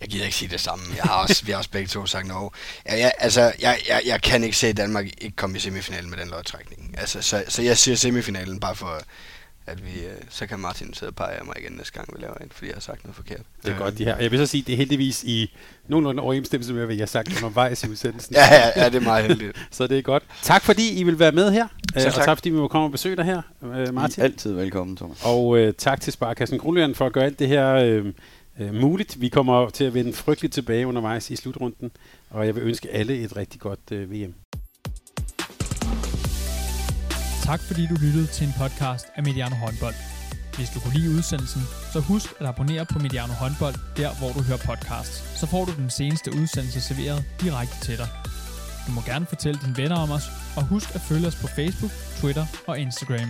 jeg 0.00 0.08
gider 0.08 0.24
ikke 0.24 0.36
sige 0.36 0.48
det 0.48 0.60
samme. 0.60 0.84
Jeg 0.96 1.04
har 1.04 1.22
også, 1.22 1.44
vi 1.44 1.52
har 1.52 1.58
også 1.58 1.70
begge 1.70 1.88
to 1.88 2.06
sagt 2.06 2.26
Norge. 2.26 2.50
Ja, 2.86 2.98
jeg, 2.98 3.12
altså, 3.18 3.40
jeg, 3.40 3.78
jeg, 3.88 4.02
jeg 4.06 4.22
kan 4.22 4.44
ikke 4.44 4.56
se, 4.56 4.66
at 4.66 4.76
Danmark 4.76 5.04
ikke 5.04 5.36
kommer 5.36 5.56
i 5.56 5.60
semifinalen 5.60 6.10
med 6.10 6.18
den 6.18 6.28
lodtrækning. 6.28 6.94
Altså, 6.98 7.22
så, 7.22 7.44
så 7.48 7.62
jeg 7.62 7.78
siger 7.78 7.96
semifinalen 7.96 8.60
bare 8.60 8.76
for, 8.76 9.00
at 9.66 9.84
vi, 9.84 10.00
øh, 10.00 10.12
så 10.30 10.46
kan 10.46 10.58
Martin 10.58 10.94
sidde 10.94 11.10
og 11.10 11.14
pege 11.14 11.32
af 11.32 11.44
mig 11.44 11.54
igen 11.58 11.72
næste 11.72 11.92
gang, 11.92 12.08
vi 12.16 12.22
laver 12.22 12.34
en, 12.34 12.50
fordi 12.52 12.66
jeg 12.66 12.74
har 12.74 12.80
sagt 12.80 13.04
noget 13.04 13.16
forkert. 13.16 13.40
Det 13.64 13.72
er 13.72 13.78
godt, 13.78 13.98
de 13.98 14.04
her. 14.04 14.16
Jeg 14.16 14.30
vil 14.30 14.38
så 14.38 14.46
sige, 14.46 14.62
det 14.66 14.72
er 14.72 14.76
heldigvis 14.76 15.24
i 15.24 15.56
nogenlunde 15.88 16.22
overensstemmelse 16.22 16.72
med, 16.74 16.84
hvad 16.84 16.94
jeg 16.96 17.02
har 17.02 17.06
sagt 17.06 17.28
undervejs 17.42 17.84
i 17.84 17.88
udsendelsen. 17.88 18.34
Ja, 18.34 18.54
ja, 18.54 18.82
ja, 18.82 18.88
det 18.88 18.94
er 18.94 19.00
meget 19.00 19.24
heldigt. 19.24 19.66
Så 19.70 19.86
det 19.86 19.98
er 19.98 20.02
godt. 20.02 20.22
Tak 20.42 20.62
fordi 20.62 21.00
I 21.00 21.02
vil 21.02 21.18
være 21.18 21.32
med 21.32 21.52
her. 21.52 21.68
Øh, 21.96 22.06
og 22.06 22.14
tak. 22.14 22.24
tak 22.24 22.38
fordi 22.38 22.50
vi 22.50 22.56
må 22.56 22.68
komme 22.68 22.86
og 22.86 22.92
besøge 22.92 23.16
dig 23.16 23.24
her, 23.24 23.42
øh, 23.62 23.88
I 23.88 23.92
Martin. 23.92 24.22
altid 24.22 24.52
velkommen, 24.52 24.96
Thomas. 24.96 25.18
Og 25.24 25.58
øh, 25.58 25.74
tak 25.78 26.00
til 26.00 26.12
Sparkassen 26.12 26.58
Grundløren 26.58 26.94
for 26.94 27.06
at 27.06 27.12
gøre 27.12 27.24
alt 27.24 27.38
det 27.38 27.48
her 27.48 27.74
øh, 27.74 28.06
øh, 28.60 28.74
muligt. 28.74 29.20
Vi 29.20 29.28
kommer 29.28 29.70
til 29.70 29.84
at 29.84 29.94
vende 29.94 30.12
frygteligt 30.12 30.54
tilbage 30.54 30.86
undervejs 30.86 31.30
i 31.30 31.36
slutrunden, 31.36 31.90
og 32.30 32.46
jeg 32.46 32.54
vil 32.54 32.62
ønske 32.62 32.90
alle 32.90 33.18
et 33.18 33.36
rigtig 33.36 33.60
godt 33.60 33.92
øh, 33.92 34.10
VM. 34.12 34.34
Tak 37.42 37.60
fordi 37.60 37.86
du 37.86 37.94
lyttede 37.94 38.26
til 38.26 38.46
en 38.46 38.52
podcast 38.58 39.06
af 39.16 39.22
Mediano 39.22 39.56
Håndbold. 39.56 39.94
Hvis 40.56 40.70
du 40.74 40.80
kunne 40.80 40.94
lide 40.94 41.10
udsendelsen, 41.16 41.62
så 41.92 42.00
husk 42.00 42.28
at 42.40 42.46
abonnere 42.46 42.86
på 42.92 42.98
Mediano 42.98 43.32
Håndbold, 43.32 43.74
der 43.96 44.10
hvor 44.18 44.30
du 44.36 44.40
hører 44.48 44.62
podcasts. 44.70 45.40
Så 45.40 45.46
får 45.46 45.64
du 45.64 45.72
den 45.82 45.90
seneste 45.90 46.30
udsendelse 46.40 46.80
serveret 46.80 47.24
direkte 47.40 47.76
til 47.86 47.96
dig. 47.98 48.08
Du 48.86 48.92
må 48.92 49.00
gerne 49.00 49.26
fortælle 49.26 49.60
dine 49.64 49.76
venner 49.76 49.96
om 49.96 50.10
os, 50.10 50.26
og 50.56 50.62
husk 50.72 50.94
at 50.94 51.00
følge 51.00 51.26
os 51.26 51.36
på 51.42 51.46
Facebook, 51.46 51.92
Twitter 52.20 52.46
og 52.66 52.78
Instagram. 52.78 53.28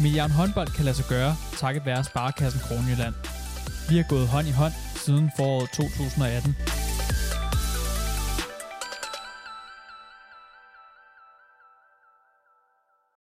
Mediano 0.00 0.34
Håndbold 0.34 0.68
kan 0.76 0.84
lade 0.84 0.96
sig 0.96 1.06
gøre, 1.08 1.36
takket 1.56 1.86
være 1.86 2.04
Sparkassen 2.04 2.60
Kronjylland. 2.60 3.14
Vi 3.88 3.96
har 3.96 4.04
gået 4.08 4.28
hånd 4.28 4.46
i 4.48 4.50
hånd 4.50 4.72
siden 5.04 5.30
foråret 5.36 5.70
2018, 5.70 6.56